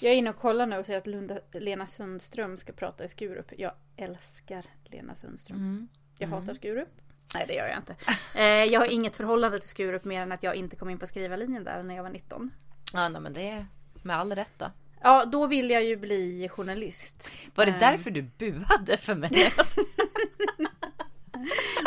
Jag 0.00 0.12
är 0.12 0.16
inne 0.16 0.30
och 0.30 0.36
kollar 0.36 0.66
nu 0.66 0.78
och 0.78 0.86
ser 0.86 0.96
att 0.96 1.06
Lunda, 1.06 1.38
Lena 1.52 1.86
Sundström 1.86 2.56
ska 2.58 2.72
prata 2.72 3.04
i 3.04 3.08
Skurup. 3.08 3.52
Jag 3.58 3.72
älskar 3.96 4.64
Lena 4.84 5.14
Sundström. 5.14 5.58
Mm. 5.58 5.88
Jag 6.18 6.26
Mm. 6.26 6.40
hatar 6.40 6.54
Skurup. 6.54 6.88
Nej 7.34 7.44
det 7.48 7.54
gör 7.54 7.66
jag 7.68 7.76
inte. 7.76 7.94
Eh, 8.34 8.44
jag 8.72 8.80
har 8.80 8.86
inget 8.86 9.16
förhållande 9.16 9.60
till 9.60 9.68
Skurup 9.68 10.04
mer 10.04 10.22
än 10.22 10.32
att 10.32 10.42
jag 10.42 10.54
inte 10.54 10.76
kom 10.76 10.90
in 10.90 10.98
på 10.98 11.06
skrivarlinjen 11.06 11.64
där 11.64 11.82
när 11.82 11.96
jag 11.96 12.02
var 12.02 12.10
19. 12.10 12.50
Ja, 12.92 13.08
nej, 13.08 13.20
men 13.20 13.32
det 13.32 13.48
är 13.48 13.66
med 14.02 14.16
all 14.16 14.34
rätt 14.34 14.58
då. 14.58 14.70
Ja, 15.02 15.24
då 15.24 15.46
ville 15.46 15.74
jag 15.74 15.84
ju 15.84 15.96
bli 15.96 16.48
journalist. 16.48 17.30
Var 17.54 17.64
det 17.66 17.72
Eh, 17.72 17.78
därför 17.78 18.10
du 18.10 18.22
buade 18.22 18.96
för 18.96 19.14
mig? 19.14 19.30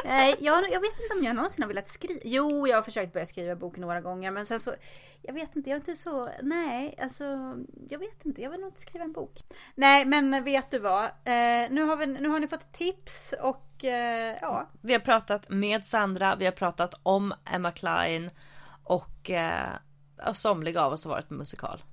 Nej, 0.04 0.36
jag, 0.40 0.72
jag 0.72 0.80
vet 0.80 1.00
inte 1.00 1.18
om 1.18 1.24
jag 1.24 1.36
någonsin 1.36 1.64
har 1.64 1.68
velat 1.68 1.88
skriva. 1.88 2.20
Jo, 2.24 2.68
jag 2.68 2.78
har 2.78 2.84
försökt 2.84 3.14
börja 3.14 3.26
skriva 3.26 3.56
bok 3.56 3.78
några 3.78 4.02
gånger 4.02 4.32
men 4.32 4.46
sen 4.46 4.60
så 4.60 4.76
Jag 5.22 5.34
vet 5.34 5.56
inte, 5.56 5.70
jag 5.70 5.76
är 5.76 5.80
inte 5.80 5.96
så 5.96 6.30
Nej, 6.42 6.96
alltså 7.02 7.24
Jag 7.90 8.00
vet 8.00 8.26
inte, 8.26 8.42
jag 8.42 8.50
vill 8.50 8.60
nog 8.60 8.70
inte 8.70 8.82
skriva 8.82 9.06
en 9.06 9.14
bok. 9.14 9.40
Nej, 9.76 10.06
men 10.06 10.44
vet 10.44 10.72
du 10.72 10.80
vad? 10.80 11.04
Eh, 11.04 11.70
nu, 11.70 11.82
har 11.82 11.96
vi, 11.96 12.06
nu 12.06 12.30
har 12.30 12.40
ni 12.40 12.48
fått 12.48 12.74
tips 12.74 13.34
och 13.42 13.86
eh, 13.86 14.38
ja. 14.42 14.70
Vi 14.82 14.94
har 14.94 15.00
pratat 15.00 15.50
med 15.50 15.86
Sandra, 15.86 16.36
vi 16.36 16.46
har 16.46 16.52
pratat 16.52 16.94
om 17.04 17.34
Emma 17.46 17.72
Klein 17.72 18.30
och 18.84 19.30
eh, 19.30 19.70
somliga 20.34 20.82
av 20.82 20.94
oss 20.94 21.06
har 21.06 21.12
varit 21.12 21.28
på 21.28 21.34
musikal. 21.34 21.84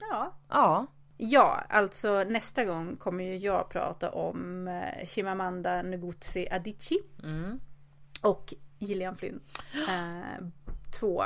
Ja. 0.00 0.32
Ja. 0.48 0.86
Ja, 1.16 1.64
alltså 1.68 2.24
nästa 2.24 2.64
gång 2.64 2.96
kommer 2.96 3.24
ju 3.24 3.36
jag 3.36 3.68
prata 3.68 4.10
om 4.10 4.68
eh, 4.68 5.06
Chimamanda 5.06 5.82
Ngozi 5.82 6.48
Adichie. 6.50 7.02
Mm. 7.22 7.60
Och 8.22 8.54
Gillian 8.78 9.16
Flynn. 9.16 9.40
Eh, 9.88 10.46
två, 11.00 11.24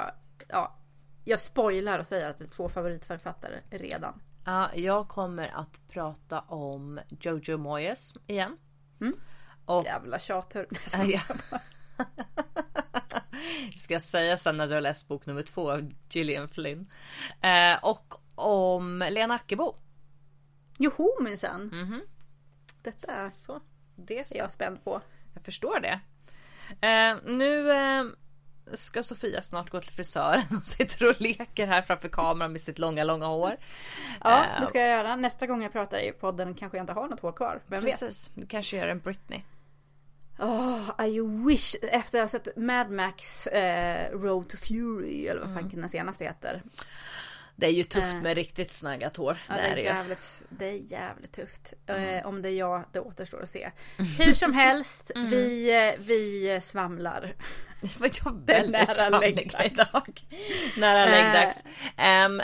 ja. 0.49 0.77
Jag 1.25 1.41
spoilar 1.41 1.99
och 1.99 2.07
säger 2.07 2.31
att 2.31 2.39
det 2.39 2.45
är 2.45 2.49
två 2.49 2.69
favoritförfattare 2.69 3.61
redan. 3.71 4.21
Ja, 4.45 4.71
jag 4.75 5.09
kommer 5.09 5.49
att 5.49 5.89
prata 5.89 6.41
om 6.41 7.01
Jojo 7.21 7.59
Moyes 7.59 8.15
igen. 8.27 8.57
Och... 9.65 9.85
Jävla 9.85 10.19
tjathör. 10.19 10.67
Ja, 10.93 11.05
ja. 11.05 11.21
Ska 13.77 13.95
jag 13.95 14.03
säga 14.03 14.39
sen 14.39 14.57
när 14.57 14.67
du 14.67 14.75
har 14.75 14.81
läst 14.81 15.09
bok 15.09 15.27
nummer 15.27 15.43
två 15.43 15.71
av 15.71 15.91
Gillian 16.11 16.49
Flynn. 16.49 16.91
Eh, 17.41 17.79
och 17.83 18.15
om 18.41 19.05
Lena 19.11 19.35
Ackebo. 19.35 19.75
Joho 20.79 21.23
minsann. 21.23 21.63
Mhm. 21.73 22.01
Detta 22.83 23.31
så, 23.31 23.61
det 23.97 24.19
är 24.19 24.35
är 24.37 24.39
jag 24.39 24.51
spänd 24.51 24.85
på. 24.85 25.01
Jag 25.35 25.45
förstår 25.45 25.81
det. 25.81 26.01
Eh, 26.87 27.17
nu 27.35 27.73
eh, 27.73 28.05
ska 28.75 29.03
Sofia 29.03 29.43
snart 29.43 29.71
gå 29.71 29.81
till 29.81 29.93
frisören. 29.93 30.43
Hon 30.51 30.63
sitter 30.63 31.09
och 31.11 31.21
leker 31.21 31.67
här 31.67 31.83
framför 31.83 32.09
kameran 32.09 32.53
med 32.53 32.61
sitt 32.61 32.79
långa, 32.79 33.05
långa 33.05 33.27
hår. 33.27 33.57
Ja, 34.25 34.45
Eh, 34.45 34.61
det 34.61 34.67
ska 34.67 34.81
jag 34.81 34.89
göra. 34.89 35.17
Nästa 35.17 35.47
gång 35.47 35.63
jag 35.63 35.73
pratar 35.73 35.99
i 35.99 36.13
podden 36.13 36.55
kanske 36.55 36.79
jag 36.79 36.83
inte 36.83 36.93
har 36.93 37.09
något 37.09 37.21
hår 37.21 37.33
kvar. 37.33 37.61
Vem 37.67 37.85
vet? 37.85 38.01
Precis, 38.01 38.31
du 38.35 38.47
kanske 38.47 38.77
gör 38.77 38.89
en 38.89 38.99
Britney. 39.01 39.43
Oh, 40.39 40.91
I 41.07 41.21
wish. 41.47 41.75
Efter 41.83 42.19
att 42.23 42.33
ha 42.33 42.39
sett 42.41 42.57
Mad 42.57 42.91
Max 42.91 43.47
eh, 43.47 44.11
Road 44.13 44.49
to 44.49 44.57
Fury 44.57 45.27
eller 45.27 45.41
vad 45.41 45.51
fan 45.55 45.65
Mm. 45.65 45.81
den 45.81 45.89
senaste 45.91 46.25
heter. 46.25 46.63
Det 47.61 47.67
är 47.67 47.71
ju 47.71 47.83
tufft 47.83 48.07
Eh. 48.15 48.23
med 48.23 48.35
riktigt 48.35 48.73
snaggat 48.73 49.17
hår. 49.17 49.39
Ja, 49.49 49.55
det 49.55 49.61
är 49.61 49.77
det 49.77 49.83
jävligt, 49.83 50.43
det 50.49 50.67
är 50.69 50.93
jävligt 50.93 51.33
tufft. 51.33 51.73
Mm. 51.87 52.05
Eh, 52.19 52.27
om 52.27 52.43
det 52.43 52.49
är 52.49 52.53
jag, 52.59 52.85
det 52.93 53.01
återstår 53.01 53.43
att 53.43 53.49
se. 53.51 53.71
Hur 54.19 54.35
som 54.35 54.53
helst, 54.53 55.11
Mm. 55.15 55.31
vi, 55.31 55.71
eh, 55.89 56.01
vi 56.07 56.61
svamlar. 56.63 57.35
Det 57.83 58.01
var 58.01 58.11
jag 58.25 58.47
väldigt 58.47 58.97
svamlig 58.97 59.55
idag. 59.65 60.21
Nära 60.77 61.05
Eh, 61.05 61.11
läggdags. 61.11 61.65
Ehm, 61.97 62.43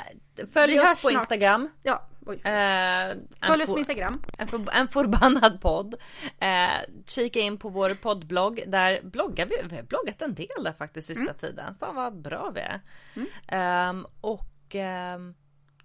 följ 0.52 0.80
oss 0.80 0.92
på 0.94 0.96
snart. 1.08 1.12
Instagram. 1.12 1.68
Ja, 1.82 2.08
oj. 2.26 2.36
Eh, 2.36 3.16
Följ 3.48 3.62
oss 3.62 3.70
på 3.70 3.78
Instagram. 3.78 4.22
En, 4.38 4.48
för, 4.48 4.60
en 4.76 4.88
förbannad 4.88 5.60
podd. 5.60 5.94
Eh, 6.40 6.68
kika 7.06 7.40
in 7.40 7.58
på 7.58 7.68
vår 7.68 7.94
poddblogg. 7.94 8.62
Där 8.66 9.00
bloggar 9.02 9.46
vi. 9.46 9.56
Vi 9.70 9.76
har 9.76 9.82
bloggat 9.82 10.22
en 10.22 10.34
del 10.34 10.64
där 10.64 10.72
faktiskt 10.72 11.08
sista 11.08 11.22
Mm. 11.22 11.34
tiden. 11.36 11.74
Fan 11.80 11.94
vad 11.94 12.20
bra 12.22 12.52
vi 12.54 12.60
är. 12.60 12.80
Ehm, 13.48 14.06
och 14.20 14.40
ehm, 14.74 15.34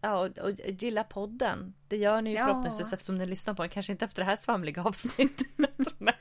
Ja, 0.03 0.17
och, 0.19 0.37
och 0.37 0.51
gilla 0.67 1.03
podden. 1.03 1.73
Det 1.87 1.97
gör 1.97 2.21
ni 2.21 2.29
ju 2.29 2.35
Ja. 2.35 2.45
förhoppningsvis 2.45 2.93
eftersom 2.93 3.17
ni 3.17 3.25
lyssnar 3.25 3.53
på 3.53 3.61
den. 3.63 3.69
Kanske 3.69 3.91
inte 3.91 4.05
efter 4.05 4.21
det 4.21 4.25
här 4.25 4.35
svamliga 4.35 4.83
avsnittet. 4.85 5.47
men 5.97 6.13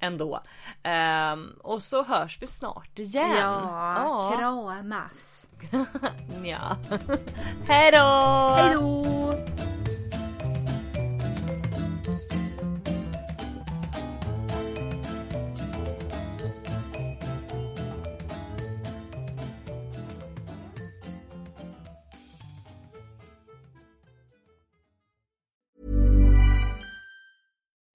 ändå. 0.00 0.40
Ehm, 0.82 1.50
och 1.62 1.82
så 1.82 2.04
hörs 2.04 2.42
vi 2.42 2.46
snart 2.46 2.98
igen. 2.98 3.36
Ja, 3.38 4.34
kramas. 4.38 5.48
ja. 6.44 6.76
Hej 7.66 7.92
då! 7.92 8.48
Hej 8.56 8.74
då! 8.74 9.34